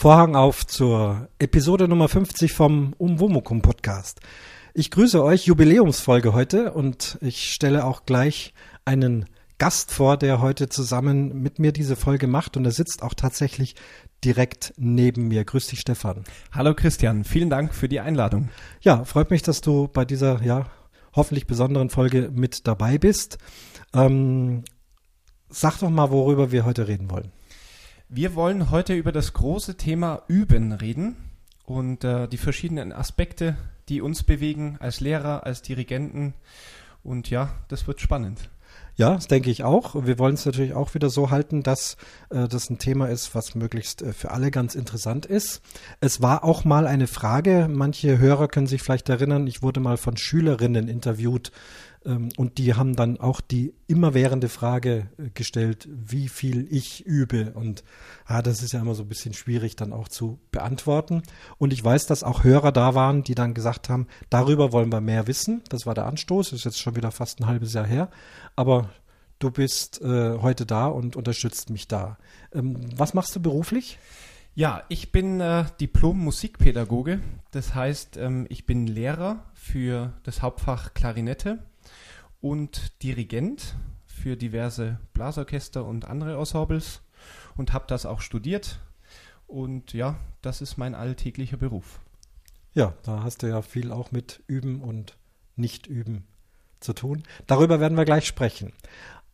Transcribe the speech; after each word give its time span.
Vorhang 0.00 0.34
auf 0.34 0.66
zur 0.66 1.28
Episode 1.38 1.86
Nummer 1.86 2.08
50 2.08 2.54
vom 2.54 2.94
Umwomukum 2.96 3.60
Podcast. 3.60 4.20
Ich 4.72 4.90
grüße 4.90 5.22
euch, 5.22 5.44
Jubiläumsfolge 5.44 6.32
heute 6.32 6.72
und 6.72 7.18
ich 7.20 7.52
stelle 7.52 7.84
auch 7.84 8.06
gleich 8.06 8.54
einen 8.86 9.26
Gast 9.58 9.92
vor, 9.92 10.16
der 10.16 10.40
heute 10.40 10.70
zusammen 10.70 11.42
mit 11.42 11.58
mir 11.58 11.72
diese 11.72 11.96
Folge 11.96 12.28
macht 12.28 12.56
und 12.56 12.64
er 12.64 12.70
sitzt 12.70 13.02
auch 13.02 13.12
tatsächlich 13.12 13.74
direkt 14.24 14.72
neben 14.78 15.28
mir. 15.28 15.44
Grüß 15.44 15.66
dich, 15.66 15.80
Stefan. 15.80 16.24
Hallo 16.50 16.72
Christian, 16.74 17.24
vielen 17.24 17.50
Dank 17.50 17.74
für 17.74 17.90
die 17.90 18.00
Einladung. 18.00 18.48
Ja, 18.80 19.04
freut 19.04 19.30
mich, 19.30 19.42
dass 19.42 19.60
du 19.60 19.86
bei 19.86 20.06
dieser, 20.06 20.42
ja, 20.42 20.64
hoffentlich 21.14 21.46
besonderen 21.46 21.90
Folge 21.90 22.30
mit 22.32 22.66
dabei 22.66 22.96
bist. 22.96 23.36
Ähm, 23.92 24.64
sag 25.50 25.78
doch 25.80 25.90
mal, 25.90 26.10
worüber 26.10 26.52
wir 26.52 26.64
heute 26.64 26.88
reden 26.88 27.10
wollen. 27.10 27.32
Wir 28.12 28.34
wollen 28.34 28.72
heute 28.72 28.94
über 28.94 29.12
das 29.12 29.34
große 29.34 29.76
Thema 29.76 30.22
Üben 30.26 30.72
reden 30.72 31.14
und 31.64 32.02
äh, 32.02 32.26
die 32.26 32.38
verschiedenen 32.38 32.92
Aspekte, 32.92 33.56
die 33.88 34.00
uns 34.00 34.24
bewegen 34.24 34.76
als 34.80 34.98
Lehrer, 34.98 35.46
als 35.46 35.62
Dirigenten. 35.62 36.34
Und 37.04 37.30
ja, 37.30 37.50
das 37.68 37.86
wird 37.86 38.00
spannend. 38.00 38.50
Ja, 38.96 39.14
das 39.14 39.28
denke 39.28 39.48
ich 39.48 39.62
auch. 39.62 39.94
Wir 40.04 40.18
wollen 40.18 40.34
es 40.34 40.44
natürlich 40.44 40.74
auch 40.74 40.94
wieder 40.94 41.08
so 41.08 41.30
halten, 41.30 41.62
dass 41.62 41.96
äh, 42.30 42.48
das 42.48 42.68
ein 42.68 42.78
Thema 42.78 43.08
ist, 43.08 43.32
was 43.36 43.54
möglichst 43.54 44.02
äh, 44.02 44.12
für 44.12 44.32
alle 44.32 44.50
ganz 44.50 44.74
interessant 44.74 45.24
ist. 45.24 45.62
Es 46.00 46.20
war 46.20 46.42
auch 46.42 46.64
mal 46.64 46.88
eine 46.88 47.06
Frage, 47.06 47.68
manche 47.70 48.18
Hörer 48.18 48.48
können 48.48 48.66
sich 48.66 48.82
vielleicht 48.82 49.08
erinnern, 49.08 49.46
ich 49.46 49.62
wurde 49.62 49.78
mal 49.78 49.98
von 49.98 50.16
Schülerinnen 50.16 50.88
interviewt, 50.88 51.52
und 52.38 52.56
die 52.56 52.74
haben 52.74 52.96
dann 52.96 53.20
auch 53.20 53.42
die 53.42 53.74
immerwährende 53.86 54.48
Frage 54.48 55.10
äh, 55.18 55.28
gestellt, 55.34 55.86
wie 55.90 56.28
viel 56.28 56.66
ich 56.70 57.04
übe. 57.04 57.52
Und 57.52 57.84
ah, 58.24 58.40
das 58.40 58.62
ist 58.62 58.72
ja 58.72 58.80
immer 58.80 58.94
so 58.94 59.02
ein 59.02 59.08
bisschen 59.08 59.34
schwierig 59.34 59.76
dann 59.76 59.92
auch 59.92 60.08
zu 60.08 60.38
beantworten. 60.50 61.22
Und 61.58 61.74
ich 61.74 61.84
weiß, 61.84 62.06
dass 62.06 62.24
auch 62.24 62.42
Hörer 62.42 62.72
da 62.72 62.94
waren, 62.94 63.22
die 63.22 63.34
dann 63.34 63.52
gesagt 63.52 63.90
haben, 63.90 64.06
darüber 64.30 64.72
wollen 64.72 64.90
wir 64.90 65.02
mehr 65.02 65.26
wissen. 65.26 65.62
Das 65.68 65.84
war 65.84 65.94
der 65.94 66.06
Anstoß, 66.06 66.54
ist 66.54 66.64
jetzt 66.64 66.80
schon 66.80 66.96
wieder 66.96 67.10
fast 67.10 67.40
ein 67.40 67.46
halbes 67.46 67.74
Jahr 67.74 67.86
her. 67.86 68.10
Aber 68.56 68.88
du 69.38 69.50
bist 69.50 70.00
äh, 70.00 70.38
heute 70.38 70.64
da 70.64 70.86
und 70.86 71.16
unterstützt 71.16 71.68
mich 71.68 71.86
da. 71.86 72.16
Ähm, 72.52 72.78
was 72.96 73.12
machst 73.12 73.36
du 73.36 73.40
beruflich? 73.40 73.98
Ja, 74.54 74.84
ich 74.88 75.12
bin 75.12 75.40
äh, 75.40 75.66
Diplom-Musikpädagoge. 75.80 77.20
Das 77.50 77.74
heißt, 77.74 78.16
ähm, 78.16 78.46
ich 78.48 78.64
bin 78.64 78.86
Lehrer 78.86 79.44
für 79.52 80.14
das 80.22 80.40
Hauptfach 80.40 80.94
Klarinette 80.94 81.58
und 82.40 83.02
Dirigent 83.02 83.76
für 84.06 84.36
diverse 84.36 84.98
Blasorchester 85.14 85.84
und 85.84 86.06
andere 86.06 86.36
Ensembles 86.38 87.02
und 87.56 87.72
habe 87.72 87.84
das 87.88 88.06
auch 88.06 88.20
studiert. 88.20 88.80
Und 89.46 89.92
ja, 89.92 90.16
das 90.42 90.60
ist 90.60 90.76
mein 90.76 90.94
alltäglicher 90.94 91.56
Beruf. 91.56 92.00
Ja, 92.72 92.94
da 93.02 93.24
hast 93.24 93.42
du 93.42 93.48
ja 93.48 93.62
viel 93.62 93.90
auch 93.90 94.12
mit 94.12 94.42
Üben 94.46 94.80
und 94.80 95.16
Nicht-Üben 95.56 96.24
zu 96.78 96.92
tun. 96.92 97.24
Darüber 97.46 97.80
werden 97.80 97.98
wir 97.98 98.04
gleich 98.04 98.26
sprechen. 98.26 98.72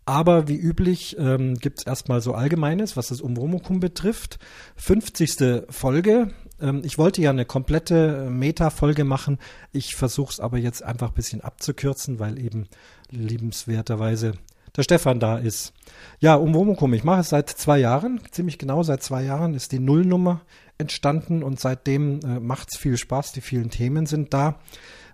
Aber 0.09 0.47
wie 0.47 0.57
üblich 0.57 1.17
ähm, 1.19 1.57
gibt 1.57 1.81
es 1.81 1.87
erstmal 1.87 2.21
so 2.21 2.33
Allgemeines, 2.33 2.97
was 2.97 3.09
das 3.09 3.21
Umwomukum 3.21 3.81
betrifft. 3.81 4.39
50. 4.77 5.65
Folge. 5.69 6.33
Ähm, 6.61 6.83
ich 6.85 6.97
wollte 6.97 7.21
ja 7.21 7.31
eine 7.31 7.45
komplette 7.45 8.31
Meta-Folge 8.31 9.03
machen. 9.03 9.39
Ich 9.73 9.97
versuche 9.97 10.33
es 10.33 10.41
aber 10.41 10.59
jetzt 10.59 10.85
einfach 10.85 11.09
ein 11.09 11.15
bisschen 11.15 11.41
abzukürzen, 11.41 12.21
weil 12.21 12.39
eben 12.39 12.69
liebenswerterweise 13.11 14.35
der 14.77 14.83
Stefan 14.83 15.21
da 15.21 15.39
ist. 15.39 15.73
Ja, 16.21 16.35
Umwomukum, 16.35 16.93
ich 16.93 17.05
mache 17.05 17.21
es 17.21 17.31
seit 17.31 17.49
zwei 17.49 17.79
Jahren, 17.79 18.21
ziemlich 18.31 18.59
genau 18.59 18.83
seit 18.83 19.03
zwei 19.03 19.23
Jahren 19.23 19.55
ist 19.55 19.73
die 19.73 19.79
Nullnummer 19.79 20.43
entstanden 20.79 21.43
und 21.43 21.59
seitdem 21.59 22.21
äh, 22.21 22.41
macht 22.41 22.69
es 22.71 22.77
viel 22.77 22.99
Spaß, 22.99 23.33
die 23.33 23.41
vielen 23.41 23.71
Themen 23.71 24.07
sind 24.07 24.35
da. 24.35 24.59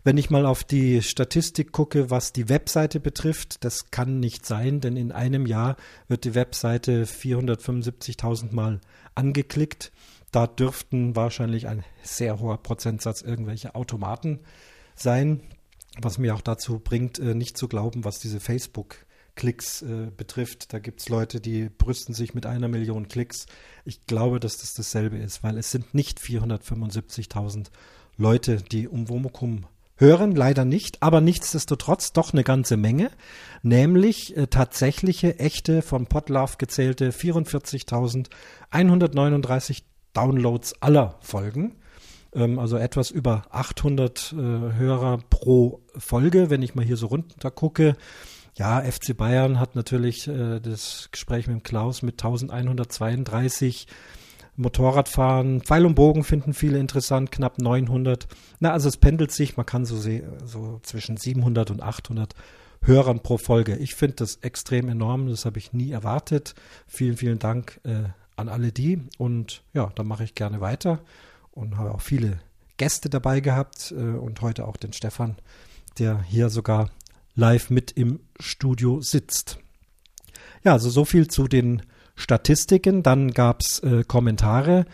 Wenn 0.05 0.19
ich 0.19 0.31
mal 0.31 0.47
auf 0.47 0.65
die 0.65 1.01
Statistik 1.01 1.71
gucke, 1.71 2.11
was 2.11 2.33
die 2.33 2.49
Webseite 2.49 2.99
betrifft, 2.99 3.65
das 3.65 3.93
kann 3.93 4.19
nicht 4.19 4.45
sein, 4.45 4.81
denn 4.81 4.97
in 4.97 5.13
einem 5.13 5.47
Jahr 5.47 5.77
wird 6.09 6.25
die 6.25 6.35
Webseite 6.35 7.05
475.000 7.05 8.53
Mal 8.53 8.81
angeklickt. 9.15 9.93
Da 10.33 10.49
dürften 10.49 11.15
wahrscheinlich 11.15 11.69
ein 11.69 11.85
sehr 12.03 12.41
hoher 12.41 12.61
Prozentsatz 12.61 13.23
irgendwelche 13.23 13.77
Automaten 13.77 14.41
sein, 14.97 15.41
was 16.01 16.19
mir 16.19 16.35
auch 16.35 16.41
dazu 16.41 16.79
bringt, 16.79 17.19
äh, 17.19 17.35
nicht 17.35 17.57
zu 17.57 17.69
glauben, 17.69 18.05
was 18.05 18.19
diese 18.19 18.41
Facebook 18.41 18.97
Klicks 19.35 19.83
äh, 19.83 20.11
betrifft. 20.15 20.73
Da 20.73 20.79
gibt 20.79 21.01
es 21.01 21.09
Leute, 21.09 21.41
die 21.41 21.69
brüsten 21.69 22.15
sich 22.15 22.35
mit 22.35 22.47
einer 22.47 22.69
Million 22.69 23.09
Klicks. 23.09 23.47
Ich 23.85 24.07
glaube, 24.07 24.41
dass 24.41 24.59
das 24.59 24.75
dasselbe 24.75 25.19
ist, 25.19 25.43
weil 25.43 25.59
es 25.59 25.71
sind 25.71 25.95
nicht 25.95 26.21
475.000 26.21 27.67
Leute, 28.17 28.57
die 28.57 28.89
um 28.89 29.09
Womokum 29.09 29.67
hören, 29.97 30.35
leider 30.35 30.65
nicht, 30.65 31.03
aber 31.03 31.21
nichtsdestotrotz 31.21 32.13
doch 32.13 32.33
eine 32.33 32.45
ganze 32.45 32.77
Menge, 32.77 33.11
nämlich 33.63 34.37
äh, 34.37 34.49
tatsächliche, 34.49 35.39
echte, 35.39 35.83
von 35.83 36.07
Podlove 36.07 36.57
gezählte 36.59 37.11
44.139 37.11 39.83
Downloads 40.13 40.75
aller 40.83 41.19
Folgen. 41.21 41.77
Ähm, 42.35 42.59
also 42.59 42.77
etwas 42.77 43.11
über 43.11 43.45
800 43.51 44.33
äh, 44.33 44.37
Hörer 44.37 45.19
pro 45.31 45.81
Folge, 45.97 46.51
wenn 46.51 46.63
ich 46.63 46.75
mal 46.75 46.85
hier 46.85 46.97
so 46.97 47.07
runter 47.07 47.51
gucke. 47.51 47.97
Ja, 48.57 48.81
FC 48.81 49.17
Bayern 49.17 49.59
hat 49.59 49.75
natürlich 49.77 50.29
äh, 50.29 50.61
das 50.61 51.09
Gespräch 51.11 51.47
mit 51.47 51.65
Klaus 51.65 52.03
mit 52.03 52.23
1132. 52.23 53.87
Motorradfahren, 54.55 55.63
Pfeil 55.63 55.87
und 55.87 55.95
Bogen 55.95 56.25
finden 56.25 56.53
viele 56.53 56.79
interessant, 56.79 57.33
knapp 57.33 57.59
900. 57.59 58.29
Na, 58.61 58.73
also 58.73 58.87
es 58.87 58.99
pendelt 58.99 59.33
sich, 59.33 59.57
man 59.57 59.65
kann 59.65 59.87
so, 59.87 59.97
so 59.97 60.79
zwischen 60.83 61.17
700 61.17 61.71
und 61.71 61.83
800 61.83 62.35
Hörern 62.83 63.21
pro 63.21 63.39
Folge. 63.39 63.77
Ich 63.77 63.95
finde 63.95 64.17
das 64.17 64.37
extrem 64.43 64.91
enorm, 64.91 65.29
das 65.29 65.47
habe 65.47 65.59
ich 65.59 65.73
nie 65.73 65.91
erwartet. 65.91 66.55
Vielen, 66.87 67.17
vielen 67.17 67.39
Dank 67.39 67.81
äh, 67.85 68.11
an 68.37 68.51
alle 68.51 68.73
die 68.73 69.01
und 69.17 69.63
ja, 69.73 69.91
da 69.95 70.03
mache 70.03 70.25
ich 70.25 70.35
gerne 70.35 70.61
weiter 70.61 71.01
und 71.53 71.77
habe 71.77 71.93
auch 71.93 72.01
viele 72.01 72.41
Gäste 72.77 73.09
dabei 73.09 73.41
gehabt 73.41 73.93
äh, 73.97 74.17
und 74.17 74.41
heute 74.41 74.67
auch 74.67 74.77
den 74.77 74.93
Stefan, 74.93 75.37
der 75.99 76.23
hier 76.23 76.51
sogar 76.51 76.91
live 77.35 77.71
mit 77.71 77.93
im 77.93 78.21
Studio 78.41 79.01
sitzt. 79.01 79.59
Ja, 80.65 80.73
also 80.73 80.91
so 80.91 81.05
viel 81.05 81.29
zu 81.29 81.49
den 81.49 81.83
Statistiken. 82.15 83.03
Dann 83.03 83.33
gab 83.33 83.61
es 83.61 83.81
äh, 83.81 84.05
Kommentare. 84.05 84.87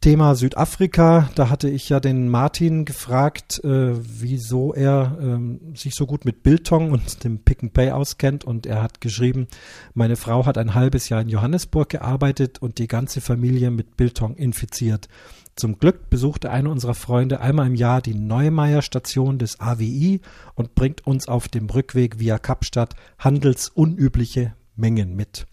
Thema 0.00 0.34
Südafrika, 0.34 1.30
da 1.36 1.48
hatte 1.48 1.70
ich 1.70 1.88
ja 1.88 2.00
den 2.00 2.28
Martin 2.28 2.84
gefragt, 2.84 3.62
äh, 3.62 3.92
wieso 3.94 4.74
er 4.74 5.16
ähm, 5.20 5.76
sich 5.76 5.94
so 5.94 6.06
gut 6.06 6.24
mit 6.24 6.42
Biltong 6.42 6.90
und 6.90 7.22
dem 7.22 7.38
Pick 7.38 7.62
and 7.62 7.72
Pay 7.72 7.92
auskennt 7.92 8.42
und 8.42 8.66
er 8.66 8.82
hat 8.82 9.00
geschrieben, 9.00 9.46
meine 9.94 10.16
Frau 10.16 10.44
hat 10.44 10.58
ein 10.58 10.74
halbes 10.74 11.08
Jahr 11.08 11.20
in 11.20 11.28
Johannesburg 11.28 11.88
gearbeitet 11.88 12.60
und 12.60 12.78
die 12.78 12.88
ganze 12.88 13.20
Familie 13.20 13.70
mit 13.70 13.96
Biltong 13.96 14.34
infiziert. 14.34 15.08
Zum 15.54 15.78
Glück 15.78 16.08
besuchte 16.08 16.50
einer 16.50 16.70
unserer 16.70 16.94
Freunde 16.94 17.40
einmal 17.40 17.66
im 17.66 17.74
Jahr 17.74 18.00
die 18.00 18.14
Neumeier 18.14 18.82
Station 18.82 19.38
des 19.38 19.60
AWI 19.60 20.20
und 20.54 20.74
bringt 20.74 21.06
uns 21.06 21.28
auf 21.28 21.48
dem 21.48 21.68
Rückweg 21.68 22.18
via 22.18 22.38
Kapstadt 22.38 22.94
handelsunübliche 23.18 24.54
Mengen 24.76 25.14
mit. 25.14 25.46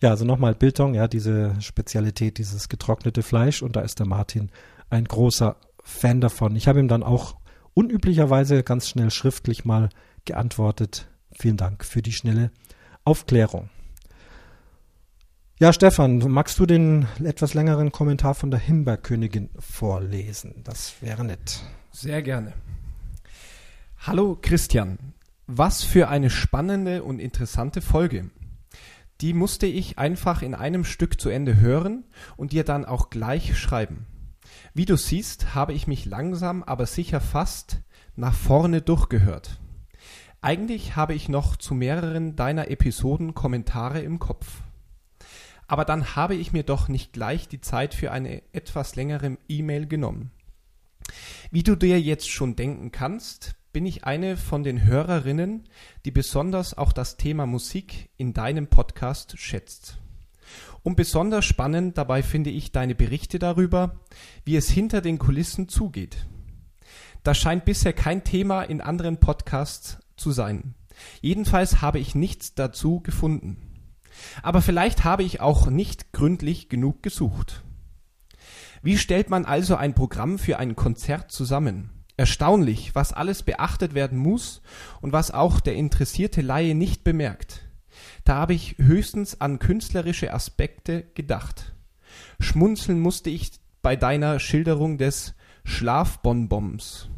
Ja, 0.00 0.10
also 0.10 0.24
nochmal 0.24 0.54
Biltong, 0.54 0.94
ja, 0.94 1.08
diese 1.08 1.60
Spezialität, 1.60 2.38
dieses 2.38 2.68
getrocknete 2.68 3.22
Fleisch 3.22 3.62
und 3.62 3.76
da 3.76 3.80
ist 3.80 3.98
der 3.98 4.06
Martin 4.06 4.50
ein 4.88 5.04
großer 5.04 5.56
Fan 5.82 6.20
davon. 6.20 6.56
Ich 6.56 6.68
habe 6.68 6.80
ihm 6.80 6.88
dann 6.88 7.02
auch 7.02 7.36
unüblicherweise 7.74 8.62
ganz 8.62 8.88
schnell 8.88 9.10
schriftlich 9.10 9.64
mal 9.64 9.90
geantwortet. 10.24 11.08
Vielen 11.32 11.56
Dank 11.56 11.84
für 11.84 12.02
die 12.02 12.12
schnelle 12.12 12.50
Aufklärung. 13.04 13.68
Ja, 15.60 15.72
Stefan, 15.72 16.18
magst 16.18 16.58
du 16.58 16.66
den 16.66 17.06
etwas 17.22 17.54
längeren 17.54 17.92
Kommentar 17.92 18.34
von 18.34 18.50
der 18.50 18.58
Himbeerkönigin 18.58 19.50
vorlesen? 19.58 20.62
Das 20.64 20.94
wäre 21.00 21.22
nett. 21.22 21.62
Sehr 21.92 22.22
gerne. 22.22 22.54
Hallo 23.98 24.38
Christian, 24.40 24.98
was 25.46 25.84
für 25.84 26.08
eine 26.08 26.30
spannende 26.30 27.04
und 27.04 27.20
interessante 27.20 27.82
Folge 27.82 28.30
die 29.20 29.34
musste 29.34 29.66
ich 29.66 29.98
einfach 29.98 30.42
in 30.42 30.54
einem 30.54 30.84
Stück 30.84 31.20
zu 31.20 31.28
Ende 31.28 31.60
hören 31.60 32.04
und 32.36 32.52
dir 32.52 32.64
dann 32.64 32.84
auch 32.84 33.10
gleich 33.10 33.58
schreiben. 33.58 34.06
Wie 34.72 34.86
du 34.86 34.96
siehst, 34.96 35.54
habe 35.54 35.74
ich 35.74 35.86
mich 35.86 36.06
langsam, 36.06 36.62
aber 36.62 36.86
sicher 36.86 37.20
fast 37.20 37.80
nach 38.16 38.34
vorne 38.34 38.80
durchgehört. 38.80 39.60
Eigentlich 40.40 40.96
habe 40.96 41.12
ich 41.12 41.28
noch 41.28 41.56
zu 41.56 41.74
mehreren 41.74 42.34
deiner 42.34 42.70
Episoden 42.70 43.34
Kommentare 43.34 44.00
im 44.00 44.18
Kopf. 44.18 44.62
Aber 45.70 45.84
dann 45.84 46.16
habe 46.16 46.34
ich 46.34 46.52
mir 46.52 46.64
doch 46.64 46.88
nicht 46.88 47.12
gleich 47.12 47.46
die 47.46 47.60
Zeit 47.60 47.94
für 47.94 48.10
eine 48.10 48.42
etwas 48.52 48.96
längere 48.96 49.38
E-Mail 49.48 49.86
genommen. 49.86 50.32
Wie 51.52 51.62
du 51.62 51.76
dir 51.76 52.00
jetzt 52.00 52.28
schon 52.28 52.56
denken 52.56 52.90
kannst, 52.90 53.54
bin 53.72 53.86
ich 53.86 54.02
eine 54.02 54.36
von 54.36 54.64
den 54.64 54.84
Hörerinnen, 54.84 55.68
die 56.04 56.10
besonders 56.10 56.76
auch 56.76 56.92
das 56.92 57.18
Thema 57.18 57.46
Musik 57.46 58.10
in 58.16 58.32
deinem 58.34 58.66
Podcast 58.66 59.38
schätzt. 59.38 59.98
Und 60.82 60.96
besonders 60.96 61.44
spannend 61.44 61.96
dabei 61.96 62.24
finde 62.24 62.50
ich 62.50 62.72
deine 62.72 62.96
Berichte 62.96 63.38
darüber, 63.38 64.00
wie 64.44 64.56
es 64.56 64.68
hinter 64.68 65.00
den 65.00 65.20
Kulissen 65.20 65.68
zugeht. 65.68 66.26
Das 67.22 67.38
scheint 67.38 67.64
bisher 67.64 67.92
kein 67.92 68.24
Thema 68.24 68.64
in 68.64 68.80
anderen 68.80 69.18
Podcasts 69.18 69.98
zu 70.16 70.32
sein. 70.32 70.74
Jedenfalls 71.20 71.80
habe 71.80 72.00
ich 72.00 72.16
nichts 72.16 72.56
dazu 72.56 72.98
gefunden. 73.00 73.69
Aber 74.42 74.62
vielleicht 74.62 75.04
habe 75.04 75.22
ich 75.22 75.40
auch 75.40 75.68
nicht 75.68 76.12
gründlich 76.12 76.68
genug 76.68 77.02
gesucht. 77.02 77.62
Wie 78.82 78.96
stellt 78.96 79.28
man 79.28 79.44
also 79.44 79.76
ein 79.76 79.94
Programm 79.94 80.38
für 80.38 80.58
ein 80.58 80.74
Konzert 80.74 81.30
zusammen? 81.30 81.90
Erstaunlich, 82.16 82.94
was 82.94 83.12
alles 83.12 83.42
beachtet 83.42 83.94
werden 83.94 84.18
muss 84.18 84.62
und 85.00 85.12
was 85.12 85.30
auch 85.30 85.60
der 85.60 85.74
interessierte 85.74 86.40
Laie 86.40 86.74
nicht 86.74 87.04
bemerkt. 87.04 87.62
Da 88.24 88.36
habe 88.36 88.54
ich 88.54 88.76
höchstens 88.78 89.40
an 89.40 89.58
künstlerische 89.58 90.32
Aspekte 90.32 91.04
gedacht. 91.14 91.74
Schmunzeln 92.38 93.00
musste 93.00 93.30
ich 93.30 93.52
bei 93.82 93.96
deiner 93.96 94.38
Schilderung 94.38 94.96
des 94.96 95.34
Schlafbonbons. 95.64 97.09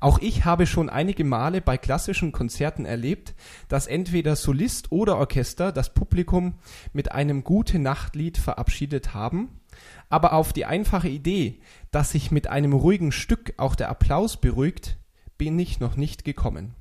Auch 0.00 0.18
ich 0.18 0.44
habe 0.44 0.66
schon 0.66 0.90
einige 0.90 1.24
Male 1.24 1.60
bei 1.60 1.78
klassischen 1.78 2.32
Konzerten 2.32 2.84
erlebt, 2.84 3.34
dass 3.68 3.86
entweder 3.86 4.36
Solist 4.36 4.92
oder 4.92 5.16
Orchester 5.16 5.72
das 5.72 5.94
Publikum 5.94 6.54
mit 6.92 7.12
einem 7.12 7.44
gute 7.44 7.78
Nachtlied 7.78 8.36
verabschiedet 8.38 9.14
haben, 9.14 9.60
aber 10.08 10.32
auf 10.32 10.52
die 10.52 10.66
einfache 10.66 11.08
Idee, 11.08 11.60
dass 11.90 12.12
sich 12.12 12.30
mit 12.30 12.46
einem 12.46 12.72
ruhigen 12.72 13.12
Stück 13.12 13.54
auch 13.56 13.74
der 13.74 13.88
Applaus 13.88 14.36
beruhigt, 14.38 14.98
bin 15.38 15.58
ich 15.58 15.80
noch 15.80 15.96
nicht 15.96 16.24
gekommen. 16.24 16.74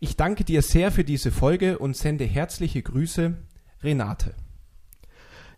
Ich 0.00 0.16
danke 0.16 0.44
dir 0.44 0.62
sehr 0.62 0.90
für 0.90 1.04
diese 1.04 1.30
Folge 1.30 1.78
und 1.78 1.96
sende 1.96 2.24
herzliche 2.24 2.82
Grüße, 2.82 3.36
Renate. 3.82 4.34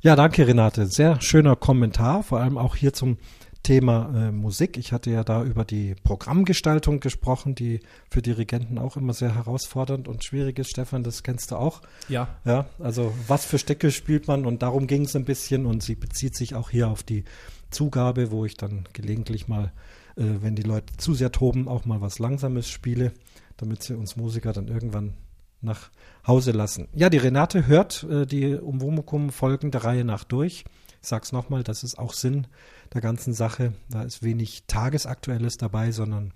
Ja, 0.00 0.16
danke 0.16 0.46
Renate. 0.48 0.86
Sehr 0.86 1.20
schöner 1.20 1.54
Kommentar, 1.54 2.24
vor 2.24 2.40
allem 2.40 2.58
auch 2.58 2.74
hier 2.74 2.92
zum 2.92 3.19
Thema 3.62 4.12
äh, 4.14 4.32
Musik. 4.32 4.76
Ich 4.76 4.93
hatte 4.93 5.11
ja 5.11 5.23
da 5.23 5.44
über 5.44 5.64
die 5.64 5.94
Programmgestaltung 6.03 7.00
gesprochen, 7.00 7.55
die 7.55 7.81
für 8.11 8.23
Dirigenten 8.23 8.79
auch 8.79 8.97
immer 8.97 9.14
sehr 9.14 9.35
herausfordernd 9.35 10.09
und 10.09 10.25
schwierig 10.25 10.59
ist. 10.59 10.70
Stefan, 10.70 11.05
das 11.05 11.23
kennst 11.23 11.50
du 11.50 11.56
auch. 11.56 11.81
Ja. 12.09 12.29
Ja, 12.44 12.67
also 12.81 13.14
was 13.29 13.44
für 13.44 13.59
Stücke 13.59 13.91
spielt 13.91 14.26
man 14.26 14.47
und 14.47 14.62
darum 14.62 14.87
ging 14.87 15.05
es 15.05 15.14
ein 15.14 15.25
bisschen 15.25 15.67
und 15.67 15.82
sie 15.82 15.94
bezieht 15.94 16.37
sich 16.37 16.55
auch 16.55 16.70
hier 16.70 16.88
auf 16.88 17.03
die 17.03 17.25
Zugabe, 17.70 18.31
wo 18.31 18.44
ich 18.44 18.56
dann 18.56 18.85
gelegentlich 18.93 19.49
mal, 19.49 19.73
äh, 20.17 20.25
wenn 20.41 20.56
die 20.56 20.62
Leute 20.62 20.97
zu 20.97 21.15
sehr 21.15 21.32
toben, 21.32 21.69
auch 21.69 21.85
mal 21.85 22.00
was 22.00 22.19
Langsames 22.19 22.69
spiele, 22.69 23.12
damit 23.56 23.82
sie 23.82 23.97
uns 23.97 24.17
Musiker 24.17 24.53
dann 24.53 24.69
irgendwann 24.69 25.15
nach 25.61 25.91
Hause 26.26 26.50
lassen. 26.50 26.88
Ja, 26.94 27.08
die 27.08 27.19
Renate 27.19 27.67
hört 27.67 28.05
äh, 28.05 28.26
die 28.26 28.55
Umwomukum-Folgen 28.56 29.70
der 29.70 29.85
Reihe 29.85 30.05
nach 30.05 30.25
durch. 30.25 30.65
Ich 31.00 31.08
sag's 31.08 31.32
nochmal, 31.32 31.62
das 31.62 31.82
ist 31.82 31.99
auch 31.99 32.12
Sinn 32.12 32.47
der 32.94 33.00
ganzen 33.00 33.35
Sache. 33.35 33.73
Da 33.89 34.03
ist 34.03 34.23
wenig 34.23 34.65
Tagesaktuelles 34.67 35.56
dabei, 35.56 35.93
sondern 35.93 36.33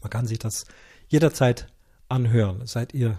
man 0.00 0.10
kann 0.10 0.26
sich 0.26 0.38
das 0.38 0.64
jederzeit 1.08 1.68
anhören. 2.08 2.66
Seid 2.66 2.94
ihr 2.94 3.18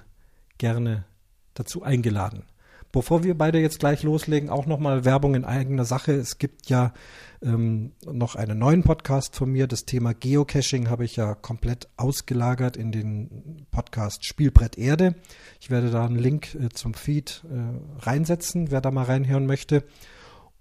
gerne 0.58 1.06
dazu 1.54 1.84
eingeladen. 1.84 2.44
Bevor 2.92 3.26
wir 3.26 3.38
beide 3.38 3.60
jetzt 3.60 3.80
gleich 3.80 4.04
loslegen, 4.04 4.50
auch 4.50 4.68
nochmal 4.68 5.04
Werbung 5.04 5.36
in 5.36 5.44
eigener 5.44 5.84
Sache. 5.84 6.14
Es 6.14 6.38
gibt 6.38 6.70
ja 6.70 6.94
ähm, 7.42 7.92
noch 8.06 8.36
einen 8.36 8.58
neuen 8.58 8.84
Podcast 8.84 9.36
von 9.36 9.52
mir. 9.52 9.68
Das 9.68 9.84
Thema 9.84 10.14
Geocaching 10.14 10.90
habe 10.90 11.04
ich 11.04 11.18
ja 11.18 11.36
komplett 11.36 11.90
ausgelagert 11.98 12.78
in 12.78 12.94
den 12.94 13.66
Podcast 13.70 14.24
Spielbrett 14.24 14.78
Erde. 14.78 15.16
Ich 15.60 15.70
werde 15.70 15.92
da 15.92 16.06
einen 16.06 16.18
Link 16.18 16.56
äh, 16.56 16.70
zum 16.70 16.94
Feed 16.94 17.44
äh, 17.52 18.06
reinsetzen, 18.06 18.72
wer 18.72 18.80
da 18.80 18.92
mal 18.92 19.04
reinhören 19.04 19.46
möchte. 19.46 19.84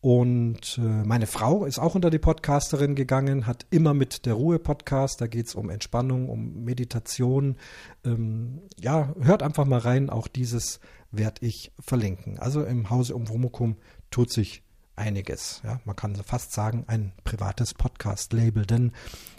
Und 0.04 0.76
äh, 0.76 0.82
meine 0.82 1.26
Frau 1.26 1.64
ist 1.64 1.78
auch 1.78 1.94
unter 1.94 2.10
die 2.10 2.18
Podcasterin 2.18 2.94
gegangen, 2.94 3.46
hat 3.46 3.64
immer 3.70 3.94
mit 3.94 4.26
der 4.26 4.34
Ruhe-Podcast, 4.34 5.18
da 5.18 5.26
geht 5.28 5.46
es 5.46 5.54
um 5.54 5.70
Entspannung, 5.70 6.28
um 6.28 6.62
Meditation. 6.62 7.56
Ähm, 8.04 8.60
ja, 8.78 9.14
hört 9.18 9.42
einfach 9.42 9.64
mal 9.64 9.78
rein, 9.78 10.10
auch 10.10 10.28
dieses 10.28 10.80
werde 11.10 11.46
ich 11.46 11.72
verlinken. 11.80 12.38
Also 12.38 12.66
im 12.66 12.90
Hause 12.90 13.14
um 13.14 13.30
Womukum 13.30 13.78
tut 14.10 14.30
sich 14.30 14.62
einiges. 14.94 15.62
Ja, 15.64 15.80
man 15.86 15.96
kann 15.96 16.14
fast 16.16 16.52
sagen, 16.52 16.84
ein 16.86 17.14
privates 17.24 17.72
Podcast-Label, 17.72 18.66
denn 18.66 18.92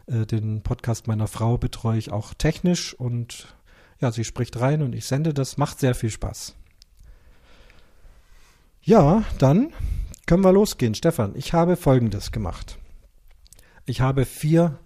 äh, 0.07 0.25
den 0.25 0.63
Podcast 0.63 1.05
meiner 1.05 1.27
Frau 1.27 1.59
betreue 1.59 1.99
ich 1.99 2.11
auch 2.11 2.33
technisch 2.33 2.95
und 2.95 3.55
ja, 3.99 4.11
sie 4.11 4.23
spricht 4.23 4.59
rein 4.59 4.81
und 4.81 4.95
ich 4.95 5.05
sende 5.05 5.31
das, 5.31 5.57
macht 5.57 5.79
sehr 5.79 5.93
viel 5.93 6.09
Spaß. 6.09 6.55
Ja, 8.81 9.23
dann 9.37 9.71
können 10.25 10.43
wir 10.43 10.51
losgehen, 10.51 10.95
Stefan? 10.95 11.33
Ich 11.35 11.53
habe 11.53 11.75
Folgendes 11.75 12.31
gemacht. 12.31 12.77
Ich 13.85 14.01
habe 14.01 14.25
vier 14.25 14.79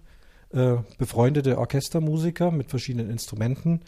äh, 0.50 0.76
befreundete 0.98 1.58
Orchestermusiker 1.58 2.50
mit 2.50 2.70
verschiedenen 2.70 3.10
Instrumenten 3.10 3.80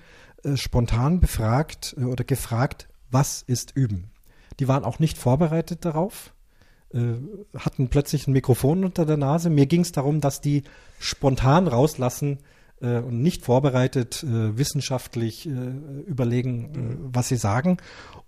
äh, 0.44 0.56
spontan 0.56 1.20
befragt 1.20 1.94
äh, 1.98 2.04
oder 2.04 2.24
gefragt, 2.24 2.88
was 3.10 3.42
ist 3.42 3.76
Üben? 3.76 4.10
Die 4.60 4.68
waren 4.68 4.84
auch 4.84 4.98
nicht 4.98 5.18
vorbereitet 5.18 5.84
darauf, 5.84 6.32
äh, 6.94 7.14
hatten 7.58 7.88
plötzlich 7.88 8.26
ein 8.26 8.32
Mikrofon 8.32 8.84
unter 8.84 9.04
der 9.04 9.16
Nase. 9.16 9.50
Mir 9.50 9.66
ging 9.66 9.82
es 9.82 9.92
darum, 9.92 10.20
dass 10.20 10.40
die 10.40 10.62
spontan 10.98 11.68
rauslassen 11.68 12.38
äh, 12.82 12.98
und 12.98 13.22
nicht 13.22 13.44
vorbereitet 13.44 14.22
äh, 14.22 14.58
wissenschaftlich 14.58 15.46
überlegen, 16.06 16.98
was 17.12 17.28
sie 17.28 17.36
sagen. 17.36 17.78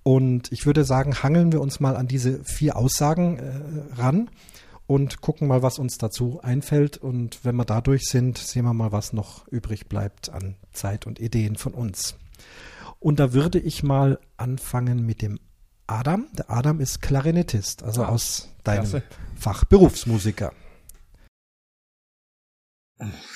Und 0.04 0.52
ich 0.52 0.66
würde 0.66 0.84
sagen, 0.84 1.22
hangeln 1.22 1.50
wir 1.50 1.60
uns 1.60 1.80
mal 1.80 1.96
an 1.96 2.06
diese 2.06 2.44
vier 2.44 2.76
Aussagen 2.76 3.38
äh, 3.38 4.00
ran 4.00 4.30
und 4.86 5.22
gucken 5.22 5.48
mal, 5.48 5.62
was 5.62 5.78
uns 5.78 5.96
dazu 5.96 6.40
einfällt. 6.42 6.98
Und 6.98 7.44
wenn 7.44 7.56
wir 7.56 7.64
dadurch 7.64 8.04
sind, 8.04 8.38
sehen 8.38 8.64
wir 8.64 8.74
mal, 8.74 8.92
was 8.92 9.12
noch 9.12 9.48
übrig 9.48 9.88
bleibt 9.88 10.30
an 10.30 10.56
Zeit 10.72 11.06
und 11.06 11.20
Ideen 11.20 11.56
von 11.56 11.72
uns. 11.72 12.16
Und 13.00 13.18
da 13.18 13.32
würde 13.32 13.58
ich 13.58 13.82
mal 13.82 14.18
anfangen 14.36 15.04
mit 15.06 15.22
dem 15.22 15.38
Adam. 15.86 16.26
Der 16.36 16.50
Adam 16.50 16.80
ist 16.80 17.00
Klarinettist, 17.00 17.82
also 17.82 18.04
ah, 18.04 18.08
aus 18.08 18.48
deinem 18.62 18.80
klasse. 18.82 19.02
Fach 19.36 19.64
Berufsmusiker. 19.64 20.52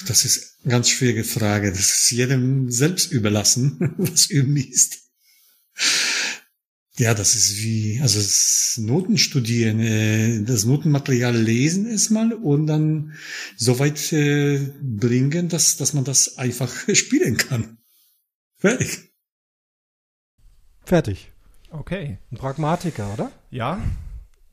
Das 0.07 0.25
ist 0.25 0.59
eine 0.63 0.73
ganz 0.73 0.89
schwierige 0.89 1.25
Frage. 1.25 1.71
Das 1.71 1.81
ist 1.81 2.11
jedem 2.11 2.71
selbst 2.71 3.13
überlassen, 3.13 3.95
was 3.99 4.31
üben 4.31 4.57
ist. 4.57 4.99
Ja, 6.97 7.15
das 7.15 7.37
ist 7.37 7.59
wie, 7.59 8.01
also 8.03 8.19
das 8.19 8.77
Noten 8.83 9.19
studieren, 9.19 9.79
äh, 9.79 10.43
das 10.43 10.65
Notenmaterial 10.65 11.37
lesen 11.37 11.87
erstmal 11.87 12.33
und 12.33 12.67
dann 12.67 13.15
so 13.57 13.79
weit 13.79 14.13
äh, 14.13 14.59
bringen, 14.83 15.49
dass, 15.49 15.77
dass 15.77 15.93
man 15.93 16.03
das 16.03 16.39
einfach 16.39 16.73
spielen 16.95 17.37
kann. 17.37 17.79
Fertig. 18.57 19.13
Fertig. 20.85 21.31
Okay. 21.71 22.19
Ein 22.33 22.39
Pragmatiker, 22.39 23.13
oder? 23.13 23.31
Ja, 23.51 23.81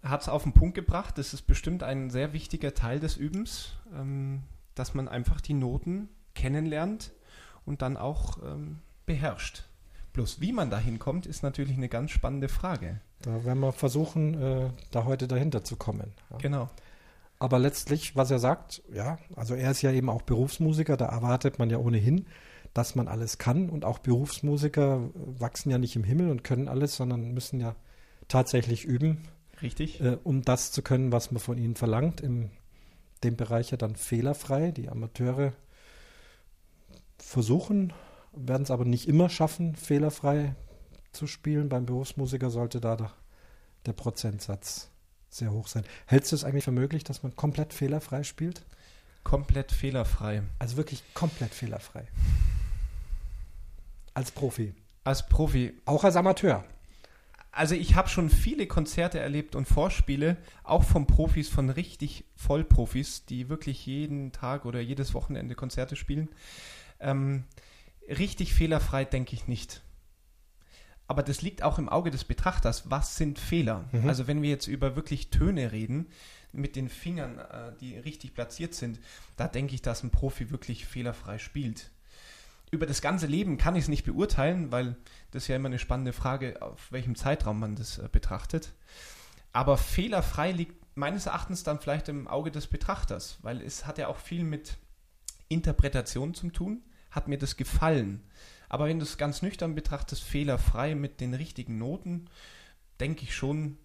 hat 0.03 0.21
es 0.21 0.29
auf 0.29 0.43
den 0.43 0.53
Punkt 0.53 0.75
gebracht. 0.75 1.17
Das 1.17 1.33
ist 1.33 1.47
bestimmt 1.47 1.81
ein 1.81 2.11
sehr 2.11 2.33
wichtiger 2.33 2.75
Teil 2.75 2.99
des 2.99 3.17
Übens, 3.17 3.69
ähm, 3.93 4.43
dass 4.75 4.93
man 4.93 5.07
einfach 5.07 5.41
die 5.41 5.53
Noten 5.53 6.09
kennenlernt 6.33 7.13
und 7.65 7.81
dann 7.81 7.97
auch 7.97 8.37
ähm, 8.43 8.79
beherrscht. 9.05 9.63
Bloß 10.13 10.39
wie 10.39 10.53
man 10.53 10.69
da 10.69 10.77
hinkommt, 10.77 11.25
ist 11.25 11.43
natürlich 11.43 11.75
eine 11.75 11.89
ganz 11.89 12.11
spannende 12.11 12.47
Frage. 12.47 13.01
Da 13.21 13.43
werden 13.43 13.59
wir 13.59 13.73
versuchen, 13.73 14.41
äh, 14.41 14.69
da 14.91 15.05
heute 15.05 15.27
dahinter 15.27 15.63
zu 15.63 15.75
kommen. 15.75 16.13
Ja. 16.29 16.37
Genau. 16.37 16.69
Aber 17.37 17.59
letztlich, 17.59 18.15
was 18.15 18.31
er 18.31 18.39
sagt, 18.39 18.81
ja, 18.93 19.17
also 19.35 19.55
er 19.55 19.71
ist 19.71 19.81
ja 19.81 19.91
eben 19.91 20.09
auch 20.09 20.21
Berufsmusiker, 20.21 20.95
da 20.95 21.07
erwartet 21.07 21.59
man 21.59 21.69
ja 21.69 21.77
ohnehin, 21.77 22.27
dass 22.73 22.95
man 22.95 23.07
alles 23.07 23.37
kann. 23.37 23.69
Und 23.69 23.83
auch 23.83 23.99
Berufsmusiker 23.99 25.09
wachsen 25.13 25.69
ja 25.69 25.77
nicht 25.77 25.95
im 25.95 26.03
Himmel 26.03 26.29
und 26.29 26.43
können 26.43 26.69
alles, 26.69 26.95
sondern 26.95 27.33
müssen 27.33 27.59
ja 27.59 27.75
tatsächlich 28.27 28.85
üben. 28.85 29.23
Richtig. 29.61 30.01
Äh, 30.01 30.17
um 30.23 30.43
das 30.43 30.71
zu 30.71 30.81
können, 30.81 31.11
was 31.11 31.31
man 31.31 31.39
von 31.39 31.57
ihnen 31.57 31.75
verlangt. 31.75 32.21
In 32.21 32.51
dem 33.23 33.35
Bereich 33.35 33.71
ja 33.71 33.77
dann 33.77 33.95
fehlerfrei. 33.95 34.71
Die 34.71 34.89
Amateure 34.89 35.53
versuchen 37.17 37.93
werden 38.33 38.63
es 38.63 38.71
aber 38.71 38.85
nicht 38.85 39.07
immer 39.07 39.29
schaffen, 39.29 39.75
fehlerfrei 39.75 40.55
zu 41.11 41.27
spielen. 41.27 41.69
Beim 41.69 41.85
Berufsmusiker 41.85 42.49
sollte 42.49 42.81
da 42.81 43.13
der 43.85 43.93
Prozentsatz 43.93 44.89
sehr 45.29 45.51
hoch 45.51 45.67
sein. 45.67 45.83
Hältst 46.05 46.31
du 46.31 46.35
es 46.35 46.43
eigentlich 46.43 46.63
für 46.63 46.71
möglich, 46.71 47.03
dass 47.03 47.23
man 47.23 47.35
komplett 47.35 47.73
fehlerfrei 47.73 48.23
spielt? 48.23 48.65
Komplett 49.23 49.71
fehlerfrei. 49.71 50.43
Also 50.59 50.77
wirklich 50.77 51.03
komplett 51.13 51.53
fehlerfrei. 51.53 52.07
Als 54.13 54.31
Profi. 54.31 54.75
Als 55.03 55.27
Profi. 55.27 55.73
Auch 55.85 56.03
als 56.03 56.15
Amateur. 56.15 56.63
Also 57.55 57.73
ich 57.73 57.95
habe 57.95 58.09
schon 58.09 58.29
viele 58.29 58.67
Konzerte 58.67 59.19
erlebt 59.19 59.55
und 59.55 59.65
Vorspiele, 59.65 60.35
auch 60.63 60.83
von 60.83 61.07
Profis, 61.07 61.47
von 61.47 61.69
richtig 61.69 62.25
Vollprofis, 62.35 63.25
die 63.25 63.47
wirklich 63.47 63.85
jeden 63.85 64.33
Tag 64.33 64.65
oder 64.65 64.81
jedes 64.81 65.13
Wochenende 65.13 65.55
Konzerte 65.55 65.95
spielen. 65.95 66.27
Ähm, 66.99 67.45
richtig 68.09 68.53
fehlerfrei 68.53 69.05
denke 69.05 69.35
ich 69.35 69.47
nicht. 69.47 69.81
aber 71.07 71.23
das 71.23 71.41
liegt 71.41 71.61
auch 71.63 71.77
im 71.77 71.89
Auge 71.89 72.11
des 72.11 72.23
Betrachters. 72.23 72.89
Was 72.89 73.15
sind 73.15 73.37
Fehler? 73.39 73.85
Mhm. 73.91 74.07
Also 74.09 74.27
wenn 74.27 74.41
wir 74.41 74.49
jetzt 74.49 74.67
über 74.67 74.95
wirklich 74.95 75.29
Töne 75.29 75.71
reden, 75.71 76.07
mit 76.51 76.75
den 76.75 76.89
Fingern, 76.89 77.37
äh, 77.37 77.73
die 77.79 77.97
richtig 77.97 78.33
platziert 78.33 78.73
sind, 78.73 78.99
da 79.37 79.47
denke 79.47 79.75
ich, 79.75 79.81
dass 79.81 80.03
ein 80.03 80.09
Profi 80.09 80.51
wirklich 80.51 80.85
fehlerfrei 80.85 81.37
spielt. 81.37 81.91
Über 82.75 82.85
das 82.85 83.01
ganze 83.01 83.25
Leben 83.25 83.57
kann 83.57 83.77
ich 83.77 83.83
es 83.83 83.87
nicht 83.87 84.03
beurteilen, 84.03 84.69
weil 84.69 84.97
das 85.31 85.43
ist 85.43 85.47
ja 85.47 85.55
immer 85.55 85.69
eine 85.69 85.79
spannende 85.79 86.11
Frage, 86.11 86.61
auf 86.61 86.91
welchem 86.91 87.15
Zeitraum 87.15 87.57
man 87.57 87.77
das 87.77 87.99
äh, 87.99 88.09
betrachtet. 88.11 88.73
Aber 89.53 89.77
fehlerfrei 89.77 90.51
liegt 90.51 90.75
meines 90.93 91.25
Erachtens 91.25 91.63
dann 91.63 91.79
vielleicht 91.79 92.09
im 92.09 92.27
Auge 92.27 92.51
des 92.51 92.67
Betrachters, 92.67 93.37
weil 93.43 93.61
es 93.61 93.87
hat 93.87 93.97
ja 93.97 94.09
auch 94.09 94.17
viel 94.17 94.43
mit 94.43 94.75
Interpretation 95.47 96.33
zu 96.33 96.49
tun. 96.49 96.81
Hat 97.11 97.29
mir 97.29 97.37
das 97.37 97.55
gefallen? 97.55 98.21
Aber 98.67 98.87
wenn 98.87 98.99
du 98.99 99.05
es 99.05 99.17
ganz 99.17 99.41
nüchtern 99.41 99.73
betrachtest, 99.73 100.21
fehlerfrei 100.21 100.95
mit 100.95 101.21
den 101.21 101.33
richtigen 101.33 101.77
Noten, 101.77 102.25
denke 102.99 103.23
ich 103.23 103.33
schon. 103.33 103.77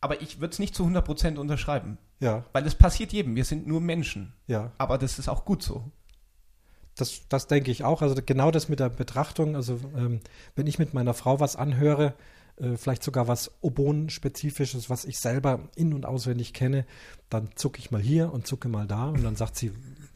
Aber 0.00 0.22
ich 0.22 0.38
würde 0.38 0.52
es 0.52 0.60
nicht 0.60 0.76
zu 0.76 0.84
100% 0.84 1.36
unterschreiben. 1.36 1.98
Ja. 2.20 2.44
Weil 2.52 2.62
das 2.62 2.76
passiert 2.76 3.12
jedem. 3.12 3.34
Wir 3.34 3.44
sind 3.44 3.66
nur 3.66 3.80
Menschen. 3.80 4.34
Ja. 4.46 4.70
Aber 4.78 4.98
das 4.98 5.18
ist 5.18 5.28
auch 5.28 5.44
gut 5.44 5.64
so. 5.64 5.90
Das, 6.96 7.22
das 7.28 7.46
denke 7.46 7.70
ich 7.70 7.84
auch. 7.84 8.02
Also 8.02 8.14
genau 8.24 8.50
das 8.50 8.68
mit 8.68 8.80
der 8.80 8.90
Betrachtung. 8.90 9.56
Also 9.56 9.80
ähm, 9.96 10.20
wenn 10.56 10.66
ich 10.66 10.78
mit 10.78 10.92
meiner 10.94 11.14
Frau 11.14 11.40
was 11.40 11.56
anhöre, 11.56 12.14
äh, 12.58 12.76
vielleicht 12.76 13.02
sogar 13.02 13.28
was 13.28 13.50
Oboen-spezifisches, 13.62 14.90
was 14.90 15.04
ich 15.04 15.18
selber 15.18 15.60
in- 15.74 15.94
und 15.94 16.04
auswendig 16.06 16.52
kenne, 16.52 16.84
dann 17.30 17.50
zucke 17.54 17.78
ich 17.78 17.90
mal 17.90 18.00
hier 18.00 18.32
und 18.32 18.46
zucke 18.46 18.68
mal 18.68 18.86
da 18.86 19.08
und 19.08 19.22
dann 19.22 19.36
sagt 19.36 19.56
sie, 19.56 19.72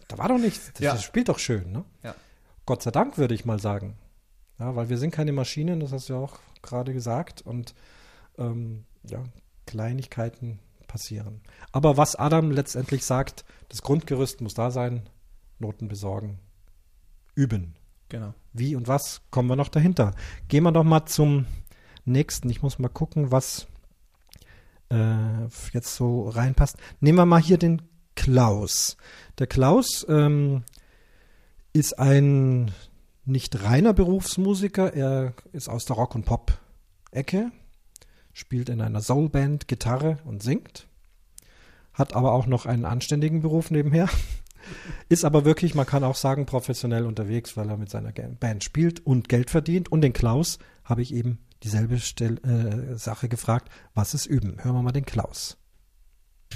da 0.08 0.18
war 0.18 0.28
doch 0.28 0.38
nichts, 0.38 0.70
das, 0.74 0.80
Ja. 0.80 0.92
das 0.92 1.02
spielt 1.02 1.28
doch 1.28 1.38
schön. 1.38 1.72
Ne? 1.72 1.84
Ja. 2.04 2.14
Gott 2.66 2.82
sei 2.82 2.90
Dank, 2.90 3.16
würde 3.16 3.34
ich 3.34 3.44
mal 3.44 3.58
sagen. 3.58 3.96
Ja, 4.58 4.74
weil 4.76 4.88
wir 4.88 4.98
sind 4.98 5.10
keine 5.12 5.32
Maschinen, 5.32 5.80
das 5.80 5.92
hast 5.92 6.08
du 6.08 6.14
ja 6.14 6.18
auch 6.18 6.38
gerade 6.62 6.92
gesagt. 6.92 7.42
Und 7.42 7.74
ähm, 8.38 8.84
ja, 9.04 9.22
Kleinigkeiten 9.66 10.58
passieren. 10.86 11.40
Aber 11.72 11.96
was 11.96 12.16
Adam 12.16 12.50
letztendlich 12.50 13.04
sagt, 13.04 13.44
das 13.68 13.82
Grundgerüst 13.82 14.40
muss 14.40 14.54
da 14.54 14.70
sein, 14.70 15.08
Noten 15.58 15.88
besorgen, 15.88 16.38
üben. 17.36 17.76
Genau. 18.08 18.34
Wie 18.52 18.74
und 18.74 18.88
was 18.88 19.22
kommen 19.30 19.48
wir 19.48 19.56
noch 19.56 19.68
dahinter? 19.68 20.14
Gehen 20.48 20.64
wir 20.64 20.72
doch 20.72 20.84
mal 20.84 21.06
zum 21.06 21.46
nächsten. 22.04 22.50
Ich 22.50 22.62
muss 22.62 22.78
mal 22.78 22.88
gucken, 22.88 23.30
was 23.30 23.66
äh, 24.90 25.44
jetzt 25.72 25.94
so 25.94 26.28
reinpasst. 26.28 26.76
Nehmen 27.00 27.18
wir 27.18 27.26
mal 27.26 27.40
hier 27.40 27.58
den 27.58 27.82
Klaus. 28.14 28.96
Der 29.38 29.46
Klaus 29.46 30.06
ähm, 30.08 30.64
ist 31.72 31.98
ein 31.98 32.72
nicht 33.24 33.62
reiner 33.62 33.92
Berufsmusiker. 33.92 34.94
Er 34.94 35.34
ist 35.52 35.68
aus 35.68 35.84
der 35.84 35.96
Rock- 35.96 36.14
und 36.14 36.24
Pop-Ecke, 36.24 37.50
spielt 38.32 38.68
in 38.68 38.80
einer 38.80 39.00
Soulband 39.00 39.68
Gitarre 39.68 40.18
und 40.24 40.42
singt. 40.42 40.86
Hat 41.92 42.14
aber 42.14 42.32
auch 42.32 42.46
noch 42.46 42.66
einen 42.66 42.84
anständigen 42.84 43.42
Beruf 43.42 43.70
nebenher. 43.70 44.08
Ist 45.08 45.24
aber 45.24 45.44
wirklich, 45.44 45.74
man 45.74 45.86
kann 45.86 46.04
auch 46.04 46.16
sagen, 46.16 46.46
professionell 46.46 47.04
unterwegs, 47.04 47.56
weil 47.56 47.68
er 47.68 47.76
mit 47.76 47.90
seiner 47.90 48.12
Band 48.12 48.64
spielt 48.64 49.04
und 49.04 49.28
Geld 49.28 49.50
verdient. 49.50 49.90
Und 49.90 50.00
den 50.00 50.12
Klaus 50.12 50.58
habe 50.84 51.02
ich 51.02 51.14
eben 51.14 51.38
dieselbe 51.62 51.98
Stell 51.98 52.38
äh, 52.44 52.96
Sache 52.96 53.28
gefragt. 53.28 53.70
Was 53.94 54.14
ist 54.14 54.26
Üben? 54.26 54.62
Hören 54.62 54.74
wir 54.74 54.82
mal 54.82 54.92
den 54.92 55.06
Klaus. 55.06 55.58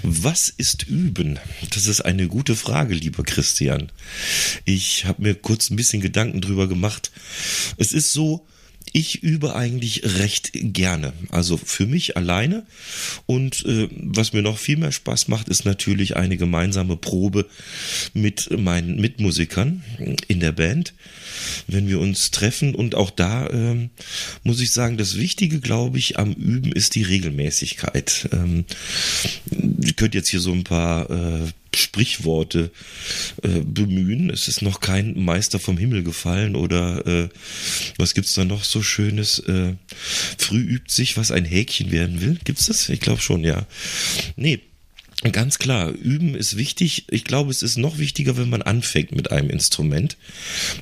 Was 0.03 0.49
ist 0.49 0.87
Üben? 0.87 1.37
Das 1.73 1.85
ist 1.85 2.01
eine 2.01 2.27
gute 2.27 2.55
Frage, 2.55 2.93
lieber 2.93 3.23
Christian. 3.23 3.91
Ich 4.65 5.05
habe 5.05 5.21
mir 5.21 5.35
kurz 5.35 5.69
ein 5.69 5.75
bisschen 5.75 6.01
Gedanken 6.01 6.41
drüber 6.41 6.67
gemacht. 6.67 7.11
Es 7.77 7.93
ist 7.93 8.13
so, 8.13 8.47
ich 8.93 9.23
übe 9.23 9.55
eigentlich 9.55 10.03
recht 10.19 10.51
gerne. 10.53 11.13
Also 11.29 11.57
für 11.57 11.85
mich 11.85 12.17
alleine. 12.17 12.65
Und 13.25 13.65
äh, 13.65 13.87
was 13.91 14.33
mir 14.33 14.41
noch 14.41 14.57
viel 14.57 14.77
mehr 14.77 14.91
Spaß 14.91 15.27
macht, 15.27 15.49
ist 15.49 15.65
natürlich 15.65 16.17
eine 16.17 16.37
gemeinsame 16.37 16.97
Probe 16.97 17.47
mit 18.13 18.49
meinen 18.57 18.99
Mitmusikern 18.99 19.83
in 20.27 20.39
der 20.39 20.51
Band, 20.51 20.93
wenn 21.67 21.87
wir 21.87 21.99
uns 21.99 22.31
treffen. 22.31 22.75
Und 22.75 22.95
auch 22.95 23.09
da 23.09 23.49
ähm, 23.49 23.89
muss 24.43 24.59
ich 24.61 24.71
sagen, 24.71 24.97
das 24.97 25.17
Wichtige, 25.17 25.59
glaube 25.59 25.97
ich, 25.97 26.19
am 26.19 26.33
Üben 26.33 26.71
ist 26.71 26.95
die 26.95 27.03
Regelmäßigkeit. 27.03 28.29
Ähm, 28.33 28.65
ich 29.81 29.95
könnte 29.95 30.17
jetzt 30.17 30.29
hier 30.29 30.41
so 30.41 30.51
ein 30.51 30.63
paar 30.63 31.09
äh, 31.09 31.47
Sprichworte 31.75 32.71
äh, 33.43 33.61
bemühen. 33.61 34.29
Es 34.29 34.47
ist 34.47 34.61
noch 34.61 34.79
kein 34.81 35.23
Meister 35.23 35.59
vom 35.59 35.77
Himmel 35.77 36.03
gefallen 36.03 36.55
oder 36.55 37.05
äh, 37.05 37.29
was 37.97 38.13
gibt's 38.13 38.33
da 38.33 38.43
noch 38.45 38.63
so 38.63 38.81
Schönes? 38.81 39.39
Äh, 39.39 39.75
früh 40.37 40.61
übt 40.61 40.91
sich, 40.91 41.17
was 41.17 41.31
ein 41.31 41.45
Häkchen 41.45 41.91
werden 41.91 42.21
will. 42.21 42.39
Gibt's 42.43 42.65
das? 42.65 42.89
Ich 42.89 42.99
glaube 42.99 43.21
schon, 43.21 43.43
ja. 43.43 43.65
Nee. 44.35 44.59
Ganz 45.29 45.59
klar, 45.59 45.91
üben 45.91 46.33
ist 46.33 46.57
wichtig. 46.57 47.05
Ich 47.11 47.25
glaube, 47.25 47.51
es 47.51 47.61
ist 47.61 47.77
noch 47.77 47.99
wichtiger, 47.99 48.37
wenn 48.37 48.49
man 48.49 48.63
anfängt 48.63 49.15
mit 49.15 49.29
einem 49.29 49.51
Instrument, 49.51 50.17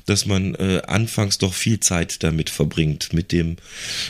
dass 0.06 0.24
man 0.24 0.54
äh, 0.54 0.80
anfangs 0.86 1.36
doch 1.36 1.52
viel 1.52 1.78
Zeit 1.80 2.22
damit 2.22 2.48
verbringt, 2.48 3.12
mit 3.12 3.32
dem 3.32 3.56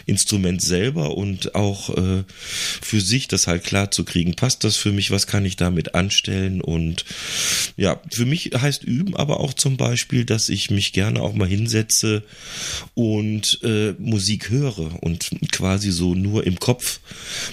Instrument 0.07 0.63
selber 0.63 1.17
und 1.17 1.57
auch 1.57 1.97
äh, 1.97 2.23
für 2.81 3.01
sich 3.01 3.27
das 3.27 3.49
halt 3.49 3.65
klar 3.65 3.91
zu 3.91 4.05
kriegen. 4.05 4.37
Passt 4.37 4.63
das 4.63 4.77
für 4.77 4.93
mich? 4.93 5.11
Was 5.11 5.27
kann 5.27 5.45
ich 5.45 5.57
damit 5.57 5.97
anstellen? 5.97 6.61
Und 6.61 7.05
ja, 7.77 8.01
für 8.13 8.25
mich 8.25 8.53
heißt 8.57 8.85
üben 8.85 9.17
aber 9.17 9.41
auch 9.41 9.53
zum 9.53 9.77
Beispiel, 9.77 10.25
dass 10.25 10.49
ich 10.49 10.71
mich 10.71 10.93
gerne 10.93 11.23
auch 11.23 11.35
mal 11.35 11.49
hinsetze 11.49 12.23
und 12.95 13.59
äh, 13.65 13.95
Musik 13.99 14.49
höre 14.49 15.03
und 15.03 15.31
quasi 15.51 15.91
so 15.91 16.15
nur 16.15 16.47
im 16.47 16.61
Kopf 16.61 17.01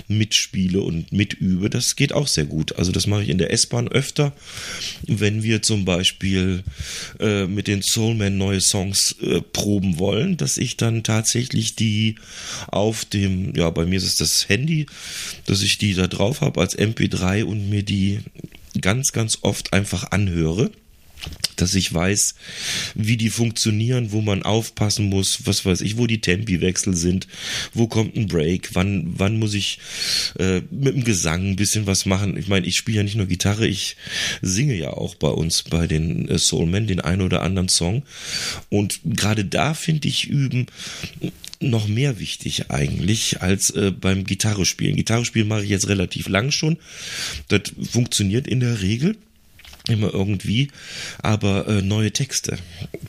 mitspiele 0.08 0.82
und 0.82 1.12
mitübe. 1.12 1.72
Das 1.72 1.96
geht 1.96 2.14
auch 2.14 2.28
sehr 2.28 2.46
gut. 2.46 2.67
Also 2.76 2.92
das 2.92 3.08
mache 3.08 3.24
ich 3.24 3.30
in 3.30 3.38
der 3.38 3.52
S-Bahn 3.52 3.88
öfter, 3.88 4.34
wenn 5.06 5.44
wir 5.44 5.62
zum 5.62 5.86
Beispiel 5.86 6.64
äh, 7.20 7.46
mit 7.46 7.68
den 7.68 7.82
Soulman 7.82 8.38
neue 8.38 8.62
Songs 8.62 9.16
äh, 9.22 9.42
proben 9.42 10.00
wollen, 10.00 10.38
dass 10.38 10.58
ich 10.58 10.78
dann 10.78 11.04
tatsächlich 11.04 11.76
die 11.76 12.16
auf 12.68 13.06
dem, 13.06 13.56
ja, 13.56 13.70
bei 13.70 13.86
mir 13.86 13.98
ist 13.98 14.06
es 14.06 14.16
das 14.16 14.50
Handy, 14.50 14.86
dass 15.46 15.62
ich 15.62 15.78
die 15.78 15.94
da 15.94 16.08
drauf 16.08 16.42
habe 16.42 16.62
als 16.62 16.78
MP3 16.78 17.44
und 17.44 17.70
mir 17.70 17.84
die 17.84 18.20
ganz, 18.82 19.12
ganz 19.12 19.40
oft 19.42 19.74
einfach 19.74 20.12
anhöre 20.12 20.72
dass 21.58 21.76
ich 21.76 21.94
weiß, 21.94 22.36
wie 22.96 23.18
die 23.18 23.30
funktionieren, 23.30 24.12
wo 24.12 24.22
man 24.22 24.44
aufpassen 24.44 25.06
muss, 25.06 25.46
was 25.46 25.66
weiß 25.66 25.82
ich, 25.82 25.98
wo 25.98 26.08
die 26.08 26.22
Tempiwechsel 26.22 26.96
sind, 26.96 27.28
wo 27.74 27.88
kommt 27.88 28.16
ein 28.16 28.28
Break, 28.28 28.70
wann, 28.74 29.14
wann 29.18 29.40
muss 29.40 29.54
ich 29.54 29.80
äh, 30.40 30.62
mit 30.72 30.96
dem 30.96 31.04
Gesang 31.04 31.50
ein 31.50 31.56
bisschen 31.56 31.88
was 31.88 32.06
machen. 32.06 32.38
Ich 32.38 32.48
meine, 32.48 32.66
ich 32.66 32.78
spiele 32.78 32.98
ja 32.98 33.04
nicht 33.04 33.16
nur 33.16 33.26
Gitarre, 33.26 33.68
ich 33.68 33.98
singe 34.42 34.76
ja 34.76 34.92
auch 34.92 35.16
bei 35.16 35.30
uns 35.30 35.64
bei 35.64 35.88
den 35.88 36.30
äh, 36.30 36.38
Soulmen 36.38 36.88
den 36.88 37.02
einen 37.02 37.22
oder 37.22 37.42
anderen 37.42 37.70
Song. 37.70 38.04
Und 38.70 39.00
gerade 39.04 39.44
da 39.44 39.74
finde 39.74 40.08
ich 40.08 40.28
üben 40.28 40.68
noch 41.60 41.88
mehr 41.88 42.20
wichtig 42.20 42.70
eigentlich 42.70 43.42
als 43.42 43.72
äh, 43.72 43.92
beim 43.92 44.26
Gitarre 44.26 44.66
spielen. 44.66 45.04
Mache 45.48 45.64
ich 45.64 45.70
jetzt 45.70 45.88
relativ 45.88 46.28
lang 46.28 46.52
schon. 46.52 46.78
Das 47.48 47.62
funktioniert 47.90 48.48
in 48.48 48.60
der 48.60 48.82
Regel 48.82 49.18
immer 49.88 50.14
irgendwie, 50.14 50.70
aber 51.20 51.68
äh, 51.68 51.82
neue 51.82 52.12
Texte. 52.12 52.58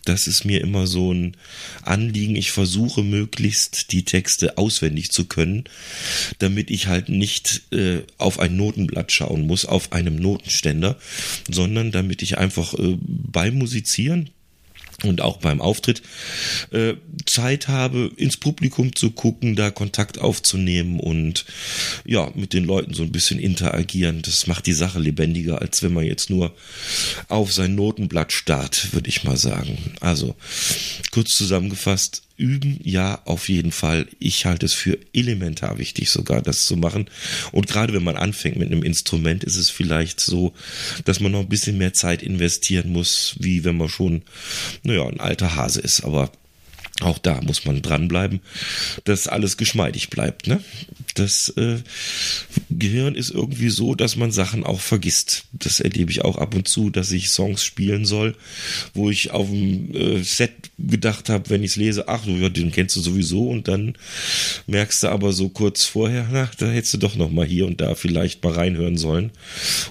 Das 0.05 0.27
ist 0.27 0.45
mir 0.45 0.61
immer 0.61 0.87
so 0.87 1.13
ein 1.13 1.37
Anliegen. 1.83 2.37
Ich 2.37 2.51
versuche 2.51 3.03
möglichst 3.03 3.93
die 3.93 4.05
Texte 4.05 4.59
auswendig 4.59 5.11
zu 5.11 5.27
können, 5.27 5.65
damit 6.39 6.71
ich 6.71 6.87
halt 6.87 7.09
nicht 7.09 7.63
äh, 7.73 8.03
auf 8.19 8.39
ein 8.39 8.57
Notenblatt 8.57 9.13
schauen 9.13 9.47
muss, 9.47 9.65
auf 9.65 9.93
einem 9.93 10.17
Notenständer, 10.17 10.97
sondern 11.51 11.91
damit 11.91 12.23
ich 12.23 12.39
einfach 12.39 12.75
äh, 12.75 12.97
beim 13.01 13.55
Musizieren 13.57 14.31
und 15.05 15.21
auch 15.21 15.37
beim 15.37 15.61
Auftritt 15.61 16.03
äh, 16.73 16.95
Zeit 17.25 17.69
habe, 17.69 18.11
ins 18.17 18.37
Publikum 18.37 18.97
zu 18.97 19.13
gucken, 19.13 19.55
da 19.55 19.71
Kontakt 19.71 20.19
aufzunehmen 20.19 20.99
und 20.99 21.45
ja, 22.05 22.31
mit 22.35 22.53
den 22.53 22.65
Leuten 22.65 22.95
so 22.95 23.05
ein 23.05 23.13
bisschen 23.13 23.39
interagieren. 23.39 24.23
Das 24.23 24.49
macht 24.49 24.67
die 24.67 24.73
Sache 24.73 24.99
lebendiger, 24.99 25.61
als 25.61 25.83
wenn 25.83 25.93
man 25.93 26.05
jetzt 26.05 26.31
nur 26.31 26.55
auf 27.29 27.53
sein 27.53 27.77
Notenblatt 27.77 28.33
starrt, 28.33 28.93
würde 28.93 29.09
ich 29.09 29.23
mal 29.23 29.37
sagen. 29.37 29.79
Also, 30.01 30.35
kurz 31.13 31.37
zusammengefasst, 31.37 32.23
üben, 32.39 32.81
ja, 32.83 33.21
auf 33.25 33.49
jeden 33.49 33.73
Fall. 33.73 34.07
Ich 34.19 34.47
halte 34.47 34.67
es 34.67 34.73
für 34.73 34.99
elementar 35.13 35.79
wichtig, 35.79 36.11
sogar 36.11 36.41
das 36.41 36.67
zu 36.67 36.77
machen. 36.77 37.11
Und 37.53 37.67
gerade 37.67 37.93
wenn 37.93 38.05
man 38.05 38.17
anfängt 38.17 38.57
mit 38.57 38.71
einem 38.71 38.83
Instrument, 38.83 39.45
ist 39.45 39.57
es 39.57 39.69
vielleicht 39.71 40.21
so, 40.21 40.55
dass 41.05 41.21
man 41.21 41.33
noch 41.33 41.41
ein 41.41 41.49
bisschen 41.49 41.77
mehr 41.77 41.93
Zeit 41.93 42.23
investieren 42.23 42.91
muss, 42.91 43.37
wie 43.39 43.65
wenn 43.65 43.77
man 43.77 43.89
schon, 43.89 44.23
naja, 44.85 45.07
ein 45.07 45.21
alter 45.21 45.57
Hase 45.57 45.81
ist. 45.81 46.05
Aber 46.05 46.31
auch 47.03 47.19
da 47.19 47.41
muss 47.43 47.65
man 47.65 47.83
dranbleiben, 47.83 48.41
dass 49.05 49.29
alles 49.29 49.57
geschmeidig 49.57 50.11
bleibt. 50.11 50.47
Ne? 50.47 50.61
Das 51.15 51.49
äh, 51.57 51.79
Gehirn 52.71 53.15
ist 53.15 53.31
irgendwie 53.31 53.71
so, 53.71 53.95
dass 53.95 54.17
man 54.17 54.33
Sachen 54.33 54.65
auch 54.65 54.81
vergisst. 54.81 55.45
Das 55.53 55.81
erlebe 55.81 56.11
ich 56.11 56.25
auch 56.25 56.37
ab 56.37 56.55
und 56.55 56.69
zu, 56.69 56.91
dass 56.91 57.13
ich 57.13 57.31
Songs 57.31 57.65
spielen 57.65 58.05
soll, 58.05 58.37
wo 58.95 59.11
ich 59.11 59.31
auf 59.31 59.49
dem 59.49 59.95
äh, 59.95 60.23
Set 60.23 60.53
gedacht 60.79 61.29
habe, 61.29 61.51
wenn 61.51 61.63
ich 61.63 61.73
es 61.73 61.77
lese, 61.77 62.09
ach, 62.09 62.25
ja, 62.27 62.49
den 62.49 62.73
kennst 62.73 62.97
du 62.97 63.01
sowieso 63.01 63.49
und 63.49 63.69
dann 63.69 63.95
merkst 64.67 65.03
du 65.03 65.09
aber 65.09 65.33
so 65.33 65.49
kurz 65.49 65.85
vorher, 65.85 66.29
na, 66.31 66.51
da 66.59 66.67
hättest 66.71 66.95
du 66.95 66.99
doch 66.99 67.17
noch 67.17 67.31
mal 67.31 67.47
hier 67.47 67.67
und 67.67 67.81
da 67.81 67.95
vielleicht 67.95 68.43
mal 68.45 68.53
reinhören 68.53 68.97
sollen 68.97 69.31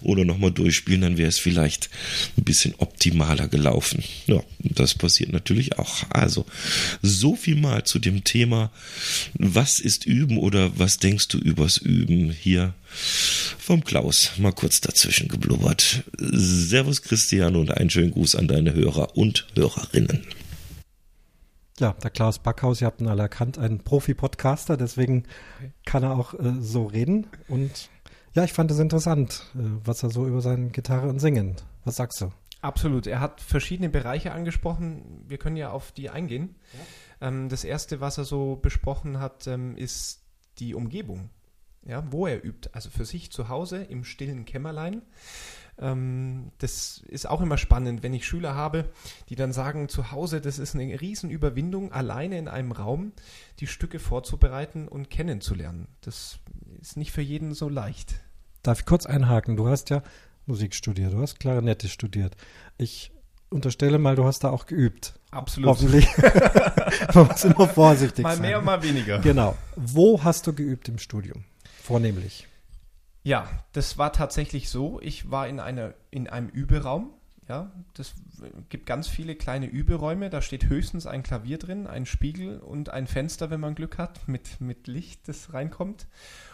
oder 0.01 0.25
noch 0.25 0.37
mal 0.37 0.51
durchspielen, 0.51 1.01
dann 1.01 1.17
wäre 1.17 1.29
es 1.29 1.39
vielleicht 1.39 1.89
ein 2.37 2.43
bisschen 2.43 2.73
optimaler 2.77 3.47
gelaufen. 3.47 4.03
Ja, 4.27 4.41
das 4.59 4.93
passiert 4.93 5.31
natürlich 5.31 5.77
auch. 5.77 6.03
Also 6.09 6.45
so 7.01 7.35
viel 7.35 7.55
mal 7.55 7.83
zu 7.83 7.99
dem 7.99 8.23
Thema, 8.23 8.71
was 9.33 9.79
ist 9.79 10.05
Üben 10.05 10.37
oder 10.37 10.77
was 10.77 10.97
denkst 10.97 11.27
du 11.29 11.37
übers 11.37 11.77
Üben 11.77 12.31
hier 12.31 12.73
vom 13.57 13.83
Klaus. 13.83 14.31
Mal 14.37 14.53
kurz 14.53 14.81
dazwischen 14.81 15.27
geblubbert. 15.27 16.03
Servus 16.17 17.01
Christian 17.01 17.55
und 17.55 17.71
einen 17.71 17.89
schönen 17.89 18.11
Gruß 18.11 18.35
an 18.35 18.47
deine 18.47 18.73
Hörer 18.73 19.17
und 19.17 19.47
Hörerinnen. 19.55 20.25
Ja, 21.79 21.93
der 21.93 22.09
Klaus 22.09 22.39
Backhaus, 22.39 22.81
ihr 22.81 22.87
habt 22.87 23.01
ihn 23.01 23.07
alle 23.07 23.21
erkannt, 23.23 23.59
ein 23.59 23.83
Profi-Podcaster, 23.83 24.77
deswegen 24.77 25.25
kann 25.85 26.01
er 26.01 26.13
auch 26.13 26.33
äh, 26.33 26.53
so 26.59 26.85
reden. 26.85 27.27
Und 27.47 27.89
ja, 28.33 28.43
ich 28.43 28.53
fand 28.53 28.71
es 28.71 28.79
interessant, 28.79 29.43
äh, 29.53 29.59
was 29.83 30.01
er 30.01 30.09
so 30.09 30.25
über 30.25 30.41
seine 30.41 30.69
Gitarre 30.69 31.07
und 31.07 31.19
Singen. 31.19 31.55
Was 31.85 31.97
sagst 31.97 32.19
du? 32.21 32.31
Absolut. 32.67 33.07
Er 33.07 33.21
hat 33.21 33.39
verschiedene 33.39 33.87
Bereiche 33.87 34.33
angesprochen. 34.33 35.23
Wir 35.25 35.37
können 35.37 35.55
ja 35.55 35.71
auf 35.71 35.93
die 35.93 36.09
eingehen. 36.09 36.55
Ja. 36.73 37.29
Ähm, 37.29 37.47
das 37.47 37.63
erste, 37.63 38.01
was 38.01 38.17
er 38.17 38.25
so 38.25 38.57
besprochen 38.57 39.21
hat, 39.21 39.47
ähm, 39.47 39.77
ist 39.77 40.21
die 40.59 40.75
Umgebung. 40.75 41.29
Ja, 41.85 42.03
wo 42.11 42.27
er 42.27 42.43
übt. 42.43 42.69
Also 42.73 42.89
für 42.89 43.05
sich 43.05 43.31
zu 43.31 43.47
Hause 43.47 43.83
im 43.83 44.03
stillen 44.03 44.43
Kämmerlein. 44.43 45.01
Ähm, 45.79 46.51
das 46.57 47.05
ist 47.07 47.29
auch 47.29 47.39
immer 47.39 47.57
spannend, 47.57 48.03
wenn 48.03 48.13
ich 48.13 48.27
Schüler 48.27 48.53
habe, 48.53 48.89
die 49.29 49.35
dann 49.35 49.53
sagen, 49.53 49.87
zu 49.87 50.11
Hause, 50.11 50.41
das 50.41 50.59
ist 50.59 50.75
eine 50.75 50.99
Riesenüberwindung, 50.99 51.93
alleine 51.93 52.37
in 52.37 52.49
einem 52.49 52.73
Raum 52.73 53.13
die 53.61 53.67
Stücke 53.67 53.99
vorzubereiten 53.99 54.89
und 54.89 55.09
kennenzulernen. 55.09 55.87
Das 56.01 56.39
ist 56.81 56.97
nicht 56.97 57.13
für 57.13 57.21
jeden 57.21 57.53
so 57.53 57.69
leicht. 57.69 58.15
Darf 58.61 58.81
ich 58.81 58.85
kurz 58.85 59.05
einhaken? 59.05 59.55
Du 59.55 59.69
hast 59.69 59.89
ja 59.89 60.03
Musik 60.47 60.73
studiert, 60.73 61.13
du 61.13 61.21
hast 61.21 61.39
Klarinette 61.39 61.87
studiert. 61.89 62.35
Ich 62.77 63.11
unterstelle 63.49 63.99
mal, 63.99 64.15
du 64.15 64.25
hast 64.25 64.43
da 64.43 64.49
auch 64.49 64.65
geübt. 64.65 65.13
Absolut. 65.31 65.69
Hoffentlich. 65.69 66.07
Man 67.13 67.27
muss 67.27 67.43
immer 67.43 67.67
vorsichtig 67.67 68.23
mal 68.23 68.35
sein. 68.35 68.41
Mal 68.41 68.47
mehr, 68.47 68.61
mal 68.61 68.83
weniger. 68.83 69.19
Genau. 69.19 69.57
Wo 69.75 70.23
hast 70.23 70.47
du 70.47 70.53
geübt 70.53 70.87
im 70.89 70.97
Studium? 70.97 71.43
Vornehmlich. 71.83 72.47
Ja, 73.23 73.47
das 73.73 73.97
war 73.97 74.13
tatsächlich 74.13 74.69
so. 74.69 75.01
Ich 75.01 75.29
war 75.29 75.47
in, 75.47 75.59
einer, 75.59 75.93
in 76.11 76.27
einem 76.27 76.49
Überaum. 76.49 77.11
Ja, 77.49 77.71
das 77.93 78.13
gibt 78.67 78.85
ganz 78.85 79.07
viele 79.07 79.35
kleine 79.35 79.67
Überäume. 79.67 80.29
Da 80.29 80.41
steht 80.41 80.67
höchstens 80.67 81.07
ein 81.07 81.23
Klavier 81.23 81.57
drin, 81.57 81.87
ein 81.87 82.05
Spiegel 82.05 82.59
und 82.59 82.89
ein 82.89 83.07
Fenster, 83.07 83.49
wenn 83.49 83.59
man 83.59 83.75
Glück 83.75 83.97
hat, 83.97 84.27
mit, 84.27 84.59
mit 84.59 84.87
Licht, 84.87 85.27
das 85.27 85.53
reinkommt. 85.53 86.07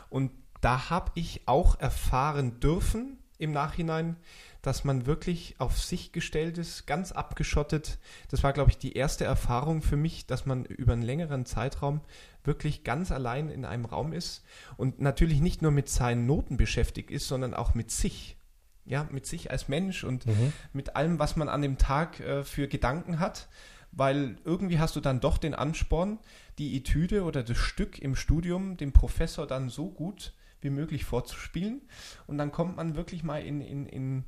Und 0.09 0.31
da 0.61 0.89
habe 0.89 1.11
ich 1.15 1.47
auch 1.47 1.79
erfahren 1.79 2.59
dürfen, 2.59 3.17
im 3.37 3.51
Nachhinein, 3.51 4.15
dass 4.61 4.85
man 4.85 5.05
wirklich 5.05 5.55
auf 5.59 5.77
sich 5.77 6.13
gestellt 6.13 6.57
ist, 6.57 6.87
ganz 6.87 7.11
abgeschottet. 7.11 7.99
Das 8.29 8.43
war, 8.43 8.53
glaube 8.53 8.71
ich, 8.71 8.77
die 8.77 8.93
erste 8.93 9.25
Erfahrung 9.25 9.81
für 9.81 9.97
mich, 9.97 10.25
dass 10.25 10.45
man 10.45 10.65
über 10.65 10.93
einen 10.93 11.01
längeren 11.01 11.45
Zeitraum 11.45 12.01
wirklich 12.45 12.83
ganz 12.83 13.11
allein 13.11 13.49
in 13.49 13.65
einem 13.65 13.85
Raum 13.85 14.13
ist 14.13 14.43
und 14.77 15.01
natürlich 15.01 15.41
nicht 15.41 15.61
nur 15.61 15.71
mit 15.71 15.89
seinen 15.89 16.25
Noten 16.25 16.57
beschäftigt 16.57 17.11
ist, 17.11 17.27
sondern 17.27 17.53
auch 17.53 17.73
mit 17.73 17.91
sich. 17.91 18.37
Ja, 18.85 19.07
mit 19.11 19.25
sich 19.25 19.49
als 19.49 19.69
Mensch 19.69 20.03
und 20.03 20.25
mhm. 20.25 20.51
mit 20.73 20.97
allem, 20.97 21.17
was 21.17 21.37
man 21.37 21.47
an 21.47 21.61
dem 21.61 21.77
Tag 21.77 22.19
äh, 22.19 22.43
für 22.43 22.67
Gedanken 22.67 23.17
hat, 23.17 23.47
weil 23.93 24.35
irgendwie 24.43 24.77
hast 24.77 24.97
du 24.97 24.99
dann 24.99 25.21
doch 25.21 25.37
den 25.37 25.53
Ansporn, 25.53 26.19
die 26.57 26.75
Etüde 26.75 27.23
oder 27.23 27.43
das 27.43 27.57
Stück 27.57 27.97
im 27.99 28.17
Studium 28.17 28.75
dem 28.75 28.91
Professor 28.91 29.47
dann 29.47 29.69
so 29.69 29.89
gut 29.89 30.33
wie 30.63 30.69
möglich 30.69 31.05
vorzuspielen. 31.05 31.81
Und 32.27 32.37
dann 32.37 32.51
kommt 32.51 32.77
man 32.77 32.95
wirklich 32.95 33.23
mal 33.23 33.41
in, 33.41 33.61
in, 33.61 33.85
in 33.85 34.23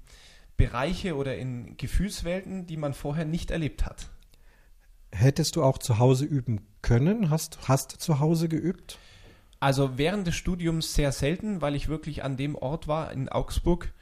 Bereiche 0.58 1.16
oder 1.16 1.38
in 1.38 1.78
Gefühlswelten, 1.78 2.66
die 2.66 2.78
man 2.78 2.94
vorher 2.94 3.26
nicht 3.26 3.52
erlebt 3.52 3.86
hat. 3.86 4.10
Hättest 5.12 5.56
du 5.56 5.64
auch 5.64 5.78
zu 5.78 6.00
Hause 6.00 6.26
üben 6.26 6.62
können? 6.82 7.30
Hast, 7.30 7.68
hast 7.68 7.94
du 7.94 7.98
zu 7.98 8.20
Hause 8.20 8.50
geübt? 8.50 9.00
Also 9.60 9.98
während 9.98 10.28
des 10.28 10.36
Studiums 10.36 10.94
sehr 10.94 11.12
selten, 11.12 11.62
weil 11.62 11.76
ich 11.76 11.88
wirklich 11.88 12.24
an 12.24 12.38
dem 12.38 12.56
Ort 12.56 12.88
war 12.88 13.12
in 13.12 13.30
Augsburg, 13.30 13.94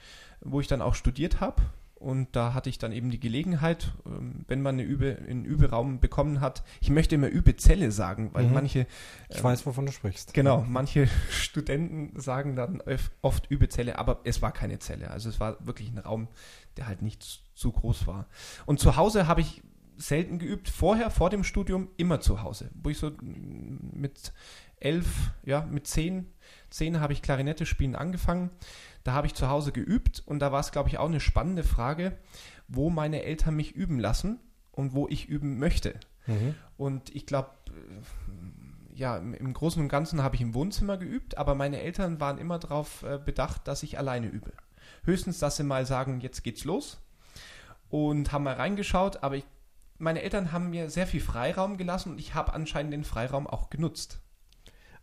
wo 0.42 0.60
ich 0.60 0.68
dann 0.68 0.82
auch 0.82 0.96
studiert 0.96 1.40
habe. 1.40 1.62
Und 2.04 2.36
da 2.36 2.54
hatte 2.54 2.70
ich 2.70 2.80
dann 2.80 2.92
eben 2.92 3.12
die 3.12 3.20
Gelegenheit, 3.20 3.94
ähm, 4.06 4.44
wenn 4.50 4.62
man 4.62 4.76
eine 4.76 4.84
Übe, 4.84 5.18
einen 5.26 5.46
Überaum 5.46 6.02
bekommen 6.02 6.42
hat. 6.42 6.62
Ich 6.82 6.90
möchte 6.90 7.16
immer 7.16 7.30
Übezelle 7.30 7.92
sagen, 7.92 8.32
weil 8.34 8.48
mhm. 8.48 8.54
manche. 8.54 8.88
Ich 9.30 9.38
ähm, 9.38 9.44
weiß, 9.46 9.66
wovon 9.66 9.86
du 9.86 9.94
sprichst. 9.94 10.34
Genau, 10.34 10.66
manche 10.68 11.08
Studenten 11.30 12.20
sagen 12.20 12.58
dann 12.58 12.84
oft 13.22 13.50
Übezelle, 13.50 13.98
aber 14.00 14.20
es 14.26 14.42
war 14.42 14.52
keine 14.52 14.80
Zelle. 14.80 15.12
Also 15.12 15.30
es 15.30 15.40
war 15.40 15.66
wirklich 15.66 15.92
ein 15.92 15.98
Raum, 15.98 16.28
der 16.76 16.88
halt 16.88 17.02
nicht 17.02 17.24
zu 17.56 17.72
groß 17.72 18.06
war. 18.06 18.28
Und 18.66 18.82
zu 18.82 18.98
Hause 18.98 19.26
habe 19.28 19.40
ich 19.40 19.64
selten 19.96 20.40
geübt. 20.40 20.68
Vorher, 20.68 21.10
vor 21.10 21.30
dem 21.30 21.46
Studium, 21.46 21.88
immer 21.96 22.20
zu 22.20 22.42
Hause. 22.42 22.70
Wo 22.74 22.90
ich 22.90 22.98
so 22.98 23.12
mit 23.22 24.34
elf, 24.82 25.32
ja, 25.46 25.62
mit 25.62 25.88
zehn, 25.88 26.28
zehn 26.70 27.00
habe 27.00 27.14
ich 27.14 27.22
Klarinette 27.22 27.66
spielen 27.66 27.96
angefangen. 27.96 28.50
Da 29.04 29.14
habe 29.14 29.28
ich 29.28 29.34
zu 29.34 29.50
Hause 29.50 29.72
geübt 29.72 30.24
und 30.26 30.40
da 30.40 30.52
war 30.52 30.60
es, 30.60 30.72
glaube 30.72 30.90
ich, 30.90 30.98
auch 30.98 31.08
eine 31.08 31.20
spannende 31.20 31.64
Frage, 31.64 32.18
wo 32.68 32.90
meine 32.90 33.24
Eltern 33.24 33.56
mich 33.56 33.74
üben 33.74 34.00
lassen 34.00 34.40
und 34.72 34.94
wo 34.94 35.08
ich 35.08 35.28
üben 35.28 35.60
möchte. 35.60 36.00
Mhm. 36.26 36.56
Und 36.78 37.14
ich 37.16 37.26
glaube, 37.26 37.50
äh, 37.68 38.96
ja, 38.96 39.18
im 39.18 39.54
Großen 39.54 39.82
und 39.82 39.90
Ganzen 39.90 40.22
habe 40.24 40.36
ich 40.36 40.42
im 40.42 40.54
Wohnzimmer 40.54 40.98
geübt, 40.98 41.38
aber 41.38 41.56
meine 41.56 41.82
Eltern 41.82 42.20
waren 42.20 42.38
immer 42.38 42.60
darauf 42.60 43.04
äh, 43.04 43.20
bedacht, 43.24 43.68
dass 43.68 43.84
ich 43.84 43.98
alleine 43.98 44.28
übe. 44.28 44.54
Höchstens, 45.04 45.40
dass 45.40 45.58
sie 45.58 45.64
mal 45.64 45.86
sagen, 45.86 46.22
jetzt 46.22 46.44
geht's 46.44 46.64
los 46.64 47.02
und 47.90 48.32
haben 48.32 48.44
mal 48.44 48.56
reingeschaut, 48.56 49.24
aber 49.24 49.36
ich, 49.36 49.46
meine 49.98 50.22
Eltern 50.22 50.52
haben 50.52 50.70
mir 50.70 50.90
sehr 50.90 51.08
viel 51.08 51.22
Freiraum 51.22 51.78
gelassen 51.78 52.12
und 52.12 52.20
ich 52.20 52.36
habe 52.36 52.54
anscheinend 52.54 52.94
den 52.94 53.04
Freiraum 53.04 53.48
auch 53.48 53.70
genutzt 53.70 54.23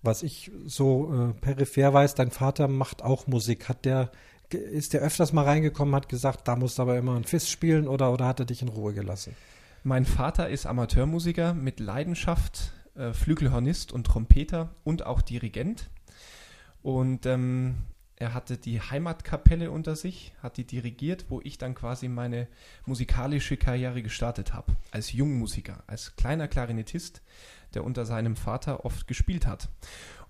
was 0.02 0.22
ich 0.22 0.50
so 0.66 1.12
äh, 1.12 1.40
peripher 1.40 1.92
weiß, 1.92 2.14
dein 2.14 2.30
Vater 2.30 2.68
macht 2.68 3.02
auch 3.02 3.26
Musik. 3.26 3.68
Hat 3.68 3.84
der, 3.84 4.10
ist 4.50 4.92
der 4.92 5.02
öfters 5.02 5.32
mal 5.32 5.44
reingekommen, 5.44 5.94
hat 5.94 6.08
gesagt, 6.08 6.48
da 6.48 6.56
musst 6.56 6.78
du 6.78 6.82
aber 6.82 6.96
immer 6.96 7.16
ein 7.16 7.24
Fist 7.24 7.50
spielen 7.50 7.86
oder, 7.86 8.12
oder 8.12 8.26
hat 8.26 8.40
er 8.40 8.46
dich 8.46 8.62
in 8.62 8.68
Ruhe 8.68 8.94
gelassen? 8.94 9.34
Mein 9.82 10.04
Vater 10.04 10.48
ist 10.48 10.66
Amateurmusiker 10.66 11.54
mit 11.54 11.80
Leidenschaft, 11.80 12.72
äh, 12.94 13.12
Flügelhornist 13.12 13.92
und 13.92 14.06
Trompeter 14.06 14.74
und 14.84 15.06
auch 15.06 15.22
Dirigent. 15.22 15.90
Und 16.82 17.26
ähm, 17.26 17.76
er 18.16 18.34
hatte 18.34 18.58
die 18.58 18.80
Heimatkapelle 18.80 19.70
unter 19.70 19.96
sich, 19.96 20.34
hat 20.42 20.58
die 20.58 20.66
dirigiert, 20.66 21.26
wo 21.30 21.40
ich 21.42 21.56
dann 21.56 21.74
quasi 21.74 22.08
meine 22.08 22.48
musikalische 22.84 23.56
Karriere 23.56 24.02
gestartet 24.02 24.52
habe. 24.52 24.76
Als 24.90 25.12
Jungmusiker, 25.12 25.82
als 25.86 26.16
kleiner 26.16 26.46
Klarinettist 26.46 27.22
der 27.74 27.84
unter 27.84 28.04
seinem 28.04 28.36
Vater 28.36 28.84
oft 28.84 29.06
gespielt 29.06 29.46
hat. 29.46 29.68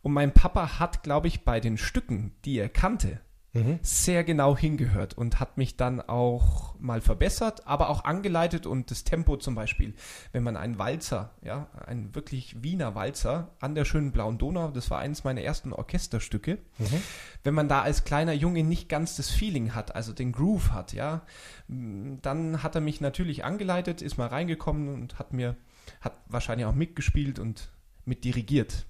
Und 0.02 0.12
mein 0.12 0.32
Papa 0.32 0.78
hat, 0.78 1.02
glaube 1.02 1.28
ich, 1.28 1.44
bei 1.44 1.60
den 1.60 1.76
Stücken, 1.76 2.32
die 2.44 2.58
er 2.58 2.68
kannte, 2.68 3.20
mhm. 3.52 3.78
sehr 3.82 4.24
genau 4.24 4.56
hingehört 4.56 5.14
und 5.14 5.40
hat 5.40 5.58
mich 5.58 5.76
dann 5.76 6.00
auch 6.00 6.74
mal 6.78 7.00
verbessert, 7.00 7.66
aber 7.66 7.90
auch 7.90 8.04
angeleitet 8.04 8.66
und 8.66 8.90
das 8.90 9.04
Tempo 9.04 9.36
zum 9.36 9.54
Beispiel, 9.54 9.94
wenn 10.32 10.42
man 10.42 10.56
einen 10.56 10.78
Walzer, 10.78 11.34
ja, 11.42 11.68
ein 11.86 12.14
wirklich 12.14 12.62
Wiener 12.62 12.94
Walzer 12.94 13.50
an 13.60 13.74
der 13.74 13.84
schönen 13.84 14.12
blauen 14.12 14.38
Donau, 14.38 14.70
das 14.70 14.90
war 14.90 14.98
eines 14.98 15.24
meiner 15.24 15.42
ersten 15.42 15.72
Orchesterstücke, 15.72 16.58
mhm. 16.78 17.02
wenn 17.44 17.54
man 17.54 17.68
da 17.68 17.82
als 17.82 18.04
kleiner 18.04 18.32
Junge 18.32 18.64
nicht 18.64 18.88
ganz 18.88 19.16
das 19.16 19.30
Feeling 19.30 19.74
hat, 19.74 19.94
also 19.94 20.12
den 20.12 20.32
Groove 20.32 20.72
hat, 20.72 20.92
ja, 20.92 21.22
dann 21.68 22.62
hat 22.62 22.74
er 22.74 22.80
mich 22.80 23.00
natürlich 23.00 23.44
angeleitet, 23.44 24.02
ist 24.02 24.18
mal 24.18 24.28
reingekommen 24.28 24.88
und 24.94 25.18
hat 25.18 25.32
mir 25.32 25.56
hat 26.00 26.16
wahrscheinlich 26.26 26.66
auch 26.66 26.74
mitgespielt 26.74 27.38
und 27.38 27.70
mit 28.04 28.24
dirigiert. 28.24 28.86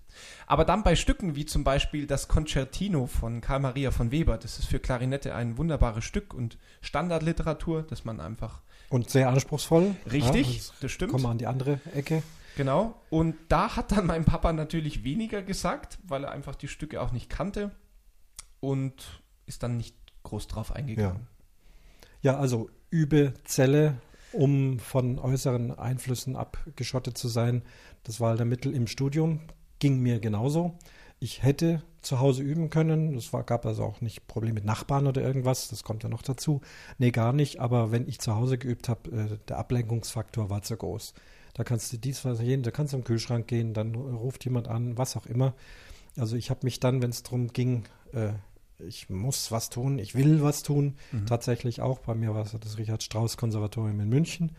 Aber 0.46 0.64
dann 0.64 0.82
bei 0.82 0.96
Stücken 0.96 1.36
wie 1.36 1.46
zum 1.46 1.64
Beispiel 1.64 2.06
das 2.06 2.28
Concertino 2.28 3.06
von 3.06 3.40
Karl 3.40 3.60
Maria 3.60 3.90
von 3.90 4.10
Weber, 4.10 4.38
das 4.38 4.58
ist 4.58 4.66
für 4.66 4.80
Klarinette 4.80 5.34
ein 5.34 5.56
wunderbares 5.56 6.04
Stück 6.04 6.34
und 6.34 6.58
Standardliteratur, 6.80 7.82
dass 7.82 8.04
man 8.04 8.20
einfach. 8.20 8.62
Und 8.88 9.08
sehr 9.10 9.28
anspruchsvoll. 9.28 9.94
Richtig, 10.10 10.58
ja, 10.58 10.74
das 10.80 10.90
stimmt. 10.90 11.12
Kommen 11.12 11.24
wir 11.24 11.30
an 11.30 11.38
die 11.38 11.46
andere 11.46 11.80
Ecke. 11.94 12.22
Genau. 12.56 13.00
Und 13.10 13.36
da 13.48 13.76
hat 13.76 13.92
dann 13.92 14.06
mein 14.06 14.24
Papa 14.24 14.52
natürlich 14.52 15.04
weniger 15.04 15.42
gesagt, 15.42 15.98
weil 16.02 16.24
er 16.24 16.32
einfach 16.32 16.56
die 16.56 16.68
Stücke 16.68 17.00
auch 17.00 17.12
nicht 17.12 17.30
kannte 17.30 17.70
und 18.58 19.22
ist 19.46 19.62
dann 19.62 19.76
nicht 19.76 19.96
groß 20.24 20.48
drauf 20.48 20.72
eingegangen. 20.72 21.28
Ja, 22.22 22.32
ja 22.32 22.38
also 22.38 22.68
Übezelle 22.90 23.94
um 24.32 24.78
von 24.78 25.18
äußeren 25.18 25.78
Einflüssen 25.78 26.36
abgeschottet 26.36 27.18
zu 27.18 27.28
sein. 27.28 27.62
Das 28.04 28.20
war 28.20 28.36
der 28.36 28.46
Mittel 28.46 28.74
im 28.74 28.86
Studium, 28.86 29.40
ging 29.78 30.00
mir 30.00 30.20
genauso. 30.20 30.78
Ich 31.18 31.42
hätte 31.42 31.82
zu 32.00 32.18
Hause 32.20 32.42
üben 32.42 32.70
können. 32.70 33.14
Es 33.14 33.30
gab 33.44 33.66
also 33.66 33.84
auch 33.84 34.00
nicht 34.00 34.26
Probleme 34.26 34.54
mit 34.54 34.64
Nachbarn 34.64 35.06
oder 35.06 35.20
irgendwas. 35.22 35.68
Das 35.68 35.84
kommt 35.84 36.02
ja 36.02 36.08
noch 36.08 36.22
dazu. 36.22 36.62
Nee, 36.98 37.10
gar 37.10 37.32
nicht. 37.32 37.60
Aber 37.60 37.92
wenn 37.92 38.08
ich 38.08 38.20
zu 38.20 38.34
Hause 38.34 38.56
geübt 38.56 38.88
habe, 38.88 39.10
äh, 39.10 39.38
der 39.48 39.58
Ablenkungsfaktor 39.58 40.48
war 40.48 40.62
zu 40.62 40.76
groß. 40.76 41.12
Da 41.54 41.64
kannst 41.64 41.92
du 41.92 41.98
dies, 41.98 42.24
was 42.24 42.40
jeden, 42.40 42.62
da 42.62 42.70
kannst 42.70 42.92
du 42.92 42.96
im 42.96 43.04
Kühlschrank 43.04 43.46
gehen, 43.48 43.74
dann 43.74 43.94
ruft 43.94 44.44
jemand 44.44 44.68
an, 44.68 44.96
was 44.96 45.16
auch 45.16 45.26
immer. 45.26 45.54
Also 46.16 46.36
ich 46.36 46.48
habe 46.48 46.60
mich 46.64 46.80
dann, 46.80 47.02
wenn 47.02 47.10
es 47.10 47.22
darum 47.22 47.48
ging, 47.48 47.84
äh, 48.12 48.32
ich 48.86 49.10
muss 49.10 49.50
was 49.50 49.70
tun, 49.70 49.98
ich 49.98 50.14
will 50.14 50.42
was 50.42 50.62
tun, 50.62 50.96
mhm. 51.12 51.26
tatsächlich 51.26 51.80
auch. 51.80 52.00
Bei 52.00 52.14
mir 52.14 52.34
war 52.34 52.44
es 52.44 52.56
das 52.58 52.78
Richard 52.78 53.02
Strauss 53.02 53.36
Konservatorium 53.36 54.00
in 54.00 54.08
München 54.08 54.52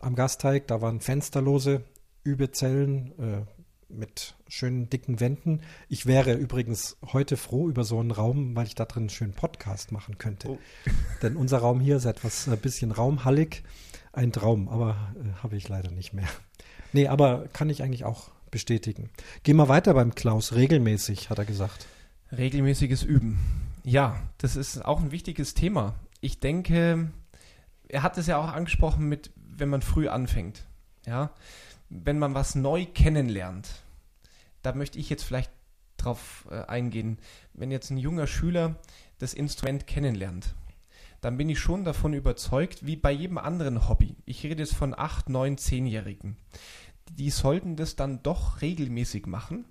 am 0.00 0.14
Gasteig. 0.14 0.66
Da 0.66 0.80
waren 0.80 1.00
fensterlose 1.00 1.82
Übezellen, 2.24 3.12
äh, 3.18 3.42
mit 3.88 4.34
schönen 4.48 4.90
dicken 4.90 5.20
Wänden. 5.20 5.60
Ich 5.88 6.06
wäre 6.06 6.34
übrigens 6.34 6.96
heute 7.12 7.36
froh 7.36 7.68
über 7.68 7.84
so 7.84 7.98
einen 7.98 8.10
Raum, 8.10 8.54
weil 8.56 8.66
ich 8.66 8.74
da 8.74 8.84
drin 8.84 9.04
einen 9.04 9.10
schönen 9.10 9.32
Podcast 9.32 9.92
machen 9.92 10.18
könnte. 10.18 10.50
Oh. 10.50 10.58
Denn 11.22 11.36
unser 11.36 11.58
Raum 11.58 11.80
hier 11.80 11.96
ist 11.96 12.04
etwas 12.04 12.48
ein 12.48 12.58
bisschen 12.58 12.90
raumhallig. 12.90 13.62
Ein 14.12 14.32
Traum, 14.32 14.68
aber 14.68 15.12
äh, 15.16 15.42
habe 15.42 15.56
ich 15.56 15.68
leider 15.68 15.90
nicht 15.90 16.12
mehr. 16.12 16.28
Nee, 16.92 17.08
aber 17.08 17.48
kann 17.52 17.70
ich 17.70 17.82
eigentlich 17.82 18.04
auch 18.04 18.30
bestätigen. 18.50 19.10
Gehen 19.42 19.56
wir 19.56 19.68
weiter 19.68 19.94
beim 19.94 20.14
Klaus. 20.14 20.54
Regelmäßig, 20.54 21.30
hat 21.30 21.38
er 21.38 21.44
gesagt. 21.44 21.86
Regelmäßiges 22.30 23.02
Üben. 23.02 23.63
Ja, 23.84 24.16
das 24.38 24.56
ist 24.56 24.82
auch 24.82 25.00
ein 25.00 25.12
wichtiges 25.12 25.52
Thema. 25.52 25.94
Ich 26.22 26.40
denke, 26.40 27.12
er 27.86 28.02
hat 28.02 28.16
es 28.16 28.26
ja 28.26 28.38
auch 28.38 28.48
angesprochen 28.48 29.06
mit, 29.08 29.30
wenn 29.36 29.68
man 29.68 29.82
früh 29.82 30.08
anfängt. 30.08 30.64
Ja, 31.06 31.34
wenn 31.90 32.18
man 32.18 32.34
was 32.34 32.54
neu 32.54 32.86
kennenlernt, 32.86 33.68
da 34.62 34.72
möchte 34.72 34.98
ich 34.98 35.10
jetzt 35.10 35.22
vielleicht 35.22 35.52
drauf 35.98 36.46
äh, 36.50 36.64
eingehen, 36.64 37.18
wenn 37.52 37.70
jetzt 37.70 37.90
ein 37.90 37.98
junger 37.98 38.26
Schüler 38.26 38.76
das 39.18 39.34
Instrument 39.34 39.86
kennenlernt, 39.86 40.54
dann 41.20 41.36
bin 41.36 41.50
ich 41.50 41.58
schon 41.58 41.84
davon 41.84 42.14
überzeugt, 42.14 42.86
wie 42.86 42.96
bei 42.96 43.12
jedem 43.12 43.36
anderen 43.36 43.86
Hobby. 43.86 44.16
Ich 44.24 44.42
rede 44.44 44.62
jetzt 44.62 44.74
von 44.74 44.98
8, 44.98 45.28
9, 45.28 45.56
10-Jährigen. 45.56 46.36
Die 47.10 47.30
sollten 47.30 47.76
das 47.76 47.96
dann 47.96 48.22
doch 48.22 48.62
regelmäßig 48.62 49.26
machen, 49.26 49.66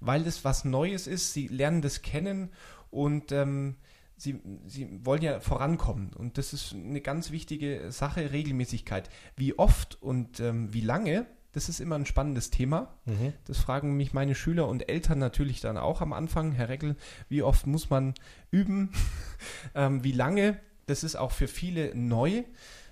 weil 0.00 0.24
das 0.24 0.42
was 0.42 0.64
Neues 0.64 1.06
ist. 1.06 1.34
Sie 1.34 1.48
lernen 1.48 1.82
das 1.82 2.00
kennen 2.00 2.50
und 2.96 3.30
ähm, 3.30 3.76
sie, 4.16 4.40
sie 4.66 5.04
wollen 5.04 5.22
ja 5.22 5.40
vorankommen. 5.40 6.12
Und 6.14 6.38
das 6.38 6.54
ist 6.54 6.72
eine 6.72 7.02
ganz 7.02 7.30
wichtige 7.30 7.92
Sache, 7.92 8.32
Regelmäßigkeit. 8.32 9.10
Wie 9.36 9.58
oft 9.58 10.00
und 10.02 10.40
ähm, 10.40 10.72
wie 10.72 10.80
lange, 10.80 11.26
das 11.52 11.68
ist 11.68 11.80
immer 11.80 11.96
ein 11.96 12.06
spannendes 12.06 12.50
Thema. 12.50 12.94
Mhm. 13.04 13.34
Das 13.44 13.58
fragen 13.58 13.96
mich 13.98 14.14
meine 14.14 14.34
Schüler 14.34 14.66
und 14.66 14.88
Eltern 14.88 15.18
natürlich 15.18 15.60
dann 15.60 15.76
auch 15.76 16.00
am 16.00 16.14
Anfang. 16.14 16.52
Herr 16.52 16.70
Reckel, 16.70 16.96
wie 17.28 17.42
oft 17.42 17.66
muss 17.66 17.90
man 17.90 18.14
üben? 18.50 18.90
ähm, 19.74 20.02
wie 20.02 20.12
lange? 20.12 20.58
Das 20.86 21.04
ist 21.04 21.16
auch 21.16 21.32
für 21.32 21.48
viele 21.48 21.94
neu, 21.94 22.44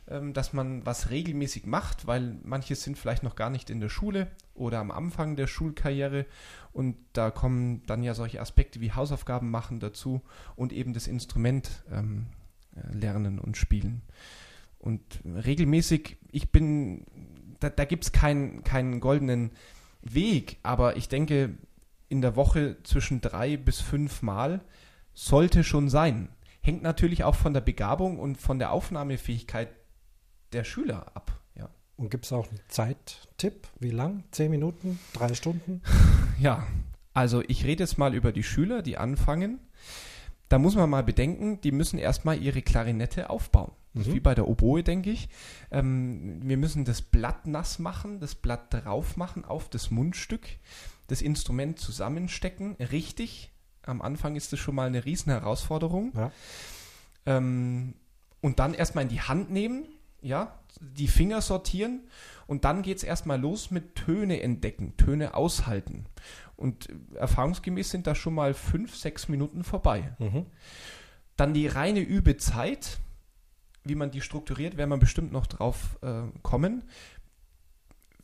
dass 0.07 0.53
man 0.53 0.85
was 0.85 1.11
regelmäßig 1.11 1.65
macht, 1.65 2.07
weil 2.07 2.37
manche 2.43 2.75
sind 2.75 2.99
vielleicht 2.99 3.23
noch 3.23 3.37
gar 3.37 3.49
nicht 3.49 3.71
in 3.71 3.81
der 3.81 3.89
Schule 3.89 4.29
oder 4.55 4.79
am 4.79 4.91
Anfang 4.91 5.35
der 5.35 5.47
Schulkarriere 5.47 6.27
und 6.73 6.97
da 7.15 7.31
kommen 7.31 7.83
dann 7.87 8.03
ja 8.03 8.13
solche 8.13 8.41
Aspekte 8.41 8.81
wie 8.81 8.93
Hausaufgaben 8.93 9.51
machen 9.51 9.81
dazu 9.81 10.21
und 10.57 10.73
eben 10.73 10.93
das 10.93 11.07
Instrument 11.07 11.85
ähm, 11.91 12.27
äh, 12.77 12.95
lernen 12.95 13.39
und 13.39 13.57
spielen. 13.57 14.03
Und 14.79 15.21
regelmäßig, 15.25 16.19
ich 16.31 16.53
bin 16.53 17.07
da, 17.61 17.71
da 17.71 17.87
gibt 17.87 18.05
es 18.05 18.13
keinen, 18.13 18.63
keinen 18.63 19.01
goldenen 19.01 19.53
Weg, 20.03 20.59
aber 20.63 20.99
ich 20.99 21.09
denke, 21.09 21.57
in 22.11 22.21
der 22.21 22.37
Woche 22.37 22.77
zwischen 22.83 23.23
drei 23.23 23.57
bis 23.57 23.81
fünf 23.81 24.21
Mal 24.21 24.61
sollte 25.15 25.65
schon 25.65 25.89
sein. 25.89 26.29
Hängt 26.61 26.83
natürlich 26.83 27.25
auch 27.25 27.35
von 27.35 27.55
der 27.55 27.63
Begabung 27.63 28.19
und 28.19 28.37
von 28.37 28.59
der 28.59 28.73
Aufnahmefähigkeit 28.73 29.69
der 30.53 30.65
Schüler 30.65 31.15
ab. 31.15 31.41
Ja. 31.57 31.69
Und 31.97 32.11
gibt 32.11 32.25
es 32.25 32.33
auch 32.33 32.49
einen 32.49 32.61
Zeittipp? 32.69 33.69
Wie 33.81 33.91
lang? 33.91 34.25
Zehn 34.31 34.51
Minuten? 34.51 34.99
Drei 35.13 35.35
Stunden? 35.35 35.83
Ja, 36.41 36.67
also 37.13 37.45
ich 37.47 37.65
rede 37.65 37.85
jetzt 37.85 37.97
mal 37.97 38.13
über 38.13 38.33
die 38.33 38.43
Schüler, 38.43 38.83
die 38.83 38.99
anfangen. 38.99 39.61
Da 40.49 40.59
muss 40.59 40.75
man 40.75 40.91
mal 40.91 41.05
bedenken, 41.05 41.61
die 41.61 41.71
müssen 41.71 41.97
erstmal 41.97 42.43
ihre 42.43 42.61
Klarinette 42.61 43.31
aufbauen. 43.31 43.71
Mhm. 43.95 44.07
Wie 44.07 44.21
bei 44.21 44.35
der 44.35 44.49
Oboe, 44.49 44.83
denke 44.83 45.11
ich. 45.11 45.29
Ähm, 45.71 46.41
wir 46.43 46.57
müssen 46.57 46.85
das 46.85 47.01
Blatt 47.01 47.47
nass 47.47 47.79
machen, 47.79 48.21
das 48.21 48.35
Blatt 48.35 48.75
drauf 48.75 49.17
machen 49.17 49.45
auf 49.45 49.69
das 49.69 49.91
Mundstück, 49.91 50.47
das 51.07 51.23
Instrument 51.23 51.79
zusammenstecken, 51.79 52.75
richtig. 52.75 53.53
Am 53.83 54.03
Anfang 54.03 54.35
ist 54.35 54.53
das 54.53 54.59
schon 54.59 54.75
mal 54.75 54.87
eine 54.89 55.05
riesen 55.05 55.31
Herausforderung. 55.31 56.13
Ja. 56.17 56.33
Ähm, 57.27 57.95
und 58.41 58.59
dann 58.59 58.75
erstmal 58.75 59.05
in 59.05 59.11
die 59.11 59.21
Hand 59.21 59.51
nehmen, 59.51 59.85
ja, 60.25 60.59
die 60.81 61.09
Finger 61.09 61.41
sortieren 61.41 62.01
und 62.47 62.65
dann 62.65 62.83
geht 62.83 62.99
es 62.99 63.05
erstmal 63.05 63.41
los 63.41 63.71
mit 63.71 63.95
Töne 63.95 64.41
entdecken, 64.43 64.97
Töne 64.97 65.35
aushalten. 65.35 66.07
Und 66.57 66.89
erfahrungsgemäß 67.15 67.91
sind 67.91 68.07
da 68.07 68.15
schon 68.15 68.35
mal 68.35 68.55
fünf, 68.55 68.97
sechs 68.97 69.29
Minuten 69.29 69.65
vorbei. 69.65 70.15
Mhm. 70.19 70.47
Dann 71.37 71.53
die 71.53 71.67
reine 71.67 72.01
Übezeit, 72.01 72.99
wie 73.83 73.97
man 73.97 74.11
die 74.11 74.21
strukturiert, 74.21 74.77
werden 74.77 74.91
wir 74.91 74.99
bestimmt 74.99 75.33
noch 75.33 75.47
drauf 75.47 75.99
äh, 76.03 76.23
kommen. 76.43 76.85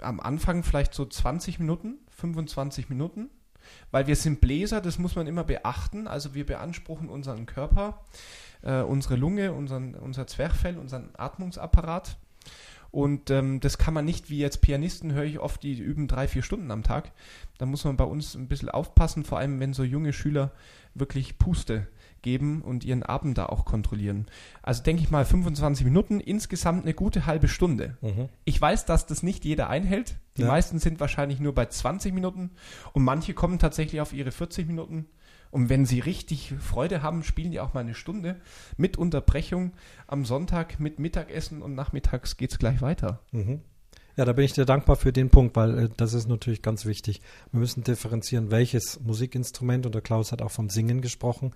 Am 0.00 0.20
Anfang 0.20 0.62
vielleicht 0.62 0.94
so 0.94 1.04
20 1.04 1.58
Minuten, 1.58 1.98
25 2.16 2.88
Minuten, 2.88 3.30
weil 3.90 4.06
wir 4.06 4.16
sind 4.16 4.40
Bläser, 4.40 4.80
das 4.80 4.98
muss 4.98 5.16
man 5.16 5.26
immer 5.26 5.44
beachten. 5.44 6.06
Also 6.06 6.34
wir 6.34 6.46
beanspruchen 6.46 7.08
unseren 7.08 7.46
Körper, 7.46 8.04
äh, 8.62 8.80
unsere 8.82 9.16
Lunge, 9.16 9.52
unseren, 9.52 9.94
unser 9.94 10.26
Zwerchfell, 10.26 10.78
unseren 10.78 11.10
Atmungsapparat. 11.16 12.16
Und 12.90 13.30
ähm, 13.30 13.60
das 13.60 13.78
kann 13.78 13.94
man 13.94 14.04
nicht, 14.04 14.30
wie 14.30 14.38
jetzt 14.38 14.62
Pianisten 14.62 15.12
höre 15.12 15.24
ich 15.24 15.38
oft, 15.38 15.62
die 15.62 15.78
üben 15.78 16.08
drei, 16.08 16.26
vier 16.26 16.42
Stunden 16.42 16.70
am 16.70 16.82
Tag. 16.82 17.12
Da 17.58 17.66
muss 17.66 17.84
man 17.84 17.96
bei 17.96 18.04
uns 18.04 18.34
ein 18.34 18.48
bisschen 18.48 18.68
aufpassen, 18.68 19.24
vor 19.24 19.38
allem 19.38 19.60
wenn 19.60 19.72
so 19.72 19.84
junge 19.84 20.12
Schüler 20.12 20.50
wirklich 20.94 21.38
Puste 21.38 21.86
geben 22.22 22.62
und 22.62 22.84
ihren 22.84 23.02
Abend 23.02 23.38
da 23.38 23.46
auch 23.46 23.64
kontrollieren. 23.64 24.26
Also 24.62 24.82
denke 24.82 25.02
ich 25.02 25.10
mal 25.10 25.24
25 25.24 25.84
Minuten, 25.84 26.20
insgesamt 26.20 26.84
eine 26.84 26.94
gute 26.94 27.26
halbe 27.26 27.48
Stunde. 27.48 27.96
Mhm. 28.00 28.28
Ich 28.44 28.60
weiß, 28.60 28.86
dass 28.86 29.06
das 29.06 29.22
nicht 29.22 29.44
jeder 29.44 29.70
einhält. 29.70 30.16
Die 30.36 30.42
ja. 30.42 30.48
meisten 30.48 30.78
sind 30.78 31.00
wahrscheinlich 31.00 31.40
nur 31.40 31.54
bei 31.54 31.66
20 31.66 32.12
Minuten 32.12 32.50
und 32.92 33.04
manche 33.04 33.34
kommen 33.34 33.58
tatsächlich 33.58 34.00
auf 34.00 34.12
ihre 34.12 34.32
40 34.32 34.66
Minuten. 34.66 35.06
Und 35.50 35.68
wenn 35.68 35.84
sie 35.84 36.00
richtig 36.00 36.54
Freude 36.60 37.02
haben, 37.02 37.22
spielen 37.22 37.50
die 37.50 37.60
auch 37.60 37.74
mal 37.74 37.80
eine 37.80 37.94
Stunde 37.94 38.40
mit 38.76 38.96
Unterbrechung 38.96 39.72
am 40.06 40.24
Sonntag 40.24 40.78
mit 40.78 40.98
Mittagessen 40.98 41.62
und 41.62 41.74
nachmittags 41.74 42.36
geht 42.36 42.52
es 42.52 42.58
gleich 42.58 42.80
weiter. 42.82 43.20
Mhm. 43.32 43.60
Ja, 44.16 44.24
da 44.24 44.32
bin 44.32 44.44
ich 44.44 44.52
dir 44.52 44.66
dankbar 44.66 44.96
für 44.96 45.12
den 45.12 45.30
Punkt, 45.30 45.56
weil 45.56 45.78
äh, 45.78 45.88
das 45.96 46.14
ist 46.14 46.28
natürlich 46.28 46.62
ganz 46.62 46.84
wichtig. 46.84 47.20
Wir 47.52 47.60
müssen 47.60 47.84
differenzieren, 47.84 48.50
welches 48.50 49.00
Musikinstrument, 49.00 49.86
und 49.86 49.94
der 49.94 50.02
Klaus 50.02 50.30
hat 50.30 50.42
auch 50.42 50.50
vom 50.50 50.68
Singen 50.68 51.00
gesprochen, 51.00 51.52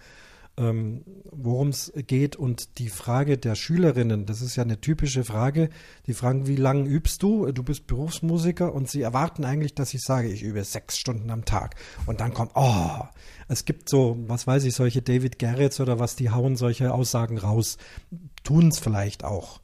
ähm, 0.57 1.03
worum 1.31 1.69
es 1.69 1.93
geht. 2.07 2.37
Und 2.37 2.79
die 2.79 2.88
Frage 2.88 3.38
der 3.38 3.55
Schülerinnen, 3.55 4.27
das 4.27 4.40
ist 4.40 4.57
ja 4.57 4.62
eine 4.62 4.81
typische 4.81 5.25
Frage. 5.25 5.69
Die 6.07 6.14
fragen, 6.14 6.47
wie 6.47 6.57
lange 6.57 6.88
übst 6.88 7.23
du? 7.23 7.51
Du 7.53 7.62
bist 7.62 7.87
Berufsmusiker 7.87 8.73
und 8.73 8.88
sie 8.88 9.03
erwarten 9.03 9.45
eigentlich, 9.45 9.75
dass 9.75 9.95
ich 9.95 10.03
sage, 10.03 10.29
ich 10.29 10.43
übe 10.43 10.62
sechs 10.64 10.99
Stunden 10.99 11.31
am 11.31 11.45
Tag. 11.45 11.75
Und 12.07 12.21
dann 12.21 12.35
kommt, 12.35 12.53
oh, 12.55 13.03
es 13.49 13.64
gibt 13.64 13.88
so, 13.88 14.17
was 14.27 14.47
weiß 14.47 14.64
ich, 14.64 14.75
solche 14.75 15.03
David 15.03 15.38
Garretts 15.38 15.81
oder 15.81 15.99
was, 15.99 16.17
die 16.17 16.31
hauen 16.31 16.57
solche 16.57 16.93
Aussagen 16.93 17.38
raus. 17.38 17.79
Tun 18.43 18.69
es 18.69 18.79
vielleicht 18.79 19.25
auch. 19.25 19.61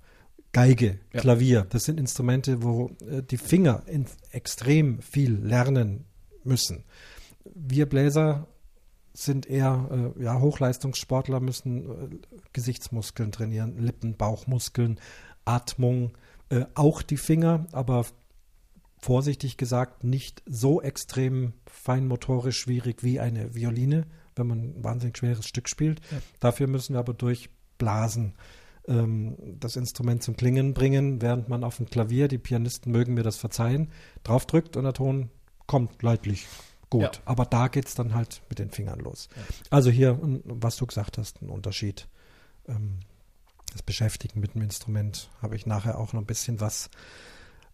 Geige, 0.53 0.99
ja. 1.13 1.21
Klavier, 1.21 1.67
das 1.71 1.85
sind 1.85 2.01
Instrumente, 2.01 2.63
wo 2.65 2.91
äh, 3.09 3.23
die 3.23 3.37
Finger 3.37 3.85
extrem 4.33 5.01
viel 5.01 5.35
lernen 5.35 6.07
müssen. 6.43 6.83
Wir 7.55 7.89
Bläser 7.89 8.49
sind 9.13 9.47
eher 9.47 10.15
äh, 10.19 10.23
ja, 10.23 10.41
Hochleistungssportler, 10.41 11.41
müssen 11.41 11.91
äh, 11.91 12.19
Gesichtsmuskeln 12.53 13.33
trainieren, 13.33 13.79
Lippen, 13.79 14.17
Bauchmuskeln, 14.17 15.01
Atmung, 15.45 16.13
äh, 16.49 16.65
auch 16.75 17.03
die 17.03 17.17
Finger, 17.17 17.67
aber 17.73 18.07
vorsichtig 19.01 19.57
gesagt 19.57 20.05
nicht 20.05 20.43
so 20.47 20.83
extrem 20.83 21.55
feinmotorisch 21.67 22.59
schwierig 22.59 23.03
wie 23.03 23.19
eine 23.19 23.55
Violine, 23.55 24.07
wenn 24.37 24.47
man 24.47 24.59
ein 24.59 24.85
wahnsinnig 24.85 25.17
schweres 25.17 25.47
Stück 25.47 25.69
spielt. 25.69 26.01
Ja. 26.11 26.19
Dafür 26.39 26.67
müssen 26.67 26.95
wir 26.95 27.01
aber 27.01 27.15
durch 27.15 27.51
Blasen 27.79 28.35
ähm, 28.87 29.37
das 29.59 29.77
Instrument 29.77 30.23
zum 30.23 30.37
Klingen 30.37 30.75
bringen, 30.75 31.23
während 31.23 31.49
man 31.49 31.65
auf 31.65 31.79
dem 31.79 31.87
Klavier, 31.87 32.29
die 32.29 32.39
Pianisten 32.39 32.93
mögen 32.93 33.15
mir 33.15 33.23
das 33.23 33.37
verzeihen, 33.37 33.91
draufdrückt 34.23 34.77
und 34.77 34.85
der 34.85 34.93
Ton 34.93 35.31
kommt 35.67 36.03
leidlich 36.03 36.47
Gut, 36.91 37.03
ja. 37.03 37.23
aber 37.25 37.47
da 37.47 37.69
geht 37.69 37.87
es 37.87 37.95
dann 37.95 38.15
halt 38.15 38.43
mit 38.49 38.59
den 38.59 38.71
Fingern 38.71 38.99
los. 38.99 39.29
Ja. 39.37 39.43
Also 39.71 39.91
hier, 39.91 40.19
was 40.45 40.77
du 40.77 40.87
gesagt 40.87 41.19
hast, 41.19 41.41
ein 41.41 41.49
Unterschied. 41.49 42.09
Ähm, 42.69 42.99
das 43.73 43.83
Beschäftigen 43.83 44.41
mit 44.41 44.55
dem 44.55 44.63
Instrument 44.63 45.31
habe 45.41 45.55
ich 45.55 45.67
nachher 45.67 45.99
auch 45.99 46.13
noch 46.13 46.21
ein 46.21 46.27
bisschen 46.27 46.61
was. 46.61 46.91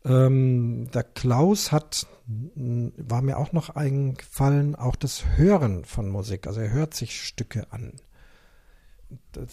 Ähm, 0.05 0.91
der 0.93 1.03
Klaus 1.03 1.73
hat, 1.73 2.07
war 2.27 3.23
mir 3.23 3.39
auch 3.39 3.53
noch 3.53 3.71
eingefallen, 3.71 4.75
auch 4.77 4.97
das 4.97 5.25
Hören 5.37 5.87
von 5.87 6.11
Musik. 6.11 6.47
Also 6.47 6.61
er 6.61 6.71
hört 6.71 6.93
sich 6.93 7.25
Stücke 7.25 7.73
an. 7.73 7.95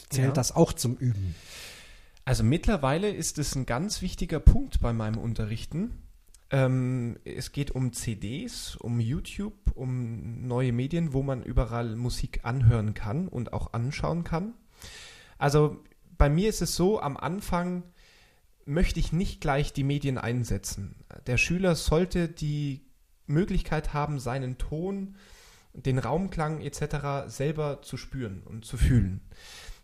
Zählt 0.09 0.27
ja. 0.27 0.31
das 0.31 0.51
auch 0.51 0.73
zum 0.73 0.95
Üben? 0.95 1.35
Also 2.25 2.43
mittlerweile 2.43 3.09
ist 3.09 3.39
es 3.39 3.55
ein 3.55 3.65
ganz 3.65 4.01
wichtiger 4.01 4.39
Punkt 4.39 4.79
bei 4.81 4.93
meinem 4.93 5.17
Unterrichten. 5.17 6.01
Ähm, 6.53 7.17
es 7.25 7.51
geht 7.51 7.71
um 7.71 7.93
CDs, 7.93 8.75
um 8.75 8.99
YouTube, 8.99 9.55
um 9.73 10.47
neue 10.47 10.71
Medien, 10.71 11.11
wo 11.11 11.23
man 11.23 11.41
überall 11.41 11.95
Musik 11.95 12.41
anhören 12.43 12.93
kann 12.93 13.27
und 13.27 13.53
auch 13.53 13.73
anschauen 13.73 14.23
kann. 14.23 14.53
Also 15.39 15.83
bei 16.15 16.29
mir 16.29 16.49
ist 16.49 16.61
es 16.61 16.75
so, 16.75 17.01
am 17.01 17.17
Anfang 17.17 17.81
möchte 18.65 18.99
ich 18.99 19.11
nicht 19.11 19.41
gleich 19.41 19.73
die 19.73 19.83
Medien 19.83 20.19
einsetzen. 20.19 21.03
Der 21.25 21.37
Schüler 21.37 21.73
sollte 21.73 22.29
die 22.29 22.85
Möglichkeit 23.25 23.95
haben, 23.95 24.19
seinen 24.19 24.59
Ton, 24.59 25.15
den 25.73 25.97
Raumklang 25.97 26.61
etc. 26.61 27.25
selber 27.33 27.81
zu 27.81 27.97
spüren 27.97 28.43
und 28.45 28.63
zu 28.63 28.77
fühlen. 28.77 29.21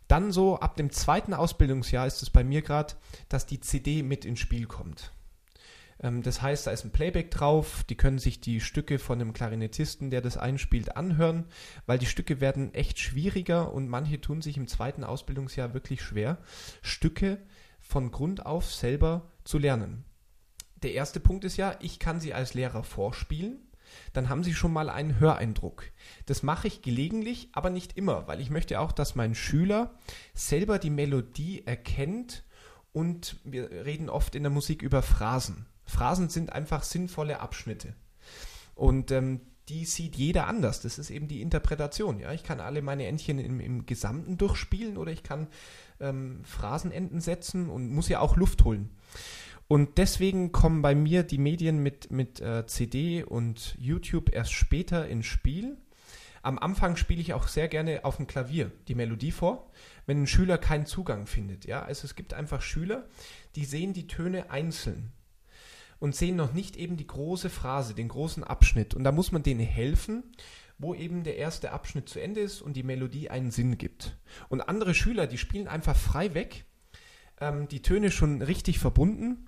Dann 0.07 0.31
so 0.31 0.59
ab 0.59 0.77
dem 0.77 0.91
zweiten 0.91 1.33
Ausbildungsjahr 1.33 2.05
ist 2.05 2.21
es 2.21 2.29
bei 2.29 2.43
mir 2.43 2.61
gerade, 2.61 2.93
dass 3.27 3.47
die 3.47 3.59
CD 3.59 4.03
mit 4.03 4.23
ins 4.23 4.39
Spiel 4.39 4.67
kommt. 4.67 5.11
Ähm, 6.01 6.21
das 6.21 6.41
heißt, 6.41 6.67
da 6.67 6.71
ist 6.71 6.85
ein 6.85 6.91
Playback 6.91 7.31
drauf, 7.31 7.83
die 7.89 7.95
können 7.95 8.19
sich 8.19 8.41
die 8.41 8.61
Stücke 8.61 8.99
von 8.99 9.19
einem 9.19 9.33
Klarinettisten, 9.33 10.09
der 10.09 10.21
das 10.21 10.37
einspielt, 10.37 10.95
anhören, 10.95 11.45
weil 11.85 11.99
die 11.99 12.05
Stücke 12.05 12.41
werden 12.41 12.73
echt 12.73 12.99
schwieriger 12.99 13.73
und 13.73 13.89
manche 13.89 14.21
tun 14.21 14.41
sich 14.41 14.57
im 14.57 14.67
zweiten 14.67 15.03
Ausbildungsjahr 15.03 15.73
wirklich 15.73 16.01
schwer, 16.01 16.37
Stücke 16.81 17.39
von 17.79 18.11
Grund 18.11 18.45
auf 18.45 18.73
selber 18.73 19.31
zu 19.43 19.57
lernen. 19.57 20.05
Der 20.83 20.93
erste 20.93 21.19
Punkt 21.19 21.43
ist 21.43 21.57
ja, 21.57 21.75
ich 21.81 21.99
kann 21.99 22.19
sie 22.19 22.33
als 22.33 22.53
Lehrer 22.53 22.83
vorspielen, 22.83 23.59
dann 24.13 24.29
haben 24.29 24.43
sie 24.43 24.53
schon 24.53 24.71
mal 24.71 24.89
einen 24.89 25.19
Höreindruck. 25.19 25.83
Das 26.27 26.43
mache 26.43 26.67
ich 26.67 26.81
gelegentlich, 26.81 27.49
aber 27.53 27.69
nicht 27.69 27.97
immer, 27.97 28.27
weil 28.27 28.39
ich 28.39 28.49
möchte 28.49 28.79
auch, 28.79 28.91
dass 28.91 29.15
mein 29.15 29.35
Schüler 29.35 29.95
selber 30.33 30.77
die 30.79 30.91
Melodie 30.91 31.65
erkennt 31.65 32.43
und 32.91 33.37
wir 33.43 33.69
reden 33.71 34.09
oft 34.09 34.35
in 34.35 34.43
der 34.43 34.51
Musik 34.51 34.81
über 34.81 35.01
Phrasen. 35.01 35.65
Phrasen 35.89 36.29
sind 36.29 36.53
einfach 36.53 36.83
sinnvolle 36.83 37.39
Abschnitte. 37.39 37.95
Und 38.75 39.11
ähm, 39.11 39.41
die 39.69 39.85
sieht 39.85 40.15
jeder 40.15 40.47
anders. 40.47 40.81
Das 40.81 40.97
ist 40.97 41.09
eben 41.09 41.27
die 41.27 41.41
Interpretation. 41.41 42.19
Ja, 42.19 42.31
ich 42.31 42.43
kann 42.43 42.59
alle 42.59 42.81
meine 42.81 43.05
Entchen 43.05 43.39
im, 43.39 43.59
im 43.59 43.85
Gesamten 43.85 44.37
durchspielen 44.37 44.97
oder 44.97 45.11
ich 45.11 45.23
kann 45.23 45.47
ähm, 45.99 46.41
Phrasenenden 46.43 47.21
setzen 47.21 47.69
und 47.69 47.91
muss 47.91 48.09
ja 48.09 48.19
auch 48.19 48.35
Luft 48.35 48.63
holen. 48.63 48.89
Und 49.67 49.99
deswegen 49.99 50.51
kommen 50.51 50.81
bei 50.81 50.95
mir 50.95 51.21
die 51.23 51.37
Medien 51.37 51.83
mit, 51.83 52.09
mit 52.09 52.41
äh, 52.41 52.65
CD 52.65 53.23
und 53.23 53.75
YouTube 53.77 54.33
erst 54.33 54.53
später 54.53 55.07
ins 55.07 55.27
Spiel. 55.27 55.77
Am 56.41 56.57
Anfang 56.57 56.95
spiele 56.95 57.21
ich 57.21 57.33
auch 57.33 57.47
sehr 57.47 57.67
gerne 57.67 58.05
auf 58.05 58.17
dem 58.17 58.25
Klavier 58.25 58.71
die 58.87 58.95
Melodie 58.95 59.31
vor, 59.31 59.69
wenn 60.07 60.23
ein 60.23 60.27
Schüler 60.27 60.57
keinen 60.57 60.87
Zugang 60.87 61.27
findet. 61.27 61.65
Ja, 61.65 61.83
also 61.83 62.05
es 62.05 62.15
gibt 62.15 62.33
einfach 62.33 62.61
Schüler, 62.61 63.07
die 63.55 63.65
sehen 63.65 63.93
die 63.93 64.07
Töne 64.07 64.49
einzeln 64.49 65.11
und 65.99 66.15
sehen 66.15 66.35
noch 66.35 66.53
nicht 66.53 66.77
eben 66.77 66.97
die 66.97 67.07
große 67.07 67.49
Phrase, 67.49 67.93
den 67.93 68.07
großen 68.07 68.43
Abschnitt. 68.43 68.93
Und 68.93 69.03
da 69.03 69.11
muss 69.11 69.31
man 69.31 69.43
denen 69.43 69.59
helfen, 69.59 70.23
wo 70.77 70.95
eben 70.95 71.23
der 71.23 71.37
erste 71.37 71.71
Abschnitt 71.71 72.09
zu 72.09 72.21
Ende 72.21 72.39
ist 72.39 72.61
und 72.61 72.73
die 72.73 72.83
Melodie 72.83 73.29
einen 73.29 73.51
Sinn 73.51 73.77
gibt. 73.77 74.17
Und 74.47 74.61
andere 74.61 74.93
Schüler, 74.93 75.27
die 75.27 75.37
spielen 75.37 75.67
einfach 75.67 75.95
frei 75.95 76.33
weg, 76.33 76.65
ähm, 77.41 77.67
die 77.67 77.81
Töne 77.81 78.11
schon 78.11 78.41
richtig 78.41 78.79
verbunden 78.79 79.47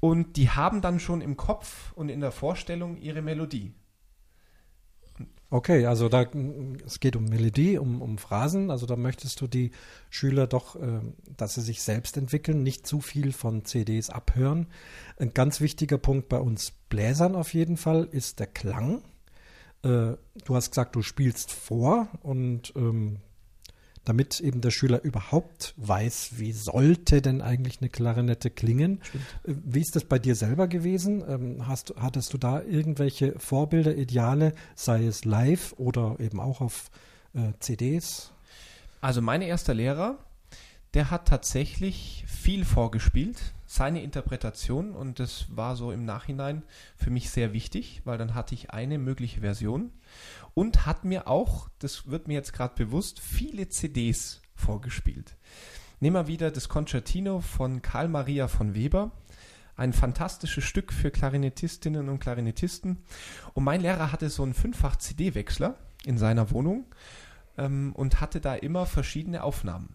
und 0.00 0.36
die 0.36 0.50
haben 0.50 0.80
dann 0.80 1.00
schon 1.00 1.20
im 1.20 1.36
Kopf 1.36 1.92
und 1.92 2.08
in 2.08 2.20
der 2.20 2.32
Vorstellung 2.32 2.96
ihre 2.96 3.22
Melodie. 3.22 3.74
Okay, 5.50 5.86
also 5.86 6.10
da 6.10 6.26
es 6.84 7.00
geht 7.00 7.16
um 7.16 7.24
Melodie, 7.24 7.78
um, 7.78 8.02
um 8.02 8.18
Phrasen. 8.18 8.70
Also 8.70 8.84
da 8.84 8.96
möchtest 8.96 9.40
du 9.40 9.46
die 9.46 9.70
Schüler 10.10 10.46
doch, 10.46 10.76
äh, 10.76 11.00
dass 11.38 11.54
sie 11.54 11.62
sich 11.62 11.80
selbst 11.82 12.18
entwickeln, 12.18 12.62
nicht 12.62 12.86
zu 12.86 13.00
viel 13.00 13.32
von 13.32 13.64
CDs 13.64 14.10
abhören. 14.10 14.66
Ein 15.16 15.32
ganz 15.32 15.62
wichtiger 15.62 15.96
Punkt 15.96 16.28
bei 16.28 16.38
uns 16.38 16.72
Bläsern 16.90 17.34
auf 17.34 17.54
jeden 17.54 17.78
Fall 17.78 18.08
ist 18.10 18.40
der 18.40 18.46
Klang. 18.46 19.02
Äh, 19.82 20.16
du 20.44 20.54
hast 20.54 20.70
gesagt, 20.70 20.94
du 20.96 21.02
spielst 21.02 21.50
vor 21.50 22.08
und 22.22 22.74
ähm, 22.76 23.20
damit 24.08 24.40
eben 24.40 24.60
der 24.60 24.70
Schüler 24.70 25.02
überhaupt 25.02 25.74
weiß, 25.76 26.32
wie 26.36 26.52
sollte 26.52 27.20
denn 27.20 27.42
eigentlich 27.42 27.80
eine 27.80 27.90
Klarinette 27.90 28.50
klingen. 28.50 29.00
Stimmt. 29.02 29.24
Äh, 29.44 29.54
wie 29.64 29.80
ist 29.80 29.94
das 29.94 30.04
bei 30.04 30.18
dir 30.18 30.34
selber 30.34 30.68
gewesen? 30.68 31.22
Ähm, 31.28 31.68
hast, 31.68 31.94
hattest 31.98 32.32
du 32.32 32.38
da 32.38 32.62
irgendwelche 32.62 33.38
Vorbilder, 33.38 33.96
Ideale, 33.96 34.54
sei 34.74 35.04
es 35.06 35.24
live 35.24 35.74
oder 35.76 36.16
eben 36.18 36.40
auch 36.40 36.60
auf 36.60 36.90
äh, 37.34 37.52
CDs? 37.60 38.32
Also 39.00 39.22
mein 39.22 39.42
erster 39.42 39.74
Lehrer, 39.74 40.18
der 40.94 41.10
hat 41.10 41.28
tatsächlich 41.28 42.24
viel 42.26 42.64
vorgespielt, 42.64 43.52
seine 43.70 44.02
Interpretation 44.02 44.92
und 44.92 45.20
das 45.20 45.54
war 45.54 45.76
so 45.76 45.92
im 45.92 46.06
Nachhinein 46.06 46.62
für 46.96 47.10
mich 47.10 47.28
sehr 47.28 47.52
wichtig, 47.52 48.00
weil 48.06 48.16
dann 48.16 48.34
hatte 48.34 48.54
ich 48.54 48.70
eine 48.70 48.98
mögliche 48.98 49.42
Version 49.42 49.92
und 50.54 50.86
hat 50.86 51.04
mir 51.04 51.28
auch, 51.28 51.68
das 51.78 52.10
wird 52.10 52.28
mir 52.28 52.34
jetzt 52.34 52.54
gerade 52.54 52.74
bewusst, 52.74 53.20
viele 53.20 53.68
CDs 53.68 54.40
vorgespielt. 54.54 55.36
Nehmen 56.00 56.16
wir 56.16 56.28
wieder 56.28 56.50
das 56.50 56.70
Concertino 56.70 57.40
von 57.40 57.82
Karl 57.82 58.08
Maria 58.08 58.48
von 58.48 58.74
Weber. 58.74 59.12
Ein 59.76 59.92
fantastisches 59.92 60.64
Stück 60.64 60.90
für 60.90 61.10
Klarinettistinnen 61.10 62.08
und 62.08 62.20
Klarinettisten. 62.20 63.04
Und 63.52 63.64
mein 63.64 63.82
Lehrer 63.82 64.12
hatte 64.12 64.30
so 64.30 64.44
einen 64.44 64.54
Fünffach-CD-Wechsler 64.54 65.76
in 66.06 66.16
seiner 66.16 66.50
Wohnung 66.52 66.86
ähm, 67.58 67.92
und 67.94 68.22
hatte 68.22 68.40
da 68.40 68.54
immer 68.54 68.86
verschiedene 68.86 69.42
Aufnahmen. 69.42 69.94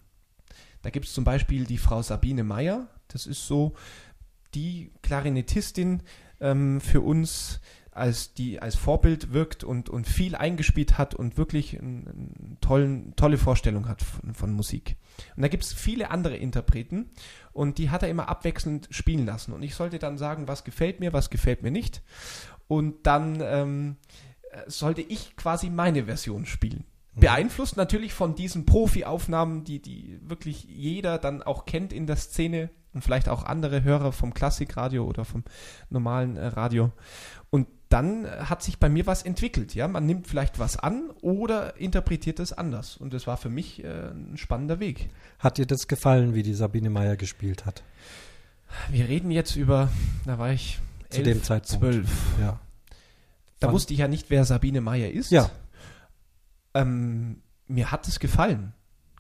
Da 0.84 0.90
gibt 0.90 1.08
es 1.08 1.14
zum 1.14 1.24
Beispiel 1.24 1.66
die 1.66 1.78
Frau 1.78 2.02
Sabine 2.02 2.44
Meyer. 2.44 2.88
Das 3.14 3.26
ist 3.26 3.48
so 3.48 3.74
die 4.54 4.92
Klarinettistin 5.02 6.04
ähm, 6.40 6.82
für 6.82 7.02
uns, 7.02 7.62
als 7.92 8.34
die 8.34 8.60
als 8.60 8.76
Vorbild 8.76 9.34
wirkt 9.34 9.64
und, 9.64 9.90
und 9.90 10.08
viel 10.08 10.36
eingespielt 10.36 10.98
hat 10.98 11.14
und 11.14 11.38
wirklich 11.38 11.80
eine 11.80 12.04
tollen, 12.60 13.16
tolle 13.16 13.38
Vorstellung 13.38 13.88
hat 13.88 14.02
von, 14.02 14.34
von 14.34 14.52
Musik. 14.52 14.98
Und 15.36 15.44
da 15.44 15.48
gibt 15.48 15.64
es 15.64 15.74
viele 15.74 16.10
andere 16.10 16.36
Interpreten 16.36 17.12
und 17.52 17.78
die 17.78 17.92
hat 17.92 18.02
er 18.02 18.10
immer 18.10 18.30
abwechselnd 18.30 18.88
spielen 18.90 19.26
lassen. 19.26 19.54
Und 19.54 19.62
ich 19.62 19.76
sollte 19.76 20.00
dann 20.00 20.18
sagen, 20.18 20.48
was 20.48 20.64
gefällt 20.64 21.00
mir, 21.00 21.14
was 21.14 21.30
gefällt 21.30 21.62
mir 21.62 21.72
nicht. 21.72 22.02
Und 22.68 23.06
dann 23.06 23.40
ähm, 23.42 23.98
sollte 24.68 25.02
ich 25.02 25.36
quasi 25.36 25.70
meine 25.70 26.06
Version 26.06 26.46
spielen. 26.46 26.86
Mhm. 27.14 27.22
Beeinflusst 27.22 27.78
natürlich 27.78 28.14
von 28.14 28.34
diesen 28.34 28.66
Profi-Aufnahmen, 28.66 29.64
die, 29.64 29.80
die 29.80 30.20
wirklich 30.24 30.64
jeder 30.64 31.20
dann 31.20 31.44
auch 31.44 31.66
kennt 31.66 31.94
in 31.94 32.08
der 32.08 32.16
Szene 32.16 32.72
und 32.94 33.04
vielleicht 33.04 33.30
auch 33.30 33.44
andere 33.44 33.84
Hörer 33.84 34.12
vom 34.12 34.34
Klassikradio 34.34 35.06
oder 35.06 35.26
vom 35.26 35.44
normalen 35.90 36.38
äh, 36.38 36.48
Radio. 36.48 36.92
Und 37.50 37.68
dann 37.90 38.26
hat 38.28 38.64
sich 38.64 38.80
bei 38.80 38.90
mir 38.90 39.06
was 39.06 39.22
entwickelt. 39.22 39.76
Ja, 39.76 39.88
man 39.88 40.06
nimmt 40.06 40.28
vielleicht 40.28 40.58
was 40.58 40.78
an 40.78 41.12
oder 41.22 41.78
interpretiert 41.78 42.40
es 42.40 42.52
anders. 42.52 42.98
Und 42.98 43.14
das 43.14 43.28
war 43.28 43.38
für 43.38 43.50
mich 43.50 43.84
äh, 43.84 44.10
ein 44.10 44.38
spannender 44.38 44.80
Weg. 44.80 45.10
Hat 45.40 45.58
dir 45.58 45.68
das 45.68 45.88
gefallen, 45.88 46.34
wie 46.34 46.44
die 46.44 46.56
Sabine 46.56 46.90
Meyer 46.90 47.16
gespielt 47.16 47.66
hat? 47.66 47.84
Wir 48.90 49.08
reden 49.08 49.30
jetzt 49.30 49.56
über, 49.56 49.90
da 50.26 50.40
war 50.40 50.52
ich 50.52 50.80
zu 51.10 51.20
elf, 51.20 51.28
dem 51.28 51.44
Zeitpunkt. 51.44 51.68
zwölf. 51.84 52.10
Ja. 52.40 52.60
Da 53.60 53.68
Wann? 53.68 53.76
wusste 53.76 53.94
ich 53.94 54.00
ja 54.00 54.08
nicht, 54.08 54.30
wer 54.30 54.44
Sabine 54.46 54.82
Meyer 54.82 55.12
ist. 55.12 55.32
Ja. 55.32 55.52
Ähm, 56.74 57.44
mir 57.68 57.92
hat 57.92 58.08
es 58.08 58.20
gefallen. 58.20 58.74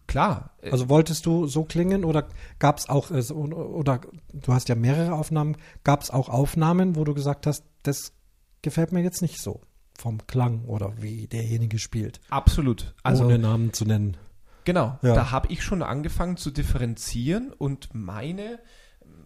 Klar. 0.07 0.51
Also 0.61 0.89
wolltest 0.89 1.25
du 1.25 1.47
so 1.47 1.63
klingen 1.63 2.03
oder 2.03 2.27
gab 2.59 2.77
es 2.77 2.89
auch, 2.89 3.11
äh, 3.11 3.21
oder 3.31 4.01
du 4.33 4.53
hast 4.53 4.69
ja 4.69 4.75
mehrere 4.75 5.13
Aufnahmen, 5.13 5.57
gab 5.83 6.01
es 6.01 6.11
auch 6.11 6.29
Aufnahmen, 6.29 6.95
wo 6.95 7.03
du 7.03 7.13
gesagt 7.13 7.47
hast, 7.47 7.63
das 7.83 8.13
gefällt 8.61 8.91
mir 8.91 9.01
jetzt 9.01 9.21
nicht 9.21 9.39
so 9.39 9.61
vom 9.97 10.25
Klang 10.27 10.65
oder 10.65 11.01
wie 11.01 11.27
derjenige 11.27 11.79
spielt. 11.79 12.19
Absolut. 12.29 12.93
Also, 13.03 13.25
ohne 13.25 13.37
Namen 13.37 13.73
zu 13.73 13.85
nennen. 13.85 14.17
Genau, 14.65 14.97
ja. 15.01 15.13
da 15.13 15.31
habe 15.31 15.51
ich 15.51 15.61
schon 15.63 15.83
angefangen 15.83 16.37
zu 16.37 16.49
differenzieren 16.49 17.51
und 17.51 17.93
meine, 17.93 18.59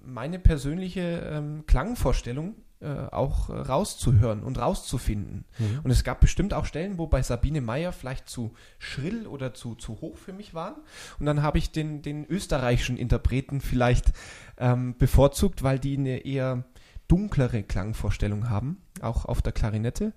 meine 0.04 0.40
persönliche 0.40 1.30
ähm, 1.32 1.66
Klangvorstellung 1.68 2.56
äh, 2.80 3.08
auch 3.12 3.50
rauszuhören 3.50 4.44
und 4.44 4.60
rauszufinden. 4.60 5.46
Mhm. 5.58 5.80
Und 5.84 5.92
es 5.92 6.04
gab 6.04 6.20
bestimmt 6.20 6.54
auch 6.54 6.66
Stellen, 6.66 6.98
wo 6.98 7.08
bei 7.08 7.24
Sabine 7.24 7.62
Meyer 7.62 7.92
vielleicht 7.92 8.30
zu 8.30 8.54
schrill 8.78 9.26
oder 9.26 9.54
zu, 9.54 9.76
zu 9.76 10.00
hoch 10.02 10.18
für 10.18 10.34
mich 10.34 10.54
waren. 10.54 10.76
Und 11.20 11.26
dann 11.26 11.42
habe 11.42 11.58
ich 11.58 11.72
den, 11.72 12.02
den 12.02 12.26
österreichischen 12.26 12.98
Interpreten 12.98 13.62
vielleicht 13.62 14.14
ähm, 14.58 14.96
bevorzugt, 14.98 15.64
weil 15.64 15.80
die 15.80 15.98
eine 15.98 16.20
eher 16.20 16.66
dunklere 17.08 17.64
Klangvorstellung 17.64 18.50
haben, 18.50 18.82
auch 19.02 19.26
auf 19.26 19.42
der 19.42 19.54
Klarinette. 19.54 20.14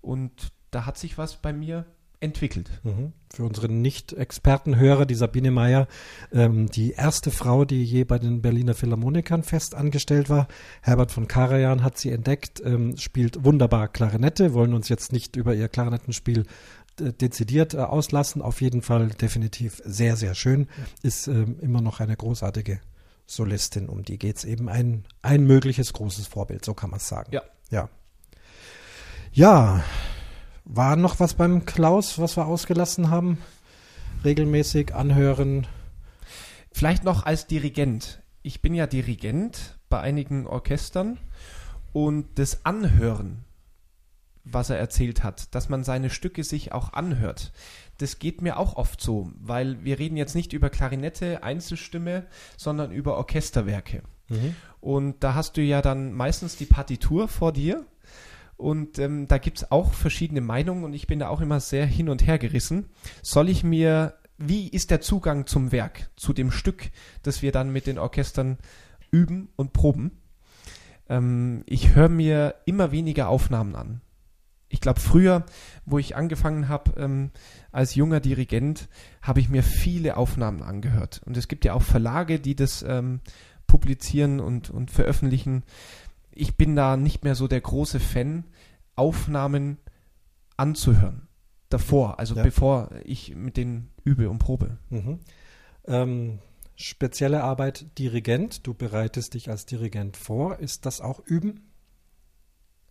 Und 0.00 0.52
da 0.70 0.86
hat 0.86 0.96
sich 0.96 1.18
was 1.18 1.36
bei 1.36 1.52
mir 1.52 1.84
entwickelt. 2.20 2.70
Mhm. 2.82 3.12
Für 3.32 3.44
unsere 3.44 3.68
Nicht-Expertenhörer, 3.68 5.06
die 5.06 5.14
Sabine 5.14 5.50
Meyer, 5.50 5.88
ähm, 6.32 6.70
die 6.70 6.92
erste 6.92 7.30
Frau, 7.30 7.64
die 7.64 7.82
je 7.82 8.04
bei 8.04 8.18
den 8.18 8.42
Berliner 8.42 8.74
Philharmonikern 8.74 9.42
fest 9.42 9.74
angestellt 9.74 10.28
war. 10.28 10.46
Herbert 10.82 11.12
von 11.12 11.28
Karajan 11.28 11.82
hat 11.82 11.98
sie 11.98 12.10
entdeckt, 12.10 12.62
ähm, 12.64 12.96
spielt 12.98 13.44
wunderbar 13.44 13.88
Klarinette, 13.88 14.52
wollen 14.52 14.74
uns 14.74 14.88
jetzt 14.88 15.12
nicht 15.12 15.36
über 15.36 15.54
ihr 15.54 15.68
Klarinettenspiel 15.68 16.44
äh, 17.00 17.12
dezidiert 17.12 17.74
äh, 17.74 17.78
auslassen. 17.78 18.42
Auf 18.42 18.60
jeden 18.60 18.82
Fall 18.82 19.08
definitiv 19.08 19.80
sehr, 19.84 20.16
sehr 20.16 20.34
schön. 20.34 20.68
Ist 21.02 21.26
ähm, 21.26 21.56
immer 21.60 21.80
noch 21.80 22.00
eine 22.00 22.16
großartige 22.16 22.80
Solistin. 23.26 23.88
Um 23.88 24.02
die 24.02 24.18
geht's 24.18 24.44
eben 24.44 24.68
ein, 24.68 25.04
ein 25.22 25.44
mögliches 25.44 25.92
großes 25.94 26.26
Vorbild, 26.26 26.64
so 26.64 26.74
kann 26.74 26.90
man 26.90 26.98
es 26.98 27.08
sagen. 27.08 27.32
Ja. 27.32 27.42
Ja. 27.70 27.88
Ja, 29.32 29.84
war 30.64 30.96
noch 30.96 31.20
was 31.20 31.34
beim 31.34 31.64
Klaus, 31.66 32.18
was 32.18 32.36
wir 32.36 32.46
ausgelassen 32.46 33.10
haben? 33.10 33.38
Regelmäßig 34.24 34.94
anhören. 34.94 35.66
Vielleicht 36.72 37.04
noch 37.04 37.24
als 37.24 37.46
Dirigent. 37.46 38.22
Ich 38.42 38.62
bin 38.62 38.74
ja 38.74 38.86
Dirigent 38.86 39.78
bei 39.88 40.00
einigen 40.00 40.46
Orchestern 40.46 41.18
und 41.92 42.26
das 42.38 42.64
Anhören, 42.64 43.44
was 44.44 44.70
er 44.70 44.78
erzählt 44.78 45.22
hat, 45.22 45.54
dass 45.54 45.68
man 45.68 45.84
seine 45.84 46.10
Stücke 46.10 46.44
sich 46.44 46.72
auch 46.72 46.92
anhört, 46.92 47.52
das 48.00 48.18
geht 48.18 48.40
mir 48.40 48.58
auch 48.58 48.76
oft 48.76 49.00
so, 49.00 49.30
weil 49.38 49.84
wir 49.84 49.98
reden 49.98 50.16
jetzt 50.16 50.34
nicht 50.34 50.52
über 50.52 50.70
Klarinette, 50.70 51.42
Einzelstimme, 51.42 52.26
sondern 52.56 52.92
über 52.92 53.16
Orchesterwerke. 53.16 54.02
Mhm. 54.28 54.54
Und 54.80 55.22
da 55.22 55.34
hast 55.34 55.56
du 55.56 55.62
ja 55.62 55.82
dann 55.82 56.12
meistens 56.12 56.56
die 56.56 56.64
Partitur 56.64 57.28
vor 57.28 57.52
dir. 57.52 57.84
Und 58.60 58.98
ähm, 58.98 59.26
da 59.26 59.38
gibt 59.38 59.58
es 59.58 59.70
auch 59.72 59.94
verschiedene 59.94 60.42
Meinungen 60.42 60.84
und 60.84 60.92
ich 60.92 61.06
bin 61.06 61.18
da 61.18 61.28
auch 61.28 61.40
immer 61.40 61.60
sehr 61.60 61.86
hin 61.86 62.10
und 62.10 62.26
her 62.26 62.38
gerissen. 62.38 62.90
Soll 63.22 63.48
ich 63.48 63.64
mir, 63.64 64.14
wie 64.36 64.68
ist 64.68 64.90
der 64.90 65.00
Zugang 65.00 65.46
zum 65.46 65.72
Werk, 65.72 66.10
zu 66.16 66.34
dem 66.34 66.50
Stück, 66.50 66.90
das 67.22 67.40
wir 67.40 67.52
dann 67.52 67.72
mit 67.72 67.86
den 67.86 67.98
Orchestern 67.98 68.58
üben 69.10 69.48
und 69.56 69.72
proben? 69.72 70.20
Ähm, 71.08 71.62
ich 71.64 71.94
höre 71.94 72.10
mir 72.10 72.56
immer 72.66 72.92
weniger 72.92 73.28
Aufnahmen 73.28 73.74
an. 73.74 74.02
Ich 74.68 74.80
glaube, 74.80 75.00
früher, 75.00 75.46
wo 75.86 75.98
ich 75.98 76.14
angefangen 76.14 76.68
habe 76.68 76.92
ähm, 77.00 77.30
als 77.72 77.94
junger 77.94 78.20
Dirigent, 78.20 78.88
habe 79.22 79.40
ich 79.40 79.48
mir 79.48 79.62
viele 79.62 80.18
Aufnahmen 80.18 80.62
angehört. 80.62 81.22
Und 81.24 81.36
es 81.36 81.48
gibt 81.48 81.64
ja 81.64 81.72
auch 81.72 81.82
Verlage, 81.82 82.38
die 82.38 82.54
das 82.54 82.84
ähm, 82.86 83.20
publizieren 83.66 84.38
und, 84.38 84.68
und 84.68 84.90
veröffentlichen. 84.90 85.64
Ich 86.40 86.56
bin 86.56 86.74
da 86.74 86.96
nicht 86.96 87.22
mehr 87.22 87.34
so 87.34 87.48
der 87.48 87.60
große 87.60 88.00
Fan, 88.00 88.44
Aufnahmen 88.96 89.78
anzuhören. 90.56 91.28
Davor, 91.68 92.18
also 92.18 92.34
Ja. 92.34 92.42
bevor 92.42 92.90
ich 93.04 93.34
mit 93.36 93.56
denen 93.56 93.92
übe 94.04 94.28
und 94.30 94.38
probe. 94.38 94.78
Mhm. 94.88 95.20
Ähm, 95.86 96.38
spezielle 96.76 97.44
Arbeit 97.44 97.98
Dirigent. 97.98 98.66
Du 98.66 98.74
bereitest 98.74 99.34
dich 99.34 99.50
als 99.50 99.66
Dirigent 99.66 100.16
vor. 100.16 100.58
Ist 100.58 100.86
das 100.86 101.00
auch 101.00 101.20
Üben? 101.26 101.70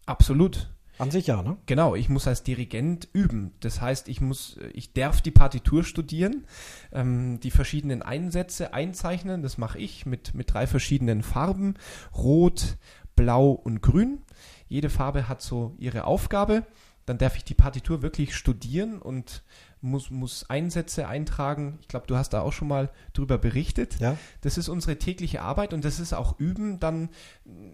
Absolut. 0.05 0.71
An 0.99 1.11
sich 1.11 1.27
ja, 1.27 1.41
ne? 1.41 1.55
Genau, 1.65 1.95
ich 1.95 2.09
muss 2.09 2.27
als 2.27 2.43
Dirigent 2.43 3.07
üben. 3.13 3.53
Das 3.61 3.79
heißt, 3.79 4.09
ich 4.09 4.19
muss, 4.19 4.59
ich 4.73 4.91
darf 4.91 5.21
die 5.21 5.31
Partitur 5.31 5.85
studieren, 5.85 6.45
ähm, 6.91 7.39
die 7.39 7.51
verschiedenen 7.51 8.01
Einsätze 8.01 8.73
einzeichnen. 8.73 9.41
Das 9.41 9.57
mache 9.57 9.79
ich 9.79 10.05
mit, 10.05 10.33
mit 10.33 10.53
drei 10.53 10.67
verschiedenen 10.67 11.23
Farben. 11.23 11.75
Rot, 12.13 12.77
Blau 13.19 13.51
und 13.51 13.81
Grün. 13.81 14.21
Jede 14.69 14.89
Farbe 14.89 15.27
hat 15.27 15.41
so 15.41 15.75
ihre 15.77 16.05
Aufgabe. 16.05 16.65
Dann 17.05 17.17
darf 17.17 17.35
ich 17.35 17.43
die 17.43 17.53
Partitur 17.53 18.01
wirklich 18.01 18.33
studieren 18.33 19.01
und 19.01 19.43
muss, 19.81 20.09
muss 20.09 20.49
Einsätze 20.49 21.05
eintragen. 21.05 21.79
Ich 21.81 21.89
glaube, 21.89 22.07
du 22.07 22.15
hast 22.15 22.29
da 22.29 22.41
auch 22.41 22.53
schon 22.53 22.69
mal 22.69 22.89
drüber 23.11 23.37
berichtet. 23.37 23.99
Ja. 23.99 24.17
Das 24.39 24.57
ist 24.57 24.69
unsere 24.69 24.97
tägliche 24.97 25.41
Arbeit 25.41 25.73
und 25.73 25.83
das 25.83 25.99
ist 25.99 26.13
auch 26.13 26.39
Üben, 26.39 26.79
dann 26.79 27.09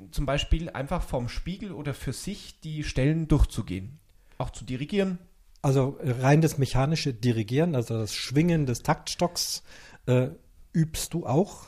zum 0.10 0.26
Beispiel 0.26 0.72
einfach 0.72 1.04
vorm 1.04 1.30
Spiegel 1.30 1.74
oder 1.74 1.94
für 1.94 2.14
sich 2.14 2.60
die 2.62 2.84
Stellen 2.84 3.28
durchzugehen. 3.28 4.00
Auch 4.40 4.50
zu 4.50 4.66
dirigieren. 4.66 5.20
Also 5.62 6.00
äh, 6.02 6.10
rein 6.22 6.42
das 6.42 6.58
mechanische 6.58 7.14
Dirigieren, 7.14 7.76
also 7.76 8.00
das 8.00 8.16
Schwingen 8.16 8.66
des 8.66 8.82
Taktstocks, 8.82 9.62
äh, 10.08 10.30
übst 10.74 11.14
du 11.14 11.28
auch? 11.28 11.68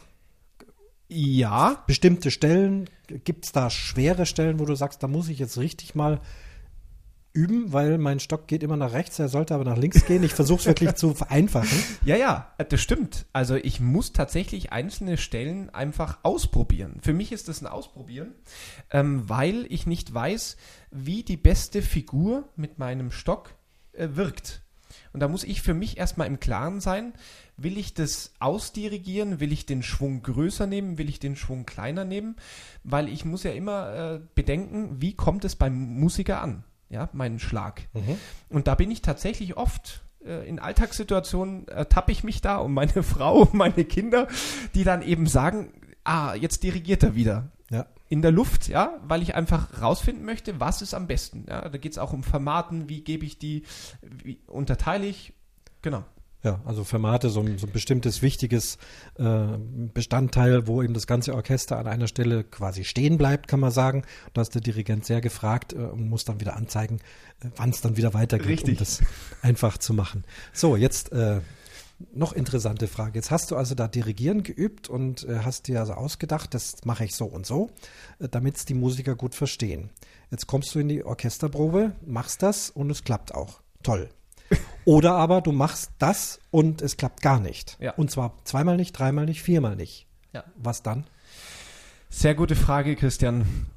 Ja. 1.08 1.84
Bestimmte 1.88 2.32
Stellen, 2.32 2.89
gibt 3.08 3.46
es 3.46 3.52
da 3.52 3.70
schwere 3.70 4.26
Stellen, 4.26 4.60
wo 4.60 4.65
du 4.65 4.76
sagst, 4.76 5.02
da 5.04 5.08
muss 5.08 5.30
ich 5.30 5.39
jetzt 5.39 5.58
richtig 5.58 5.96
mal 5.96 6.20
üben, 7.38 7.72
weil 7.72 8.00
mein 8.00 8.20
Stock 8.20 8.48
geht 8.48 8.63
immer 8.63 8.78
nach 8.78 8.93
rechts, 8.93 9.20
er 9.20 9.30
sollte 9.30 9.54
aber 9.54 9.63
nach 9.63 9.78
links 9.78 10.06
gehen. 10.06 10.24
Ich 10.24 10.34
versuche 10.34 10.62
es 10.62 10.65
wirklich 10.65 10.96
zu 10.96 11.13
vereinfachen. 11.13 11.70
Ja, 12.04 12.15
ja, 12.15 12.54
das 12.70 12.82
stimmt. 12.82 13.26
Also 13.34 13.56
ich 13.56 13.80
muss 13.80 14.13
tatsächlich 14.13 14.72
einzelne 14.72 15.17
Stellen 15.17 15.70
einfach 15.70 16.20
ausprobieren. 16.24 17.00
Für 17.02 17.13
mich 17.13 17.32
ist 17.32 17.48
das 17.48 17.62
ein 17.62 17.67
Ausprobieren, 17.67 18.34
ähm, 18.91 19.28
weil 19.30 19.65
ich 19.70 19.86
nicht 19.86 20.13
weiß, 20.13 20.58
wie 20.89 21.24
die 21.24 21.38
beste 21.38 21.82
Figur 21.82 22.48
mit 22.56 22.80
meinem 22.80 23.12
Stock 23.12 23.56
äh, 23.91 24.10
wirkt. 24.13 24.62
Und 25.13 25.20
da 25.20 25.28
muss 25.28 25.43
ich 25.43 25.62
für 25.62 25.74
mich 25.74 25.98
erstmal 25.98 26.28
im 26.28 26.39
Klaren 26.39 26.80
sein, 26.80 27.13
will 27.58 27.78
ich 27.78 27.93
das 27.93 28.34
ausdirigieren, 28.39 29.39
will 29.39 29.52
ich 29.52 29.65
den 29.65 29.82
Schwung 29.84 30.22
größer 30.22 30.67
nehmen, 30.67 30.98
will 30.98 31.10
ich 31.10 31.20
den 31.20 31.36
Schwung 31.36 31.65
kleiner 31.65 32.06
nehmen, 32.06 32.36
weil 32.84 33.10
ich 33.10 33.26
muss 33.26 33.43
ja 33.43 33.52
immer 33.52 33.93
äh, 33.96 34.20
bedenken, 34.36 35.02
wie 35.02 35.13
kommt 35.15 35.43
es 35.43 35.56
beim 35.56 35.74
Musiker 36.00 36.41
an, 36.41 36.63
ja, 36.89 37.10
meinen 37.13 37.39
Schlag. 37.39 37.88
Und 38.50 38.67
da 38.67 38.76
bin 38.76 38.91
ich 38.91 39.02
tatsächlich 39.02 39.58
oft 39.58 40.04
äh, 40.24 40.48
in 40.48 40.60
Alltagssituationen 40.60 41.67
ertappe 41.67 42.12
ich 42.12 42.24
mich 42.24 42.41
da 42.41 42.58
und 42.58 42.74
meine 42.74 42.91
Frau 43.04 43.41
und 43.41 43.54
meine 43.56 43.86
Kinder, 43.86 44.28
die 44.76 44.84
dann 44.84 45.02
eben 45.02 45.26
sagen, 45.28 45.74
ah, 46.04 46.36
jetzt 46.36 46.63
dirigiert 46.63 47.04
er 47.04 47.15
wieder 47.15 47.52
Ja. 47.72 47.88
in 48.08 48.22
der 48.22 48.32
Luft, 48.32 48.67
ja, 48.67 49.00
weil 49.04 49.22
ich 49.24 49.34
einfach 49.36 49.82
rausfinden 49.82 50.26
möchte, 50.26 50.60
was 50.60 50.82
ist 50.82 50.93
am 50.93 51.08
besten. 51.08 51.46
Ja, 51.50 51.67
da 51.67 51.78
geht 51.78 51.91
es 51.93 51.98
auch 51.98 52.13
um 52.13 52.24
Formaten, 52.24 52.88
wie 52.88 53.02
gebe 53.02 53.26
ich 53.26 53.39
die, 53.39 53.63
wie 54.02 54.39
unterteile 54.48 55.06
ich, 55.08 55.34
genau. 55.82 56.04
Ja, 56.43 56.62
also 56.65 56.84
Formate, 56.84 57.30
so 57.30 57.41
ein, 57.41 57.58
so 57.58 57.65
ein 57.65 57.73
bestimmtes 57.73 58.21
wichtiges 58.21 58.78
äh, 59.17 59.58
Bestandteil, 59.93 60.67
wo 60.67 60.84
eben 60.84 60.93
das 60.93 61.08
ganze 61.08 61.34
Orchester 61.34 61.78
an 61.78 61.88
einer 61.88 62.08
Stelle 62.08 62.43
quasi 62.43 62.84
stehen 62.84 63.17
bleibt, 63.17 63.47
kann 63.47 63.60
man 63.60 63.71
sagen. 63.71 64.04
Da 64.34 64.43
ist 64.43 64.54
der 64.54 64.62
Dirigent 64.62 65.06
sehr 65.06 65.19
gefragt 65.19 65.73
äh, 65.73 65.78
und 65.78 66.08
muss 66.08 66.26
dann 66.26 66.39
wieder 66.39 66.56
anzeigen, 66.56 67.00
äh, 67.41 67.47
wann 67.56 67.71
es 67.71 67.82
dann 67.82 67.97
wieder 67.97 68.13
weitergeht, 68.13 68.47
Richtig. 68.50 68.76
um 68.76 68.78
das 68.78 69.02
einfach 69.41 69.80
zu 69.80 69.93
machen. 69.93 70.26
So, 70.54 70.76
jetzt 70.76 71.12
äh, 71.12 71.41
noch 72.13 72.34
interessante 72.34 72.88
Frage. 72.88 73.15
Jetzt 73.15 73.32
hast 73.32 73.52
du 73.52 73.56
also 73.56 73.76
da 73.76 73.88
Dirigieren 73.88 74.43
geübt 74.43 74.89
und 74.89 75.23
äh, 75.23 75.39
hast 75.43 75.67
dir 75.67 75.80
also 75.80 75.93
ausgedacht, 75.93 76.54
das 76.54 76.86
mache 76.86 77.06
ich 77.06 77.15
so 77.15 77.26
und 77.26 77.45
so, 77.45 77.71
äh, 78.19 78.30
damit 78.30 78.58
es 78.58 78.65
die 78.65 78.76
Musiker 78.76 79.15
gut 79.15 79.34
verstehen. 79.34 79.89
Jetzt 80.30 80.47
kommst 80.47 80.76
du 80.76 80.80
in 80.80 80.89
die 80.89 81.04
Orchesterprobe, 81.04 81.93
machst 82.06 82.43
das 82.43 82.69
und 82.69 82.89
es 82.91 83.04
klappt 83.04 83.34
auch. 83.34 83.62
Toll. 83.82 84.10
Oder 84.88 85.15
aber 85.15 85.41
du 85.41 85.52
machst 85.52 85.91
das 86.00 86.39
und 86.50 86.82
es 86.82 86.95
klappt 86.95 87.21
gar 87.21 87.41
nicht. 87.41 87.76
Ja. 87.82 87.91
Und 87.95 88.10
zwar 88.10 88.38
zweimal 88.45 88.78
nicht, 88.78 88.93
dreimal 88.93 89.26
nicht, 89.26 89.41
viermal 89.41 89.76
nicht. 89.76 90.08
Ja. 90.32 90.45
Was 90.56 90.82
dann? 90.82 91.04
Sehr 92.10 92.36
gute 92.36 92.56
Frage, 92.56 92.95
Christian. 92.95 93.67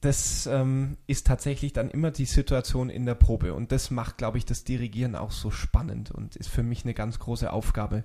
Das 0.00 0.46
ähm, 0.46 0.96
ist 1.06 1.26
tatsächlich 1.26 1.74
dann 1.74 1.90
immer 1.90 2.12
die 2.12 2.24
Situation 2.24 2.88
in 2.88 3.04
der 3.04 3.14
Probe 3.14 3.52
und 3.52 3.72
das 3.72 3.90
macht, 3.90 4.16
glaube 4.16 4.38
ich, 4.38 4.46
das 4.46 4.64
Dirigieren 4.64 5.16
auch 5.16 5.32
so 5.32 5.50
spannend 5.50 6.12
und 6.12 6.34
ist 6.34 6.48
für 6.48 6.62
mich 6.62 6.84
eine 6.84 6.94
ganz 6.94 7.18
große 7.18 7.52
Aufgabe. 7.52 8.04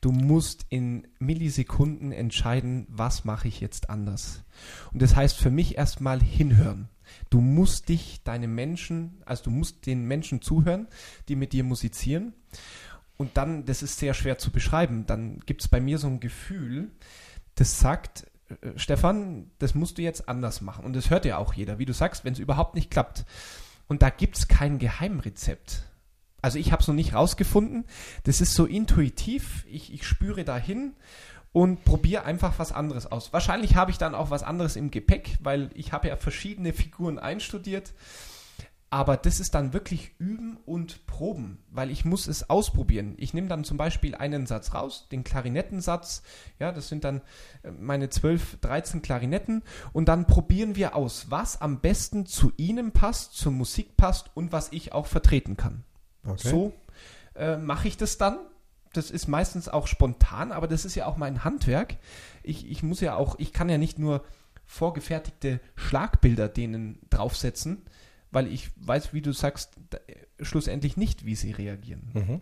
Du 0.00 0.10
musst 0.10 0.66
in 0.70 1.06
Millisekunden 1.20 2.10
entscheiden, 2.10 2.88
was 2.88 3.24
mache 3.24 3.46
ich 3.46 3.60
jetzt 3.60 3.88
anders. 3.88 4.42
Und 4.92 5.00
das 5.00 5.14
heißt 5.14 5.36
für 5.36 5.50
mich 5.50 5.78
erstmal 5.78 6.20
hinhören. 6.20 6.88
Du 7.30 7.40
musst 7.40 7.88
dich, 7.88 8.22
deine 8.24 8.48
Menschen, 8.48 9.22
also 9.26 9.44
du 9.44 9.50
musst 9.50 9.86
den 9.86 10.04
Menschen 10.06 10.42
zuhören, 10.42 10.88
die 11.28 11.36
mit 11.36 11.52
dir 11.52 11.64
musizieren. 11.64 12.32
Und 13.16 13.36
dann, 13.36 13.64
das 13.64 13.82
ist 13.82 13.98
sehr 13.98 14.14
schwer 14.14 14.38
zu 14.38 14.50
beschreiben, 14.50 15.06
dann 15.06 15.40
gibt 15.40 15.62
es 15.62 15.68
bei 15.68 15.80
mir 15.80 15.98
so 15.98 16.08
ein 16.08 16.20
Gefühl, 16.20 16.90
das 17.54 17.78
sagt, 17.78 18.26
äh, 18.48 18.70
Stefan, 18.76 19.50
das 19.58 19.74
musst 19.74 19.98
du 19.98 20.02
jetzt 20.02 20.28
anders 20.28 20.60
machen. 20.60 20.84
Und 20.84 20.94
das 20.94 21.10
hört 21.10 21.24
ja 21.24 21.38
auch 21.38 21.54
jeder, 21.54 21.78
wie 21.78 21.86
du 21.86 21.92
sagst, 21.92 22.24
wenn 22.24 22.32
es 22.32 22.38
überhaupt 22.38 22.74
nicht 22.74 22.90
klappt. 22.90 23.24
Und 23.86 24.02
da 24.02 24.10
gibt 24.10 24.36
es 24.36 24.48
kein 24.48 24.78
Geheimrezept. 24.78 25.84
Also 26.42 26.58
ich 26.58 26.72
habe 26.72 26.82
es 26.82 26.88
noch 26.88 26.94
nicht 26.94 27.14
rausgefunden. 27.14 27.86
Das 28.24 28.40
ist 28.40 28.54
so 28.54 28.66
intuitiv. 28.66 29.64
Ich, 29.66 29.92
ich 29.94 30.06
spüre 30.06 30.44
dahin 30.44 30.92
und 31.54 31.84
probiere 31.84 32.24
einfach 32.24 32.58
was 32.58 32.72
anderes 32.72 33.06
aus. 33.06 33.32
Wahrscheinlich 33.32 33.76
habe 33.76 33.92
ich 33.92 33.96
dann 33.96 34.16
auch 34.16 34.30
was 34.30 34.42
anderes 34.42 34.74
im 34.74 34.90
Gepäck, 34.90 35.38
weil 35.40 35.70
ich 35.74 35.92
habe 35.92 36.08
ja 36.08 36.16
verschiedene 36.16 36.72
Figuren 36.72 37.16
einstudiert. 37.16 37.94
Aber 38.90 39.16
das 39.16 39.38
ist 39.38 39.54
dann 39.54 39.72
wirklich 39.72 40.12
üben 40.18 40.58
und 40.66 41.06
proben, 41.06 41.58
weil 41.70 41.92
ich 41.92 42.04
muss 42.04 42.26
es 42.26 42.50
ausprobieren. 42.50 43.14
Ich 43.18 43.34
nehme 43.34 43.46
dann 43.46 43.62
zum 43.62 43.76
Beispiel 43.76 44.16
einen 44.16 44.46
Satz 44.46 44.74
raus, 44.74 45.06
den 45.12 45.22
Klarinettensatz. 45.22 46.24
Ja, 46.58 46.72
das 46.72 46.88
sind 46.88 47.04
dann 47.04 47.20
äh, 47.62 47.70
meine 47.70 48.10
12, 48.10 48.58
13 48.60 49.02
Klarinetten. 49.02 49.62
Und 49.92 50.08
dann 50.08 50.26
probieren 50.26 50.74
wir 50.74 50.96
aus, 50.96 51.30
was 51.30 51.60
am 51.60 51.80
besten 51.80 52.26
zu 52.26 52.52
Ihnen 52.56 52.90
passt, 52.90 53.34
zur 53.34 53.52
Musik 53.52 53.96
passt 53.96 54.30
und 54.34 54.50
was 54.50 54.72
ich 54.72 54.92
auch 54.92 55.06
vertreten 55.06 55.56
kann. 55.56 55.84
Okay. 56.26 56.48
So 56.48 56.72
äh, 57.36 57.56
mache 57.56 57.86
ich 57.86 57.96
das 57.96 58.18
dann. 58.18 58.38
Das 58.96 59.10
ist 59.10 59.28
meistens 59.28 59.68
auch 59.68 59.86
spontan, 59.86 60.52
aber 60.52 60.66
das 60.66 60.84
ist 60.84 60.94
ja 60.94 61.06
auch 61.06 61.16
mein 61.16 61.44
Handwerk. 61.44 61.96
Ich, 62.42 62.70
ich 62.70 62.82
muss 62.82 63.00
ja 63.00 63.16
auch, 63.16 63.38
ich 63.38 63.52
kann 63.52 63.68
ja 63.68 63.78
nicht 63.78 63.98
nur 63.98 64.24
vorgefertigte 64.66 65.60
Schlagbilder 65.76 66.48
denen 66.48 66.98
draufsetzen, 67.10 67.82
weil 68.30 68.46
ich 68.46 68.70
weiß, 68.76 69.12
wie 69.12 69.20
du 69.22 69.32
sagst, 69.32 69.72
da, 69.90 69.98
schlussendlich 70.40 70.96
nicht, 70.96 71.24
wie 71.26 71.34
sie 71.34 71.52
reagieren. 71.52 72.10
Mhm. 72.14 72.40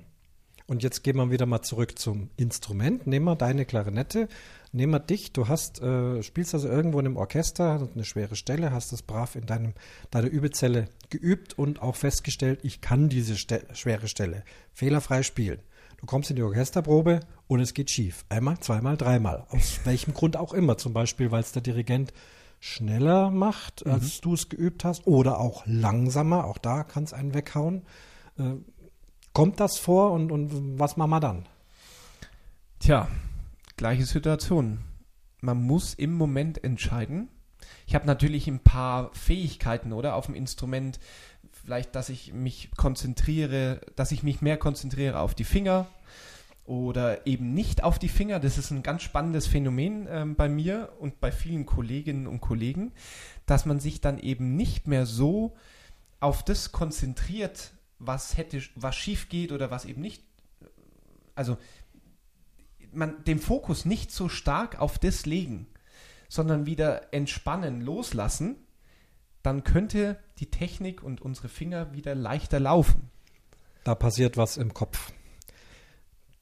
Und 0.67 0.83
jetzt 0.83 1.03
gehen 1.03 1.17
wir 1.17 1.31
wieder 1.31 1.47
mal 1.47 1.63
zurück 1.63 1.99
zum 1.99 2.31
Instrument. 2.37 3.07
Nehmen 3.07 3.27
wir 3.27 3.37
deine 3.37 3.65
Klarinette, 3.65 4.29
nehmen 4.73 4.93
wir 4.93 5.01
dich. 5.01 5.33
Du 5.33 5.49
hast, 5.49 5.83
äh, 5.83 6.23
spielst 6.23 6.55
also 6.55 6.69
irgendwo 6.69 7.01
in 7.01 7.07
einem 7.07 7.17
Orchester, 7.17 7.89
eine 7.93 8.05
schwere 8.05 8.37
Stelle, 8.37 8.73
hast 8.73 8.93
das 8.93 9.03
brav 9.03 9.37
in 9.37 9.47
deinem, 9.47 9.75
deiner 10.11 10.29
Übezelle 10.29 10.89
geübt 11.11 11.59
und 11.59 11.83
auch 11.83 11.97
festgestellt, 11.97 12.61
ich 12.63 12.81
kann 12.81 13.09
diese 13.09 13.37
Ste 13.37 13.67
schwere 13.73 14.09
Stelle 14.09 14.45
fehlerfrei 14.73 15.23
spielen. 15.23 15.61
Du 16.03 16.07
kommst 16.07 16.31
in 16.31 16.37
die 16.37 16.43
Orchesterprobe 16.43 17.21
und 17.47 17.61
es 17.61 17.75
geht 17.75 17.89
schief. 17.89 18.25
Einmal, 18.29 18.59
zweimal, 18.59 18.97
dreimal. 18.97 19.47
Aus 19.51 19.81
welchem 19.85 20.15
Grund 20.15 20.37
auch 20.37 20.53
immer. 20.53 20.77
Zum 20.77 20.93
Beispiel, 20.93 21.31
weil 21.31 21.41
es 21.41 21.53
der 21.53 21.63
Dirigent 21.63 22.13
schneller 22.59 23.31
macht, 23.31 23.87
als 23.87 24.17
mhm. 24.17 24.23
du 24.23 24.35
es 24.35 24.49
geübt 24.49 24.85
hast, 24.85 25.07
oder 25.07 25.39
auch 25.39 25.63
langsamer. 25.65 26.45
Auch 26.45 26.59
da 26.59 26.83
kann 26.83 27.05
es 27.05 27.13
einen 27.13 27.35
weghauen. 27.35 27.83
Äh, 28.37 28.55
kommt 29.33 29.61
das 29.61 29.79
vor 29.79 30.11
und, 30.11 30.33
und 30.33 30.77
was 30.77 30.97
machen 30.97 31.11
wir 31.11 31.21
dann? 31.21 31.47
Tja, 32.81 33.07
gleiche 33.77 34.05
Situation. 34.05 34.81
Man 35.41 35.63
muss 35.63 35.95
im 35.95 36.15
Moment 36.15 36.65
entscheiden. 36.65 37.29
Ich 37.87 37.95
habe 37.95 38.07
natürlich 38.07 38.49
ein 38.49 38.59
paar 38.59 39.15
Fähigkeiten, 39.15 39.93
oder, 39.93 40.17
auf 40.17 40.27
dem 40.27 40.35
Instrument, 40.35 40.99
vielleicht, 41.65 41.95
dass 41.95 42.09
ich 42.09 42.33
mich 42.33 42.71
konzentriere, 42.77 43.81
dass 43.97 44.13
ich 44.13 44.23
mich 44.23 44.43
mehr 44.43 44.57
konzentriere 44.57 45.21
auf 45.21 45.35
die 45.35 45.45
Finger 45.45 45.87
oder 46.65 47.27
eben 47.27 47.55
nicht 47.55 47.83
auf 47.83 47.99
die 47.99 48.09
Finger. 48.09 48.41
Das 48.41 48.59
ist 48.59 48.71
ein 48.71 48.83
ganz 48.83 49.03
spannendes 49.03 49.47
Phänomen 49.47 50.07
äh, 50.07 50.25
bei 50.27 50.49
mir 50.49 50.93
und 50.99 51.21
bei 51.21 51.33
vielen 51.33 51.67
Kolleginnen 51.67 52.27
und 52.27 52.41
Kollegen, 52.41 52.93
dass 53.47 53.67
man 53.67 53.81
sich 53.81 54.01
dann 54.01 54.19
eben 54.19 54.57
nicht 54.57 54.87
mehr 54.87 55.07
so 55.07 55.57
auf 56.21 56.45
das 56.45 56.73
konzentriert, 56.73 57.73
was 57.99 58.37
hätte, 58.37 58.63
was 58.75 58.97
schief 58.97 59.29
geht 59.29 59.53
oder 59.53 59.71
was 59.71 59.85
eben 59.85 60.01
nicht. 60.01 60.23
Also 61.35 61.57
man 62.93 63.25
den 63.25 63.39
Fokus 63.39 63.85
nicht 63.85 64.13
so 64.13 64.29
stark 64.29 64.79
auf 64.81 64.99
das 64.99 65.27
legen, 65.27 65.67
sondern 66.29 66.67
wieder 66.67 67.13
entspannen, 67.13 67.81
loslassen 67.81 68.57
dann 69.43 69.64
könnte 69.64 70.18
die 70.38 70.51
Technik 70.51 71.03
und 71.03 71.20
unsere 71.20 71.49
Finger 71.49 71.93
wieder 71.93 72.14
leichter 72.14 72.61
laufen. 72.61 73.11
Da 73.84 73.95
passiert 73.95 74.36
was 74.36 74.57
im 74.57 74.74
Kopf. 74.74 75.12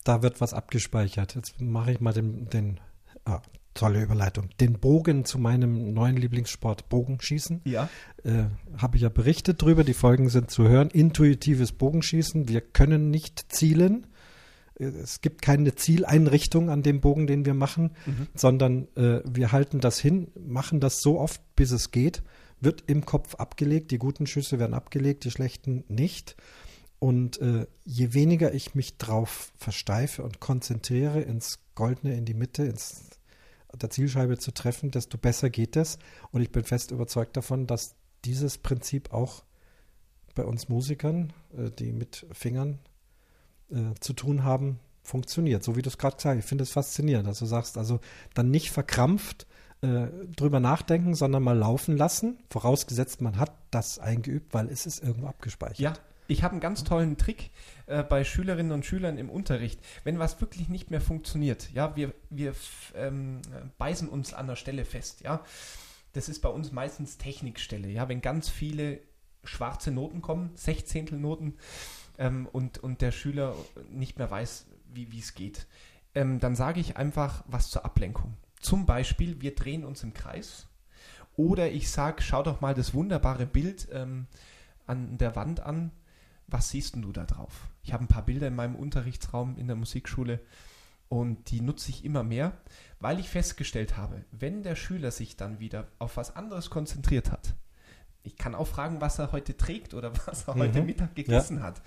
Da 0.04 0.22
wird 0.22 0.40
was 0.40 0.54
abgespeichert. 0.54 1.34
Jetzt 1.34 1.60
mache 1.60 1.92
ich 1.92 2.00
mal 2.00 2.12
den, 2.12 2.48
den 2.48 2.80
ah, 3.24 3.40
tolle 3.74 4.02
Überleitung, 4.02 4.50
den 4.60 4.78
Bogen 4.78 5.24
zu 5.24 5.38
meinem 5.38 5.92
neuen 5.92 6.16
Lieblingssport, 6.16 6.88
Bogenschießen. 6.88 7.62
Ja. 7.64 7.88
Äh, 8.24 8.44
Habe 8.76 8.96
ich 8.96 9.02
ja 9.02 9.08
berichtet 9.08 9.62
drüber, 9.62 9.84
die 9.84 9.94
Folgen 9.94 10.28
sind 10.28 10.50
zu 10.50 10.68
hören. 10.68 10.90
Intuitives 10.90 11.72
Bogenschießen. 11.72 12.48
Wir 12.48 12.60
können 12.60 13.10
nicht 13.10 13.52
zielen. 13.52 14.06
Es 14.74 15.20
gibt 15.20 15.42
keine 15.42 15.74
Zieleinrichtung 15.74 16.70
an 16.70 16.82
dem 16.82 17.00
Bogen, 17.00 17.26
den 17.26 17.44
wir 17.44 17.52
machen, 17.52 17.92
mhm. 18.06 18.28
sondern 18.34 18.88
äh, 18.96 19.20
wir 19.26 19.52
halten 19.52 19.80
das 19.80 19.98
hin, 19.98 20.28
machen 20.38 20.80
das 20.80 21.00
so 21.00 21.20
oft, 21.20 21.42
bis 21.54 21.70
es 21.70 21.90
geht 21.90 22.22
wird 22.60 22.84
im 22.86 23.04
Kopf 23.04 23.34
abgelegt. 23.36 23.90
Die 23.90 23.98
guten 23.98 24.26
Schüsse 24.26 24.58
werden 24.58 24.74
abgelegt, 24.74 25.24
die 25.24 25.30
schlechten 25.30 25.84
nicht. 25.88 26.36
Und 26.98 27.40
äh, 27.40 27.66
je 27.84 28.12
weniger 28.12 28.52
ich 28.52 28.74
mich 28.74 28.98
drauf 28.98 29.52
versteife 29.56 30.22
und 30.22 30.40
konzentriere, 30.40 31.22
ins 31.22 31.60
Goldene, 31.74 32.14
in 32.14 32.26
die 32.26 32.34
Mitte, 32.34 32.64
ins 32.64 33.10
der 33.72 33.90
Zielscheibe 33.90 34.36
zu 34.36 34.52
treffen, 34.52 34.90
desto 34.90 35.16
besser 35.16 35.48
geht 35.48 35.76
es. 35.76 35.98
Und 36.32 36.42
ich 36.42 36.50
bin 36.50 36.64
fest 36.64 36.90
überzeugt 36.90 37.36
davon, 37.36 37.66
dass 37.66 37.94
dieses 38.24 38.58
Prinzip 38.58 39.12
auch 39.12 39.44
bei 40.34 40.44
uns 40.44 40.68
Musikern, 40.68 41.32
äh, 41.56 41.70
die 41.70 41.92
mit 41.92 42.26
Fingern 42.32 42.78
äh, 43.70 43.94
zu 44.00 44.12
tun 44.12 44.44
haben, 44.44 44.80
funktioniert. 45.02 45.62
So 45.62 45.76
wie 45.76 45.82
du 45.82 45.88
es 45.88 45.98
gerade 45.98 46.20
sagst. 46.20 46.40
Ich 46.40 46.44
finde 46.44 46.64
es 46.64 46.70
faszinierend, 46.70 47.26
dass 47.26 47.38
du 47.38 47.46
sagst, 47.46 47.78
also 47.78 48.00
dann 48.34 48.50
nicht 48.50 48.70
verkrampft 48.70 49.46
äh, 49.82 50.08
drüber 50.36 50.60
nachdenken, 50.60 51.14
sondern 51.14 51.42
mal 51.42 51.56
laufen 51.56 51.96
lassen, 51.96 52.38
vorausgesetzt 52.50 53.20
man 53.20 53.38
hat 53.38 53.52
das 53.70 53.98
eingeübt, 53.98 54.52
weil 54.52 54.68
es 54.68 54.86
ist 54.86 55.02
irgendwo 55.02 55.28
abgespeichert. 55.28 55.78
Ja, 55.78 55.92
ich 56.28 56.42
habe 56.42 56.52
einen 56.52 56.60
ganz 56.60 56.84
tollen 56.84 57.16
Trick 57.16 57.50
äh, 57.86 58.02
bei 58.02 58.24
Schülerinnen 58.24 58.72
und 58.72 58.86
Schülern 58.86 59.18
im 59.18 59.30
Unterricht. 59.30 59.80
Wenn 60.04 60.18
was 60.18 60.40
wirklich 60.40 60.68
nicht 60.68 60.90
mehr 60.90 61.00
funktioniert, 61.00 61.70
ja, 61.72 61.96
wir, 61.96 62.12
wir 62.28 62.54
ähm, 62.94 63.40
beißen 63.78 64.08
uns 64.08 64.34
an 64.34 64.46
der 64.46 64.56
Stelle 64.56 64.84
fest, 64.84 65.22
ja. 65.22 65.42
Das 66.12 66.28
ist 66.28 66.40
bei 66.40 66.48
uns 66.48 66.72
meistens 66.72 67.18
Technikstelle, 67.18 67.88
ja, 67.88 68.08
wenn 68.08 68.20
ganz 68.20 68.48
viele 68.48 68.98
schwarze 69.44 69.92
Noten 69.92 70.22
kommen, 70.22 70.50
Sechzehntelnoten, 70.56 71.56
ähm, 72.20 72.48
und, 72.52 72.78
und 72.78 73.00
der 73.00 73.10
Schüler 73.10 73.54
nicht 73.90 74.18
mehr 74.18 74.30
weiß, 74.30 74.66
wie 74.92 75.18
es 75.18 75.34
geht, 75.34 75.66
ähm, 76.14 76.38
dann 76.38 76.54
sage 76.54 76.80
ich 76.80 76.96
einfach 76.96 77.44
was 77.46 77.70
zur 77.70 77.84
Ablenkung. 77.84 78.36
Zum 78.60 78.86
Beispiel, 78.86 79.40
wir 79.40 79.54
drehen 79.54 79.84
uns 79.84 80.02
im 80.02 80.14
Kreis. 80.14 80.68
Oder 81.36 81.70
ich 81.70 81.90
sage, 81.90 82.22
schau 82.22 82.42
doch 82.42 82.60
mal 82.60 82.74
das 82.74 82.94
wunderbare 82.94 83.46
Bild 83.46 83.88
ähm, 83.92 84.26
an 84.86 85.18
der 85.18 85.34
Wand 85.36 85.60
an. 85.60 85.90
Was 86.46 86.70
siehst 86.70 86.96
du 86.96 87.12
da 87.12 87.24
drauf? 87.24 87.68
Ich 87.82 87.92
habe 87.92 88.04
ein 88.04 88.08
paar 88.08 88.24
Bilder 88.24 88.48
in 88.48 88.56
meinem 88.56 88.76
Unterrichtsraum 88.76 89.56
in 89.56 89.66
der 89.66 89.76
Musikschule 89.76 90.40
und 91.08 91.50
die 91.50 91.60
nutze 91.60 91.90
ich 91.90 92.04
immer 92.04 92.22
mehr, 92.22 92.52
weil 93.00 93.18
ich 93.18 93.28
festgestellt 93.28 93.96
habe, 93.96 94.24
wenn 94.30 94.62
der 94.62 94.76
Schüler 94.76 95.10
sich 95.10 95.36
dann 95.36 95.58
wieder 95.58 95.88
auf 95.98 96.16
was 96.16 96.36
anderes 96.36 96.70
konzentriert 96.70 97.32
hat, 97.32 97.54
ich 98.22 98.36
kann 98.36 98.54
auch 98.54 98.66
fragen, 98.66 99.00
was 99.00 99.18
er 99.18 99.32
heute 99.32 99.56
trägt 99.56 99.94
oder 99.94 100.12
was 100.26 100.46
er 100.46 100.54
mhm. 100.54 100.60
heute 100.60 100.82
Mittag 100.82 101.14
gegessen 101.14 101.58
ja. 101.58 101.62
hat. 101.64 101.82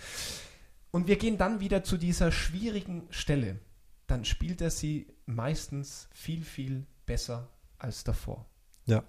Und 0.91 1.07
wir 1.07 1.17
gehen 1.17 1.37
dann 1.37 1.59
wieder 1.59 1.83
zu 1.83 1.97
dieser 1.97 2.31
schwierigen 2.31 3.07
Stelle 3.09 3.59
dann 4.07 4.25
spielt 4.25 4.61
er 4.61 4.69
sie 4.69 5.07
meistens 5.25 6.07
viel, 6.11 6.43
viel 6.43 6.85
besser 7.05 7.49
als 7.77 8.03
davor. 8.03 8.45
Ja. 8.85 9.03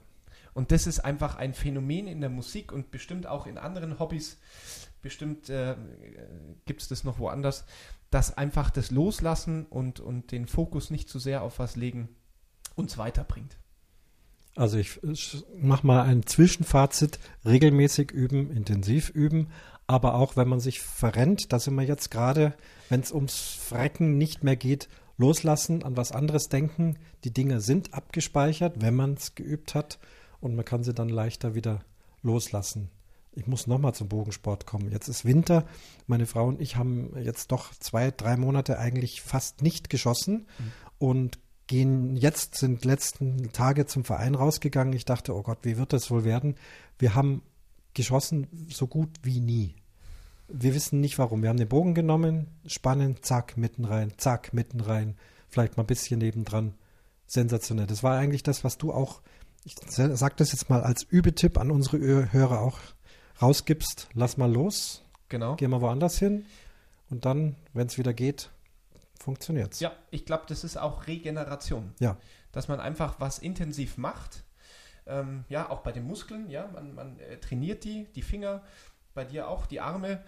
Und 0.52 0.70
das 0.70 0.86
ist 0.86 1.00
einfach 1.00 1.36
ein 1.36 1.52
Phänomen 1.52 2.06
in 2.06 2.20
der 2.20 2.30
Musik 2.30 2.72
und 2.72 2.90
bestimmt 2.90 3.26
auch 3.26 3.46
in 3.46 3.58
anderen 3.58 3.98
Hobbys, 3.98 4.38
bestimmt 5.02 5.50
äh, 5.50 5.76
gibt 6.64 6.82
es 6.82 6.88
das 6.88 7.04
noch 7.04 7.18
woanders, 7.18 7.64
dass 8.10 8.36
einfach 8.36 8.70
das 8.70 8.90
Loslassen 8.90 9.66
und, 9.66 10.00
und 10.00 10.30
den 10.30 10.46
Fokus 10.46 10.90
nicht 10.90 11.08
zu 11.08 11.18
sehr 11.18 11.42
auf 11.42 11.58
was 11.58 11.76
legen 11.76 12.08
uns 12.76 12.98
weiterbringt. 12.98 13.56
Also 14.56 14.78
ich, 14.78 15.02
ich 15.02 15.44
mache 15.56 15.86
mal 15.86 16.02
ein 16.02 16.26
Zwischenfazit, 16.26 17.18
regelmäßig 17.44 18.12
üben, 18.12 18.50
intensiv 18.52 19.10
üben, 19.10 19.48
aber 19.86 20.14
auch 20.14 20.36
wenn 20.36 20.48
man 20.48 20.60
sich 20.60 20.80
verrennt, 20.80 21.52
da 21.52 21.58
sind 21.58 21.74
wir 21.74 21.82
jetzt 21.82 22.10
gerade, 22.10 22.54
wenn 22.94 23.00
es 23.00 23.10
ums 23.10 23.58
Frecken 23.60 24.18
nicht 24.18 24.44
mehr 24.44 24.54
geht, 24.54 24.88
loslassen, 25.16 25.82
an 25.82 25.96
was 25.96 26.12
anderes 26.12 26.48
denken. 26.48 26.96
Die 27.24 27.32
Dinge 27.32 27.60
sind 27.60 27.92
abgespeichert, 27.92 28.80
wenn 28.82 28.94
man 28.94 29.14
es 29.14 29.34
geübt 29.34 29.74
hat 29.74 29.98
und 30.40 30.54
man 30.54 30.64
kann 30.64 30.84
sie 30.84 30.94
dann 30.94 31.08
leichter 31.08 31.56
wieder 31.56 31.80
loslassen. 32.22 32.90
Ich 33.32 33.48
muss 33.48 33.66
nochmal 33.66 33.96
zum 33.96 34.08
Bogensport 34.08 34.64
kommen. 34.64 34.92
Jetzt 34.92 35.08
ist 35.08 35.24
Winter. 35.24 35.66
Meine 36.06 36.26
Frau 36.26 36.46
und 36.46 36.60
ich 36.60 36.76
haben 36.76 37.16
jetzt 37.20 37.50
doch 37.50 37.74
zwei, 37.80 38.12
drei 38.12 38.36
Monate 38.36 38.78
eigentlich 38.78 39.22
fast 39.22 39.60
nicht 39.60 39.90
geschossen 39.90 40.46
mhm. 40.60 40.72
und 40.98 41.38
gehen 41.66 42.14
jetzt, 42.14 42.54
sind 42.54 42.84
letzten 42.84 43.50
Tage 43.50 43.86
zum 43.86 44.04
Verein 44.04 44.36
rausgegangen. 44.36 44.94
Ich 44.94 45.04
dachte, 45.04 45.34
oh 45.34 45.42
Gott, 45.42 45.58
wie 45.62 45.78
wird 45.78 45.92
das 45.92 46.12
wohl 46.12 46.22
werden? 46.22 46.54
Wir 47.00 47.16
haben 47.16 47.42
geschossen 47.92 48.68
so 48.68 48.86
gut 48.86 49.10
wie 49.24 49.40
nie. 49.40 49.74
Wir 50.48 50.74
wissen 50.74 51.00
nicht 51.00 51.18
warum. 51.18 51.42
Wir 51.42 51.48
haben 51.48 51.56
den 51.56 51.68
Bogen 51.68 51.94
genommen, 51.94 52.48
spannen, 52.66 53.22
zack, 53.22 53.56
mitten 53.56 53.84
rein, 53.84 54.12
zack, 54.18 54.52
mitten 54.52 54.80
rein, 54.80 55.16
vielleicht 55.48 55.76
mal 55.76 55.84
ein 55.84 55.86
bisschen 55.86 56.18
nebendran. 56.18 56.74
Sensationell. 57.26 57.86
Das 57.86 58.02
war 58.02 58.18
eigentlich 58.18 58.42
das, 58.42 58.64
was 58.64 58.76
du 58.76 58.92
auch, 58.92 59.22
ich 59.64 59.76
sag 59.88 60.36
das 60.36 60.52
jetzt 60.52 60.68
mal 60.68 60.82
als 60.82 61.02
Übetipp 61.02 61.58
an 61.58 61.70
unsere 61.70 62.32
Hörer 62.32 62.60
auch 62.60 62.78
rausgibst. 63.40 64.08
Lass 64.12 64.36
mal 64.36 64.52
los. 64.52 65.02
Genau. 65.30 65.56
Geh 65.56 65.66
mal 65.66 65.80
woanders 65.80 66.18
hin. 66.18 66.44
Und 67.08 67.24
dann, 67.24 67.56
wenn 67.72 67.86
es 67.86 67.96
wieder 67.96 68.12
geht, 68.12 68.50
funktioniert 69.18 69.72
es. 69.72 69.80
Ja, 69.80 69.92
ich 70.10 70.26
glaube, 70.26 70.44
das 70.48 70.64
ist 70.64 70.76
auch 70.76 71.06
Regeneration. 71.06 71.94
Ja. 71.98 72.18
Dass 72.52 72.68
man 72.68 72.78
einfach 72.78 73.18
was 73.20 73.38
intensiv 73.38 73.96
macht 73.96 74.44
ähm, 75.06 75.44
ja, 75.48 75.68
auch 75.70 75.80
bei 75.80 75.92
den 75.92 76.06
Muskeln, 76.06 76.48
ja, 76.48 76.68
man, 76.72 76.94
man 76.94 77.18
äh, 77.18 77.36
trainiert 77.38 77.84
die, 77.84 78.06
die 78.14 78.22
Finger, 78.22 78.62
bei 79.14 79.24
dir 79.24 79.48
auch 79.48 79.66
die 79.66 79.80
Arme 79.80 80.22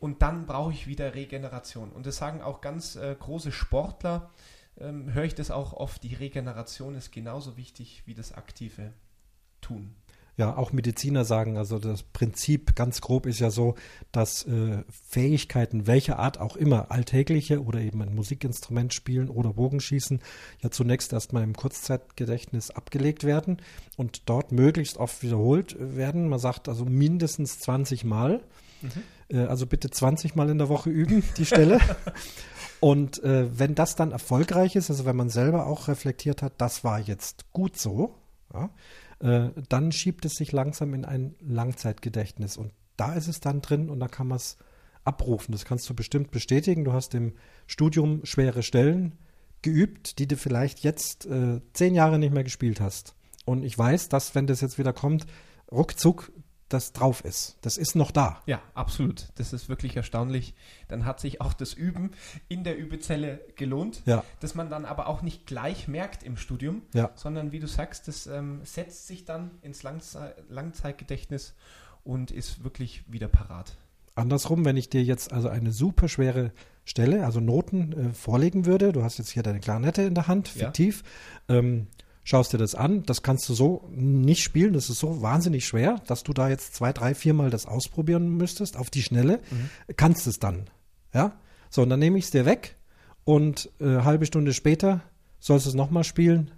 und 0.00 0.22
dann 0.22 0.46
brauche 0.46 0.72
ich 0.72 0.86
wieder 0.86 1.14
Regeneration. 1.14 1.90
Und 1.90 2.06
das 2.06 2.16
sagen 2.16 2.42
auch 2.42 2.60
ganz 2.60 2.96
äh, 2.96 3.16
große 3.18 3.52
Sportler, 3.52 4.30
ähm, 4.78 5.12
höre 5.14 5.24
ich 5.24 5.34
das 5.34 5.50
auch 5.50 5.72
oft, 5.72 6.02
die 6.02 6.14
Regeneration 6.14 6.94
ist 6.94 7.12
genauso 7.12 7.56
wichtig 7.56 8.02
wie 8.06 8.14
das 8.14 8.32
aktive 8.32 8.92
Tun. 9.60 9.94
Ja, 10.36 10.56
auch 10.56 10.72
Mediziner 10.72 11.24
sagen, 11.24 11.56
also 11.56 11.78
das 11.78 12.02
Prinzip 12.02 12.74
ganz 12.74 13.00
grob 13.00 13.26
ist 13.26 13.38
ja 13.38 13.50
so, 13.50 13.76
dass 14.10 14.44
äh, 14.46 14.82
Fähigkeiten 14.90 15.86
welcher 15.86 16.18
Art 16.18 16.40
auch 16.40 16.56
immer, 16.56 16.90
alltägliche 16.90 17.62
oder 17.62 17.78
eben 17.80 18.02
ein 18.02 18.14
Musikinstrument 18.14 18.92
spielen 18.92 19.28
oder 19.28 19.52
Bogenschießen, 19.52 20.20
ja 20.60 20.72
zunächst 20.72 21.12
erstmal 21.12 21.44
im 21.44 21.54
Kurzzeitgedächtnis 21.54 22.72
abgelegt 22.72 23.22
werden 23.22 23.58
und 23.96 24.22
dort 24.28 24.50
möglichst 24.50 24.96
oft 24.96 25.22
wiederholt 25.22 25.76
werden. 25.78 26.28
Man 26.28 26.40
sagt 26.40 26.68
also 26.68 26.84
mindestens 26.84 27.60
20 27.60 28.02
Mal. 28.04 28.42
Mhm. 28.82 28.90
Äh, 29.28 29.46
also 29.46 29.66
bitte 29.66 29.90
20 29.90 30.34
Mal 30.34 30.50
in 30.50 30.58
der 30.58 30.68
Woche 30.68 30.90
üben, 30.90 31.22
die 31.36 31.46
Stelle. 31.46 31.78
und 32.80 33.22
äh, 33.22 33.56
wenn 33.56 33.76
das 33.76 33.94
dann 33.94 34.10
erfolgreich 34.10 34.74
ist, 34.74 34.90
also 34.90 35.04
wenn 35.04 35.16
man 35.16 35.30
selber 35.30 35.66
auch 35.66 35.86
reflektiert 35.86 36.42
hat, 36.42 36.54
das 36.58 36.82
war 36.82 36.98
jetzt 36.98 37.52
gut 37.52 37.78
so, 37.78 38.16
ja, 38.52 38.70
äh, 39.20 39.50
dann 39.68 39.92
schiebt 39.92 40.24
es 40.24 40.34
sich 40.34 40.52
langsam 40.52 40.94
in 40.94 41.04
ein 41.04 41.34
Langzeitgedächtnis. 41.40 42.56
Und 42.56 42.72
da 42.96 43.14
ist 43.14 43.28
es 43.28 43.40
dann 43.40 43.60
drin 43.60 43.90
und 43.90 44.00
da 44.00 44.08
kann 44.08 44.28
man 44.28 44.36
es 44.36 44.56
abrufen. 45.04 45.52
Das 45.52 45.64
kannst 45.64 45.88
du 45.88 45.94
bestimmt 45.94 46.30
bestätigen. 46.30 46.84
Du 46.84 46.92
hast 46.92 47.14
im 47.14 47.34
Studium 47.66 48.24
schwere 48.24 48.62
Stellen 48.62 49.18
geübt, 49.62 50.18
die 50.18 50.26
du 50.26 50.36
vielleicht 50.36 50.80
jetzt 50.80 51.26
äh, 51.26 51.60
zehn 51.72 51.94
Jahre 51.94 52.18
nicht 52.18 52.34
mehr 52.34 52.44
gespielt 52.44 52.80
hast. 52.80 53.14
Und 53.44 53.64
ich 53.64 53.76
weiß, 53.76 54.08
dass, 54.08 54.34
wenn 54.34 54.46
das 54.46 54.60
jetzt 54.60 54.78
wieder 54.78 54.92
kommt, 54.92 55.26
ruckzuck 55.70 56.32
das 56.68 56.92
drauf 56.92 57.24
ist. 57.24 57.56
Das 57.60 57.76
ist 57.76 57.94
noch 57.94 58.10
da. 58.10 58.42
Ja, 58.46 58.62
absolut. 58.74 59.28
Das 59.36 59.52
ist 59.52 59.68
wirklich 59.68 59.96
erstaunlich. 59.96 60.54
Dann 60.88 61.04
hat 61.04 61.20
sich 61.20 61.40
auch 61.40 61.52
das 61.52 61.74
Üben 61.74 62.10
in 62.48 62.64
der 62.64 62.76
Übezelle 62.76 63.40
gelohnt, 63.56 64.02
ja. 64.06 64.24
dass 64.40 64.54
man 64.54 64.70
dann 64.70 64.84
aber 64.84 65.06
auch 65.06 65.22
nicht 65.22 65.46
gleich 65.46 65.88
merkt 65.88 66.22
im 66.22 66.36
Studium, 66.36 66.82
ja. 66.92 67.10
sondern 67.14 67.52
wie 67.52 67.60
du 67.60 67.66
sagst, 67.66 68.08
das 68.08 68.26
ähm, 68.26 68.60
setzt 68.64 69.06
sich 69.06 69.24
dann 69.24 69.52
ins 69.62 69.82
Langzei 69.82 70.34
Langzeitgedächtnis 70.48 71.54
und 72.02 72.30
ist 72.30 72.64
wirklich 72.64 73.04
wieder 73.10 73.28
parat. 73.28 73.76
Andersrum, 74.14 74.64
wenn 74.64 74.76
ich 74.76 74.88
dir 74.88 75.02
jetzt 75.02 75.32
also 75.32 75.48
eine 75.48 75.72
super 75.72 76.08
schwere 76.08 76.52
Stelle, 76.84 77.24
also 77.24 77.40
Noten 77.40 77.92
äh, 77.92 78.12
vorlegen 78.12 78.66
würde, 78.66 78.92
du 78.92 79.02
hast 79.02 79.18
jetzt 79.18 79.30
hier 79.30 79.42
deine 79.42 79.60
Klarinette 79.60 80.02
in 80.02 80.14
der 80.14 80.28
Hand, 80.28 80.48
fiktiv, 80.48 81.02
ja. 81.48 81.56
ähm, 81.56 81.88
schaust 82.24 82.52
dir 82.52 82.58
das 82.58 82.74
an. 82.74 83.04
Das 83.04 83.22
kannst 83.22 83.48
du 83.48 83.54
so 83.54 83.88
nicht 83.92 84.42
spielen. 84.42 84.72
Das 84.72 84.90
ist 84.90 84.98
so 84.98 85.22
wahnsinnig 85.22 85.66
schwer, 85.66 86.00
dass 86.06 86.22
du 86.24 86.32
da 86.32 86.48
jetzt 86.48 86.74
zwei, 86.74 86.92
drei, 86.92 87.14
viermal 87.14 87.50
das 87.50 87.66
ausprobieren 87.66 88.28
müsstest 88.28 88.76
auf 88.76 88.90
die 88.90 89.02
Schnelle. 89.02 89.40
Mhm. 89.50 89.94
Kannst 89.96 90.26
es 90.26 90.40
dann. 90.40 90.70
Ja? 91.12 91.38
So, 91.70 91.82
und 91.82 91.90
dann 91.90 92.00
nehme 92.00 92.18
ich 92.18 92.24
es 92.24 92.30
dir 92.30 92.46
weg 92.46 92.76
und 93.24 93.70
äh, 93.80 94.02
halbe 94.02 94.26
Stunde 94.26 94.52
später 94.52 95.02
sollst 95.38 95.66
du 95.66 95.70
es 95.70 95.76
nochmal 95.76 96.04
spielen. 96.04 96.50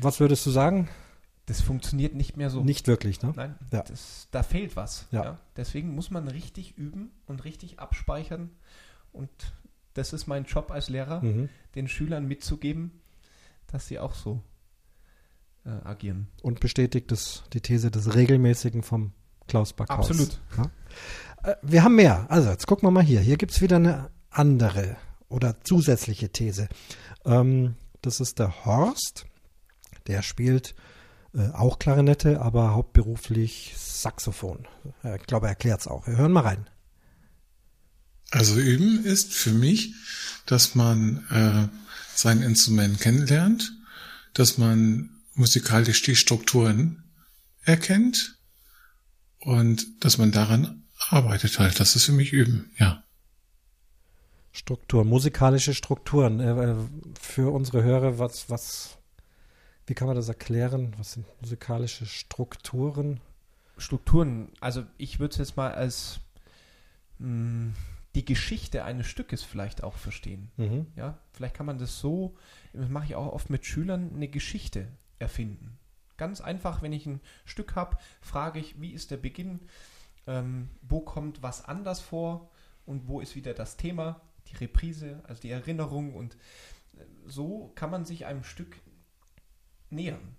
Was 0.00 0.20
würdest 0.20 0.44
du 0.44 0.50
sagen? 0.50 0.88
Das 1.46 1.60
funktioniert 1.62 2.14
nicht 2.14 2.36
mehr 2.36 2.50
so. 2.50 2.62
Nicht 2.62 2.88
wirklich, 2.88 3.22
ne? 3.22 3.32
Nein, 3.34 3.54
ja. 3.72 3.82
das, 3.82 4.28
da 4.30 4.42
fehlt 4.42 4.76
was. 4.76 5.06
Ja. 5.10 5.24
ja. 5.24 5.38
Deswegen 5.56 5.94
muss 5.94 6.10
man 6.10 6.28
richtig 6.28 6.76
üben 6.76 7.10
und 7.26 7.44
richtig 7.44 7.78
abspeichern. 7.78 8.50
Und 9.12 9.30
das 9.94 10.12
ist 10.12 10.26
mein 10.26 10.44
Job 10.44 10.70
als 10.70 10.90
Lehrer, 10.90 11.22
mhm. 11.22 11.48
den 11.74 11.88
Schülern 11.88 12.28
mitzugeben, 12.28 13.00
dass 13.70 13.86
sie 13.86 13.98
auch 13.98 14.14
so 14.14 14.42
äh, 15.64 15.70
agieren. 15.84 16.28
Und 16.42 16.60
bestätigt 16.60 17.10
das, 17.10 17.44
die 17.52 17.60
These 17.60 17.90
des 17.90 18.14
Regelmäßigen 18.14 18.82
vom 18.82 19.12
Klaus 19.46 19.72
Backhaus. 19.72 20.10
Absolut. 20.10 20.40
Ja? 20.56 21.50
Äh, 21.50 21.56
wir 21.62 21.84
haben 21.84 21.96
mehr. 21.96 22.26
Also, 22.30 22.50
jetzt 22.50 22.66
gucken 22.66 22.86
wir 22.86 22.90
mal 22.90 23.02
hier. 23.02 23.20
Hier 23.20 23.36
gibt 23.36 23.52
es 23.52 23.60
wieder 23.60 23.76
eine 23.76 24.10
andere 24.30 24.96
oder 25.28 25.60
zusätzliche 25.62 26.30
These. 26.30 26.68
Ähm, 27.24 27.76
das 28.02 28.20
ist 28.20 28.38
der 28.38 28.64
Horst. 28.64 29.26
Der 30.06 30.22
spielt 30.22 30.74
äh, 31.34 31.50
auch 31.50 31.78
Klarinette, 31.78 32.40
aber 32.40 32.74
hauptberuflich 32.74 33.74
Saxophon. 33.76 34.66
Ich 35.16 35.26
glaube, 35.26 35.46
er 35.46 35.50
erklärt 35.50 35.80
es 35.80 35.86
auch. 35.86 36.06
Wir 36.06 36.16
hören 36.16 36.32
mal 36.32 36.44
rein. 36.44 36.68
Also 38.30 38.58
üben 38.58 39.04
ist 39.04 39.32
für 39.32 39.52
mich, 39.52 39.94
dass 40.46 40.74
man 40.74 41.24
äh, 41.30 41.68
sein 42.18 42.42
Instrument 42.42 42.98
kennenlernt, 42.98 43.72
dass 44.34 44.58
man 44.58 45.10
musikalisch 45.34 46.02
die 46.02 46.16
Strukturen 46.16 47.04
erkennt 47.62 48.36
und 49.38 50.04
dass 50.04 50.18
man 50.18 50.32
daran 50.32 50.82
arbeitet 51.10 51.60
halt. 51.60 51.78
Das 51.78 51.94
ist 51.94 52.04
für 52.04 52.12
mich 52.12 52.32
Üben, 52.32 52.72
ja. 52.76 53.04
Struktur, 54.50 55.04
musikalische 55.04 55.74
Strukturen. 55.74 56.40
Äh, 56.40 56.72
äh, 56.72 56.76
für 57.20 57.52
unsere 57.52 57.84
Hörer, 57.84 58.18
was, 58.18 58.50
was, 58.50 58.98
wie 59.86 59.94
kann 59.94 60.08
man 60.08 60.16
das 60.16 60.26
erklären? 60.26 60.94
Was 60.98 61.12
sind 61.12 61.26
musikalische 61.40 62.06
Strukturen? 62.06 63.20
Strukturen, 63.76 64.50
also 64.58 64.82
ich 64.96 65.20
würde 65.20 65.34
es 65.34 65.38
jetzt 65.38 65.56
mal 65.56 65.70
als 65.70 66.18
mh, 67.20 67.28
hm, 67.28 67.74
die 68.18 68.24
Geschichte 68.24 68.84
eines 68.84 69.06
Stückes 69.06 69.44
vielleicht 69.44 69.84
auch 69.84 69.94
verstehen. 69.94 70.50
Mhm. 70.56 70.88
Ja, 70.96 71.18
vielleicht 71.30 71.54
kann 71.54 71.66
man 71.66 71.78
das 71.78 72.00
so, 72.00 72.34
das 72.72 72.88
mache 72.88 73.04
ich 73.04 73.14
auch 73.14 73.32
oft 73.32 73.48
mit 73.48 73.64
Schülern, 73.64 74.10
eine 74.12 74.26
Geschichte 74.26 74.88
erfinden. 75.20 75.78
Ganz 76.16 76.40
einfach, 76.40 76.82
wenn 76.82 76.92
ich 76.92 77.06
ein 77.06 77.20
Stück 77.44 77.76
habe, 77.76 77.96
frage 78.20 78.58
ich, 78.58 78.80
wie 78.80 78.90
ist 78.90 79.12
der 79.12 79.18
Beginn, 79.18 79.60
ähm, 80.26 80.68
wo 80.82 80.98
kommt 80.98 81.44
was 81.44 81.64
anders 81.64 82.00
vor 82.00 82.50
und 82.86 83.06
wo 83.06 83.20
ist 83.20 83.36
wieder 83.36 83.54
das 83.54 83.76
Thema, 83.76 84.20
die 84.48 84.56
Reprise, 84.56 85.20
also 85.22 85.40
die 85.40 85.52
Erinnerung 85.52 86.12
und 86.12 86.34
äh, 86.96 87.04
so 87.24 87.70
kann 87.76 87.92
man 87.92 88.04
sich 88.04 88.26
einem 88.26 88.42
Stück 88.42 88.80
nähern. 89.90 90.34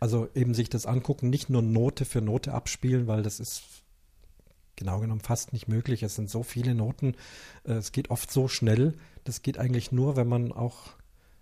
Also 0.00 0.30
eben 0.34 0.54
sich 0.54 0.70
das 0.70 0.86
angucken, 0.86 1.28
nicht 1.28 1.50
nur 1.50 1.60
Note 1.60 2.06
für 2.06 2.22
Note 2.22 2.54
abspielen, 2.54 3.06
weil 3.06 3.22
das 3.22 3.38
ist 3.38 3.84
genau 4.76 5.00
genommen 5.00 5.20
fast 5.20 5.52
nicht 5.52 5.68
möglich. 5.68 6.02
Es 6.02 6.14
sind 6.14 6.30
so 6.30 6.42
viele 6.42 6.74
Noten, 6.74 7.14
äh, 7.64 7.72
es 7.72 7.92
geht 7.92 8.10
oft 8.10 8.30
so 8.30 8.48
schnell. 8.48 8.94
Das 9.24 9.42
geht 9.42 9.58
eigentlich 9.58 9.92
nur, 9.92 10.16
wenn 10.16 10.28
man 10.28 10.52
auch 10.52 10.90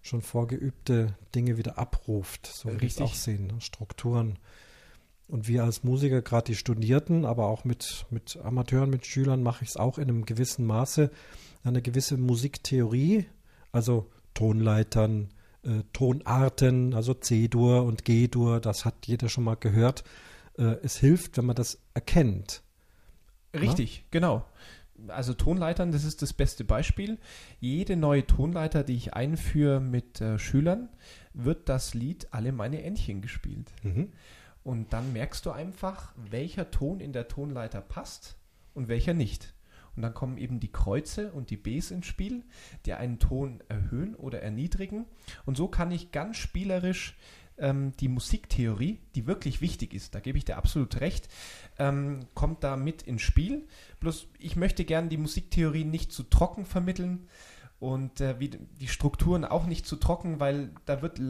schon 0.03 0.22
vorgeübte 0.22 1.14
Dinge 1.35 1.57
wieder 1.57 1.78
abruft, 1.78 2.47
so 2.47 2.68
wie 2.80 2.87
ich 2.87 2.93
es 2.93 3.01
auch 3.01 3.14
sehen, 3.14 3.47
ne? 3.47 3.61
Strukturen. 3.61 4.39
Und 5.26 5.49
wir 5.49 5.64
als 5.64 5.82
Musiker, 5.82 6.20
gerade 6.20 6.45
die 6.45 6.55
Studierten, 6.55 7.24
aber 7.24 7.47
auch 7.47 7.64
mit, 7.64 8.05
mit 8.11 8.39
Amateuren, 8.43 8.91
mit 8.91 9.07
Schülern, 9.07 9.43
mache 9.43 9.64
ich 9.64 9.70
es 9.70 9.76
auch 9.78 9.97
in 9.97 10.11
einem 10.11 10.26
gewissen 10.26 10.66
Maße, 10.66 11.11
eine 11.62 11.80
gewisse 11.80 12.18
Musiktheorie, 12.18 13.24
also 13.72 14.11
Tonleitern, 14.35 15.30
äh, 15.62 15.82
Tonarten, 15.95 16.93
also 16.93 17.14
C-Dur 17.14 17.85
und 17.85 18.05
G-Dur, 18.05 18.61
das 18.61 18.85
hat 18.85 19.07
jeder 19.07 19.30
schon 19.30 19.45
mal 19.45 19.57
gehört. 19.57 20.05
Äh, 20.59 20.76
es 20.82 20.99
hilft, 20.99 21.39
wenn 21.39 21.47
man 21.47 21.57
das 21.57 21.78
erkennt. 21.95 22.62
Richtig, 23.55 23.99
ja? 23.99 24.03
genau. 24.11 24.45
Also 25.09 25.35
Tonleitern, 25.35 25.91
das 25.91 26.05
ist 26.05 26.23
das 26.23 26.33
beste 26.33 26.65
Beispiel. 26.65 27.19
Jede 27.59 27.97
neue 27.97 28.27
Tonleiter, 28.27 28.85
die 28.85 28.95
ich 28.95 29.15
einführe 29.15 29.81
mit 29.81 30.21
äh, 30.21 30.39
Schülern, 30.39 30.89
wird 31.33 31.69
das 31.69 31.95
Lied 31.95 32.29
Alle 32.31 32.53
meine 32.53 32.83
Entchen 32.83 33.21
gespielt. 33.21 33.73
Mhm. 33.83 34.13
Und 34.63 34.93
dann 34.93 35.13
merkst 35.13 35.45
du 35.45 35.51
einfach, 35.51 36.13
welcher 36.17 36.71
Ton 36.71 37.01
in 37.01 37.13
der 37.13 37.29
Tonleiter 37.29 37.81
passt 37.81 38.37
und 38.73 38.89
welcher 38.89 39.15
nicht. 39.15 39.53
Und 39.97 40.03
dann 40.03 40.15
kommen 40.15 40.39
eben 40.39 40.59
die 40.59 40.73
Kreuze 40.73 41.33
und 41.33 41.51
die 41.51 41.57
Bs 41.57 41.91
ins 41.91 42.07
Spiel, 42.07 42.45
die 42.87 42.95
einen 42.95 43.19
Ton 43.19 43.63
erhöhen 43.69 44.15
oder 44.15 44.43
erniedrigen. 44.43 45.07
Und 45.45 45.57
so 45.57 45.69
kann 45.69 45.91
ich 45.91 46.13
ganz 46.13 46.37
spielerisch 46.37 47.17
ähm, 47.59 47.93
die 48.01 48.09
Musiktheorie, 48.09 48.99
die 49.15 49.27
wirklich 49.27 49.61
wichtig 49.61 49.95
ist, 49.95 50.15
da 50.15 50.21
gebe 50.21 50.39
ich 50.39 50.45
dir 50.45 50.57
absolut 50.57 51.01
recht, 51.01 51.29
ähm, 51.79 52.20
kommt 52.35 52.64
da 52.64 52.77
mit 52.77 53.03
ins 53.03 53.22
Spiel. 53.22 53.66
Bloß 54.01 54.29
ich 54.39 54.57
möchte 54.57 54.85
gerne 54.85 55.09
die 55.09 55.16
Musiktheorie 55.16 55.85
nicht 55.85 56.12
zu 56.12 56.25
trocken 56.25 56.64
vermitteln 56.66 57.29
und 57.81 58.20
äh, 58.20 58.39
wie, 58.41 58.49
die 58.49 58.89
Strukturen 58.89 59.45
auch 59.45 59.66
nicht 59.66 59.87
zu 59.87 59.97
trocken, 59.97 60.41
weil 60.41 60.70
da 60.87 61.03
wird 61.03 61.20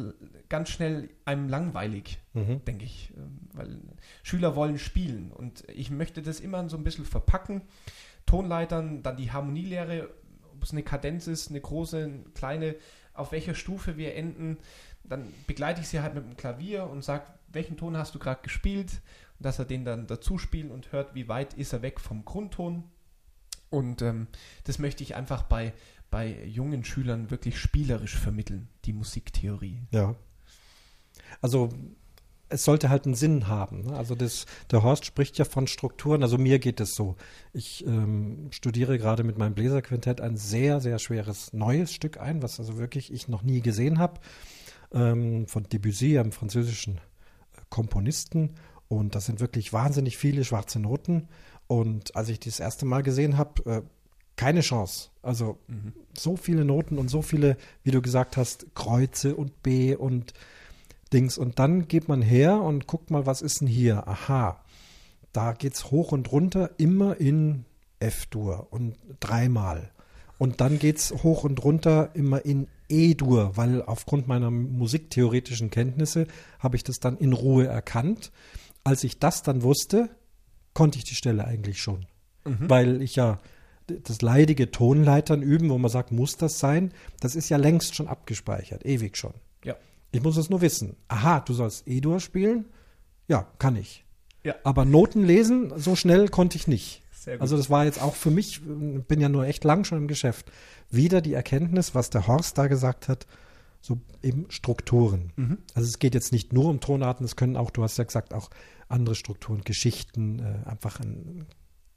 ganz 0.48 0.68
schnell 0.68 1.10
einem 1.24 1.48
langweilig, 1.48 2.18
mhm. 2.32 2.64
denke 2.64 2.84
ich. 2.84 3.12
Ähm, 3.16 3.40
weil 3.52 3.80
Schüler 4.22 4.54
wollen 4.54 4.78
spielen 4.78 5.32
und 5.32 5.64
ich 5.68 5.90
möchte 5.90 6.22
das 6.22 6.40
immer 6.40 6.68
so 6.68 6.76
ein 6.76 6.84
bisschen 6.84 7.04
verpacken. 7.04 7.62
Tonleitern, 8.26 9.02
dann 9.02 9.16
die 9.16 9.32
Harmonielehre, 9.32 10.10
ob 10.54 10.62
es 10.62 10.72
eine 10.72 10.82
Kadenz 10.82 11.26
ist, 11.26 11.50
eine 11.50 11.60
große, 11.60 12.04
eine 12.04 12.24
kleine, 12.34 12.76
auf 13.14 13.32
welcher 13.32 13.54
Stufe 13.54 13.96
wir 13.96 14.14
enden, 14.14 14.58
dann 15.04 15.26
begleite 15.46 15.80
ich 15.80 15.88
sie 15.88 16.00
halt 16.00 16.14
mit 16.14 16.24
dem 16.24 16.36
Klavier 16.36 16.86
und 16.86 17.04
sage, 17.04 17.24
welchen 17.48 17.76
Ton 17.76 17.96
hast 17.96 18.14
du 18.14 18.18
gerade 18.18 18.42
gespielt? 18.42 18.90
Dass 19.44 19.58
er 19.58 19.66
den 19.66 19.84
dann 19.84 20.06
dazu 20.06 20.38
spielt 20.38 20.70
und 20.70 20.92
hört, 20.92 21.14
wie 21.14 21.28
weit 21.28 21.52
ist 21.52 21.74
er 21.74 21.82
weg 21.82 22.00
vom 22.00 22.24
Grundton. 22.24 22.84
Und 23.68 24.00
ähm, 24.00 24.28
das 24.64 24.78
möchte 24.78 25.02
ich 25.02 25.14
einfach 25.16 25.42
bei, 25.42 25.74
bei 26.10 26.44
jungen 26.46 26.84
Schülern 26.84 27.30
wirklich 27.30 27.58
spielerisch 27.58 28.16
vermitteln, 28.16 28.68
die 28.86 28.94
Musiktheorie. 28.94 29.82
Ja. 29.90 30.14
Also 31.42 31.68
es 32.48 32.64
sollte 32.64 32.88
halt 32.88 33.04
einen 33.04 33.14
Sinn 33.14 33.48
haben. 33.48 33.82
Ne? 33.82 33.96
Also 33.96 34.14
das, 34.14 34.46
der 34.70 34.82
Horst 34.82 35.04
spricht 35.04 35.36
ja 35.36 35.44
von 35.44 35.66
Strukturen. 35.66 36.22
Also 36.22 36.38
mir 36.38 36.58
geht 36.58 36.80
es 36.80 36.94
so. 36.94 37.16
Ich 37.52 37.84
ähm, 37.86 38.48
studiere 38.50 38.96
gerade 38.96 39.24
mit 39.24 39.36
meinem 39.36 39.54
Bläserquintett 39.54 40.22
ein 40.22 40.38
sehr, 40.38 40.80
sehr 40.80 40.98
schweres 40.98 41.52
neues 41.52 41.92
Stück 41.92 42.18
ein, 42.18 42.42
was 42.42 42.60
also 42.60 42.78
wirklich 42.78 43.12
ich 43.12 43.28
noch 43.28 43.42
nie 43.42 43.60
gesehen 43.60 43.98
habe 43.98 44.20
ähm, 44.92 45.46
von 45.48 45.64
Debussy, 45.64 46.18
einem 46.18 46.32
französischen 46.32 47.00
Komponisten 47.70 48.54
und 48.88 49.14
das 49.14 49.26
sind 49.26 49.40
wirklich 49.40 49.72
wahnsinnig 49.72 50.16
viele 50.16 50.44
schwarze 50.44 50.78
Noten. 50.78 51.28
Und 51.66 52.14
als 52.16 52.28
ich 52.28 52.40
das 52.40 52.60
erste 52.60 52.84
Mal 52.84 53.02
gesehen 53.02 53.36
habe, 53.36 53.70
äh, 53.70 53.82
keine 54.36 54.60
Chance. 54.60 55.10
Also 55.22 55.58
mhm. 55.68 55.92
so 56.16 56.36
viele 56.36 56.64
Noten 56.64 56.98
und 56.98 57.08
so 57.08 57.22
viele, 57.22 57.56
wie 57.82 57.90
du 57.90 58.02
gesagt 58.02 58.36
hast, 58.36 58.74
Kreuze 58.74 59.36
und 59.36 59.62
B 59.62 59.94
und 59.94 60.34
Dings. 61.12 61.38
Und 61.38 61.58
dann 61.58 61.88
geht 61.88 62.08
man 62.08 62.22
her 62.22 62.60
und 62.60 62.86
guckt 62.86 63.10
mal, 63.10 63.26
was 63.26 63.42
ist 63.42 63.60
denn 63.60 63.68
hier? 63.68 64.06
Aha, 64.08 64.60
da 65.32 65.52
geht 65.52 65.74
es 65.74 65.90
hoch 65.90 66.12
und 66.12 66.30
runter, 66.32 66.70
immer 66.78 67.18
in 67.20 67.64
F-Dur 68.00 68.68
und 68.70 68.96
dreimal. 69.20 69.90
Und 70.38 70.60
dann 70.60 70.78
geht 70.78 70.98
es 70.98 71.22
hoch 71.22 71.44
und 71.44 71.62
runter 71.62 72.10
immer 72.14 72.44
in 72.44 72.66
E-Dur, 72.88 73.56
weil 73.56 73.82
aufgrund 73.82 74.28
meiner 74.28 74.50
musiktheoretischen 74.50 75.70
Kenntnisse 75.70 76.26
habe 76.58 76.76
ich 76.76 76.84
das 76.84 77.00
dann 77.00 77.16
in 77.16 77.32
Ruhe 77.32 77.66
erkannt. 77.66 78.30
Als 78.84 79.02
ich 79.04 79.18
das 79.18 79.42
dann 79.42 79.62
wusste, 79.62 80.10
konnte 80.74 80.98
ich 80.98 81.04
die 81.04 81.14
Stelle 81.14 81.44
eigentlich 81.44 81.80
schon. 81.82 82.06
Mhm. 82.44 82.68
Weil 82.68 83.02
ich 83.02 83.16
ja 83.16 83.38
das 83.86 84.22
leidige 84.22 84.70
Tonleitern 84.70 85.42
üben, 85.42 85.68
wo 85.68 85.78
man 85.78 85.90
sagt, 85.90 86.12
muss 86.12 86.36
das 86.36 86.58
sein, 86.58 86.92
das 87.20 87.34
ist 87.34 87.48
ja 87.48 87.56
längst 87.56 87.94
schon 87.94 88.08
abgespeichert, 88.08 88.86
ewig 88.86 89.16
schon. 89.16 89.34
Ja. 89.64 89.76
Ich 90.12 90.22
muss 90.22 90.36
es 90.36 90.48
nur 90.48 90.60
wissen. 90.60 90.96
Aha, 91.08 91.40
du 91.40 91.52
sollst 91.52 91.86
E-Dur 91.86 92.20
spielen? 92.20 92.66
Ja, 93.28 93.48
kann 93.58 93.76
ich. 93.76 94.04
Ja. 94.42 94.54
Aber 94.64 94.84
Noten 94.84 95.24
lesen, 95.24 95.72
so 95.76 95.96
schnell 95.96 96.28
konnte 96.28 96.56
ich 96.56 96.66
nicht. 96.66 97.02
Also 97.38 97.56
das 97.56 97.70
war 97.70 97.86
jetzt 97.86 98.02
auch 98.02 98.14
für 98.14 98.30
mich, 98.30 98.60
bin 98.62 99.20
ja 99.20 99.30
nur 99.30 99.46
echt 99.46 99.64
lang 99.64 99.84
schon 99.84 99.96
im 99.96 100.08
Geschäft, 100.08 100.52
wieder 100.90 101.22
die 101.22 101.32
Erkenntnis, 101.32 101.94
was 101.94 102.10
der 102.10 102.26
Horst 102.26 102.58
da 102.58 102.66
gesagt 102.66 103.08
hat, 103.08 103.26
so 103.84 104.00
eben 104.22 104.50
Strukturen. 104.50 105.30
Mhm. 105.36 105.58
Also 105.74 105.88
es 105.88 105.98
geht 105.98 106.14
jetzt 106.14 106.32
nicht 106.32 106.54
nur 106.54 106.70
um 106.70 106.80
Tonarten, 106.80 107.22
es 107.26 107.36
können 107.36 107.56
auch, 107.56 107.70
du 107.70 107.82
hast 107.82 107.98
ja 107.98 108.04
gesagt, 108.04 108.32
auch 108.32 108.48
andere 108.88 109.14
Strukturen, 109.14 109.60
Geschichten, 109.60 110.38
äh, 110.38 110.66
einfach 110.66 111.00
ein 111.00 111.44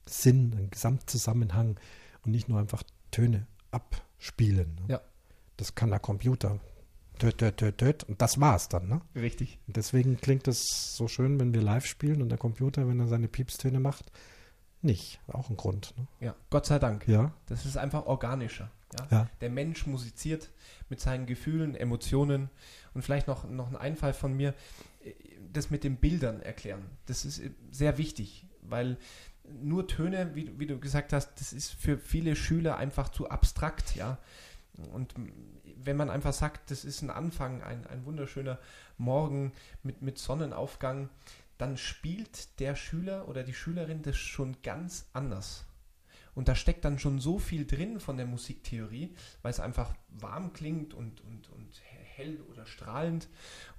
Sinn, 0.05 0.53
ein 0.57 0.69
Gesamtzusammenhang 0.69 1.79
und 2.25 2.31
nicht 2.31 2.49
nur 2.49 2.59
einfach 2.59 2.83
Töne 3.09 3.47
abspielen. 3.71 4.75
Ne? 4.81 4.95
Ja. 4.95 5.01
Das 5.55 5.75
kann 5.75 5.89
der 5.89 5.99
Computer. 5.99 6.59
Töt, 7.19 7.37
töt, 7.37 7.55
töt, 7.55 7.77
töt. 7.77 8.03
Und 8.03 8.21
das 8.21 8.39
war's 8.41 8.67
dann, 8.67 8.89
ne? 8.89 9.01
Richtig. 9.15 9.57
Und 9.65 9.77
deswegen 9.77 10.17
klingt 10.17 10.47
es 10.47 10.95
so 10.95 11.07
schön, 11.07 11.39
wenn 11.39 11.53
wir 11.53 11.61
live 11.61 11.85
spielen 11.85 12.21
und 12.21 12.29
der 12.29 12.37
Computer, 12.37 12.87
wenn 12.87 12.99
er 12.99 13.07
seine 13.07 13.29
Piepstöne 13.29 13.79
macht, 13.79 14.11
nicht. 14.87 15.19
Auch 15.27 15.49
ein 15.49 15.57
Grund. 15.57 15.93
Ne? 15.97 16.07
Ja, 16.19 16.35
Gott 16.49 16.65
sei 16.65 16.79
Dank. 16.79 17.07
Ja. 17.07 17.31
Das 17.45 17.65
ist 17.65 17.77
einfach 17.77 18.07
organischer. 18.07 18.71
Ja? 18.97 19.07
ja? 19.11 19.29
Der 19.41 19.51
Mensch 19.51 19.85
musiziert 19.85 20.49
mit 20.89 20.99
seinen 20.99 21.27
Gefühlen, 21.27 21.75
Emotionen 21.75 22.49
und 22.95 23.03
vielleicht 23.03 23.27
noch, 23.27 23.47
noch 23.47 23.67
ein 23.67 23.75
Einfall 23.75 24.13
von 24.13 24.33
mir, 24.33 24.55
das 25.53 25.69
mit 25.69 25.83
den 25.83 25.97
Bildern 25.97 26.41
erklären. 26.41 26.85
Das 27.05 27.25
ist 27.25 27.41
sehr 27.71 27.97
wichtig, 27.97 28.45
weil 28.61 28.97
nur 29.61 29.87
Töne, 29.87 30.35
wie, 30.35 30.59
wie 30.59 30.67
du 30.67 30.79
gesagt 30.79 31.13
hast, 31.13 31.35
das 31.39 31.53
ist 31.53 31.73
für 31.73 31.97
viele 31.97 32.35
Schüler 32.35 32.77
einfach 32.77 33.09
zu 33.09 33.29
abstrakt, 33.29 33.95
ja. 33.95 34.17
Und 34.93 35.15
wenn 35.75 35.97
man 35.97 36.09
einfach 36.09 36.33
sagt, 36.33 36.69
das 36.69 36.85
ist 36.85 37.01
ein 37.01 37.09
Anfang, 37.09 37.63
ein, 37.63 37.87
ein 37.87 38.05
wunderschöner 38.05 38.59
Morgen 38.97 39.53
mit, 39.83 40.01
mit 40.01 40.17
Sonnenaufgang, 40.19 41.09
dann 41.57 41.77
spielt 41.77 42.59
der 42.59 42.75
Schüler 42.75 43.27
oder 43.27 43.43
die 43.43 43.53
Schülerin 43.53 44.01
das 44.01 44.17
schon 44.17 44.57
ganz 44.61 45.07
anders. 45.13 45.65
Und 46.35 46.47
da 46.47 46.55
steckt 46.55 46.85
dann 46.85 46.99
schon 46.99 47.19
so 47.19 47.39
viel 47.39 47.65
drin 47.65 47.99
von 47.99 48.17
der 48.17 48.27
Musiktheorie, 48.27 49.15
weil 49.41 49.51
es 49.51 49.59
einfach 49.59 49.95
warm 50.09 50.53
klingt 50.53 50.93
und, 50.93 51.21
und, 51.21 51.49
und 51.49 51.81
hell 52.17 52.41
oder 52.51 52.65
strahlend. 52.67 53.27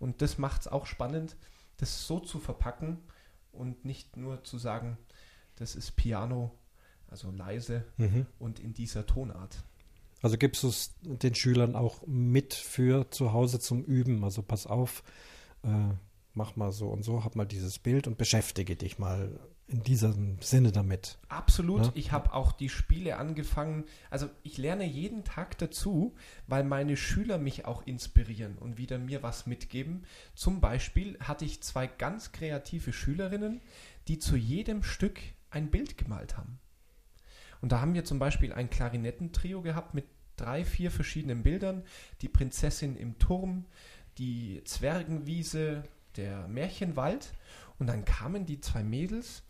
Und 0.01 0.23
das 0.23 0.39
macht 0.39 0.63
es 0.63 0.69
auch 0.69 0.87
spannend, 0.87 1.37
das 1.77 2.07
so 2.07 2.19
zu 2.19 2.41
verpacken 2.41 2.99
und 3.53 3.85
nicht 3.85 4.17
nur 4.17 4.43
zu 4.43 4.59
sagen, 4.59 4.99
das 5.57 5.77
ist 5.77 5.93
Piano, 5.93 6.53
also 7.07 7.31
leise 7.31 7.85
mhm. 7.97 8.27
und 8.39 8.61
in 8.61 8.75
dieser 8.75 9.07
Tonart. 9.07 9.63
Also 10.21 10.37
gibst 10.37 10.63
du 10.65 10.69
es 10.69 10.95
den 11.03 11.35
Schülern 11.35 11.77
auch 11.77 12.05
mit 12.07 12.55
für 12.55 13.11
zu 13.11 13.33
Hause 13.33 13.61
zum 13.61 13.85
Üben? 13.85 14.25
Also 14.25 14.43
pass 14.43 14.67
auf, 14.67 15.05
äh, 15.63 15.95
mach 16.39 16.57
mal 16.57 16.73
so 16.73 16.89
und 16.89 17.03
so, 17.03 17.25
hab 17.25 17.37
mal 17.37 17.45
dieses 17.45 17.79
Bild 17.79 18.07
und 18.07 18.17
beschäftige 18.17 18.77
dich 18.77 18.99
mal 18.99 19.39
in 19.67 19.83
diesem 19.83 20.41
Sinne 20.41 20.73
damit. 20.73 21.19
Absolut. 21.29 21.87
Ja? 21.87 21.93
Ich 21.95 22.13
habe 22.13 22.33
auch 22.33 22.53
die 22.53 22.71
Spiele 22.71 23.19
angefangen. 23.19 23.85
Also 24.09 24.31
ich 24.43 24.57
lerne 24.57 24.87
jeden 24.87 25.25
Tag 25.25 25.59
dazu, 25.59 26.15
weil 26.47 26.65
meine 26.65 26.97
Schüler 26.97 27.37
mich 27.37 27.67
auch 27.67 27.87
inspirieren 27.87 28.57
und 28.57 28.79
wieder 28.79 28.99
mir 28.99 29.23
was 29.23 29.47
mitgeben. 29.47 30.07
Zum 30.35 30.61
Beispiel 30.61 31.19
hatte 31.21 31.45
ich 31.45 31.63
zwei 31.63 31.87
ganz 31.87 32.33
kreative 32.33 32.95
Schülerinnen, 32.95 33.61
die 34.07 34.19
zu 34.19 34.37
jedem 34.37 34.83
Stück 34.83 35.21
ein 35.51 35.71
Bild 35.71 35.99
gemalt 35.99 36.39
haben. 36.39 36.59
Und 37.61 37.73
da 37.73 37.81
haben 37.81 37.93
wir 37.93 38.05
zum 38.05 38.19
Beispiel 38.19 38.53
ein 38.55 38.71
Klarinettentrio 38.71 39.61
gehabt 39.61 39.93
mit 39.93 40.07
drei, 40.37 40.65
vier 40.65 40.91
verschiedenen 40.91 41.43
Bildern. 41.43 41.83
Die 42.23 42.29
Prinzessin 42.29 42.97
im 42.97 43.19
Turm, 43.19 43.67
die 44.17 44.63
Zwergenwiese, 44.65 45.85
der 46.19 46.47
Märchenwald. 46.49 47.33
Und 47.79 47.87
dann 47.87 48.05
kamen 48.05 48.45
die 48.45 48.61
zwei 48.61 48.83
Mädels 48.83 49.45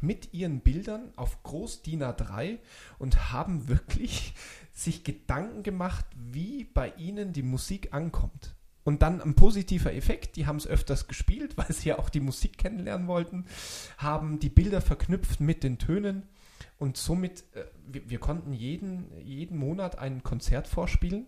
mit 0.00 0.32
ihren 0.32 0.60
Bildern 0.60 1.12
auf 1.16 1.42
Groß 1.42 1.82
DIN 1.82 2.02
A3 2.02 2.58
und 2.98 3.32
haben 3.32 3.68
wirklich 3.68 4.34
sich 4.72 5.04
Gedanken 5.04 5.62
gemacht, 5.62 6.06
wie 6.16 6.64
bei 6.64 6.92
ihnen 6.96 7.32
die 7.32 7.42
Musik 7.42 7.92
ankommt. 7.92 8.54
Und 8.84 9.02
dann 9.02 9.20
ein 9.20 9.34
positiver 9.34 9.94
Effekt, 9.94 10.34
die 10.34 10.46
haben 10.46 10.56
es 10.56 10.66
öfters 10.66 11.06
gespielt, 11.06 11.56
weil 11.56 11.72
sie 11.72 11.90
ja 11.90 11.98
auch 11.98 12.08
die 12.08 12.20
Musik 12.20 12.58
kennenlernen 12.58 13.06
wollten, 13.06 13.44
haben 13.98 14.38
die 14.38 14.48
Bilder 14.48 14.80
verknüpft 14.80 15.40
mit 15.40 15.62
den 15.62 15.78
Tönen 15.78 16.24
und 16.78 16.96
somit, 16.96 17.44
äh, 17.54 17.64
wir, 17.86 18.10
wir, 18.10 18.18
konnten 18.18 18.52
jeden, 18.52 19.06
jeden 19.22 19.56
Monat 19.56 19.98
ein 19.98 20.22
Konzert 20.22 20.66
vorspielen. 20.66 21.26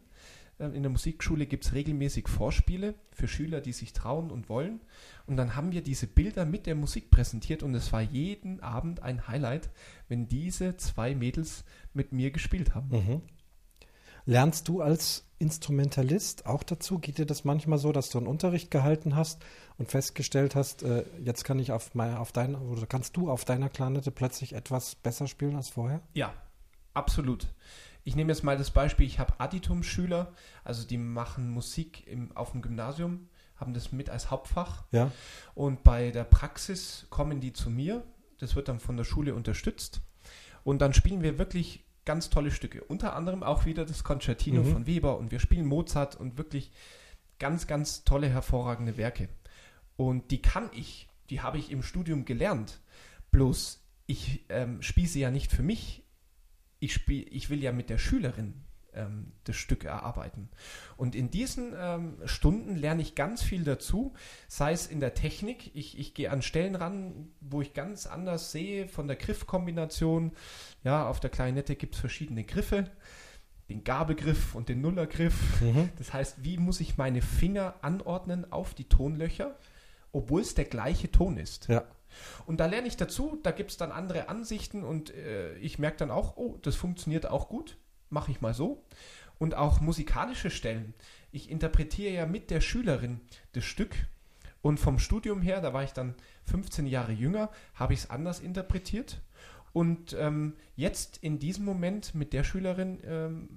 Äh, 0.58 0.66
in 0.66 0.82
der 0.82 0.90
Musikschule 0.90 1.46
gibt 1.46 1.64
es 1.64 1.72
regelmäßig 1.72 2.28
Vorspiele 2.28 2.94
für 3.10 3.28
Schüler, 3.28 3.60
die 3.60 3.72
sich 3.72 3.92
trauen 3.92 4.30
und 4.30 4.48
wollen. 4.48 4.80
Und 5.26 5.36
dann 5.36 5.56
haben 5.56 5.72
wir 5.72 5.82
diese 5.82 6.06
Bilder 6.06 6.44
mit 6.44 6.66
der 6.66 6.74
Musik 6.74 7.10
präsentiert 7.10 7.62
und 7.62 7.74
es 7.74 7.92
war 7.92 8.02
jeden 8.02 8.60
Abend 8.60 9.02
ein 9.02 9.26
Highlight, 9.28 9.70
wenn 10.08 10.28
diese 10.28 10.76
zwei 10.76 11.14
Mädels 11.14 11.64
mit 11.92 12.12
mir 12.12 12.30
gespielt 12.30 12.74
haben. 12.74 12.88
Mhm. 12.90 13.22
Lernst 14.26 14.68
du 14.68 14.80
als 14.80 15.28
Instrumentalist 15.38 16.46
auch 16.46 16.62
dazu? 16.62 16.98
Geht 16.98 17.18
dir 17.18 17.26
das 17.26 17.44
manchmal 17.44 17.78
so, 17.78 17.92
dass 17.92 18.08
du 18.08 18.16
einen 18.16 18.26
Unterricht 18.26 18.70
gehalten 18.70 19.16
hast 19.16 19.44
und 19.76 19.90
festgestellt 19.90 20.54
hast, 20.54 20.82
äh, 20.82 21.04
jetzt 21.22 21.44
kann 21.44 21.58
ich 21.58 21.72
auf, 21.72 21.94
mein, 21.94 22.14
auf 22.16 22.32
deiner, 22.32 22.62
oder 22.62 22.86
kannst 22.86 23.16
du 23.16 23.30
auf 23.30 23.44
deiner 23.44 23.68
Klarnette 23.68 24.10
plötzlich 24.10 24.54
etwas 24.54 24.94
besser 24.94 25.26
spielen 25.26 25.56
als 25.56 25.68
vorher? 25.68 26.00
Ja, 26.14 26.32
absolut. 26.94 27.48
Ich 28.04 28.16
nehme 28.16 28.32
jetzt 28.32 28.44
mal 28.44 28.56
das 28.56 28.70
Beispiel, 28.70 29.06
ich 29.06 29.18
habe 29.18 29.34
Additum-Schüler, 29.38 30.32
also 30.62 30.86
die 30.86 30.98
machen 30.98 31.50
Musik 31.50 32.06
im, 32.06 32.36
auf 32.36 32.52
dem 32.52 32.62
Gymnasium, 32.62 33.28
haben 33.56 33.72
das 33.72 33.92
mit 33.92 34.10
als 34.10 34.30
Hauptfach. 34.30 34.84
Ja. 34.92 35.10
Und 35.54 35.82
bei 35.84 36.10
der 36.10 36.24
Praxis 36.24 37.06
kommen 37.10 37.40
die 37.40 37.52
zu 37.52 37.70
mir, 37.70 38.04
das 38.38 38.56
wird 38.56 38.68
dann 38.68 38.78
von 38.78 38.96
der 38.96 39.04
Schule 39.04 39.34
unterstützt. 39.34 40.02
Und 40.64 40.80
dann 40.82 40.92
spielen 40.92 41.22
wir 41.22 41.38
wirklich 41.38 41.84
ganz 42.04 42.30
tolle 42.30 42.50
Stücke. 42.50 42.84
Unter 42.84 43.16
anderem 43.16 43.42
auch 43.42 43.64
wieder 43.64 43.84
das 43.84 44.04
Concertino 44.04 44.62
mhm. 44.62 44.72
von 44.72 44.86
Weber 44.86 45.18
und 45.18 45.30
wir 45.30 45.40
spielen 45.40 45.66
Mozart 45.66 46.16
und 46.16 46.36
wirklich 46.36 46.70
ganz, 47.38 47.66
ganz 47.66 48.04
tolle, 48.04 48.28
hervorragende 48.28 48.96
Werke. 48.96 49.28
Und 49.96 50.30
die 50.30 50.42
kann 50.42 50.68
ich, 50.72 51.08
die 51.30 51.40
habe 51.40 51.58
ich 51.58 51.70
im 51.70 51.82
Studium 51.82 52.24
gelernt. 52.24 52.80
Bloß 53.30 53.80
ich 54.06 54.44
ähm, 54.50 54.82
spiele 54.82 55.08
sie 55.08 55.20
ja 55.20 55.30
nicht 55.30 55.50
für 55.50 55.62
mich. 55.62 56.03
Ich, 56.84 56.92
spiel, 56.92 57.26
ich 57.30 57.48
will 57.48 57.62
ja 57.62 57.72
mit 57.72 57.88
der 57.88 57.96
Schülerin 57.96 58.52
ähm, 58.92 59.32
das 59.44 59.56
Stück 59.56 59.84
erarbeiten. 59.84 60.50
Und 60.98 61.14
in 61.14 61.30
diesen 61.30 61.72
ähm, 61.74 62.18
Stunden 62.26 62.76
lerne 62.76 63.00
ich 63.00 63.14
ganz 63.14 63.42
viel 63.42 63.64
dazu, 63.64 64.12
sei 64.48 64.72
es 64.72 64.86
in 64.86 65.00
der 65.00 65.14
Technik. 65.14 65.74
Ich, 65.74 65.98
ich 65.98 66.12
gehe 66.12 66.30
an 66.30 66.42
Stellen 66.42 66.74
ran, 66.74 67.30
wo 67.40 67.62
ich 67.62 67.72
ganz 67.72 68.06
anders 68.06 68.52
sehe 68.52 68.86
von 68.86 69.06
der 69.06 69.16
Griffkombination. 69.16 70.32
Ja, 70.82 71.08
auf 71.08 71.20
der 71.20 71.30
Klarinette 71.30 71.74
gibt 71.74 71.94
es 71.94 72.00
verschiedene 72.00 72.44
Griffe. 72.44 72.90
Den 73.70 73.82
Gabelgriff 73.82 74.54
und 74.54 74.68
den 74.68 74.82
Nullergriff. 74.82 75.62
Mhm. 75.62 75.88
Das 75.96 76.12
heißt, 76.12 76.44
wie 76.44 76.58
muss 76.58 76.80
ich 76.80 76.98
meine 76.98 77.22
Finger 77.22 77.76
anordnen 77.80 78.52
auf 78.52 78.74
die 78.74 78.84
Tonlöcher, 78.84 79.56
obwohl 80.12 80.42
es 80.42 80.54
der 80.54 80.66
gleiche 80.66 81.10
Ton 81.10 81.38
ist. 81.38 81.68
Ja. 81.68 81.84
Und 82.46 82.60
da 82.60 82.66
lerne 82.66 82.88
ich 82.88 82.96
dazu, 82.96 83.38
da 83.42 83.50
gibt 83.50 83.70
es 83.70 83.76
dann 83.76 83.92
andere 83.92 84.28
Ansichten 84.28 84.84
und 84.84 85.14
äh, 85.14 85.56
ich 85.58 85.78
merke 85.78 85.98
dann 85.98 86.10
auch, 86.10 86.36
oh, 86.36 86.58
das 86.62 86.76
funktioniert 86.76 87.26
auch 87.26 87.48
gut 87.48 87.76
mache 88.14 88.30
ich 88.30 88.40
mal 88.40 88.54
so. 88.54 88.82
Und 89.38 89.54
auch 89.54 89.80
musikalische 89.80 90.48
Stellen. 90.48 90.94
Ich 91.32 91.50
interpretiere 91.50 92.14
ja 92.14 92.24
mit 92.24 92.50
der 92.50 92.62
Schülerin 92.62 93.20
das 93.52 93.64
Stück. 93.64 93.94
Und 94.62 94.80
vom 94.80 94.98
Studium 94.98 95.42
her, 95.42 95.60
da 95.60 95.74
war 95.74 95.82
ich 95.82 95.92
dann 95.92 96.14
15 96.44 96.86
Jahre 96.86 97.12
jünger, 97.12 97.50
habe 97.74 97.92
ich 97.92 98.00
es 98.00 98.10
anders 98.10 98.40
interpretiert. 98.40 99.20
Und 99.74 100.16
ähm, 100.18 100.54
jetzt 100.76 101.18
in 101.18 101.38
diesem 101.38 101.64
Moment 101.64 102.14
mit 102.14 102.32
der 102.32 102.44
Schülerin 102.44 103.00
ähm, 103.04 103.48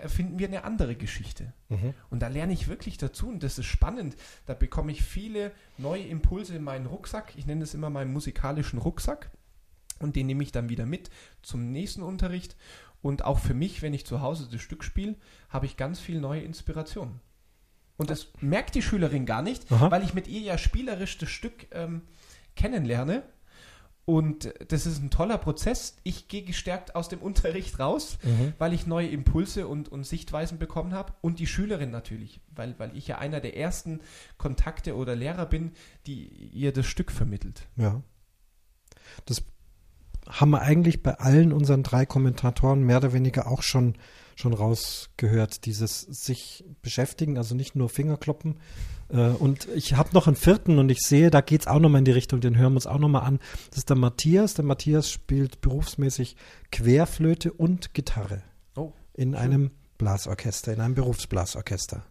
erfinden 0.00 0.38
wir 0.38 0.48
eine 0.48 0.64
andere 0.64 0.96
Geschichte. 0.96 1.52
Mhm. 1.68 1.94
Und 2.10 2.20
da 2.20 2.28
lerne 2.28 2.52
ich 2.52 2.68
wirklich 2.68 2.98
dazu 2.98 3.28
und 3.28 3.42
das 3.42 3.58
ist 3.58 3.66
spannend. 3.66 4.16
Da 4.46 4.54
bekomme 4.54 4.92
ich 4.92 5.02
viele 5.02 5.52
neue 5.76 6.04
Impulse 6.04 6.56
in 6.56 6.64
meinen 6.64 6.86
Rucksack. 6.86 7.32
Ich 7.36 7.46
nenne 7.46 7.64
es 7.64 7.74
immer 7.74 7.90
meinen 7.90 8.12
musikalischen 8.12 8.78
Rucksack. 8.78 9.30
Und 9.98 10.16
den 10.16 10.26
nehme 10.26 10.42
ich 10.42 10.52
dann 10.52 10.68
wieder 10.68 10.86
mit 10.86 11.10
zum 11.42 11.72
nächsten 11.72 12.02
Unterricht. 12.02 12.56
Und 13.02 13.24
auch 13.24 13.38
für 13.38 13.54
mich, 13.54 13.82
wenn 13.82 13.94
ich 13.94 14.06
zu 14.06 14.20
Hause 14.20 14.48
das 14.50 14.60
Stück 14.60 14.84
spiele, 14.84 15.16
habe 15.48 15.66
ich 15.66 15.76
ganz 15.76 16.00
viel 16.00 16.20
neue 16.20 16.42
Inspiration. 16.42 17.20
Und 17.96 18.10
das 18.10 18.28
merkt 18.40 18.74
die 18.74 18.82
Schülerin 18.82 19.26
gar 19.26 19.42
nicht, 19.42 19.70
Aha. 19.72 19.90
weil 19.90 20.04
ich 20.04 20.14
mit 20.14 20.28
ihr 20.28 20.40
ja 20.40 20.56
spielerisch 20.56 21.18
das 21.18 21.30
Stück 21.30 21.66
ähm, 21.72 22.02
kennenlerne. 22.54 23.24
Und 24.08 24.54
das 24.68 24.86
ist 24.86 25.02
ein 25.02 25.10
toller 25.10 25.36
Prozess. 25.36 25.98
Ich 26.02 26.28
gehe 26.28 26.42
gestärkt 26.42 26.94
aus 26.94 27.10
dem 27.10 27.18
Unterricht 27.28 27.78
raus, 27.78 28.16
Mhm. 28.24 28.54
weil 28.56 28.72
ich 28.72 28.86
neue 28.86 29.06
Impulse 29.08 29.68
und, 29.68 29.90
und 29.90 30.04
Sichtweisen 30.04 30.58
bekommen 30.58 30.94
habe. 30.94 31.12
Und 31.20 31.38
die 31.40 31.46
Schülerin 31.46 31.90
natürlich, 31.90 32.40
weil, 32.54 32.74
weil 32.78 32.96
ich 32.96 33.06
ja 33.06 33.18
einer 33.18 33.40
der 33.40 33.54
ersten 33.58 34.00
Kontakte 34.38 34.96
oder 34.96 35.14
Lehrer 35.14 35.44
bin, 35.44 35.72
die 36.06 36.26
ihr 36.26 36.72
das 36.72 36.86
Stück 36.86 37.12
vermittelt. 37.12 37.68
Ja. 37.76 38.02
Das 39.26 39.42
haben 40.28 40.50
wir 40.50 40.62
eigentlich 40.62 41.02
bei 41.02 41.14
allen 41.14 41.52
unseren 41.52 41.82
drei 41.82 42.06
Kommentatoren 42.06 42.82
mehr 42.82 42.98
oder 42.98 43.12
weniger 43.12 43.46
auch 43.48 43.62
schon, 43.62 43.94
schon 44.36 44.52
rausgehört. 44.52 45.64
Dieses 45.64 46.00
sich 46.02 46.64
beschäftigen, 46.82 47.38
also 47.38 47.54
nicht 47.54 47.74
nur 47.74 47.88
Fingerkloppen. 47.88 48.58
Äh, 49.08 49.28
Und 49.30 49.68
ich 49.74 49.94
habe 49.94 50.10
noch 50.12 50.26
einen 50.26 50.36
vierten 50.36 50.78
und 50.78 50.90
ich 50.90 51.00
sehe, 51.00 51.30
da 51.30 51.40
geht's 51.40 51.66
auch 51.66 51.80
nochmal 51.80 52.00
in 52.00 52.04
die 52.04 52.12
Richtung, 52.12 52.40
den 52.40 52.56
hören 52.56 52.72
wir 52.72 52.76
uns 52.76 52.86
auch 52.86 52.98
nochmal 52.98 53.22
an. 53.22 53.38
Das 53.70 53.78
ist 53.78 53.88
der 53.90 53.96
Matthias. 53.96 54.54
Der 54.54 54.64
Matthias 54.64 55.10
spielt 55.10 55.60
berufsmäßig 55.60 56.36
Querflöte 56.70 57.52
und 57.52 57.94
Gitarre 57.94 58.42
Oh, 58.76 58.92
in 59.14 59.34
einem 59.34 59.70
Blasorchester, 59.96 60.72
in 60.72 60.80
einem 60.80 60.94
Berufsblasorchester. 60.94 62.04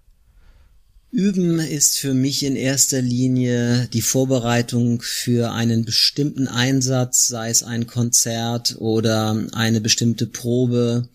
Üben 1.18 1.58
ist 1.58 1.98
für 1.98 2.14
mich 2.14 2.44
in 2.44 2.56
erster 2.56 3.02
Linie 3.02 3.88
die 3.92 4.04
Vorbereitung 4.04 5.02
für 5.02 5.52
einen 5.52 5.84
bestimmten 5.84 6.48
Einsatz, 6.48 7.26
sei 7.26 7.50
es 7.50 7.64
ein 7.64 7.88
Konzert 7.88 8.76
oder 8.78 9.48
eine 9.54 9.82
bestimmte 9.82 10.28
Probe. 10.28 11.10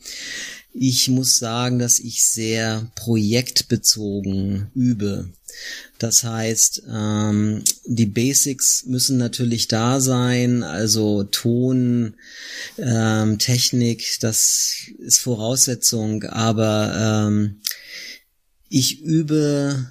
Ich 0.74 1.06
muss 1.06 1.38
sagen, 1.38 1.78
dass 1.78 2.00
ich 2.00 2.24
sehr 2.24 2.90
projektbezogen 2.96 4.72
übe. 4.74 5.28
Das 6.00 6.24
heißt, 6.24 6.82
ähm, 6.92 7.62
die 7.86 8.06
Basics 8.06 8.84
müssen 8.86 9.18
natürlich 9.18 9.68
da 9.68 10.00
sein, 10.00 10.64
also 10.64 11.22
Ton, 11.22 12.14
ähm, 12.76 13.38
Technik, 13.38 14.16
das 14.20 14.74
ist 14.98 15.20
Voraussetzung, 15.20 16.24
aber 16.24 17.28
ähm, 17.28 17.60
ich 18.72 19.02
übe, 19.02 19.86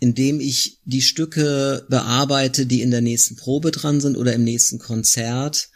indem 0.00 0.40
ich 0.40 0.78
die 0.84 1.02
Stücke 1.02 1.84
bearbeite, 1.90 2.64
die 2.64 2.80
in 2.80 2.90
der 2.90 3.02
nächsten 3.02 3.36
Probe 3.36 3.70
dran 3.70 4.00
sind 4.00 4.16
oder 4.16 4.32
im 4.32 4.42
nächsten 4.42 4.78
Konzert. 4.78 5.68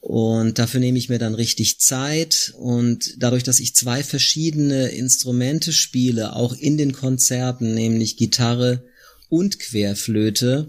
Und 0.00 0.58
dafür 0.58 0.80
nehme 0.80 0.98
ich 0.98 1.08
mir 1.08 1.18
dann 1.18 1.34
richtig 1.34 1.78
Zeit. 1.78 2.52
Und 2.58 3.14
dadurch, 3.18 3.44
dass 3.44 3.60
ich 3.60 3.74
zwei 3.74 4.02
verschiedene 4.02 4.88
Instrumente 4.88 5.72
spiele, 5.72 6.34
auch 6.34 6.54
in 6.54 6.76
den 6.76 6.92
Konzerten, 6.92 7.74
nämlich 7.74 8.16
Gitarre 8.16 8.82
und 9.28 9.58
Querflöte, 9.58 10.68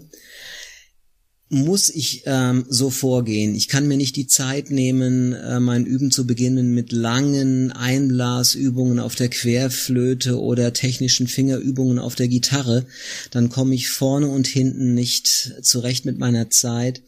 muss 1.50 1.88
ich 1.88 2.24
ähm, 2.26 2.66
so 2.68 2.90
vorgehen. 2.90 3.54
Ich 3.54 3.68
kann 3.68 3.88
mir 3.88 3.96
nicht 3.96 4.16
die 4.16 4.26
Zeit 4.26 4.70
nehmen, 4.70 5.32
äh, 5.32 5.60
mein 5.60 5.86
Üben 5.86 6.10
zu 6.10 6.26
beginnen 6.26 6.74
mit 6.74 6.92
langen 6.92 7.72
Einblasübungen 7.72 8.98
auf 8.98 9.14
der 9.14 9.28
Querflöte 9.28 10.38
oder 10.38 10.74
technischen 10.74 11.26
Fingerübungen 11.26 11.98
auf 11.98 12.14
der 12.14 12.28
Gitarre. 12.28 12.86
Dann 13.30 13.48
komme 13.48 13.74
ich 13.74 13.88
vorne 13.88 14.28
und 14.28 14.46
hinten 14.46 14.94
nicht 14.94 15.54
zurecht 15.62 16.04
mit 16.04 16.18
meiner 16.18 16.50
Zeit. 16.50 17.02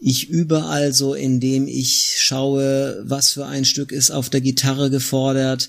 Ich 0.00 0.28
übe 0.28 0.64
also, 0.64 1.14
indem 1.14 1.66
ich 1.66 2.14
schaue, 2.18 3.02
was 3.04 3.32
für 3.32 3.46
ein 3.46 3.64
Stück 3.64 3.90
ist 3.90 4.10
auf 4.12 4.30
der 4.30 4.40
Gitarre 4.40 4.90
gefordert. 4.90 5.68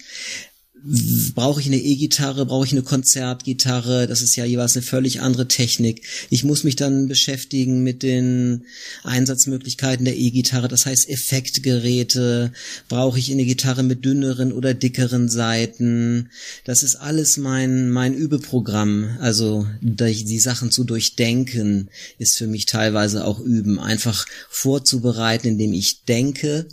Brauche 1.36 1.60
ich 1.60 1.68
eine 1.68 1.78
E-Gitarre, 1.78 2.46
brauche 2.46 2.66
ich 2.66 2.72
eine 2.72 2.84
Konzertgitarre? 2.84 4.08
Das 4.08 4.22
ist 4.22 4.36
ja 4.36 4.46
jeweils 4.46 4.76
eine 4.76 4.84
völlig 4.84 5.22
andere 5.22 5.48
Technik. 5.48 6.04
Ich 6.30 6.44
muss 6.44 6.64
mich 6.64 6.76
dann 6.76 7.08
beschäftigen 7.08 7.84
mit 7.84 8.02
den 8.04 8.66
Einsatzmöglichkeiten 9.04 10.06
der 10.06 10.18
E-Gitarre. 10.18 10.68
Das 10.68 10.86
heißt 10.86 11.10
Effektgeräte. 11.10 12.54
Brauche 12.88 13.20
ich 13.20 13.32
eine 13.32 13.46
Gitarre 13.46 13.84
mit 13.84 14.06
dünneren 14.06 14.54
oder 14.54 14.74
dickeren 14.74 15.30
Saiten? 15.30 16.30
Das 16.64 16.84
ist 16.84 16.96
alles 16.96 17.38
mein, 17.38 17.90
mein 17.90 18.14
Übeprogramm. 18.14 19.18
Also 19.20 19.68
die 19.82 20.24
die 20.24 20.40
Sachen 20.40 20.72
zu 20.72 20.84
durchdenken 20.84 21.90
ist 22.18 22.38
für 22.38 22.48
mich 22.48 22.66
teilweise 22.66 23.26
auch 23.26 23.40
Üben. 23.40 23.80
Einfach 23.80 24.26
vorzubereiten, 24.50 25.48
indem 25.48 25.74
ich 25.74 26.04
denke 26.06 26.68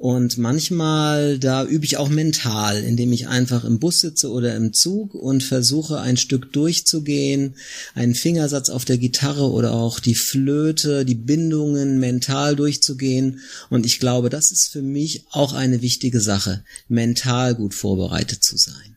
und 0.00 0.38
manchmal, 0.38 1.38
da 1.38 1.62
übe 1.62 1.84
ich 1.84 1.98
auch 1.98 2.08
mental, 2.08 2.82
indem 2.84 3.12
ich 3.12 3.28
einfach 3.28 3.64
im 3.64 3.78
Bus 3.78 4.00
sitze 4.00 4.30
oder 4.30 4.56
im 4.56 4.72
Zug 4.72 5.14
und 5.14 5.42
versuche 5.42 6.00
ein 6.00 6.16
Stück 6.16 6.54
durchzugehen, 6.54 7.56
einen 7.92 8.14
Fingersatz 8.14 8.70
auf 8.70 8.86
der 8.86 8.96
Gitarre 8.96 9.50
oder 9.50 9.74
auch 9.74 10.00
die 10.00 10.14
Flöte, 10.14 11.04
die 11.04 11.16
Bindungen 11.16 12.00
mental 12.00 12.56
durchzugehen. 12.56 13.40
Und 13.68 13.84
ich 13.84 14.00
glaube, 14.00 14.30
das 14.30 14.52
ist 14.52 14.68
für 14.68 14.80
mich 14.80 15.26
auch 15.32 15.52
eine 15.52 15.82
wichtige 15.82 16.20
Sache, 16.20 16.64
mental 16.88 17.54
gut 17.54 17.74
vorbereitet 17.74 18.42
zu 18.42 18.56
sein. 18.56 18.96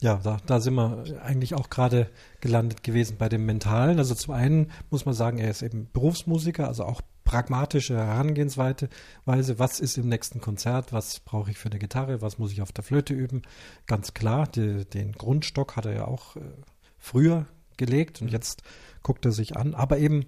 Ja, 0.00 0.20
da, 0.24 0.40
da 0.44 0.60
sind 0.60 0.74
wir 0.74 1.22
eigentlich 1.22 1.54
auch 1.54 1.70
gerade 1.70 2.10
gelandet 2.40 2.82
gewesen 2.82 3.14
bei 3.16 3.28
dem 3.28 3.46
Mentalen. 3.46 3.98
Also 3.98 4.16
zum 4.16 4.34
einen 4.34 4.72
muss 4.90 5.04
man 5.04 5.14
sagen, 5.14 5.38
er 5.38 5.52
ist 5.52 5.62
eben 5.62 5.88
Berufsmusiker, 5.92 6.66
also 6.66 6.82
auch 6.82 7.00
pragmatische 7.24 7.96
Herangehensweise. 7.96 8.88
Was 9.24 9.80
ist 9.80 9.98
im 9.98 10.08
nächsten 10.08 10.40
Konzert? 10.40 10.92
Was 10.92 11.20
brauche 11.20 11.50
ich 11.50 11.58
für 11.58 11.70
eine 11.70 11.78
Gitarre? 11.78 12.22
Was 12.22 12.38
muss 12.38 12.52
ich 12.52 12.62
auf 12.62 12.72
der 12.72 12.84
Flöte 12.84 13.14
üben? 13.14 13.42
Ganz 13.86 14.14
klar, 14.14 14.46
die, 14.46 14.84
den 14.84 15.12
Grundstock 15.12 15.76
hat 15.76 15.86
er 15.86 15.94
ja 15.94 16.04
auch 16.06 16.36
äh, 16.36 16.40
früher 16.98 17.46
gelegt 17.76 18.20
und 18.20 18.30
jetzt 18.30 18.62
guckt 19.02 19.24
er 19.24 19.32
sich 19.32 19.56
an. 19.56 19.74
Aber 19.74 19.98
eben 19.98 20.26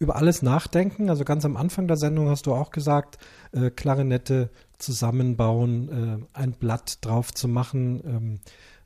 über 0.00 0.16
alles 0.16 0.42
nachdenken. 0.42 1.10
Also 1.10 1.24
ganz 1.24 1.44
am 1.44 1.56
Anfang 1.56 1.86
der 1.86 1.98
Sendung 1.98 2.28
hast 2.28 2.46
du 2.46 2.54
auch 2.54 2.70
gesagt, 2.70 3.18
äh, 3.52 3.70
Klarinette 3.70 4.50
zusammenbauen, 4.78 6.26
äh, 6.32 6.38
ein 6.38 6.52
Blatt 6.52 7.04
drauf 7.04 7.32
zu 7.32 7.46
machen. 7.46 8.02
Ähm, 8.04 8.40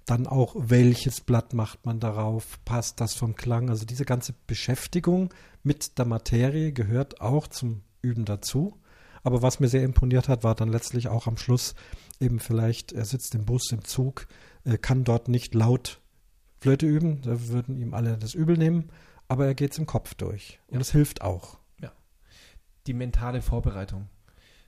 dann 0.07 0.27
auch, 0.27 0.55
welches 0.59 1.21
Blatt 1.21 1.55
macht 1.55 1.87
man 1.87 2.01
darauf, 2.01 2.59
passt 2.65 3.01
das 3.01 3.15
vom 3.15 3.35
Klang. 3.37 3.71
Also 3.71 3.87
diese 3.87 4.05
ganze 4.05 4.35
Beschäftigung 4.47 5.33
mit 5.63 5.99
der 5.99 6.05
Materie 6.05 6.73
gehört 6.73 7.21
auch 7.21 7.47
zum 7.47 7.83
Üben 8.03 8.25
dazu. 8.25 8.79
Aber 9.23 9.41
was 9.41 9.61
mir 9.61 9.69
sehr 9.69 9.83
imponiert 9.85 10.29
hat, 10.29 10.45
war 10.45 10.55
dann 10.55 10.69
letztlich 10.69 11.09
auch 11.09 11.27
am 11.27 11.39
Schluss 11.39 11.75
eben 12.21 12.39
vielleicht, 12.39 12.93
er 12.93 13.07
sitzt 13.07 13.35
im 13.35 13.47
Bus, 13.47 13.73
im 13.73 13.85
Zug, 13.85 14.27
äh, 14.65 14.77
kann 14.77 15.05
dort 15.05 15.29
nicht 15.29 15.55
laut 15.55 16.01
Flöte 16.61 16.87
üben, 16.87 17.23
da 17.23 17.49
würden 17.49 17.79
ihm 17.79 17.95
alle 17.95 18.17
das 18.19 18.35
übel 18.35 18.57
nehmen, 18.57 18.91
aber 19.29 19.47
er 19.47 19.55
geht 19.55 19.73
es 19.73 19.79
im 19.79 19.87
Kopf 19.87 20.15
durch. 20.15 20.61
Und 20.69 20.75
Ja. 20.77 20.81
es 20.81 20.93
hilft 20.93 21.23
auch. 21.23 21.59
die 22.87 22.93
mentale 22.93 23.41
Vorbereitung. 23.41 24.11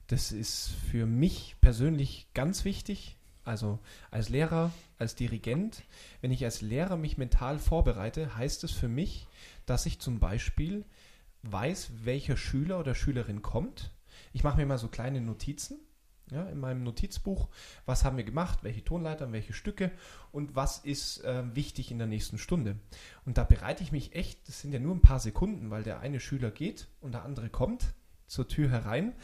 Das 0.07 0.32
ist 0.32 0.70
für 0.91 1.05
mich 1.05 1.57
persönlich 1.61 2.28
ganz 2.32 2.64
wichtig. 2.64 3.18
Also 3.45 3.78
als 4.11 4.30
Lehrer, 4.30 4.72
als 4.99 5.15
Dirigent, 5.15 5.85
wenn 6.21 6.31
ich 6.31 6.45
als 6.45 6.61
Lehrer 6.61 6.97
mich 6.97 7.19
mental 7.19 7.59
vorbereite, 7.59 8.37
heißt 8.37 8.65
es 8.65 8.73
für 8.73 8.89
mich, 8.89 9.27
dass 9.67 9.87
ich 9.87 10.01
zum 10.01 10.19
Beispiel 10.19 10.85
weiß, 11.43 11.91
welcher 12.05 12.37
Schüler 12.37 12.81
oder 12.81 12.95
Schülerin 12.95 13.43
kommt. 13.43 13.93
Ich 14.33 14.43
mache 14.43 14.57
mir 14.57 14.67
mal 14.67 14.79
so 14.79 14.89
kleine 14.89 15.21
Notizen 15.21 15.79
ja, 16.31 16.45
in 16.49 16.59
meinem 16.59 16.83
Notizbuch. 16.83 17.49
Was 17.85 18.05
haben 18.05 18.17
wir 18.17 18.25
gemacht, 18.25 18.61
welche 18.63 18.85
Tonleitern, 18.85 19.33
welche 19.33 19.53
Stücke 19.53 19.93
und 20.33 20.57
was 20.57 20.79
ist 20.79 21.23
äh, 21.25 21.55
wichtig 21.55 21.91
in 21.91 21.99
der 21.99 22.07
nächsten 22.07 22.39
Stunde. 22.39 22.77
Und 23.25 23.39
da 23.39 23.45
bereite 23.45 23.83
ich 23.83 23.93
mich 23.93 24.15
echt, 24.15 24.49
das 24.49 24.61
sind 24.61 24.73
ja 24.73 24.81
nur 24.81 24.95
ein 24.95 25.03
paar 25.03 25.21
Sekunden, 25.21 25.71
weil 25.71 25.83
der 25.83 26.01
eine 26.01 26.21
Schüler 26.21 26.51
geht 26.51 26.89
und 27.01 27.13
der 27.13 27.25
andere 27.25 27.49
kommt 27.49 27.95
zur 28.27 28.49
Tür 28.49 28.71
herein. 28.71 29.15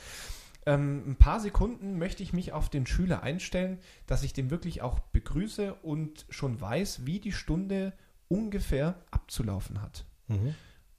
Ähm, 0.64 1.02
ein 1.10 1.16
paar 1.16 1.40
Sekunden 1.40 1.98
möchte 1.98 2.22
ich 2.22 2.32
mich 2.32 2.52
auf 2.52 2.68
den 2.70 2.86
Schüler 2.86 3.22
einstellen, 3.22 3.78
dass 4.06 4.22
ich 4.22 4.32
den 4.32 4.50
wirklich 4.50 4.80
auch 4.82 5.00
begrüße 5.00 5.74
und 5.82 6.24
schon 6.28 6.60
weiß, 6.60 7.04
wie 7.04 7.18
die 7.18 7.32
Stunde 7.32 7.92
ungefähr 8.28 8.96
abzulaufen 9.10 9.82
hat. 9.82 10.04
Mhm. 10.28 10.54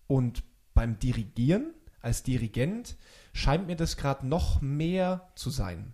Und 0.08 0.44
beim 0.74 1.00
Dirigieren 1.00 1.74
als 2.02 2.24
Dirigent 2.24 2.98
scheint 3.34 3.68
mir 3.68 3.78
das 3.78 3.96
gerade 3.96 4.28
noch 4.28 4.60
mehr 4.62 5.32
zu 5.36 5.50
sein, 5.50 5.94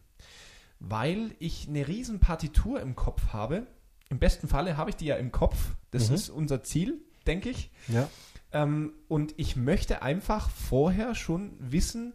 weil 0.80 1.36
ich 1.40 1.68
eine 1.68 1.88
riesen 1.88 2.20
Partitur 2.20 2.82
im 2.82 2.96
Kopf 2.96 3.28
habe. 3.34 3.68
Im 4.10 4.18
besten 4.18 4.48
Falle 4.48 4.78
habe 4.78 4.90
ich 4.90 4.96
die 4.96 5.06
ja 5.06 5.18
im 5.18 5.32
Kopf. 5.32 5.76
Das 5.92 6.10
Mhm. 6.10 6.16
ist 6.16 6.30
unser 6.30 6.64
Ziel, 6.64 7.00
denke 7.28 7.50
ich. 7.50 7.70
Ja. 7.88 8.10
Ähm, 8.52 8.94
und 9.08 9.36
ich 9.38 9.56
möchte 9.56 10.02
einfach 10.02 10.50
vorher 10.50 11.14
schon 11.14 11.54
wissen, 11.60 12.14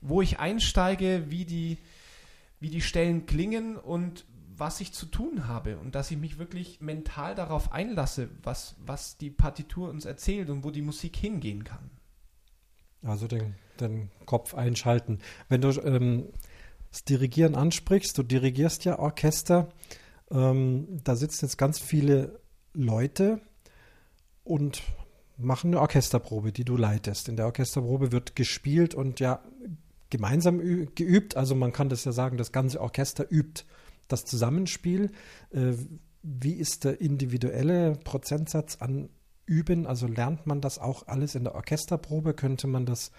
wo 0.00 0.22
ich 0.22 0.38
einsteige, 0.38 1.24
wie 1.28 1.44
die, 1.44 1.78
wie 2.60 2.70
die 2.70 2.80
Stellen 2.80 3.26
klingen 3.26 3.76
und 3.76 4.24
was 4.56 4.80
ich 4.80 4.92
zu 4.92 5.06
tun 5.06 5.46
habe 5.46 5.78
und 5.78 5.94
dass 5.94 6.10
ich 6.10 6.18
mich 6.18 6.38
wirklich 6.38 6.80
mental 6.80 7.34
darauf 7.34 7.72
einlasse, 7.72 8.28
was, 8.42 8.76
was 8.84 9.16
die 9.16 9.30
Partitur 9.30 9.88
uns 9.88 10.04
erzählt 10.04 10.50
und 10.50 10.64
wo 10.64 10.70
die 10.70 10.82
Musik 10.82 11.16
hingehen 11.16 11.64
kann. 11.64 11.90
Also 13.02 13.28
den, 13.28 13.54
den 13.78 14.10
Kopf 14.26 14.54
einschalten. 14.54 15.20
Wenn 15.48 15.60
du 15.60 15.68
ähm, 15.82 16.26
das 16.90 17.04
Dirigieren 17.04 17.54
ansprichst, 17.54 18.18
du 18.18 18.24
dirigierst 18.24 18.84
ja 18.84 18.98
Orchester, 18.98 19.68
ähm, 20.30 21.00
da 21.04 21.14
sitzen 21.14 21.44
jetzt 21.44 21.58
ganz 21.58 21.78
viele 21.78 22.40
Leute 22.74 23.40
und 24.42 24.82
machen 25.36 25.70
eine 25.70 25.80
Orchesterprobe, 25.80 26.50
die 26.52 26.64
du 26.64 26.76
leitest. 26.76 27.28
In 27.28 27.36
der 27.36 27.46
Orchesterprobe 27.46 28.10
wird 28.10 28.34
gespielt 28.34 28.94
und 28.94 29.20
ja 29.20 29.40
gemeinsam 30.10 30.58
geübt. 30.94 31.36
Also 31.36 31.54
man 31.54 31.72
kann 31.72 31.88
das 31.88 32.04
ja 32.04 32.12
sagen, 32.12 32.36
das 32.36 32.52
ganze 32.52 32.80
Orchester 32.80 33.30
übt 33.30 33.64
das 34.08 34.24
Zusammenspiel. 34.24 35.12
Äh, 35.50 35.74
wie 36.22 36.54
ist 36.54 36.84
der 36.84 37.00
individuelle 37.00 37.92
Prozentsatz 37.92 38.76
an 38.80 39.10
Üben? 39.46 39.86
Also 39.86 40.06
lernt 40.06 40.46
man 40.46 40.60
das 40.60 40.78
auch 40.78 41.06
alles 41.06 41.34
in 41.34 41.44
der 41.44 41.54
Orchesterprobe? 41.54 42.34
Könnte 42.34 42.66
man 42.66 42.86
das 42.86 43.12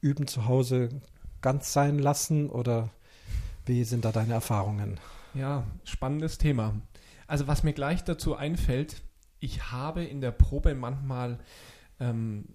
Üben 0.00 0.26
zu 0.26 0.46
Hause 0.46 1.00
ganz 1.40 1.72
sein 1.72 1.98
lassen 1.98 2.48
oder 2.48 2.90
wie 3.66 3.84
sind 3.84 4.04
da 4.04 4.12
deine 4.12 4.34
Erfahrungen? 4.34 5.00
Ja, 5.34 5.64
spannendes 5.84 6.38
Thema. 6.38 6.74
Also 7.26 7.46
was 7.46 7.62
mir 7.64 7.72
gleich 7.72 8.04
dazu 8.04 8.36
einfällt, 8.36 9.02
ich 9.40 9.72
habe 9.72 10.04
in 10.04 10.20
der 10.20 10.30
Probe 10.30 10.74
manchmal 10.74 11.38
ähm, 11.98 12.46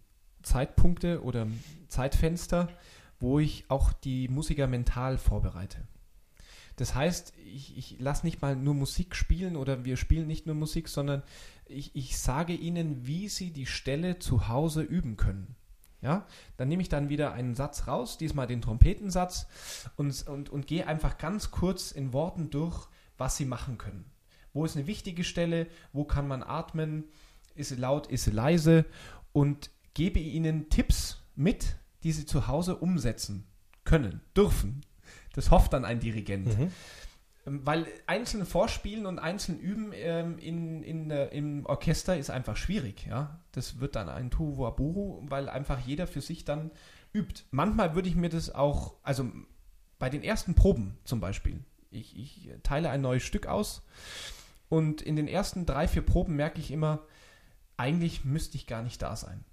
Zeitpunkte 0.43 1.23
oder 1.23 1.47
Zeitfenster, 1.87 2.69
wo 3.19 3.39
ich 3.39 3.65
auch 3.69 3.93
die 3.93 4.27
Musiker 4.27 4.67
mental 4.67 5.17
vorbereite. 5.17 5.87
Das 6.75 6.95
heißt, 6.95 7.33
ich, 7.45 7.77
ich 7.77 7.99
lasse 7.99 8.25
nicht 8.25 8.41
mal 8.41 8.55
nur 8.55 8.73
Musik 8.73 9.15
spielen 9.15 9.57
oder 9.57 9.83
wir 9.83 9.97
spielen 9.97 10.27
nicht 10.27 10.45
nur 10.45 10.55
Musik, 10.55 10.87
sondern 10.87 11.23
ich, 11.65 11.93
ich 11.93 12.17
sage 12.17 12.53
ihnen, 12.53 13.05
wie 13.05 13.27
sie 13.27 13.51
die 13.51 13.65
Stelle 13.65 14.19
zu 14.19 14.47
Hause 14.47 14.81
üben 14.81 15.17
können. 15.17 15.55
Ja, 16.01 16.25
dann 16.55 16.69
nehme 16.69 16.81
ich 16.81 16.87
dann 16.87 17.09
wieder 17.09 17.33
einen 17.33 17.55
Satz 17.55 17.85
raus, 17.85 18.17
diesmal 18.17 18.47
den 18.47 18.61
Trompetensatz, 18.61 19.47
und, 19.97 20.25
und, 20.29 20.49
und 20.49 20.65
gehe 20.65 20.87
einfach 20.87 21.17
ganz 21.17 21.51
kurz 21.51 21.91
in 21.91 22.13
Worten 22.13 22.49
durch, 22.49 22.87
was 23.17 23.35
sie 23.35 23.43
machen 23.43 23.77
können. 23.77 24.05
Wo 24.53 24.63
ist 24.63 24.77
eine 24.77 24.87
wichtige 24.87 25.25
Stelle, 25.25 25.67
wo 25.91 26.05
kann 26.05 26.29
man 26.29 26.41
atmen, 26.41 27.03
ist 27.55 27.69
sie 27.69 27.75
laut, 27.75 28.07
ist 28.07 28.23
sie 28.23 28.31
leise 28.31 28.85
und 29.33 29.69
gebe 29.93 30.19
ihnen 30.19 30.69
Tipps 30.69 31.21
mit, 31.35 31.75
die 32.03 32.11
sie 32.11 32.25
zu 32.25 32.47
Hause 32.47 32.75
umsetzen 32.75 33.47
können, 33.83 34.21
dürfen. 34.35 34.81
Das 35.33 35.51
hofft 35.51 35.73
dann 35.73 35.85
ein 35.85 35.99
Dirigent. 35.99 36.57
Mhm. 36.57 36.71
Ähm, 37.45 37.65
weil 37.65 37.87
einzeln 38.07 38.45
vorspielen 38.45 39.05
und 39.05 39.19
einzeln 39.19 39.59
üben 39.59 39.91
ähm, 39.93 40.37
in, 40.37 40.83
in, 40.83 41.11
äh, 41.11 41.27
im 41.27 41.65
Orchester 41.65 42.17
ist 42.17 42.29
einfach 42.29 42.57
schwierig. 42.57 43.05
Ja? 43.07 43.39
Das 43.51 43.79
wird 43.79 43.95
dann 43.95 44.09
ein 44.09 44.29
Tuhuaburu, 44.29 45.21
weil 45.29 45.49
einfach 45.49 45.79
jeder 45.79 46.07
für 46.07 46.21
sich 46.21 46.45
dann 46.45 46.71
übt. 47.13 47.43
Manchmal 47.51 47.95
würde 47.95 48.09
ich 48.09 48.15
mir 48.15 48.29
das 48.29 48.53
auch, 48.53 48.95
also 49.03 49.31
bei 49.97 50.09
den 50.09 50.23
ersten 50.23 50.55
Proben 50.55 50.97
zum 51.03 51.19
Beispiel, 51.19 51.63
ich, 51.91 52.17
ich 52.17 52.49
teile 52.63 52.89
ein 52.89 53.01
neues 53.01 53.23
Stück 53.23 53.47
aus 53.47 53.81
und 54.69 55.01
in 55.01 55.15
den 55.15 55.27
ersten 55.27 55.65
drei, 55.65 55.87
vier 55.87 56.03
Proben 56.03 56.35
merke 56.35 56.59
ich 56.59 56.71
immer, 56.71 57.01
eigentlich 57.77 58.25
müsste 58.25 58.57
ich 58.57 58.67
gar 58.67 58.83
nicht 58.83 59.01
da 59.01 59.15
sein. 59.15 59.43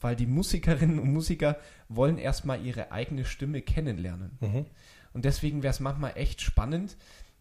Weil 0.00 0.16
die 0.16 0.26
Musikerinnen 0.26 0.98
und 0.98 1.12
Musiker 1.12 1.58
wollen 1.88 2.18
erstmal 2.18 2.64
ihre 2.64 2.90
eigene 2.92 3.24
Stimme 3.24 3.62
kennenlernen. 3.62 4.38
Mhm. 4.40 4.66
Und 5.12 5.24
deswegen 5.24 5.62
wäre 5.62 5.72
es 5.72 5.80
manchmal 5.80 6.12
echt 6.16 6.40
spannend, 6.40 6.96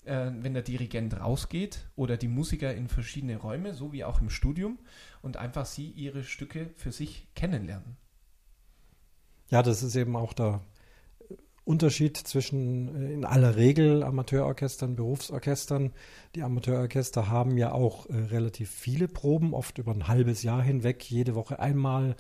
äh, 0.05 0.31
wenn 0.41 0.53
der 0.53 0.63
Dirigent 0.63 1.19
rausgeht 1.19 1.87
oder 1.95 2.17
die 2.17 2.27
Musiker 2.27 2.73
in 2.73 2.87
verschiedene 2.87 3.37
Räume, 3.37 3.73
so 3.73 3.93
wie 3.93 4.03
auch 4.03 4.21
im 4.21 4.29
Studium, 4.29 4.79
und 5.21 5.37
einfach 5.37 5.65
sie 5.65 5.89
ihre 5.89 6.23
Stücke 6.23 6.69
für 6.75 6.91
sich 6.91 7.27
kennenlernen. 7.35 7.97
Ja, 9.49 9.63
das 9.63 9.83
ist 9.83 9.95
eben 9.95 10.15
auch 10.15 10.33
der 10.33 10.61
Unterschied 11.69 12.17
zwischen 12.17 12.95
äh, 12.95 13.13
in 13.13 13.25
aller 13.25 13.55
Regel 13.55 14.01
Amateurorchestern, 14.01 14.95
Berufsorchestern. 14.95 15.93
Die 16.33 16.41
Amateurorchester 16.41 17.29
haben 17.29 17.57
ja 17.57 17.71
auch 17.71 18.07
äh, 18.07 18.15
relativ 18.15 18.71
viele 18.71 19.07
Proben, 19.07 19.53
oft 19.53 19.77
über 19.77 19.91
ein 19.91 20.07
halbes 20.07 20.41
Jahr 20.41 20.63
hinweg, 20.63 21.03
jede 21.03 21.35
Woche 21.35 21.59
einmal. 21.59 22.15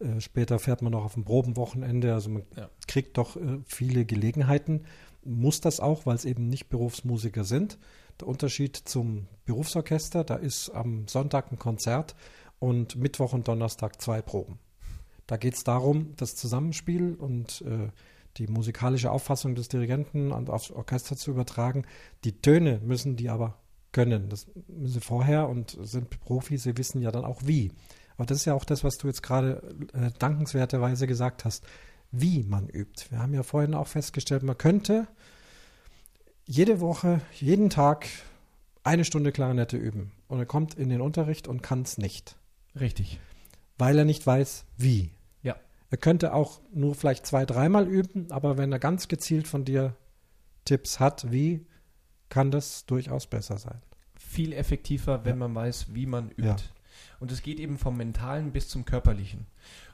Äh, 0.00 0.20
später 0.20 0.58
fährt 0.58 0.82
man 0.82 0.92
noch 0.92 1.04
auf 1.04 1.16
ein 1.16 1.24
Probenwochenende. 1.24 2.14
Also 2.14 2.30
man 2.30 2.42
ja. 2.56 2.68
kriegt 2.88 3.18
doch 3.18 3.36
äh, 3.36 3.60
viele 3.66 4.04
Gelegenheiten. 4.04 4.84
Muss 5.24 5.60
das 5.60 5.80
auch, 5.80 6.06
weil 6.06 6.16
es 6.16 6.24
eben 6.24 6.48
nicht 6.48 6.68
Berufsmusiker 6.68 7.44
sind. 7.44 7.78
Der 8.20 8.28
Unterschied 8.28 8.76
zum 8.76 9.26
Berufsorchester, 9.44 10.24
da 10.24 10.36
ist 10.36 10.70
am 10.70 11.06
Sonntag 11.08 11.52
ein 11.52 11.58
Konzert 11.58 12.14
und 12.58 12.96
Mittwoch 12.96 13.32
und 13.32 13.48
Donnerstag 13.48 14.00
zwei 14.00 14.22
Proben. 14.22 14.58
Da 15.26 15.36
geht 15.36 15.54
es 15.54 15.64
darum, 15.64 16.14
das 16.16 16.34
Zusammenspiel 16.34 17.14
und 17.14 17.62
äh, 17.62 17.88
die 18.36 18.46
musikalische 18.46 19.10
Auffassung 19.10 19.54
des 19.54 19.68
Dirigenten 19.68 20.32
aufs 20.32 20.70
Orchester 20.70 21.16
zu 21.16 21.30
übertragen. 21.30 21.84
Die 22.24 22.40
Töne 22.40 22.80
müssen 22.82 23.16
die 23.16 23.28
aber 23.28 23.58
können. 23.92 24.28
Das 24.28 24.46
müssen 24.68 24.94
sie 24.94 25.00
vorher 25.00 25.48
und 25.48 25.76
sind 25.82 26.20
Profis, 26.20 26.62
sie 26.62 26.76
wissen 26.76 27.02
ja 27.02 27.10
dann 27.10 27.24
auch 27.24 27.42
wie. 27.44 27.72
Aber 28.20 28.26
das 28.26 28.36
ist 28.36 28.44
ja 28.44 28.52
auch 28.52 28.66
das, 28.66 28.84
was 28.84 28.98
du 28.98 29.06
jetzt 29.06 29.22
gerade 29.22 29.62
äh, 29.94 30.10
dankenswerterweise 30.18 31.06
gesagt 31.06 31.46
hast, 31.46 31.64
wie 32.10 32.42
man 32.42 32.68
übt. 32.68 33.06
Wir 33.08 33.18
haben 33.18 33.32
ja 33.32 33.42
vorhin 33.42 33.72
auch 33.72 33.86
festgestellt, 33.86 34.42
man 34.42 34.58
könnte 34.58 35.08
jede 36.44 36.80
Woche, 36.80 37.22
jeden 37.32 37.70
Tag 37.70 38.06
eine 38.82 39.06
Stunde 39.06 39.32
Klarinette 39.32 39.78
üben. 39.78 40.12
Und 40.28 40.38
er 40.38 40.44
kommt 40.44 40.74
in 40.74 40.90
den 40.90 41.00
Unterricht 41.00 41.48
und 41.48 41.62
kann 41.62 41.80
es 41.80 41.96
nicht. 41.96 42.36
Richtig. 42.78 43.18
Weil 43.78 43.96
er 43.96 44.04
nicht 44.04 44.26
weiß, 44.26 44.66
wie. 44.76 45.12
Ja. 45.42 45.56
Er 45.90 45.96
könnte 45.96 46.34
auch 46.34 46.60
nur 46.74 46.94
vielleicht 46.94 47.24
zwei, 47.24 47.46
dreimal 47.46 47.88
üben, 47.88 48.30
aber 48.30 48.58
wenn 48.58 48.70
er 48.70 48.80
ganz 48.80 49.08
gezielt 49.08 49.48
von 49.48 49.64
dir 49.64 49.96
Tipps 50.66 51.00
hat, 51.00 51.32
wie, 51.32 51.64
kann 52.28 52.50
das 52.50 52.84
durchaus 52.84 53.26
besser 53.26 53.56
sein. 53.56 53.80
Viel 54.14 54.52
effektiver, 54.52 55.24
wenn 55.24 55.40
ja. 55.40 55.48
man 55.48 55.54
weiß, 55.54 55.94
wie 55.94 56.04
man 56.04 56.28
übt. 56.28 56.44
Ja. 56.44 56.56
Und 57.18 57.32
es 57.32 57.42
geht 57.42 57.60
eben 57.60 57.78
vom 57.78 57.96
Mentalen 57.96 58.52
bis 58.52 58.68
zum 58.68 58.84
Körperlichen. 58.84 59.46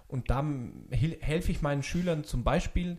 Und 0.09 0.31
da 0.31 0.45
helfe 0.91 1.51
ich 1.51 1.63
meinen 1.63 1.83
Schülern 1.83 2.25
zum 2.25 2.45
Beispiel 2.45 2.99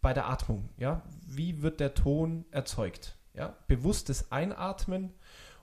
bei 0.00 0.12
der 0.12 0.28
Atmung. 0.28 0.68
Ja? 0.76 1.02
Wie 1.26 1.62
wird 1.62 1.80
der 1.80 1.94
Ton 1.94 2.44
erzeugt? 2.50 3.16
Ja? 3.34 3.56
Bewusstes 3.66 4.30
Einatmen 4.30 5.12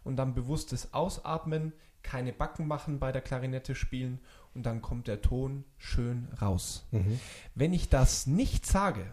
und 0.03 0.17
dann 0.17 0.34
bewusstes 0.34 0.93
Ausatmen, 0.93 1.73
keine 2.03 2.32
Backen 2.32 2.67
machen 2.67 2.99
bei 2.99 3.11
der 3.11 3.21
Klarinette 3.21 3.75
spielen 3.75 4.19
und 4.53 4.65
dann 4.65 4.82
kommt 4.82 5.07
der 5.07 5.21
Ton 5.21 5.65
schön 5.78 6.28
raus. 6.41 6.88
Mhm. 6.91 7.19
Wenn 7.55 7.73
ich 7.73 7.89
das 7.89 8.28
nicht 8.28 8.65
sage, 8.65 9.05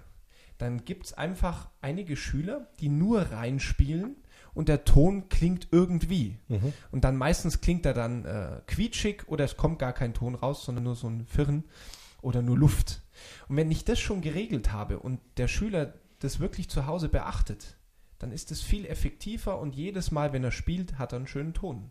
dann 0.58 0.84
gibt 0.84 1.06
es 1.06 1.12
einfach 1.12 1.68
einige 1.80 2.16
Schüler, 2.16 2.68
die 2.80 2.88
nur 2.88 3.32
reinspielen 3.32 4.16
und 4.54 4.68
der 4.68 4.84
Ton 4.84 5.28
klingt 5.28 5.68
irgendwie. 5.70 6.38
Mhm. 6.48 6.72
Und 6.90 7.04
dann 7.04 7.16
meistens 7.16 7.60
klingt 7.60 7.84
er 7.84 7.94
dann 7.94 8.24
äh, 8.24 8.60
quietschig 8.66 9.28
oder 9.28 9.44
es 9.44 9.56
kommt 9.56 9.78
gar 9.78 9.92
kein 9.92 10.14
Ton 10.14 10.34
raus, 10.34 10.64
sondern 10.64 10.84
nur 10.84 10.94
so 10.94 11.08
ein 11.08 11.26
Firren 11.26 11.64
oder 12.22 12.40
nur 12.40 12.56
Luft. 12.56 13.02
Und 13.48 13.56
wenn 13.56 13.70
ich 13.70 13.84
das 13.84 13.98
schon 13.98 14.20
geregelt 14.20 14.72
habe 14.72 14.98
und 14.98 15.20
der 15.36 15.48
Schüler 15.48 15.94
das 16.20 16.40
wirklich 16.40 16.68
zu 16.70 16.86
Hause 16.86 17.08
beachtet, 17.08 17.76
dann 18.18 18.32
ist 18.32 18.50
es 18.50 18.62
viel 18.62 18.86
effektiver 18.86 19.58
und 19.58 19.74
jedes 19.74 20.10
Mal, 20.10 20.32
wenn 20.32 20.44
er 20.44 20.52
spielt, 20.52 20.98
hat 20.98 21.12
er 21.12 21.16
einen 21.16 21.26
schönen 21.26 21.52
Ton. 21.52 21.90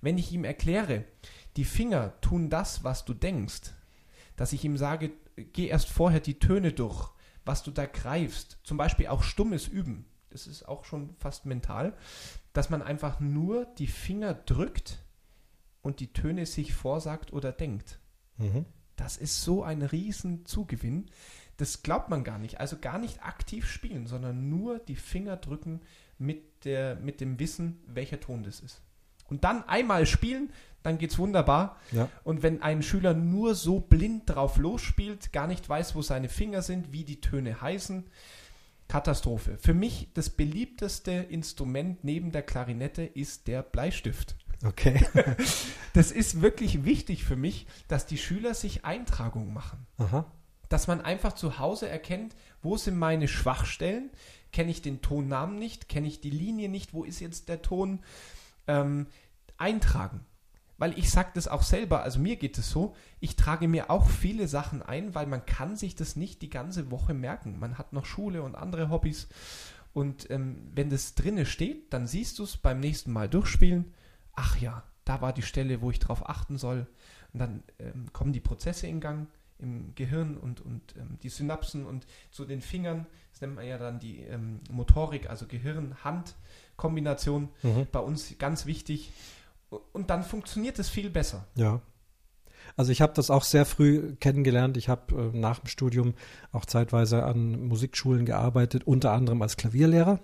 Wenn 0.00 0.18
ich 0.18 0.32
ihm 0.32 0.44
erkläre, 0.44 1.04
die 1.56 1.64
Finger 1.64 2.20
tun 2.20 2.50
das, 2.50 2.82
was 2.84 3.04
du 3.04 3.14
denkst, 3.14 3.72
dass 4.34 4.52
ich 4.52 4.64
ihm 4.64 4.76
sage, 4.76 5.12
geh 5.36 5.66
erst 5.66 5.88
vorher 5.88 6.20
die 6.20 6.38
Töne 6.38 6.72
durch, 6.72 7.10
was 7.44 7.62
du 7.62 7.70
da 7.70 7.86
greifst, 7.86 8.58
zum 8.64 8.76
Beispiel 8.76 9.08
auch 9.08 9.22
stummes 9.22 9.68
Üben 9.68 10.06
das 10.38 10.46
ist 10.46 10.68
auch 10.68 10.84
schon 10.84 11.14
fast 11.18 11.46
mental, 11.46 11.94
dass 12.52 12.70
man 12.70 12.80
einfach 12.80 13.18
nur 13.18 13.66
die 13.78 13.88
Finger 13.88 14.34
drückt 14.34 14.98
und 15.82 15.98
die 15.98 16.12
Töne 16.12 16.46
sich 16.46 16.74
vorsagt 16.74 17.32
oder 17.32 17.50
denkt. 17.50 17.98
Mhm. 18.36 18.64
Das 18.94 19.16
ist 19.16 19.42
so 19.42 19.62
ein 19.64 19.82
Riesenzugewinn. 19.82 21.06
Das 21.56 21.82
glaubt 21.82 22.08
man 22.08 22.22
gar 22.22 22.38
nicht. 22.38 22.60
Also 22.60 22.78
gar 22.78 22.98
nicht 22.98 23.24
aktiv 23.24 23.68
spielen, 23.68 24.06
sondern 24.06 24.48
nur 24.48 24.78
die 24.78 24.96
Finger 24.96 25.36
drücken 25.36 25.80
mit, 26.18 26.64
der, 26.64 26.96
mit 26.96 27.20
dem 27.20 27.40
Wissen, 27.40 27.82
welcher 27.86 28.20
Ton 28.20 28.44
das 28.44 28.60
ist. 28.60 28.80
Und 29.28 29.44
dann 29.44 29.64
einmal 29.68 30.06
spielen, 30.06 30.52
dann 30.82 30.98
geht 30.98 31.10
es 31.10 31.18
wunderbar. 31.18 31.78
Ja. 31.90 32.08
Und 32.22 32.42
wenn 32.42 32.62
ein 32.62 32.82
Schüler 32.82 33.12
nur 33.12 33.54
so 33.54 33.80
blind 33.80 34.30
drauf 34.30 34.56
losspielt, 34.56 35.32
gar 35.32 35.48
nicht 35.48 35.68
weiß, 35.68 35.96
wo 35.96 36.02
seine 36.02 36.28
Finger 36.28 36.62
sind, 36.62 36.92
wie 36.92 37.04
die 37.04 37.20
Töne 37.20 37.60
heißen, 37.60 38.04
Katastrophe. 38.88 39.58
Für 39.58 39.74
mich 39.74 40.08
das 40.14 40.30
beliebteste 40.30 41.12
Instrument 41.12 42.02
neben 42.04 42.32
der 42.32 42.42
Klarinette 42.42 43.02
ist 43.02 43.46
der 43.46 43.62
Bleistift. 43.62 44.36
Okay. 44.64 45.06
das 45.92 46.10
ist 46.10 46.40
wirklich 46.40 46.84
wichtig 46.84 47.24
für 47.24 47.36
mich, 47.36 47.66
dass 47.86 48.06
die 48.06 48.18
Schüler 48.18 48.54
sich 48.54 48.84
Eintragungen 48.84 49.52
machen. 49.52 49.86
Aha. 49.98 50.30
dass 50.68 50.86
man 50.86 51.00
einfach 51.00 51.32
zu 51.32 51.58
Hause 51.58 51.88
erkennt, 51.88 52.34
wo 52.60 52.76
sind 52.76 52.98
meine 52.98 53.28
Schwachstellen, 53.28 54.10
kenne 54.52 54.70
ich 54.70 54.82
den 54.82 55.00
Tonnamen 55.00 55.58
nicht, 55.58 55.88
kenne 55.88 56.08
ich 56.08 56.20
die 56.20 56.30
Linie 56.30 56.68
nicht, 56.68 56.92
wo 56.92 57.04
ist 57.04 57.20
jetzt 57.20 57.48
der 57.48 57.62
Ton, 57.62 58.00
ähm, 58.66 59.06
eintragen. 59.56 60.26
Weil 60.78 60.96
ich 60.96 61.10
sage 61.10 61.30
das 61.34 61.48
auch 61.48 61.62
selber, 61.62 62.04
also 62.04 62.20
mir 62.20 62.36
geht 62.36 62.56
es 62.56 62.70
so, 62.70 62.94
ich 63.18 63.34
trage 63.34 63.66
mir 63.66 63.90
auch 63.90 64.08
viele 64.08 64.46
Sachen 64.46 64.80
ein, 64.80 65.14
weil 65.14 65.26
man 65.26 65.44
kann 65.44 65.76
sich 65.76 65.96
das 65.96 66.14
nicht 66.14 66.40
die 66.40 66.50
ganze 66.50 66.92
Woche 66.92 67.14
merken. 67.14 67.58
Man 67.58 67.78
hat 67.78 67.92
noch 67.92 68.06
Schule 68.06 68.42
und 68.42 68.54
andere 68.54 68.88
Hobbys. 68.88 69.28
Und 69.92 70.30
ähm, 70.30 70.70
wenn 70.74 70.90
das 70.90 71.16
drinne 71.16 71.46
steht, 71.46 71.92
dann 71.92 72.06
siehst 72.06 72.38
du 72.38 72.44
es 72.44 72.56
beim 72.56 72.78
nächsten 72.78 73.12
Mal 73.12 73.28
durchspielen. 73.28 73.92
Ach 74.34 74.56
ja, 74.60 74.84
da 75.04 75.20
war 75.20 75.32
die 75.32 75.42
Stelle, 75.42 75.82
wo 75.82 75.90
ich 75.90 75.98
drauf 75.98 76.28
achten 76.28 76.58
soll. 76.58 76.86
Und 77.32 77.40
dann 77.40 77.64
ähm, 77.80 78.12
kommen 78.12 78.32
die 78.32 78.40
Prozesse 78.40 78.86
in 78.86 79.00
Gang 79.00 79.26
im 79.58 79.94
Gehirn 79.96 80.36
und, 80.36 80.60
und 80.60 80.94
ähm, 80.96 81.18
die 81.22 81.28
Synapsen 81.28 81.84
und 81.84 82.06
zu 82.30 82.44
den 82.44 82.60
Fingern. 82.60 83.06
Das 83.32 83.40
nennt 83.40 83.56
man 83.56 83.66
ja 83.66 83.78
dann 83.78 83.98
die 83.98 84.20
ähm, 84.20 84.60
Motorik, 84.70 85.28
also 85.28 85.46
Gehirn-Hand-Kombination. 85.46 87.48
Mhm. 87.62 87.88
Bei 87.90 87.98
uns 87.98 88.38
ganz 88.38 88.66
wichtig. 88.66 89.10
Und 89.70 90.10
dann 90.10 90.22
funktioniert 90.22 90.78
es 90.78 90.88
viel 90.88 91.10
besser. 91.10 91.46
Ja. 91.54 91.80
Also 92.76 92.92
ich 92.92 93.00
habe 93.00 93.12
das 93.14 93.30
auch 93.30 93.44
sehr 93.44 93.64
früh 93.64 94.14
kennengelernt. 94.16 94.76
Ich 94.76 94.88
habe 94.88 95.32
äh, 95.34 95.36
nach 95.36 95.60
dem 95.60 95.68
Studium 95.68 96.14
auch 96.52 96.64
zeitweise 96.64 97.24
an 97.24 97.66
Musikschulen 97.66 98.24
gearbeitet, 98.24 98.86
unter 98.86 99.12
anderem 99.12 99.42
als 99.42 99.56
Klavierlehrer. 99.56 100.20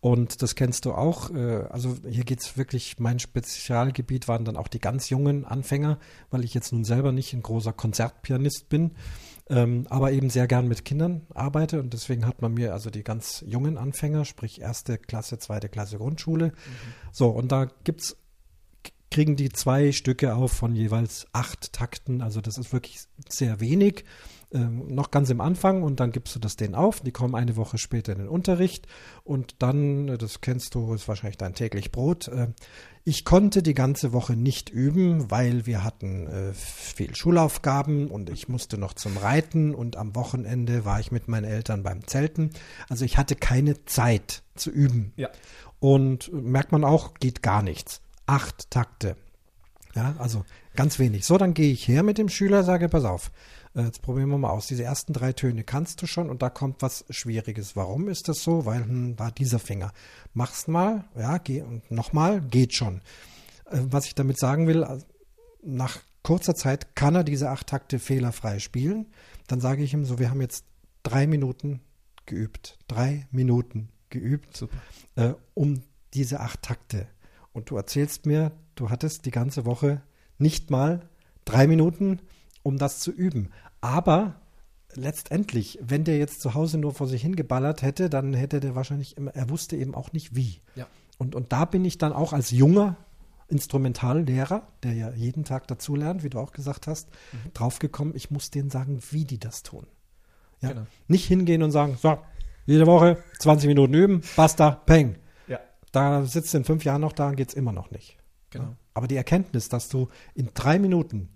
Und 0.00 0.42
das 0.42 0.54
kennst 0.54 0.84
du 0.84 0.92
auch. 0.92 1.30
Äh, 1.30 1.64
also 1.70 1.96
hier 2.08 2.24
geht's 2.24 2.56
wirklich, 2.56 2.98
mein 2.98 3.18
Spezialgebiet 3.18 4.28
waren 4.28 4.44
dann 4.44 4.56
auch 4.56 4.68
die 4.68 4.78
ganz 4.78 5.08
jungen 5.08 5.44
Anfänger, 5.44 5.98
weil 6.30 6.44
ich 6.44 6.52
jetzt 6.54 6.72
nun 6.72 6.84
selber 6.84 7.12
nicht 7.12 7.32
ein 7.32 7.42
großer 7.42 7.72
Konzertpianist 7.72 8.68
bin, 8.68 8.92
ähm, 9.48 9.86
aber 9.88 10.12
eben 10.12 10.30
sehr 10.30 10.46
gern 10.46 10.68
mit 10.68 10.84
Kindern 10.84 11.22
arbeite. 11.32 11.80
Und 11.80 11.94
deswegen 11.94 12.26
hat 12.26 12.42
man 12.42 12.52
mir 12.54 12.72
also 12.72 12.90
die 12.90 13.02
ganz 13.02 13.42
jungen 13.46 13.78
Anfänger, 13.78 14.24
sprich 14.24 14.60
erste 14.60 14.98
Klasse, 14.98 15.38
zweite 15.38 15.68
Klasse 15.68 15.96
Grundschule. 15.98 16.52
So, 17.10 17.30
und 17.30 17.50
da 17.50 17.68
gibt's 17.84 18.16
kriegen 19.14 19.36
die 19.36 19.50
zwei 19.50 19.92
Stücke 19.92 20.34
auf 20.34 20.50
von 20.50 20.74
jeweils 20.74 21.28
acht 21.32 21.72
Takten. 21.72 22.20
Also 22.20 22.40
das 22.40 22.58
ist 22.58 22.72
wirklich 22.72 22.98
sehr 23.28 23.60
wenig. 23.60 24.04
Ähm, 24.50 24.88
noch 24.88 25.12
ganz 25.12 25.30
im 25.30 25.40
Anfang 25.40 25.84
und 25.84 26.00
dann 26.00 26.10
gibst 26.10 26.34
du 26.34 26.40
das 26.40 26.56
denen 26.56 26.74
auf. 26.74 26.98
Die 26.98 27.12
kommen 27.12 27.36
eine 27.36 27.54
Woche 27.54 27.78
später 27.78 28.10
in 28.10 28.18
den 28.18 28.28
Unterricht 28.28 28.88
und 29.22 29.62
dann, 29.62 30.08
äh, 30.08 30.18
das 30.18 30.40
kennst 30.40 30.74
du, 30.74 30.92
ist 30.94 31.06
wahrscheinlich 31.06 31.38
dein 31.38 31.54
täglich 31.54 31.92
Brot. 31.92 32.26
Äh, 32.26 32.48
ich 33.04 33.24
konnte 33.24 33.62
die 33.62 33.74
ganze 33.74 34.12
Woche 34.12 34.34
nicht 34.34 34.68
üben, 34.68 35.30
weil 35.30 35.64
wir 35.64 35.84
hatten 35.84 36.26
äh, 36.26 36.52
viel 36.52 37.14
Schulaufgaben 37.14 38.08
und 38.08 38.30
ich 38.30 38.48
musste 38.48 38.78
noch 38.78 38.94
zum 38.94 39.16
Reiten 39.16 39.76
und 39.76 39.96
am 39.96 40.16
Wochenende 40.16 40.84
war 40.84 40.98
ich 40.98 41.12
mit 41.12 41.28
meinen 41.28 41.44
Eltern 41.44 41.84
beim 41.84 42.04
Zelten. 42.04 42.50
Also 42.88 43.04
ich 43.04 43.16
hatte 43.16 43.36
keine 43.36 43.84
Zeit 43.84 44.42
zu 44.56 44.72
üben. 44.72 45.12
Ja. 45.14 45.28
Und 45.78 46.32
äh, 46.32 46.32
merkt 46.32 46.72
man 46.72 46.82
auch, 46.82 47.14
geht 47.14 47.40
gar 47.40 47.62
nichts. 47.62 48.00
Acht 48.26 48.70
Takte. 48.70 49.16
Ja, 49.94 50.14
also 50.18 50.44
ganz 50.74 50.98
wenig. 50.98 51.24
So, 51.24 51.38
dann 51.38 51.54
gehe 51.54 51.72
ich 51.72 51.86
her 51.86 52.02
mit 52.02 52.18
dem 52.18 52.28
Schüler, 52.28 52.64
sage, 52.64 52.88
pass 52.88 53.04
auf, 53.04 53.30
äh, 53.74 53.82
jetzt 53.82 54.02
probieren 54.02 54.28
wir 54.30 54.38
mal 54.38 54.50
aus. 54.50 54.66
Diese 54.66 54.82
ersten 54.82 55.12
drei 55.12 55.32
Töne 55.32 55.62
kannst 55.62 56.02
du 56.02 56.06
schon 56.06 56.30
und 56.30 56.42
da 56.42 56.50
kommt 56.50 56.82
was 56.82 57.04
Schwieriges. 57.10 57.76
Warum 57.76 58.08
ist 58.08 58.28
das 58.28 58.42
so? 58.42 58.66
Weil, 58.66 58.84
hm, 58.84 59.18
war 59.18 59.30
dieser 59.30 59.58
Finger. 59.58 59.92
Mach's 60.32 60.66
mal, 60.66 61.04
ja, 61.16 61.38
geh 61.38 61.62
und 61.62 61.90
nochmal, 61.90 62.40
geht 62.40 62.74
schon. 62.74 63.02
Äh, 63.66 63.80
was 63.84 64.06
ich 64.06 64.14
damit 64.14 64.38
sagen 64.38 64.66
will, 64.66 64.82
also, 64.82 65.06
nach 65.62 66.00
kurzer 66.22 66.54
Zeit 66.54 66.96
kann 66.96 67.14
er 67.14 67.24
diese 67.24 67.50
acht 67.50 67.68
Takte 67.68 67.98
fehlerfrei 67.98 68.58
spielen. 68.58 69.06
Dann 69.46 69.60
sage 69.60 69.82
ich 69.82 69.92
ihm 69.92 70.04
so, 70.04 70.18
wir 70.18 70.30
haben 70.30 70.40
jetzt 70.40 70.64
drei 71.02 71.26
Minuten 71.26 71.80
geübt. 72.26 72.78
Drei 72.88 73.26
Minuten 73.30 73.90
geübt, 74.10 74.66
äh, 75.16 75.34
um 75.54 75.82
diese 76.14 76.40
acht 76.40 76.62
Takte. 76.62 77.06
Und 77.54 77.70
du 77.70 77.76
erzählst 77.76 78.26
mir, 78.26 78.52
du 78.74 78.90
hattest 78.90 79.24
die 79.24 79.30
ganze 79.30 79.64
Woche 79.64 80.02
nicht 80.36 80.70
mal 80.70 81.08
drei 81.46 81.66
Minuten, 81.66 82.20
um 82.62 82.76
das 82.76 82.98
zu 82.98 83.10
üben. 83.10 83.50
Aber 83.80 84.40
letztendlich, 84.94 85.78
wenn 85.80 86.04
der 86.04 86.18
jetzt 86.18 86.40
zu 86.40 86.54
Hause 86.54 86.78
nur 86.78 86.92
vor 86.92 87.06
sich 87.06 87.22
hingeballert 87.22 87.80
hätte, 87.82 88.10
dann 88.10 88.34
hätte 88.34 88.60
der 88.60 88.74
wahrscheinlich 88.74 89.16
immer, 89.16 89.34
er 89.34 89.48
wusste 89.48 89.76
eben 89.76 89.94
auch 89.94 90.12
nicht 90.12 90.34
wie. 90.34 90.60
Ja. 90.74 90.86
Und, 91.16 91.34
und 91.34 91.52
da 91.52 91.64
bin 91.64 91.84
ich 91.84 91.96
dann 91.96 92.12
auch 92.12 92.32
als 92.32 92.50
junger 92.50 92.96
Instrumentallehrer, 93.48 94.66
der 94.82 94.94
ja 94.94 95.12
jeden 95.12 95.44
Tag 95.44 95.68
dazulernt, 95.68 96.24
wie 96.24 96.30
du 96.30 96.38
auch 96.38 96.52
gesagt 96.52 96.86
hast, 96.86 97.08
draufgekommen, 97.52 98.16
ich 98.16 98.30
muss 98.30 98.50
denen 98.50 98.70
sagen, 98.70 99.00
wie 99.10 99.24
die 99.24 99.38
das 99.38 99.62
tun. 99.62 99.86
Ja? 100.60 100.70
Genau. 100.70 100.86
Nicht 101.06 101.26
hingehen 101.26 101.62
und 101.62 101.70
sagen, 101.70 101.96
so, 102.00 102.18
jede 102.66 102.86
Woche 102.86 103.22
20 103.40 103.68
Minuten 103.68 103.94
üben, 103.94 104.22
basta, 104.34 104.70
peng. 104.70 105.16
Da 105.94 106.24
sitzt 106.24 106.52
du 106.52 106.58
in 106.58 106.64
fünf 106.64 106.84
Jahren 106.84 107.00
noch 107.00 107.12
da 107.12 107.28
und 107.28 107.36
geht's 107.36 107.54
immer 107.54 107.72
noch 107.72 107.90
nicht. 107.92 108.18
Genau. 108.50 108.74
Aber 108.94 109.06
die 109.06 109.16
Erkenntnis, 109.16 109.68
dass 109.68 109.88
du 109.88 110.08
in 110.34 110.50
drei 110.54 110.78
Minuten 110.78 111.28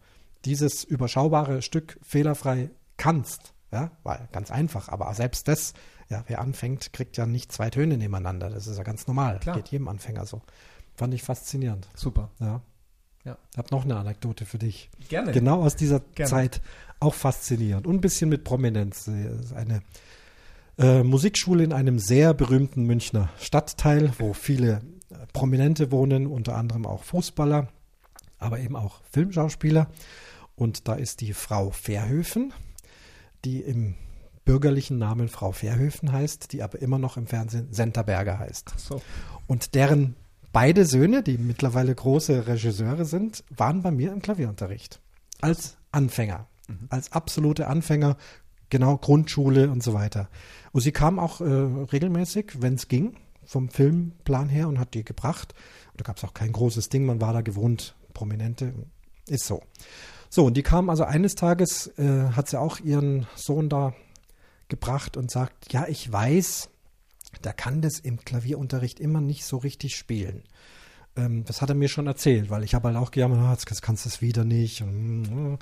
dieses 0.44 0.82
überschaubare 0.82 1.62
Stück 1.62 1.98
fehlerfrei 2.02 2.70
kannst, 2.96 3.54
ja, 3.70 3.92
war 4.02 4.28
ganz 4.32 4.50
einfach. 4.50 4.88
Aber 4.88 5.12
selbst 5.14 5.46
das, 5.46 5.74
ja, 6.08 6.24
wer 6.26 6.40
anfängt, 6.40 6.92
kriegt 6.92 7.16
ja 7.16 7.26
nicht 7.26 7.52
zwei 7.52 7.70
Töne 7.70 7.98
nebeneinander. 7.98 8.50
Das 8.50 8.66
ist 8.66 8.78
ja 8.78 8.82
ganz 8.82 9.06
normal. 9.06 9.38
Klar. 9.38 9.56
Geht 9.56 9.68
jedem 9.68 9.86
Anfänger 9.86 10.26
so. 10.26 10.42
Fand 10.96 11.14
ich 11.14 11.22
faszinierend. 11.22 11.88
Super. 11.94 12.30
Ja. 12.40 12.60
Ja. 13.24 13.38
Hab 13.56 13.70
noch 13.70 13.84
eine 13.84 13.96
Anekdote 13.96 14.44
für 14.44 14.58
dich. 14.58 14.90
Gerne. 15.08 15.30
Genau 15.30 15.62
aus 15.62 15.76
dieser 15.76 16.00
Gerne. 16.00 16.30
Zeit 16.30 16.62
auch 16.98 17.14
faszinierend 17.14 17.86
und 17.86 17.96
ein 17.96 18.00
bisschen 18.00 18.28
mit 18.28 18.42
Prominenz. 18.42 19.06
Es 19.06 19.44
ist 19.44 19.52
Eine 19.52 19.82
äh, 20.78 21.02
Musikschule 21.02 21.64
in 21.64 21.72
einem 21.72 21.98
sehr 21.98 22.34
berühmten 22.34 22.84
Münchner 22.84 23.30
Stadtteil, 23.38 24.12
wo 24.18 24.32
viele 24.32 24.80
äh, 25.10 25.26
Prominente 25.32 25.90
wohnen, 25.90 26.26
unter 26.26 26.56
anderem 26.56 26.86
auch 26.86 27.02
Fußballer, 27.02 27.68
aber 28.38 28.60
eben 28.60 28.76
auch 28.76 29.02
Filmschauspieler. 29.10 29.88
Und 30.54 30.88
da 30.88 30.94
ist 30.94 31.20
die 31.20 31.34
Frau 31.34 31.70
Verhöfen, 31.70 32.52
die 33.44 33.60
im 33.60 33.94
bürgerlichen 34.44 34.98
Namen 34.98 35.28
Frau 35.28 35.52
Verhöfen 35.52 36.10
heißt, 36.12 36.52
die 36.52 36.62
aber 36.62 36.80
immer 36.80 36.98
noch 36.98 37.16
im 37.16 37.26
Fernsehen 37.26 37.72
Senterberger 37.72 38.38
heißt. 38.38 38.72
So. 38.76 39.02
Und 39.46 39.74
deren 39.74 40.16
beide 40.52 40.86
Söhne, 40.86 41.22
die 41.22 41.38
mittlerweile 41.38 41.94
große 41.94 42.46
Regisseure 42.46 43.04
sind, 43.04 43.44
waren 43.54 43.82
bei 43.82 43.90
mir 43.90 44.12
im 44.12 44.22
Klavierunterricht. 44.22 45.00
Als 45.40 45.76
Anfänger. 45.92 46.46
Als 46.90 47.12
absolute 47.12 47.66
Anfänger, 47.66 48.16
genau 48.70 48.96
Grundschule 48.96 49.70
und 49.70 49.82
so 49.82 49.94
weiter. 49.94 50.28
Und 50.72 50.82
sie 50.82 50.92
kam 50.92 51.18
auch 51.18 51.40
äh, 51.40 51.44
regelmäßig, 51.44 52.60
wenn 52.60 52.74
es 52.74 52.88
ging, 52.88 53.16
vom 53.44 53.70
Filmplan 53.70 54.48
her 54.48 54.68
und 54.68 54.78
hat 54.78 54.94
die 54.94 55.04
gebracht. 55.04 55.54
Und 55.92 56.00
da 56.00 56.04
gab 56.04 56.18
es 56.18 56.24
auch 56.24 56.34
kein 56.34 56.52
großes 56.52 56.88
Ding, 56.88 57.06
man 57.06 57.20
war 57.20 57.32
da 57.32 57.40
gewohnt, 57.40 57.94
Prominente, 58.12 58.74
ist 59.28 59.46
so. 59.46 59.62
So, 60.30 60.44
und 60.44 60.56
die 60.56 60.62
kam 60.62 60.90
also 60.90 61.04
eines 61.04 61.34
Tages, 61.34 61.86
äh, 61.98 62.30
hat 62.32 62.48
sie 62.48 62.60
auch 62.60 62.80
ihren 62.80 63.26
Sohn 63.34 63.68
da 63.68 63.94
gebracht 64.68 65.16
und 65.16 65.30
sagt, 65.30 65.72
ja, 65.72 65.86
ich 65.88 66.12
weiß, 66.12 66.68
der 67.44 67.54
kann 67.54 67.80
das 67.80 67.98
im 67.98 68.18
Klavierunterricht 68.18 69.00
immer 69.00 69.20
nicht 69.20 69.44
so 69.44 69.56
richtig 69.56 69.96
spielen. 69.96 70.42
Ähm, 71.16 71.44
das 71.44 71.62
hat 71.62 71.70
er 71.70 71.74
mir 71.74 71.88
schon 71.88 72.06
erzählt, 72.06 72.50
weil 72.50 72.64
ich 72.64 72.74
habe 72.74 72.88
halt 72.88 72.96
auch 72.96 73.10
gejammert, 73.10 73.40
ah, 73.40 73.52
jetzt 73.52 73.82
kannst 73.82 74.04
du 74.04 74.08
es 74.08 74.20
wieder 74.20 74.44
nicht. 74.44 74.82
Und, 74.82 75.22
mm, 75.22 75.58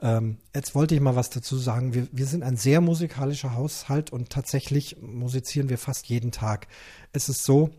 ähm, 0.00 0.38
jetzt 0.54 0.74
wollte 0.74 0.94
ich 0.94 1.00
mal 1.00 1.16
was 1.16 1.30
dazu 1.30 1.56
sagen. 1.56 1.94
Wir, 1.94 2.08
wir 2.12 2.26
sind 2.26 2.42
ein 2.42 2.56
sehr 2.56 2.80
musikalischer 2.80 3.54
Haushalt 3.54 4.10
und 4.12 4.30
tatsächlich 4.30 4.96
musizieren 5.00 5.68
wir 5.68 5.78
fast 5.78 6.08
jeden 6.08 6.30
Tag. 6.30 6.68
Es 7.12 7.28
ist 7.28 7.44
so, 7.44 7.70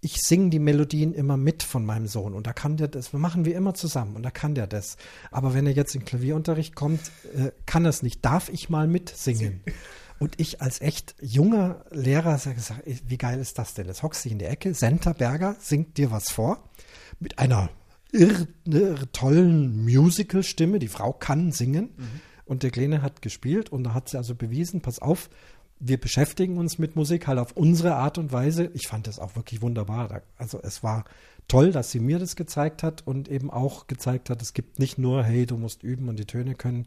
ich 0.00 0.20
singe 0.20 0.50
die 0.50 0.58
Melodien 0.58 1.14
immer 1.14 1.36
mit 1.36 1.62
von 1.62 1.84
meinem 1.84 2.06
Sohn 2.06 2.34
und 2.34 2.46
da 2.46 2.52
kann 2.52 2.76
der 2.76 2.88
das, 2.88 3.12
machen 3.12 3.44
wir 3.44 3.56
immer 3.56 3.74
zusammen 3.74 4.16
und 4.16 4.22
da 4.22 4.30
kann 4.30 4.54
der 4.54 4.66
das. 4.66 4.96
Aber 5.30 5.54
wenn 5.54 5.66
er 5.66 5.72
jetzt 5.72 5.94
in 5.94 6.04
Klavierunterricht 6.04 6.74
kommt, 6.74 7.00
äh, 7.34 7.52
kann 7.66 7.84
er 7.84 7.90
es 7.90 8.02
nicht. 8.02 8.24
Darf 8.24 8.48
ich 8.50 8.68
mal 8.68 8.86
mitsingen? 8.86 9.62
Und 10.20 10.40
ich 10.40 10.62
als 10.62 10.80
echt 10.80 11.16
junger 11.20 11.84
Lehrer 11.90 12.38
sage, 12.38 12.60
sag, 12.60 12.82
wie 12.86 13.18
geil 13.18 13.40
ist 13.40 13.58
das 13.58 13.74
denn? 13.74 13.88
Jetzt 13.88 14.04
hockst 14.04 14.24
du 14.24 14.28
in 14.28 14.38
der 14.38 14.48
Ecke, 14.48 14.72
Senta 14.72 15.12
Berger 15.12 15.56
singt 15.58 15.98
dir 15.98 16.12
was 16.12 16.30
vor 16.30 16.62
mit 17.18 17.40
einer 17.40 17.68
irr, 18.14 18.46
irr 18.64 19.12
tollen 19.12 19.84
Musical-Stimme. 19.84 20.78
Die 20.78 20.88
Frau 20.88 21.12
kann 21.12 21.52
singen 21.52 21.90
und 22.44 22.62
der 22.62 22.70
Kleine 22.70 23.02
hat 23.02 23.22
gespielt 23.22 23.70
und 23.70 23.84
da 23.84 23.94
hat 23.94 24.08
sie 24.08 24.16
also 24.16 24.34
bewiesen, 24.34 24.80
pass 24.80 25.00
auf, 25.00 25.28
wir 25.80 25.98
beschäftigen 25.98 26.56
uns 26.56 26.78
mit 26.78 26.96
Musik 26.96 27.26
halt 27.26 27.38
auf 27.38 27.52
unsere 27.52 27.96
Art 27.96 28.16
und 28.16 28.32
Weise. 28.32 28.70
Ich 28.74 28.86
fand 28.86 29.06
das 29.06 29.18
auch 29.18 29.36
wirklich 29.36 29.60
wunderbar. 29.60 30.22
Also 30.38 30.60
es 30.62 30.82
war 30.82 31.04
toll, 31.48 31.72
dass 31.72 31.90
sie 31.90 32.00
mir 32.00 32.18
das 32.18 32.36
gezeigt 32.36 32.82
hat 32.82 33.06
und 33.06 33.28
eben 33.28 33.50
auch 33.50 33.86
gezeigt 33.86 34.30
hat, 34.30 34.40
es 34.40 34.54
gibt 34.54 34.78
nicht 34.78 34.98
nur, 34.98 35.24
hey, 35.24 35.44
du 35.46 35.58
musst 35.58 35.82
üben 35.82 36.08
und 36.08 36.18
die 36.18 36.24
Töne 36.24 36.54
können, 36.54 36.86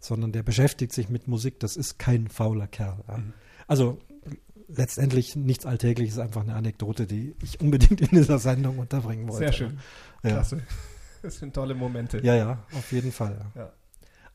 sondern 0.00 0.32
der 0.32 0.42
beschäftigt 0.42 0.92
sich 0.92 1.08
mit 1.08 1.28
Musik. 1.28 1.60
Das 1.60 1.76
ist 1.76 1.98
kein 1.98 2.28
fauler 2.28 2.68
Kerl. 2.68 3.04
Ja. 3.08 3.20
Also 3.66 3.98
letztendlich 4.68 5.34
nichts 5.34 5.66
Alltägliches, 5.66 6.18
einfach 6.18 6.42
eine 6.42 6.54
Anekdote, 6.54 7.06
die 7.06 7.34
ich 7.42 7.60
unbedingt 7.60 8.00
in 8.00 8.08
dieser 8.08 8.38
Sendung 8.38 8.78
unterbringen 8.78 9.28
wollte. 9.28 9.46
Sehr 9.46 9.52
schön. 9.52 9.78
Ja. 10.22 10.30
Klasse. 10.30 10.62
Das 11.20 11.38
sind 11.38 11.52
tolle 11.52 11.74
Momente. 11.74 12.20
Ja, 12.22 12.36
ja, 12.36 12.62
auf 12.72 12.92
jeden 12.92 13.10
Fall. 13.10 13.44
Ja. 13.56 13.72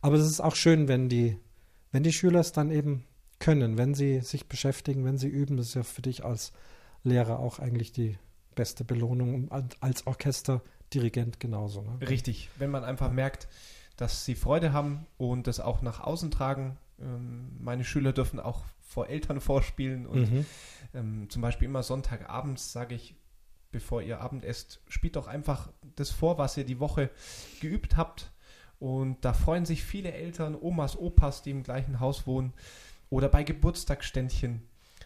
Aber 0.01 0.17
es 0.17 0.25
ist 0.25 0.41
auch 0.41 0.53
schön, 0.53 0.89
wenn 0.89 1.07
die 1.07 1.39
wenn 1.93 2.03
die 2.03 2.11
Schüler 2.11 2.41
es 2.41 2.51
dann 2.51 2.71
eben 2.71 3.05
können, 3.39 3.77
wenn 3.77 3.93
sie 3.93 4.19
sich 4.21 4.49
beschäftigen, 4.49 5.05
wenn 5.05 5.17
sie 5.17 5.27
üben, 5.27 5.55
das 5.57 5.67
ist 5.67 5.73
ja 5.75 5.83
für 5.83 6.01
dich 6.01 6.25
als 6.25 6.51
Lehrer 7.03 7.39
auch 7.39 7.59
eigentlich 7.59 7.91
die 7.91 8.17
beste 8.55 8.83
Belohnung 8.83 9.47
und 9.47 9.77
als 9.79 10.07
Orchesterdirigent 10.07 11.39
genauso. 11.39 11.83
Ne? 11.83 12.09
Richtig, 12.09 12.49
wenn 12.57 12.71
man 12.71 12.83
einfach 12.83 13.11
merkt, 13.11 13.47
dass 13.95 14.25
sie 14.25 14.35
Freude 14.35 14.73
haben 14.73 15.05
und 15.17 15.45
das 15.47 15.59
auch 15.59 15.81
nach 15.81 15.99
außen 15.99 16.31
tragen. 16.31 16.77
Ähm, 16.99 17.57
meine 17.59 17.83
Schüler 17.83 18.11
dürfen 18.11 18.39
auch 18.39 18.65
vor 18.93 19.07
Eltern 19.09 19.41
vorspielen 19.49 20.05
und 20.07 20.31
Mhm. 20.31 20.45
ähm, 20.93 21.29
zum 21.29 21.41
Beispiel 21.41 21.67
immer 21.67 21.83
Sonntagabends 21.83 22.71
sage 22.71 22.95
ich, 22.95 23.15
bevor 23.71 24.01
ihr 24.03 24.21
Abend 24.21 24.45
esst, 24.45 24.81
spielt 24.87 25.15
doch 25.15 25.27
einfach 25.27 25.71
das 25.95 26.11
vor, 26.11 26.37
was 26.37 26.55
ihr 26.57 26.63
die 26.63 26.79
Woche 26.79 27.09
geübt 27.59 27.97
habt. 27.97 28.31
Und 28.79 29.23
da 29.25 29.33
freuen 29.33 29.65
sich 29.65 29.83
viele 29.83 30.11
Eltern, 30.11 30.55
Omas, 30.55 30.97
Opas, 30.97 31.41
die 31.41 31.51
im 31.51 31.63
gleichen 31.63 31.99
Haus 31.99 32.27
wohnen 32.27 32.53
oder 33.09 33.29
bei 33.29 33.43
Geburtstagsständchen. 33.43 34.61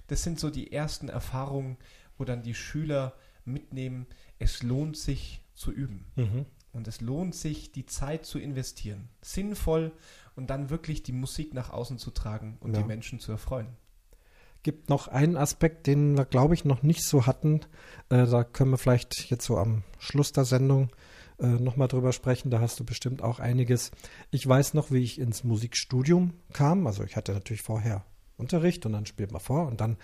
Das 0.07 0.23
sind 0.23 0.39
so 0.39 0.49
die 0.49 0.71
ersten 0.73 1.09
Erfahrungen, 1.09 1.77
wo 2.17 2.25
dann 2.25 2.43
die 2.43 2.55
Schüler 2.55 3.13
mitnehmen, 3.45 4.07
es 4.39 4.63
lohnt 4.63 4.97
sich 4.97 5.41
zu 5.53 5.71
üben. 5.71 6.05
Mhm. 6.15 6.45
Und 6.73 6.87
es 6.87 7.01
lohnt 7.01 7.35
sich, 7.35 7.71
die 7.71 7.85
Zeit 7.85 8.25
zu 8.25 8.37
investieren. 8.39 9.09
Sinnvoll 9.21 9.91
und 10.37 10.49
dann 10.49 10.69
wirklich 10.69 11.03
die 11.03 11.11
Musik 11.11 11.53
nach 11.53 11.69
außen 11.71 11.97
zu 11.97 12.11
tragen 12.11 12.57
und 12.61 12.73
Ja. 12.75 12.81
die 12.81 12.87
Menschen 12.87 13.19
zu 13.19 13.31
erfreuen. 13.31 13.67
Gibt 14.63 14.89
noch 14.89 15.07
einen 15.07 15.37
Aspekt, 15.37 15.87
den 15.87 16.17
wir, 16.17 16.25
glaube 16.25 16.53
ich, 16.53 16.65
noch 16.65 16.83
nicht 16.83 17.03
so 17.03 17.25
hatten. 17.25 17.61
Äh, 18.09 18.25
da 18.25 18.43
können 18.43 18.71
wir 18.71 18.77
vielleicht 18.77 19.29
jetzt 19.29 19.45
so 19.45 19.57
am 19.57 19.83
Schluss 19.99 20.31
der 20.31 20.45
Sendung 20.45 20.89
äh, 21.39 21.45
nochmal 21.47 21.87
drüber 21.87 22.11
sprechen. 22.11 22.49
Da 22.49 22.59
hast 22.59 22.79
du 22.79 22.83
bestimmt 22.83 23.21
auch 23.21 23.39
einiges. 23.39 23.91
Ich 24.31 24.45
weiß 24.47 24.73
noch, 24.73 24.91
wie 24.91 25.03
ich 25.03 25.19
ins 25.19 25.43
Musikstudium 25.43 26.33
kam. 26.53 26.87
Also 26.87 27.03
ich 27.03 27.15
hatte 27.15 27.33
natürlich 27.33 27.61
vorher 27.61 28.03
Unterricht 28.37 28.85
und 28.85 28.93
dann 28.93 29.05
spielt 29.05 29.31
man 29.31 29.41
vor 29.41 29.67
und 29.67 29.79
dann 29.81 29.97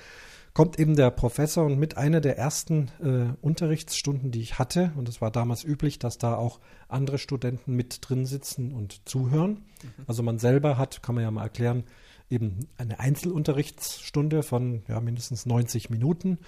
kommt 0.54 0.80
eben 0.80 0.95
der 0.95 1.10
Professor 1.12 1.66
und 1.66 1.80
mit 1.80 1.97
einer 1.97 2.22
der 2.22 2.38
ersten 2.38 2.89
äh, 3.01 3.34
Unterrichtsstunden, 3.41 4.32
die 4.32 4.41
ich 4.41 4.60
hatte, 4.60 4.93
und 4.95 5.10
es 5.10 5.20
war 5.20 5.32
damals 5.32 5.64
üblich, 5.64 5.99
dass 5.99 6.18
da 6.18 6.36
auch 6.36 6.60
andere 6.88 7.18
Studenten 7.18 7.76
mit 7.76 8.08
drin 8.08 8.26
sitzen 8.26 8.72
und 8.72 9.08
zuhören. 9.08 9.66
Also 10.08 10.22
man 10.22 10.39
selber 10.39 10.78
hat, 10.78 11.01
kann 11.01 11.16
man 11.16 11.24
ja 11.24 11.32
mal 11.32 11.43
erklären, 11.43 11.84
eben 12.30 12.68
eine 12.78 12.99
Einzelunterrichtsstunde 12.99 14.43
von 14.43 14.84
ja, 14.88 14.99
mindestens 15.01 15.45
90 15.45 15.89
Minuten 15.89 16.39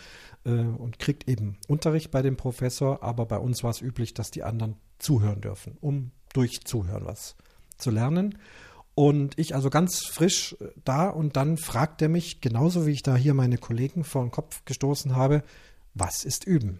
äh, 0.46 0.52
und 0.52 1.00
kriegt 1.00 1.28
eben 1.28 1.58
Unterricht 1.68 2.12
bei 2.12 2.22
dem 2.22 2.38
Professor, 2.38 3.04
aber 3.04 3.26
bei 3.26 3.38
uns 3.38 3.64
war 3.64 3.72
es 3.72 3.82
üblich, 3.82 4.14
dass 4.14 4.32
die 4.32 4.44
anderen 4.44 4.78
zuhören 5.00 5.42
dürfen, 5.42 5.78
um 5.82 6.12
durch 6.34 6.64
Zuhören 6.66 7.06
was 7.06 7.36
zu 7.78 7.92
lernen. 7.92 8.38
Und 8.96 9.38
ich 9.38 9.54
also 9.54 9.70
ganz 9.70 10.06
frisch 10.06 10.56
äh, 10.60 10.70
da 10.84 11.10
und 11.10 11.36
dann 11.36 11.58
fragt 11.58 12.02
er 12.02 12.10
mich, 12.10 12.42
genauso 12.42 12.88
wie 12.88 12.92
ich 12.92 13.04
da 13.04 13.16
hier 13.16 13.34
meine 13.34 13.58
Kollegen 13.58 14.06
vor 14.06 14.24
den 14.24 14.32
Kopf 14.32 14.64
gestoßen 14.64 15.16
habe, 15.16 15.44
was 15.94 16.24
ist 16.24 16.46
üben? 16.46 16.80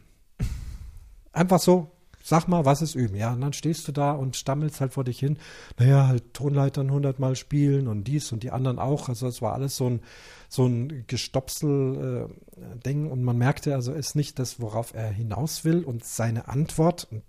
Einfach 1.34 1.60
so, 1.60 1.92
sag 2.24 2.48
mal, 2.48 2.64
was 2.66 2.82
ist 2.82 2.96
üben? 2.96 3.16
Ja, 3.16 3.34
und 3.34 3.42
dann 3.42 3.54
stehst 3.54 3.88
du 3.88 3.92
da 3.92 4.14
und 4.14 4.38
stammelst 4.38 4.82
halt 4.82 4.94
vor 4.94 5.04
dich 5.04 5.20
hin. 5.20 5.38
Naja, 5.78 6.08
halt 6.08 6.34
Tonleitern 6.34 6.90
hundertmal 6.90 7.36
spielen 7.36 7.88
und 7.90 8.06
dies 8.06 8.32
und 8.32 8.42
die 8.44 8.52
anderen 8.52 8.80
auch. 8.80 9.10
Also 9.10 9.28
es 9.28 9.42
war 9.42 9.54
alles 9.54 9.76
so 9.76 9.90
ein, 9.90 10.00
so 10.48 10.66
ein 10.66 11.04
Gestopsel-Ding 11.08 13.12
und 13.12 13.24
man 13.24 13.38
merkte 13.38 13.76
also, 13.76 13.92
es 13.92 14.08
ist 14.08 14.16
nicht 14.16 14.40
das, 14.40 14.62
worauf 14.62 14.94
er 14.94 15.10
hinaus 15.10 15.66
will. 15.66 15.84
Und 15.84 16.06
seine 16.06 16.48
Antwort, 16.48 17.10
und 17.12 17.24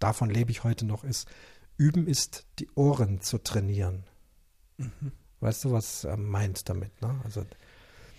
davon 0.00 0.28
lebe 0.28 0.50
ich 0.50 0.64
heute 0.64 0.84
noch, 0.84 1.04
ist, 1.04 1.28
üben 1.78 2.06
ist, 2.06 2.44
die 2.58 2.68
Ohren 2.74 3.20
zu 3.20 3.38
trainieren. 3.38 4.04
Weißt 5.40 5.64
du, 5.64 5.72
was 5.72 6.04
er 6.04 6.16
meint 6.16 6.68
damit? 6.68 7.00
Ne? 7.02 7.20
Also 7.24 7.44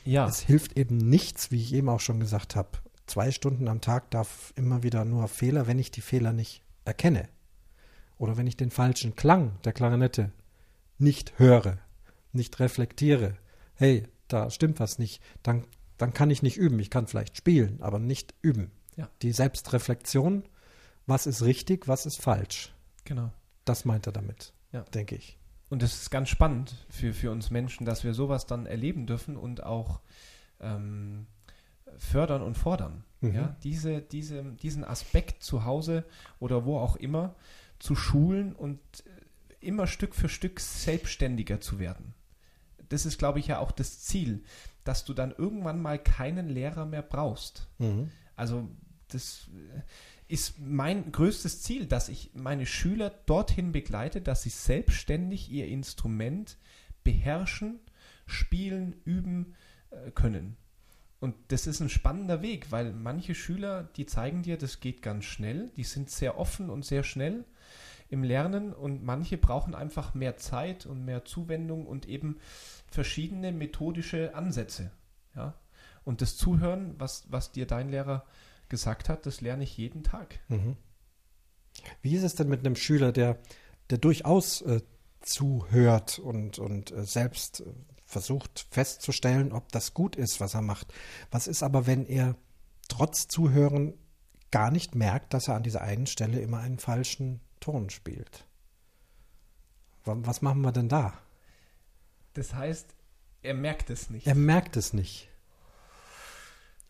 Ja, 0.05 0.28
es 0.28 0.39
hilft 0.41 0.78
eben 0.78 0.97
nichts, 0.97 1.51
wie 1.51 1.61
ich 1.61 1.74
eben 1.74 1.89
auch 1.89 1.99
schon 2.01 2.20
gesagt 2.20 2.55
habe. 2.55 2.70
Zwei 3.07 3.32
Stunden 3.32 3.68
am 3.68 3.82
Tag 3.82 4.11
darf 4.11 4.53
immer 4.55 4.84
wieder 4.84 5.05
nur 5.05 5.28
Fehler, 5.28 5.68
wenn 5.68 5.80
ich 5.80 5.91
die 5.91 6.01
Fehler 6.01 6.34
nicht 6.34 6.64
erkenne. 6.86 7.28
Oder 8.18 8.38
wenn 8.38 8.47
ich 8.47 8.57
den 8.57 8.72
falschen 8.72 9.16
Klang 9.16 9.57
der 9.64 9.74
Klarinette 9.74 10.32
nicht 10.97 11.38
höre, 11.38 11.78
nicht 12.32 12.59
reflektiere. 12.59 13.36
Hey, 13.76 14.07
da 14.28 14.49
stimmt 14.49 14.80
was 14.80 14.99
nicht. 14.99 15.22
Dann, 15.43 15.66
dann 15.97 16.14
kann 16.14 16.30
ich 16.30 16.43
nicht 16.43 16.57
üben. 16.57 16.80
Ich 16.80 16.89
kann 16.89 17.07
vielleicht 17.07 17.38
spielen, 17.38 17.82
aber 17.82 17.99
nicht 17.99 18.34
üben. 18.41 18.72
Ja. 18.95 19.09
Die 19.22 19.32
Selbstreflexion, 19.32 20.43
was 21.07 21.26
ist 21.28 21.41
richtig, 21.43 21.88
was 21.88 22.05
ist 22.05 22.22
falsch. 22.22 22.74
genau. 23.05 23.32
Das 23.66 23.86
meint 23.86 24.05
er 24.07 24.11
damit, 24.14 24.53
Ja. 24.74 24.82
denke 24.93 25.16
ich. 25.16 25.38
Und 25.74 25.82
das 25.82 25.95
ist 25.95 26.11
ganz 26.11 26.30
spannend 26.30 26.76
für, 26.88 27.15
für 27.15 27.32
uns 27.32 27.49
Menschen, 27.49 27.84
dass 27.84 28.03
wir 28.03 28.13
sowas 28.13 28.45
dann 28.45 28.67
erleben 28.67 29.07
dürfen 29.07 29.36
und 29.36 29.63
auch 29.63 30.01
ähm, 30.59 31.26
fördern 31.97 32.43
und 32.43 32.59
fordern. 32.59 33.03
Mhm. 33.21 33.34
Ja? 33.34 33.55
Diese, 33.63 33.99
diese, 33.99 34.43
diesen 34.43 34.84
Aspekt 34.84 35.41
zu 35.41 35.65
Hause 35.65 36.05
oder 36.38 36.65
wo 36.65 36.78
auch 36.78 36.95
immer 36.95 37.34
zu 37.80 37.95
schulen 37.95 38.53
und 38.53 38.78
äh, 39.07 39.65
immer 39.65 39.88
Stück 39.88 40.13
für 40.13 40.30
Stück 40.30 40.59
selbstständiger 40.59 41.59
zu 41.59 41.80
werden. 41.80 42.13
Das 42.89 43.07
ist, 43.07 43.17
glaube 43.17 43.39
ich, 43.39 43.47
ja 43.47 43.57
auch 43.57 43.71
das 43.71 43.99
Ziel, 44.01 44.43
dass 44.84 45.05
du 45.05 45.15
dann 45.15 45.32
irgendwann 45.36 45.82
mal 45.82 45.97
keinen 45.97 46.49
Lehrer 46.49 46.86
mehr 46.86 47.01
brauchst. 47.01 47.67
Mhm. 47.80 48.11
Also 48.36 48.69
das 49.07 49.49
äh, 49.55 49.82
ist 50.34 50.60
mein 50.60 51.12
größtes 51.12 51.62
Ziel, 51.62 51.86
dass 51.86 52.10
ich 52.10 52.32
meine 52.34 52.66
Schüler 52.66 53.12
dorthin 53.28 53.72
begleite, 53.72 54.20
dass 54.20 54.42
sie 54.42 54.50
selbstständig 54.50 55.52
ihr 55.52 55.68
Instrument 55.68 56.58
beherrschen, 57.04 57.80
spielen, 58.26 58.96
üben 59.06 59.54
äh, 59.92 60.10
können. 60.10 60.58
Und 61.20 61.36
das 61.50 61.68
ist 61.68 61.82
ein 61.82 61.90
spannender 61.90 62.42
Weg, 62.42 62.72
weil 62.72 62.94
manche 62.94 63.36
Schüler, 63.36 63.84
die 63.96 64.08
zeigen 64.08 64.42
dir, 64.42 64.58
das 64.58 64.80
geht 64.80 65.04
ganz 65.04 65.26
schnell, 65.26 65.70
die 65.78 65.84
sind 65.84 66.10
sehr 66.10 66.40
offen 66.40 66.72
und 66.72 66.84
sehr 66.84 67.04
schnell 67.04 67.46
im 68.10 68.24
Lernen 68.24 68.74
und 68.74 69.04
manche 69.04 69.38
brauchen 69.38 69.76
einfach 69.76 70.16
mehr 70.16 70.38
Zeit 70.38 70.88
und 70.88 71.06
mehr 71.06 71.26
Zuwendung 71.26 71.86
und 71.86 72.08
eben 72.08 72.40
verschiedene 72.88 73.52
methodische 73.52 74.34
Ansätze. 74.34 74.90
Ja? 75.36 75.54
Und 76.04 76.22
das 76.22 76.38
Zuhören, 76.38 76.96
was, 76.98 77.32
was 77.32 77.52
dir 77.52 77.68
dein 77.68 77.90
Lehrer 77.90 78.26
gesagt 78.70 79.09
hat, 79.09 79.26
das 79.26 79.41
lerne 79.41 79.64
ich 79.64 79.78
jeden 79.78 80.03
Tag. 80.03 80.39
Mhm. 80.47 80.76
Wie 82.01 82.16
ist 82.16 82.24
es 82.24 82.36
denn 82.36 82.49
mit 82.49 82.59
einem 82.59 82.76
Schüler, 82.76 83.11
der, 83.11 83.39
der 83.89 83.97
durchaus 83.97 84.61
äh, 84.61 84.82
zuhört 85.22 86.20
und, 86.20 86.59
und 86.59 86.91
äh, 86.91 87.05
selbst 87.05 87.61
äh, 87.61 87.74
versucht 88.05 88.68
festzustellen, 88.70 89.51
ob 89.51 89.72
das 89.72 89.93
gut 89.93 90.16
ist, 90.16 90.39
was 90.39 90.53
er 90.53 90.61
macht? 90.61 90.93
Was 91.32 91.47
ist 91.47 91.64
aber, 91.64 91.88
wenn 91.88 92.05
er 92.05 92.36
trotz 92.89 93.28
Zuhören 93.28 93.93
gar 94.51 94.70
nicht 94.70 94.93
merkt, 94.93 95.34
dass 95.34 95.47
er 95.47 95.55
an 95.55 95.64
dieser 95.64 95.82
einen 95.82 96.05
Stelle 96.05 96.39
immer 96.39 96.59
einen 96.59 96.78
falschen 96.80 97.41
Ton 97.59 97.89
spielt? 97.89 98.47
Wa- 100.05 100.18
Was 100.22 100.41
machen 100.41 100.61
wir 100.61 100.72
denn 100.72 100.89
da? 100.89 101.14
Das 102.34 102.53
heißt, 102.53 102.93
er 103.41 103.53
merkt 103.55 103.89
es 103.89 104.09
nicht. 104.09 104.28
Er 104.28 104.36
merkt 104.36 104.78
es 104.78 104.93
nicht. 104.93 105.30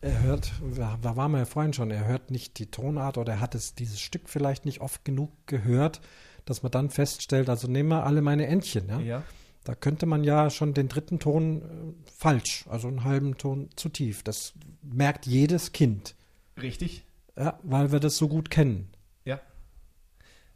Er 0.04 0.22
hört, 0.22 0.52
da 0.76 1.16
waren 1.16 1.32
wir 1.32 1.38
ja 1.38 1.44
vorhin 1.46 1.72
schon, 1.72 1.90
er 1.90 2.06
hört 2.06 2.30
nicht 2.30 2.58
die 2.58 2.66
Tonart 2.66 3.16
oder 3.16 3.32
er 3.32 3.40
hat 3.40 3.54
es 3.54 3.74
dieses 3.74 4.00
Stück 4.00 4.28
vielleicht 4.28 4.66
nicht 4.66 4.82
oft 4.82 5.02
genug 5.02 5.30
gehört, 5.46 6.02
dass 6.44 6.62
man 6.62 6.70
dann 6.70 6.90
feststellt, 6.90 7.48
also 7.48 7.68
nehmen 7.68 7.88
wir 7.88 8.04
alle 8.04 8.20
meine 8.20 8.46
Entchen, 8.46 8.86
ja. 8.86 9.00
ja. 9.00 9.22
Da 9.64 9.74
könnte 9.74 10.04
man 10.04 10.22
ja 10.22 10.50
schon 10.50 10.74
den 10.74 10.88
dritten 10.88 11.20
Ton 11.20 11.62
äh, 11.62 12.10
falsch, 12.18 12.66
also 12.68 12.86
einen 12.86 13.04
halben 13.04 13.38
Ton 13.38 13.70
zu 13.76 13.88
tief. 13.88 14.22
Das 14.22 14.52
merkt 14.82 15.24
jedes 15.24 15.72
Kind, 15.72 16.16
Richtig. 16.60 17.06
ja, 17.34 17.58
weil 17.62 17.90
wir 17.90 17.98
das 17.98 18.18
so 18.18 18.28
gut 18.28 18.50
kennen. 18.50 18.90
Ja. 19.24 19.40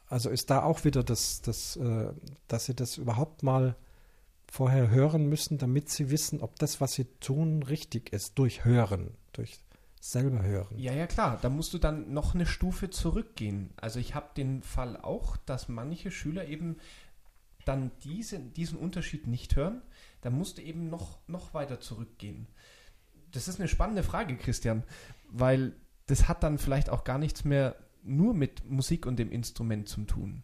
Also 0.09 0.28
ist 0.28 0.51
da 0.51 0.62
auch 0.62 0.85
wieder 0.85 1.02
das, 1.02 1.40
das 1.40 1.77
äh, 1.77 2.12
dass 2.48 2.66
sie 2.66 2.74
das 2.74 2.98
überhaupt 2.98 3.43
mal 3.43 3.77
vorher 4.47 4.90
hören 4.90 5.27
müssen, 5.27 5.56
damit 5.56 5.89
sie 5.89 6.10
wissen, 6.10 6.43
ob 6.43 6.59
das, 6.59 6.82
was 6.82 6.93
sie 6.93 7.06
tun, 7.20 7.62
richtig 7.62 8.12
ist. 8.12 8.39
Durch 8.39 8.66
Hören, 8.66 9.14
durch 9.39 9.59
selber 10.01 10.43
Hören. 10.43 10.78
Ja, 10.78 10.93
ja, 10.93 11.06
klar. 11.06 11.39
Da 11.43 11.48
musst 11.48 11.73
du 11.74 11.78
dann 11.78 12.12
noch 12.12 12.35
eine 12.35 12.47
Stufe 12.47 12.90
zurückgehen. 12.90 13.70
Also 13.77 13.98
ich 13.98 14.15
habe 14.15 14.28
den 14.36 14.62
Fall 14.62 14.97
auch, 14.97 15.36
dass 15.39 15.69
manche 15.69 16.10
Schüler 16.10 16.47
eben 16.47 16.77
dann 17.65 17.90
diese, 18.05 18.39
diesen 18.39 18.78
Unterschied 18.78 19.27
nicht 19.27 19.56
hören. 19.56 19.82
Da 20.20 20.31
musst 20.31 20.59
du 20.59 20.62
eben 20.62 20.89
noch, 20.89 21.19
noch 21.27 21.52
weiter 21.55 21.81
zurückgehen. 21.81 22.47
Das 23.32 23.48
ist 23.48 23.59
eine 23.59 23.69
spannende 23.69 24.02
Frage, 24.02 24.36
Christian, 24.36 24.85
weil 25.31 25.74
das 26.06 26.28
hat 26.28 26.43
dann 26.43 26.59
vielleicht 26.59 26.90
auch 26.90 27.05
gar 27.05 27.19
nichts 27.19 27.44
mehr 27.44 27.77
nur 28.02 28.35
mit 28.35 28.69
Musik 28.70 29.05
und 29.05 29.19
dem 29.19 29.31
Instrument 29.31 29.89
zu 29.89 30.05
tun. 30.05 30.43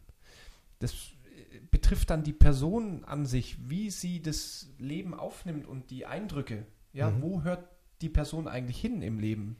Das 0.80 0.92
äh, 0.92 1.60
betrifft 1.70 2.10
dann 2.10 2.24
die 2.24 2.32
Person 2.34 3.04
an 3.04 3.24
sich, 3.24 3.56
wie 3.70 3.88
sie 3.90 4.20
das 4.20 4.68
Leben 4.78 5.14
aufnimmt 5.14 5.66
und 5.66 5.90
die 5.90 6.04
Eindrücke. 6.06 6.66
Ja, 6.92 7.10
Mhm. 7.10 7.22
wo 7.22 7.42
hört 7.42 7.66
die 8.00 8.08
Person 8.08 8.48
eigentlich 8.48 8.80
hin 8.80 9.02
im 9.02 9.18
Leben? 9.18 9.56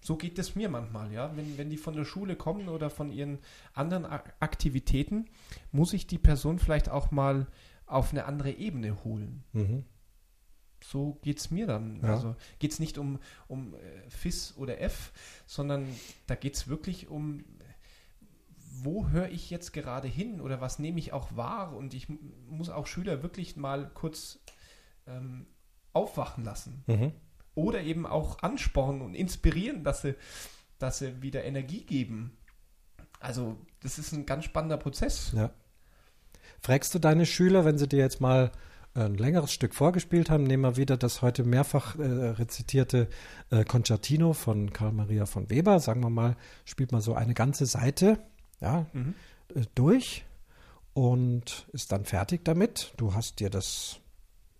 So 0.00 0.16
geht 0.16 0.38
es 0.38 0.54
mir 0.54 0.68
manchmal, 0.68 1.12
ja. 1.12 1.36
Wenn, 1.36 1.58
wenn 1.58 1.70
die 1.70 1.76
von 1.76 1.94
der 1.94 2.04
Schule 2.04 2.36
kommen 2.36 2.68
oder 2.68 2.88
von 2.88 3.10
ihren 3.10 3.38
anderen 3.74 4.04
Ak- 4.06 4.34
Aktivitäten, 4.38 5.26
muss 5.72 5.92
ich 5.92 6.06
die 6.06 6.18
Person 6.18 6.58
vielleicht 6.58 6.88
auch 6.88 7.10
mal 7.10 7.48
auf 7.86 8.12
eine 8.12 8.24
andere 8.26 8.52
Ebene 8.52 9.02
holen. 9.02 9.42
Mhm. 9.52 9.84
So 10.84 11.18
geht 11.22 11.38
es 11.40 11.50
mir 11.50 11.66
dann. 11.66 12.00
Ja. 12.00 12.14
Also 12.14 12.36
geht 12.60 12.70
es 12.70 12.78
nicht 12.78 12.96
um, 12.98 13.18
um 13.48 13.74
äh, 13.74 14.08
FIS 14.10 14.56
oder 14.56 14.80
F, 14.80 15.12
sondern 15.46 15.88
da 16.28 16.36
geht 16.36 16.54
es 16.54 16.68
wirklich 16.68 17.08
um, 17.08 17.44
wo 18.80 19.08
höre 19.08 19.30
ich 19.30 19.50
jetzt 19.50 19.72
gerade 19.72 20.06
hin 20.06 20.40
oder 20.40 20.60
was 20.60 20.78
nehme 20.78 21.00
ich 21.00 21.12
auch 21.12 21.34
wahr? 21.34 21.74
Und 21.74 21.94
ich 21.94 22.06
muss 22.48 22.70
auch 22.70 22.86
Schüler 22.86 23.24
wirklich 23.24 23.56
mal 23.56 23.90
kurz 23.92 24.38
ähm, 25.08 25.46
aufwachen 25.92 26.44
lassen. 26.44 26.84
Mhm. 26.86 27.12
Oder 27.58 27.82
eben 27.82 28.06
auch 28.06 28.38
anspornen 28.42 29.02
und 29.02 29.14
inspirieren, 29.14 29.82
dass 29.82 30.02
sie, 30.02 30.14
dass 30.78 30.98
sie 31.00 31.20
wieder 31.22 31.44
Energie 31.44 31.82
geben. 31.84 32.36
Also, 33.20 33.56
das 33.82 33.98
ist 33.98 34.12
ein 34.12 34.26
ganz 34.26 34.44
spannender 34.44 34.76
Prozess. 34.76 35.32
Ja. 35.34 35.50
Fragst 36.60 36.94
du 36.94 36.98
deine 36.98 37.26
Schüler, 37.26 37.64
wenn 37.64 37.76
sie 37.78 37.88
dir 37.88 37.98
jetzt 37.98 38.20
mal 38.20 38.52
ein 38.94 39.14
längeres 39.16 39.52
Stück 39.52 39.74
vorgespielt 39.74 40.30
haben, 40.30 40.44
nehmen 40.44 40.62
wir 40.62 40.76
wieder 40.76 40.96
das 40.96 41.20
heute 41.22 41.44
mehrfach 41.44 41.96
äh, 41.98 42.02
rezitierte 42.02 43.08
äh, 43.50 43.64
Concertino 43.64 44.32
von 44.32 44.72
Karl 44.72 44.92
Maria 44.92 45.26
von 45.26 45.50
Weber, 45.50 45.78
sagen 45.80 46.00
wir 46.02 46.10
mal, 46.10 46.36
spielt 46.64 46.90
mal 46.92 47.00
so 47.00 47.14
eine 47.14 47.34
ganze 47.34 47.66
Seite, 47.66 48.18
ja, 48.60 48.86
Mhm. 48.92 49.14
äh, 49.54 49.62
durch 49.74 50.24
und 50.94 51.66
ist 51.72 51.92
dann 51.92 52.04
fertig 52.04 52.44
damit. 52.44 52.92
Du 52.96 53.14
hast 53.14 53.38
dir 53.40 53.50
das 53.50 54.00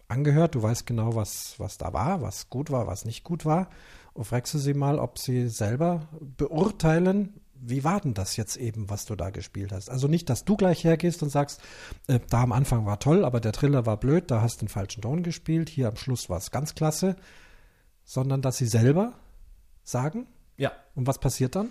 angehört, 0.08 0.54
du 0.54 0.62
weißt 0.62 0.86
genau, 0.86 1.14
was, 1.14 1.54
was 1.58 1.78
da 1.78 1.92
war, 1.92 2.22
was 2.22 2.50
gut 2.50 2.70
war, 2.70 2.86
was 2.86 3.04
nicht 3.04 3.24
gut 3.24 3.44
war. 3.44 3.68
Und 4.14 4.24
fragst 4.24 4.52
du 4.54 4.58
sie 4.58 4.74
mal, 4.74 4.98
ob 4.98 5.18
sie 5.18 5.48
selber 5.48 6.08
beurteilen, 6.36 7.40
wie 7.60 7.84
war 7.84 8.00
denn 8.00 8.14
das 8.14 8.36
jetzt 8.36 8.56
eben, 8.56 8.88
was 8.88 9.04
du 9.04 9.16
da 9.16 9.30
gespielt 9.30 9.72
hast? 9.72 9.90
Also 9.90 10.08
nicht, 10.08 10.30
dass 10.30 10.44
du 10.44 10.56
gleich 10.56 10.84
hergehst 10.84 11.22
und 11.22 11.30
sagst, 11.30 11.60
äh, 12.06 12.20
da 12.30 12.42
am 12.42 12.52
Anfang 12.52 12.86
war 12.86 12.98
toll, 13.00 13.24
aber 13.24 13.40
der 13.40 13.52
Triller 13.52 13.84
war 13.86 13.96
blöd, 13.96 14.30
da 14.30 14.40
hast 14.40 14.60
du 14.60 14.66
den 14.66 14.70
falschen 14.70 15.02
Ton 15.02 15.22
gespielt, 15.22 15.68
hier 15.68 15.88
am 15.88 15.96
Schluss 15.96 16.30
war 16.30 16.38
es 16.38 16.50
ganz 16.50 16.74
klasse, 16.74 17.16
sondern 18.04 18.42
dass 18.42 18.56
sie 18.56 18.66
selber 18.66 19.14
sagen. 19.82 20.26
Ja. 20.56 20.72
Und 20.94 21.06
was 21.06 21.18
passiert 21.18 21.56
dann? 21.56 21.70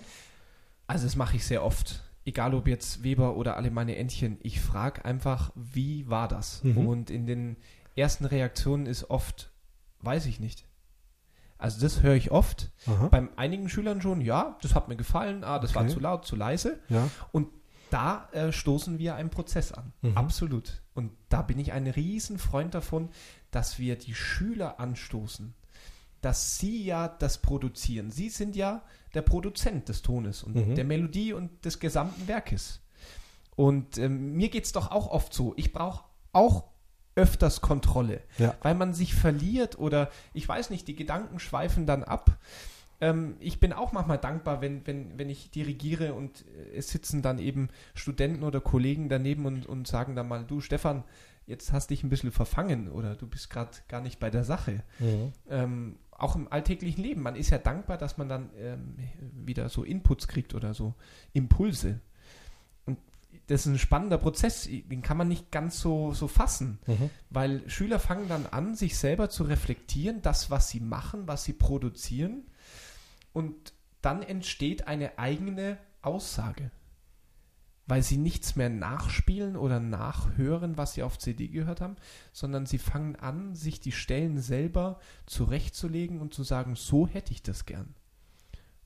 Also 0.86 1.04
das 1.04 1.16
mache 1.16 1.36
ich 1.36 1.46
sehr 1.46 1.64
oft. 1.64 2.02
Egal 2.24 2.54
ob 2.54 2.68
jetzt 2.68 3.02
Weber 3.02 3.36
oder 3.36 3.56
alle 3.56 3.70
meine 3.70 3.96
Entchen. 3.96 4.38
Ich 4.42 4.60
frage 4.60 5.04
einfach, 5.04 5.50
wie 5.54 6.08
war 6.08 6.28
das? 6.28 6.62
Mhm. 6.62 6.86
Und 6.86 7.10
in 7.10 7.26
den 7.26 7.56
ersten 7.98 8.24
Reaktionen 8.24 8.86
ist 8.86 9.10
oft, 9.10 9.50
weiß 10.00 10.26
ich 10.26 10.40
nicht. 10.40 10.66
Also 11.58 11.80
das 11.80 12.02
höre 12.02 12.14
ich 12.14 12.30
oft. 12.30 12.70
Aha. 12.86 13.08
Bei 13.08 13.28
einigen 13.36 13.68
Schülern 13.68 14.00
schon, 14.00 14.20
ja, 14.20 14.56
das 14.62 14.74
hat 14.74 14.88
mir 14.88 14.96
gefallen, 14.96 15.42
ah, 15.42 15.58
das 15.58 15.74
war 15.74 15.82
Okay. 15.82 15.92
zu 15.92 16.00
laut, 16.00 16.24
zu 16.24 16.36
leise. 16.36 16.78
Ja. 16.88 17.08
Und 17.32 17.48
da 17.90 18.28
äh, 18.32 18.52
stoßen 18.52 18.98
wir 18.98 19.16
einen 19.16 19.30
Prozess 19.30 19.72
an. 19.72 19.92
Mhm. 20.02 20.16
Absolut. 20.16 20.82
Und 20.94 21.10
da 21.30 21.42
bin 21.42 21.58
ich 21.58 21.72
ein 21.72 21.86
Riesenfreund 21.86 22.74
davon, 22.74 23.08
dass 23.50 23.78
wir 23.78 23.96
die 23.96 24.14
Schüler 24.14 24.78
anstoßen. 24.78 25.54
Dass 26.20 26.58
sie 26.58 26.84
ja 26.84 27.08
das 27.08 27.38
produzieren. 27.38 28.10
Sie 28.10 28.28
sind 28.28 28.54
ja 28.56 28.82
der 29.14 29.22
Produzent 29.22 29.88
des 29.88 30.02
Tones 30.02 30.42
und 30.42 30.54
Mhm. 30.54 30.74
der 30.74 30.84
Melodie 30.84 31.32
und 31.32 31.64
des 31.64 31.78
gesamten 31.80 32.28
Werkes. 32.28 32.80
Und 33.56 33.98
ähm, 33.98 34.34
mir 34.34 34.48
geht 34.50 34.64
es 34.64 34.72
doch 34.72 34.90
auch 34.90 35.08
oft 35.08 35.32
so. 35.32 35.54
Ich 35.56 35.72
brauche 35.72 36.04
auch 36.32 36.64
öfters 37.18 37.60
Kontrolle, 37.60 38.20
Ja. 38.38 38.54
weil 38.62 38.74
man 38.74 38.94
sich 38.94 39.14
verliert 39.14 39.78
oder 39.78 40.08
ich 40.32 40.48
weiß 40.48 40.70
nicht, 40.70 40.86
die 40.86 40.94
Gedanken 40.94 41.40
schweifen 41.40 41.84
dann 41.84 42.04
ab. 42.04 42.38
Ähm, 43.00 43.36
ich 43.40 43.58
bin 43.60 43.72
auch 43.72 43.92
manchmal 43.92 44.18
dankbar, 44.18 44.60
wenn, 44.60 44.86
wenn, 44.86 45.18
wenn 45.18 45.28
ich 45.28 45.50
dirigiere 45.50 46.14
und 46.14 46.44
äh, 46.72 46.76
es 46.76 46.90
sitzen 46.90 47.20
dann 47.22 47.38
eben 47.38 47.68
Studenten 47.94 48.44
oder 48.44 48.60
Kollegen 48.60 49.08
daneben 49.08 49.46
und, 49.46 49.66
und 49.66 49.86
sagen 49.88 50.14
dann 50.16 50.28
mal, 50.28 50.44
du 50.44 50.60
Stefan, 50.60 51.04
jetzt 51.46 51.72
hast 51.72 51.90
dich 51.90 52.02
ein 52.04 52.08
bisschen 52.08 52.30
verfangen 52.32 52.88
oder 52.88 53.14
du 53.16 53.26
bist 53.26 53.50
gerade 53.50 53.70
gar 53.88 54.00
nicht 54.00 54.20
bei 54.20 54.30
der 54.30 54.44
Sache. 54.44 54.82
Mhm. 55.00 55.32
Ähm, 55.48 55.96
auch 56.10 56.34
im 56.36 56.50
alltäglichen 56.52 57.02
Leben. 57.02 57.22
Man 57.22 57.36
ist 57.36 57.50
ja 57.50 57.58
dankbar, 57.58 57.96
dass 57.98 58.18
man 58.18 58.28
dann 58.28 58.50
ähm, 58.58 58.96
wieder 59.44 59.68
so 59.68 59.84
Inputs 59.84 60.26
kriegt 60.28 60.54
oder 60.54 60.74
so 60.74 60.94
Impulse. 61.32 62.00
Das 63.46 63.60
ist 63.62 63.66
ein 63.66 63.78
spannender 63.78 64.18
Prozess, 64.18 64.68
den 64.68 65.02
kann 65.02 65.16
man 65.16 65.28
nicht 65.28 65.50
ganz 65.50 65.80
so, 65.80 66.12
so 66.12 66.28
fassen, 66.28 66.78
Mhm. 66.86 67.10
weil 67.30 67.68
Schüler 67.68 67.98
fangen 67.98 68.28
dann 68.28 68.46
an, 68.46 68.74
sich 68.74 68.98
selber 68.98 69.30
zu 69.30 69.44
reflektieren, 69.44 70.20
das, 70.22 70.50
was 70.50 70.68
sie 70.68 70.80
machen, 70.80 71.26
was 71.26 71.44
sie 71.44 71.54
produzieren. 71.54 72.46
Und 73.32 73.72
dann 74.02 74.22
entsteht 74.22 74.86
eine 74.86 75.18
eigene 75.18 75.78
Aussage, 76.02 76.70
weil 77.86 78.02
sie 78.02 78.18
nichts 78.18 78.54
mehr 78.54 78.68
nachspielen 78.68 79.56
oder 79.56 79.80
nachhören, 79.80 80.76
was 80.76 80.94
sie 80.94 81.02
auf 81.02 81.18
CD 81.18 81.48
gehört 81.48 81.80
haben, 81.80 81.96
sondern 82.32 82.66
sie 82.66 82.78
fangen 82.78 83.16
an, 83.16 83.54
sich 83.54 83.80
die 83.80 83.92
Stellen 83.92 84.38
selber 84.40 85.00
zurechtzulegen 85.26 86.20
und 86.20 86.34
zu 86.34 86.44
sagen, 86.44 86.76
so 86.76 87.06
hätte 87.08 87.32
ich 87.32 87.42
das 87.42 87.64
gern. 87.66 87.94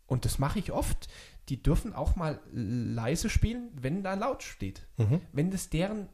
Und 0.06 0.24
das 0.24 0.38
mache 0.38 0.58
ich 0.58 0.72
oft. 0.72 1.08
Die 1.48 1.62
dürfen 1.62 1.92
auch 1.92 2.16
mal 2.16 2.40
leise 2.52 3.28
spielen, 3.28 3.70
wenn 3.74 4.02
da 4.02 4.14
laut 4.14 4.42
steht. 4.42 4.86
Mhm. 4.96 5.20
Wenn 5.32 5.50
das 5.50 5.70
deren 5.70 6.08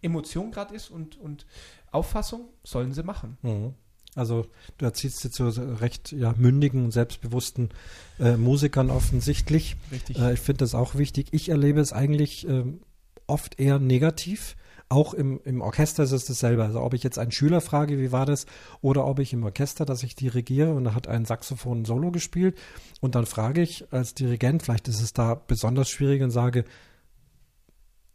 Emotion 0.00 0.50
gerade 0.50 0.74
ist 0.74 0.90
und, 0.90 1.16
und 1.16 1.46
Auffassung, 1.90 2.48
sollen 2.64 2.92
sie 2.92 3.02
machen. 3.02 3.38
Mhm. 3.42 3.74
Also 4.14 4.46
du 4.76 4.84
erziehst 4.84 5.24
jetzt 5.24 5.36
so 5.36 5.48
recht 5.48 6.12
ja, 6.12 6.34
mündigen, 6.36 6.90
selbstbewussten 6.90 7.70
äh, 8.18 8.36
Musikern 8.36 8.90
offensichtlich. 8.90 9.76
Richtig. 9.90 10.18
Äh, 10.18 10.34
ich 10.34 10.40
finde 10.40 10.58
das 10.58 10.74
auch 10.74 10.96
wichtig. 10.96 11.28
Ich 11.30 11.48
erlebe 11.48 11.80
es 11.80 11.92
eigentlich 11.92 12.46
ähm, 12.46 12.82
oft 13.26 13.58
eher 13.58 13.78
negativ. 13.78 14.56
Auch 14.92 15.14
im, 15.14 15.40
im 15.44 15.62
Orchester 15.62 16.02
ist 16.02 16.12
es 16.12 16.26
dasselbe. 16.26 16.64
Also 16.64 16.82
ob 16.82 16.92
ich 16.92 17.02
jetzt 17.02 17.18
einen 17.18 17.32
Schüler 17.32 17.62
frage, 17.62 17.98
wie 17.98 18.12
war 18.12 18.26
das, 18.26 18.44
oder 18.82 19.06
ob 19.06 19.20
ich 19.20 19.32
im 19.32 19.42
Orchester, 19.42 19.86
das 19.86 20.02
ich 20.02 20.16
dirigiere 20.16 20.74
und 20.74 20.84
da 20.84 20.94
hat 20.94 21.08
ein 21.08 21.24
Saxophon 21.24 21.86
Solo 21.86 22.10
gespielt 22.10 22.58
und 23.00 23.14
dann 23.14 23.24
frage 23.24 23.62
ich 23.62 23.90
als 23.90 24.12
Dirigent, 24.12 24.62
vielleicht 24.62 24.88
ist 24.88 25.00
es 25.00 25.14
da 25.14 25.34
besonders 25.34 25.88
schwierig 25.88 26.20
und 26.20 26.30
sage, 26.30 26.66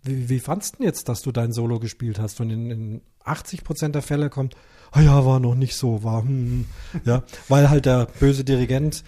wie, 0.04 0.30
wie 0.30 0.40
fandst 0.40 0.78
du 0.78 0.84
jetzt, 0.84 1.10
dass 1.10 1.24
du 1.24 1.32
dein 1.32 1.52
Solo 1.52 1.80
gespielt 1.80 2.20
hast? 2.20 2.40
Und 2.42 2.52
in, 2.52 2.70
in 2.70 3.02
80 3.24 3.64
Prozent 3.64 3.96
der 3.96 4.04
Fälle 4.04 4.30
kommt, 4.30 4.54
ah 4.92 5.02
ja, 5.02 5.26
war 5.26 5.40
noch 5.40 5.56
nicht 5.56 5.76
so, 5.76 6.04
war, 6.04 6.22
hm, 6.22 6.68
hm." 6.92 7.02
ja, 7.06 7.24
weil 7.48 7.72
halt 7.72 7.88
der 7.88 8.08
böse 8.20 8.44
Dirigent 8.44 9.04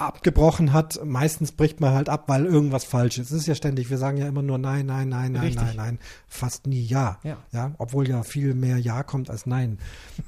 abgebrochen 0.00 0.72
hat. 0.72 1.00
Meistens 1.04 1.52
bricht 1.52 1.80
man 1.80 1.92
halt 1.92 2.08
ab, 2.08 2.24
weil 2.28 2.46
irgendwas 2.46 2.84
falsch 2.84 3.18
ist. 3.18 3.30
Es 3.30 3.40
ist 3.40 3.46
ja 3.46 3.54
ständig, 3.54 3.90
wir 3.90 3.98
sagen 3.98 4.16
ja 4.16 4.28
immer 4.28 4.42
nur 4.42 4.58
nein, 4.58 4.86
nein, 4.86 5.08
nein, 5.08 5.32
nein, 5.32 5.42
Richtig. 5.42 5.62
nein, 5.62 5.76
nein, 5.76 5.98
fast 6.26 6.66
nie 6.66 6.82
ja. 6.82 7.18
Ja. 7.22 7.38
ja, 7.52 7.74
obwohl 7.78 8.08
ja 8.08 8.22
viel 8.22 8.54
mehr 8.54 8.78
ja 8.78 9.02
kommt 9.02 9.30
als 9.30 9.46
nein. 9.46 9.78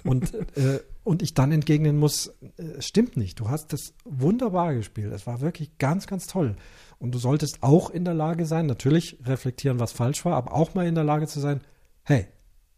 Und, 0.04 0.34
äh, 0.56 0.80
und 1.04 1.22
ich 1.22 1.34
dann 1.34 1.52
entgegnen 1.52 1.98
muss, 1.98 2.28
äh, 2.56 2.80
stimmt 2.80 3.16
nicht. 3.16 3.40
Du 3.40 3.48
hast 3.48 3.72
das 3.72 3.94
wunderbar 4.04 4.74
gespielt. 4.74 5.12
Es 5.12 5.26
war 5.26 5.40
wirklich 5.40 5.78
ganz, 5.78 6.06
ganz 6.06 6.26
toll. 6.26 6.56
Und 6.98 7.14
du 7.14 7.18
solltest 7.18 7.62
auch 7.62 7.90
in 7.90 8.04
der 8.04 8.14
Lage 8.14 8.46
sein, 8.46 8.66
natürlich 8.66 9.18
reflektieren, 9.24 9.80
was 9.80 9.92
falsch 9.92 10.24
war, 10.24 10.34
aber 10.34 10.52
auch 10.52 10.74
mal 10.74 10.86
in 10.86 10.94
der 10.94 11.04
Lage 11.04 11.26
zu 11.26 11.40
sein, 11.40 11.60
hey, 12.02 12.26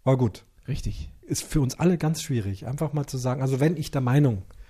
war 0.05 0.16
gut. 0.16 0.44
Richtig. 0.69 1.10
Ist 1.23 1.43
für 1.43 1.60
uns 1.60 1.78
alle 1.78 1.98
ganz 1.98 2.23
schwierig, 2.23 2.66
einfach 2.66 2.93
mal 2.93 3.06
zu 3.06 3.19
sagen, 3.19 3.43
also 3.43 3.59
wenn 3.59 3.77
ich 3.77 3.90
der 3.90 4.01
Meinung 4.01 4.36
bin, 4.36 4.61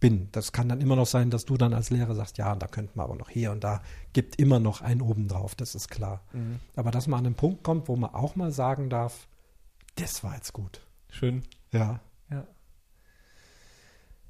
das 0.00 0.52
kann 0.52 0.68
dann 0.68 0.80
immer 0.80 0.94
noch 0.96 1.06
sein, 1.06 1.30
dass 1.30 1.44
du 1.44 1.56
dann 1.56 1.74
als 1.74 1.90
Lehrer 1.90 2.14
sagst, 2.14 2.38
ja, 2.38 2.54
da 2.54 2.66
könnten 2.68 2.96
wir 2.98 3.02
aber 3.02 3.16
noch 3.16 3.30
hier 3.30 3.50
und 3.52 3.64
da, 3.64 3.82
gibt 4.12 4.36
immer 4.36 4.60
noch 4.60 4.80
einen 4.80 5.02
oben 5.02 5.26
drauf, 5.28 5.54
das 5.54 5.74
ist 5.74 5.88
klar. 5.88 6.22
Aber 6.76 6.90
dass 6.90 7.06
man 7.08 7.18
an 7.20 7.26
einen 7.26 7.34
Punkt 7.34 7.64
kommt, 7.64 7.88
wo 7.88 7.96
man 7.96 8.14
auch 8.14 8.36
mal 8.36 8.52
sagen 8.52 8.90
darf, 8.90 9.26
das 9.96 10.22
war 10.22 10.34
jetzt 10.36 10.52
gut. 10.52 10.80
Schön. 11.10 11.42
Ja, 11.72 12.00
Ja. 12.30 12.46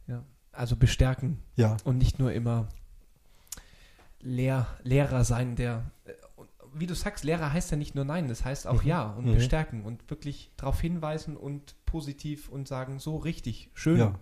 Ja. 0.07 0.25
Also 0.53 0.75
bestärken 0.77 1.43
ja, 1.57 1.77
und 1.85 1.99
nicht 1.99 2.19
nur 2.19 2.33
immer 2.33 2.69
Lehr 4.21 4.67
Lehrer 4.83 5.25
sein, 5.25 5.55
der. 5.55 5.91
äh, 6.07 6.13
Wie 6.75 6.87
du 6.87 6.95
sagst, 6.95 7.25
Lehrer 7.25 7.53
heißt 7.53 7.71
ja 7.71 7.77
nicht 7.77 7.95
nur 7.95 8.05
Nein, 8.05 8.29
das 8.29 8.45
heißt 8.45 8.67
auch 8.67 8.83
Mhm. 8.83 8.89
Ja 8.89 9.11
und 9.13 9.27
Mhm. 9.27 9.35
bestärken 9.35 9.85
und 9.85 10.09
wirklich 10.11 10.51
darauf 10.57 10.81
hinweisen 10.81 11.37
und 11.37 11.75
positiv 11.87 12.49
und 12.49 12.67
sagen, 12.69 12.99
so 12.99 13.17
richtig, 13.17 13.71
schön. 13.75 13.99
ja. 13.99 14.15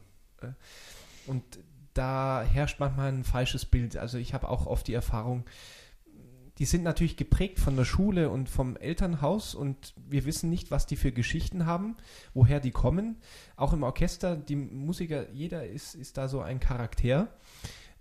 Und 1.27 1.43
da 1.95 2.43
herrscht 2.43 2.79
manchmal 2.79 3.13
ein 3.13 3.25
falsches 3.25 3.65
Bild. 3.65 3.97
Also 3.97 4.19
ich 4.19 4.35
habe 4.35 4.49
auch 4.49 4.67
oft 4.67 4.87
die 4.87 4.95
Erfahrung, 4.95 5.45
die 6.59 6.65
sind 6.65 6.85
natürlich 6.85 7.17
geprägt 7.17 7.59
von 7.59 7.77
der 7.77 7.85
Schule 7.85 8.31
und 8.31 8.49
vom 8.49 8.77
Elternhaus 8.77 9.55
und 9.55 9.95
wir 10.09 10.25
wissen 10.25 10.49
nicht, 10.49 10.71
was 10.71 10.87
die 10.87 10.97
für 10.97 11.13
Geschichten 11.13 11.67
haben, 11.67 11.97
woher 12.33 12.61
die 12.61 12.71
kommen. 12.71 13.17
Auch 13.57 13.75
im 13.75 13.83
Orchester, 13.83 14.37
die 14.37 14.57
Musiker, 14.57 15.31
jeder 15.33 15.67
ist, 15.67 15.95
ist 15.95 16.17
da 16.17 16.29
so 16.29 16.41
ein 16.41 16.59
Charakter. 16.59 17.29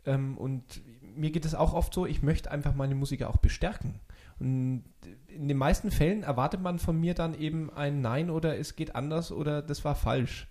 Ähm, 0.05 0.37
und 0.37 0.63
mir 1.01 1.31
geht 1.31 1.45
es 1.45 1.55
auch 1.55 1.73
oft 1.73 1.93
so, 1.93 2.05
ich 2.05 2.21
möchte 2.21 2.49
einfach 2.49 2.75
meine 2.75 2.95
Musiker 2.95 3.29
auch 3.29 3.37
bestärken. 3.37 3.99
Und 4.39 4.83
in 5.27 5.47
den 5.47 5.57
meisten 5.57 5.91
Fällen 5.91 6.23
erwartet 6.23 6.61
man 6.61 6.79
von 6.79 6.99
mir 6.99 7.13
dann 7.13 7.37
eben 7.37 7.69
ein 7.71 8.01
Nein 8.01 8.29
oder 8.29 8.57
es 8.57 8.75
geht 8.75 8.95
anders 8.95 9.31
oder 9.31 9.61
das 9.61 9.83
war 9.83 9.95
falsch. 9.95 10.47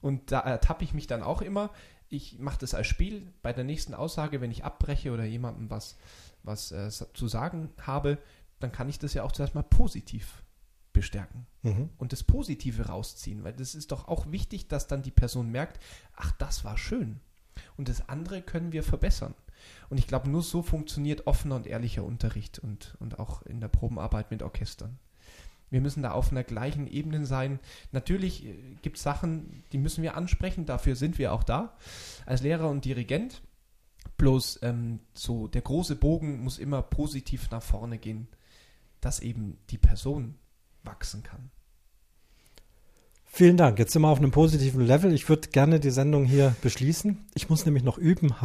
Und 0.00 0.32
da 0.32 0.40
ertappe 0.40 0.84
ich 0.84 0.94
mich 0.94 1.06
dann 1.06 1.22
auch 1.22 1.42
immer. 1.42 1.70
Ich 2.08 2.38
mache 2.38 2.58
das 2.60 2.74
als 2.74 2.86
Spiel. 2.86 3.32
Bei 3.42 3.52
der 3.52 3.64
nächsten 3.64 3.94
Aussage, 3.94 4.40
wenn 4.40 4.50
ich 4.50 4.64
abbreche 4.64 5.12
oder 5.12 5.24
jemandem 5.24 5.70
was, 5.70 5.96
was 6.42 6.70
äh, 6.72 6.90
zu 6.90 7.28
sagen 7.28 7.70
habe, 7.82 8.18
dann 8.60 8.72
kann 8.72 8.88
ich 8.88 8.98
das 8.98 9.14
ja 9.14 9.22
auch 9.24 9.32
zuerst 9.32 9.54
mal 9.54 9.62
positiv 9.62 10.42
bestärken 10.92 11.46
Mhm. 11.62 11.90
und 11.98 12.12
das 12.12 12.22
Positive 12.22 12.86
rausziehen, 12.86 13.44
weil 13.44 13.52
das 13.52 13.74
ist 13.74 13.92
doch 13.92 14.08
auch 14.08 14.30
wichtig, 14.30 14.68
dass 14.68 14.86
dann 14.86 15.02
die 15.02 15.10
Person 15.10 15.50
merkt, 15.50 15.82
ach, 16.14 16.32
das 16.38 16.64
war 16.64 16.78
schön. 16.78 17.20
Und 17.76 17.88
das 17.88 18.08
andere 18.08 18.40
können 18.40 18.72
wir 18.72 18.82
verbessern. 18.82 19.34
Und 19.90 19.98
ich 19.98 20.06
glaube, 20.06 20.30
nur 20.30 20.42
so 20.42 20.62
funktioniert 20.62 21.26
offener 21.26 21.56
und 21.56 21.66
ehrlicher 21.66 22.04
Unterricht 22.04 22.58
und, 22.58 22.96
und 23.00 23.18
auch 23.18 23.42
in 23.42 23.60
der 23.60 23.68
Probenarbeit 23.68 24.30
mit 24.30 24.42
Orchestern. 24.42 24.98
Wir 25.70 25.80
müssen 25.80 26.02
da 26.02 26.12
auf 26.12 26.30
einer 26.30 26.44
gleichen 26.44 26.86
Ebene 26.86 27.26
sein. 27.26 27.58
Natürlich 27.92 28.46
gibt 28.82 28.96
es 28.96 29.02
Sachen, 29.02 29.64
die 29.72 29.78
müssen 29.78 30.02
wir 30.02 30.16
ansprechen, 30.16 30.66
dafür 30.66 30.96
sind 30.96 31.18
wir 31.18 31.32
auch 31.32 31.42
da 31.42 31.76
als 32.24 32.42
Lehrer 32.42 32.70
und 32.70 32.84
Dirigent. 32.84 33.42
Bloß 34.16 34.60
ähm, 34.62 35.00
so 35.14 35.48
der 35.48 35.62
große 35.62 35.96
Bogen 35.96 36.42
muss 36.42 36.58
immer 36.58 36.82
positiv 36.82 37.50
nach 37.50 37.62
vorne 37.62 37.98
gehen, 37.98 38.28
dass 39.00 39.20
eben 39.20 39.58
die 39.70 39.78
Person 39.78 40.36
wachsen 40.84 41.22
kann. 41.22 41.50
Vielen 43.36 43.58
Dank. 43.58 43.78
Jetzt 43.78 43.92
sind 43.92 44.00
wir 44.00 44.08
auf 44.08 44.16
einem 44.18 44.30
positiven 44.30 44.86
Level. 44.86 45.12
Ich 45.12 45.28
würde 45.28 45.48
gerne 45.50 45.78
die 45.78 45.90
Sendung 45.90 46.24
hier 46.24 46.56
beschließen. 46.62 47.26
Ich 47.34 47.50
muss 47.50 47.66
nämlich 47.66 47.84
noch 47.84 47.98
üben. 47.98 48.34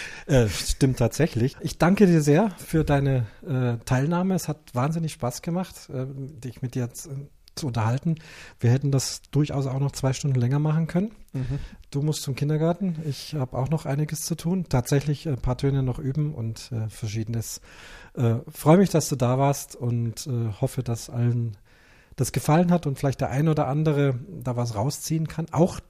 äh, 0.26 0.48
stimmt 0.48 0.98
tatsächlich. 0.98 1.56
Ich 1.60 1.78
danke 1.78 2.06
dir 2.06 2.20
sehr 2.20 2.50
für 2.58 2.84
deine 2.84 3.26
äh, 3.46 3.78
Teilnahme. 3.84 4.34
Es 4.34 4.48
hat 4.48 4.74
wahnsinnig 4.74 5.12
Spaß 5.12 5.42
gemacht, 5.42 5.88
äh, 5.92 6.06
dich 6.08 6.62
mit 6.62 6.74
dir 6.74 6.84
jetzt, 6.84 7.06
äh, 7.06 7.10
zu 7.54 7.68
unterhalten. 7.68 8.16
Wir 8.60 8.70
hätten 8.70 8.90
das 8.90 9.22
durchaus 9.30 9.66
auch 9.66 9.80
noch 9.80 9.92
zwei 9.92 10.12
Stunden 10.12 10.38
länger 10.38 10.58
machen 10.58 10.86
können. 10.86 11.12
Du 11.90 12.02
musst 12.02 12.22
zum 12.22 12.34
Kindergarten. 12.34 12.96
Ich 13.08 13.34
habe 13.34 13.56
auch 13.56 13.70
noch 13.70 13.86
einiges 13.86 14.22
zu 14.22 14.34
tun. 14.34 14.66
Tatsächlich 14.68 15.26
ein 15.26 15.38
paar 15.38 15.56
Töne 15.56 15.82
noch 15.82 15.98
üben 15.98 16.34
und 16.34 16.70
äh, 16.72 16.88
verschiedenes. 16.90 17.62
Freue 18.48 18.78
mich, 18.78 18.88
dass 18.88 19.10
du 19.10 19.16
da 19.16 19.38
warst 19.38 19.76
und 19.76 20.26
hoffe, 20.60 20.82
dass 20.82 21.10
allen 21.10 21.58
das 22.16 22.32
gefallen 22.32 22.70
hat 22.70 22.86
und 22.86 22.98
vielleicht 22.98 23.20
der 23.20 23.30
ein 23.30 23.48
oder 23.48 23.68
andere 23.68 24.18
da 24.42 24.56
was 24.56 24.74
rausziehen 24.74 25.28
kann. 25.28 25.46
Auch, 25.52 25.80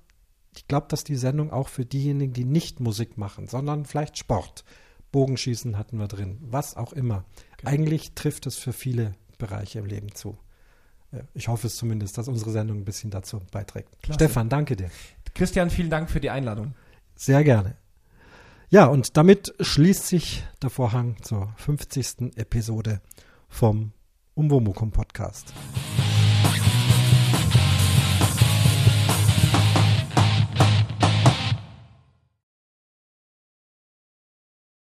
ich 0.57 0.69
glaube, 0.69 0.87
dass 0.89 1.05
die 1.05 1.17
Sendung 1.17 1.51
auch 1.53 1.69
für 1.69 1.85
diejenigen, 1.85 2.33
die 2.33 2.45
nicht 2.45 2.81
Musik 2.81 3.17
machen, 3.19 3.47
sondern 3.47 3.85
vielleicht 3.85 4.19
Sport, 4.19 4.65
Bogenschießen 5.13 5.79
hatten 5.79 5.99
wir 5.99 6.09
drin, 6.09 6.39
was 6.43 6.77
auch 6.77 6.93
immer. 6.93 7.25
Eigentlich 7.65 8.15
trifft 8.15 8.47
es 8.47 8.57
für 8.57 8.73
viele 8.73 9.13
Bereiche 9.39 9.79
im 9.79 9.87
Leben 9.87 10.15
zu. 10.15 10.37
Äh, 11.13 11.23
Ich 11.35 11.49
hoffe 11.49 11.67
es 11.69 11.77
zumindest, 11.77 12.19
dass 12.19 12.29
unsere 12.29 12.51
Sendung 12.51 12.79
ein 12.79 12.85
bisschen 12.85 13.11
dazu 13.11 13.41
beiträgt. 13.53 14.03
Klasse. 14.03 14.19
Stefan, 14.19 14.49
danke 14.49 14.77
dir. 14.77 14.91
Christian, 15.35 15.71
vielen 15.71 15.91
Dank 15.91 16.11
für 16.11 16.21
die 16.21 16.31
Einladung. 16.31 16.75
Sehr 17.15 17.45
gerne. 17.45 17.77
Ja, 18.69 18.87
und 18.87 19.17
damit 19.17 19.55
schließt 19.61 20.07
sich 20.09 20.45
der 20.61 20.71
Vorhang 20.71 21.17
zur 21.23 21.53
50. 21.57 22.37
Episode 22.37 23.01
vom 23.49 23.93
Umwomukum 24.35 24.91
Podcast. 24.91 25.53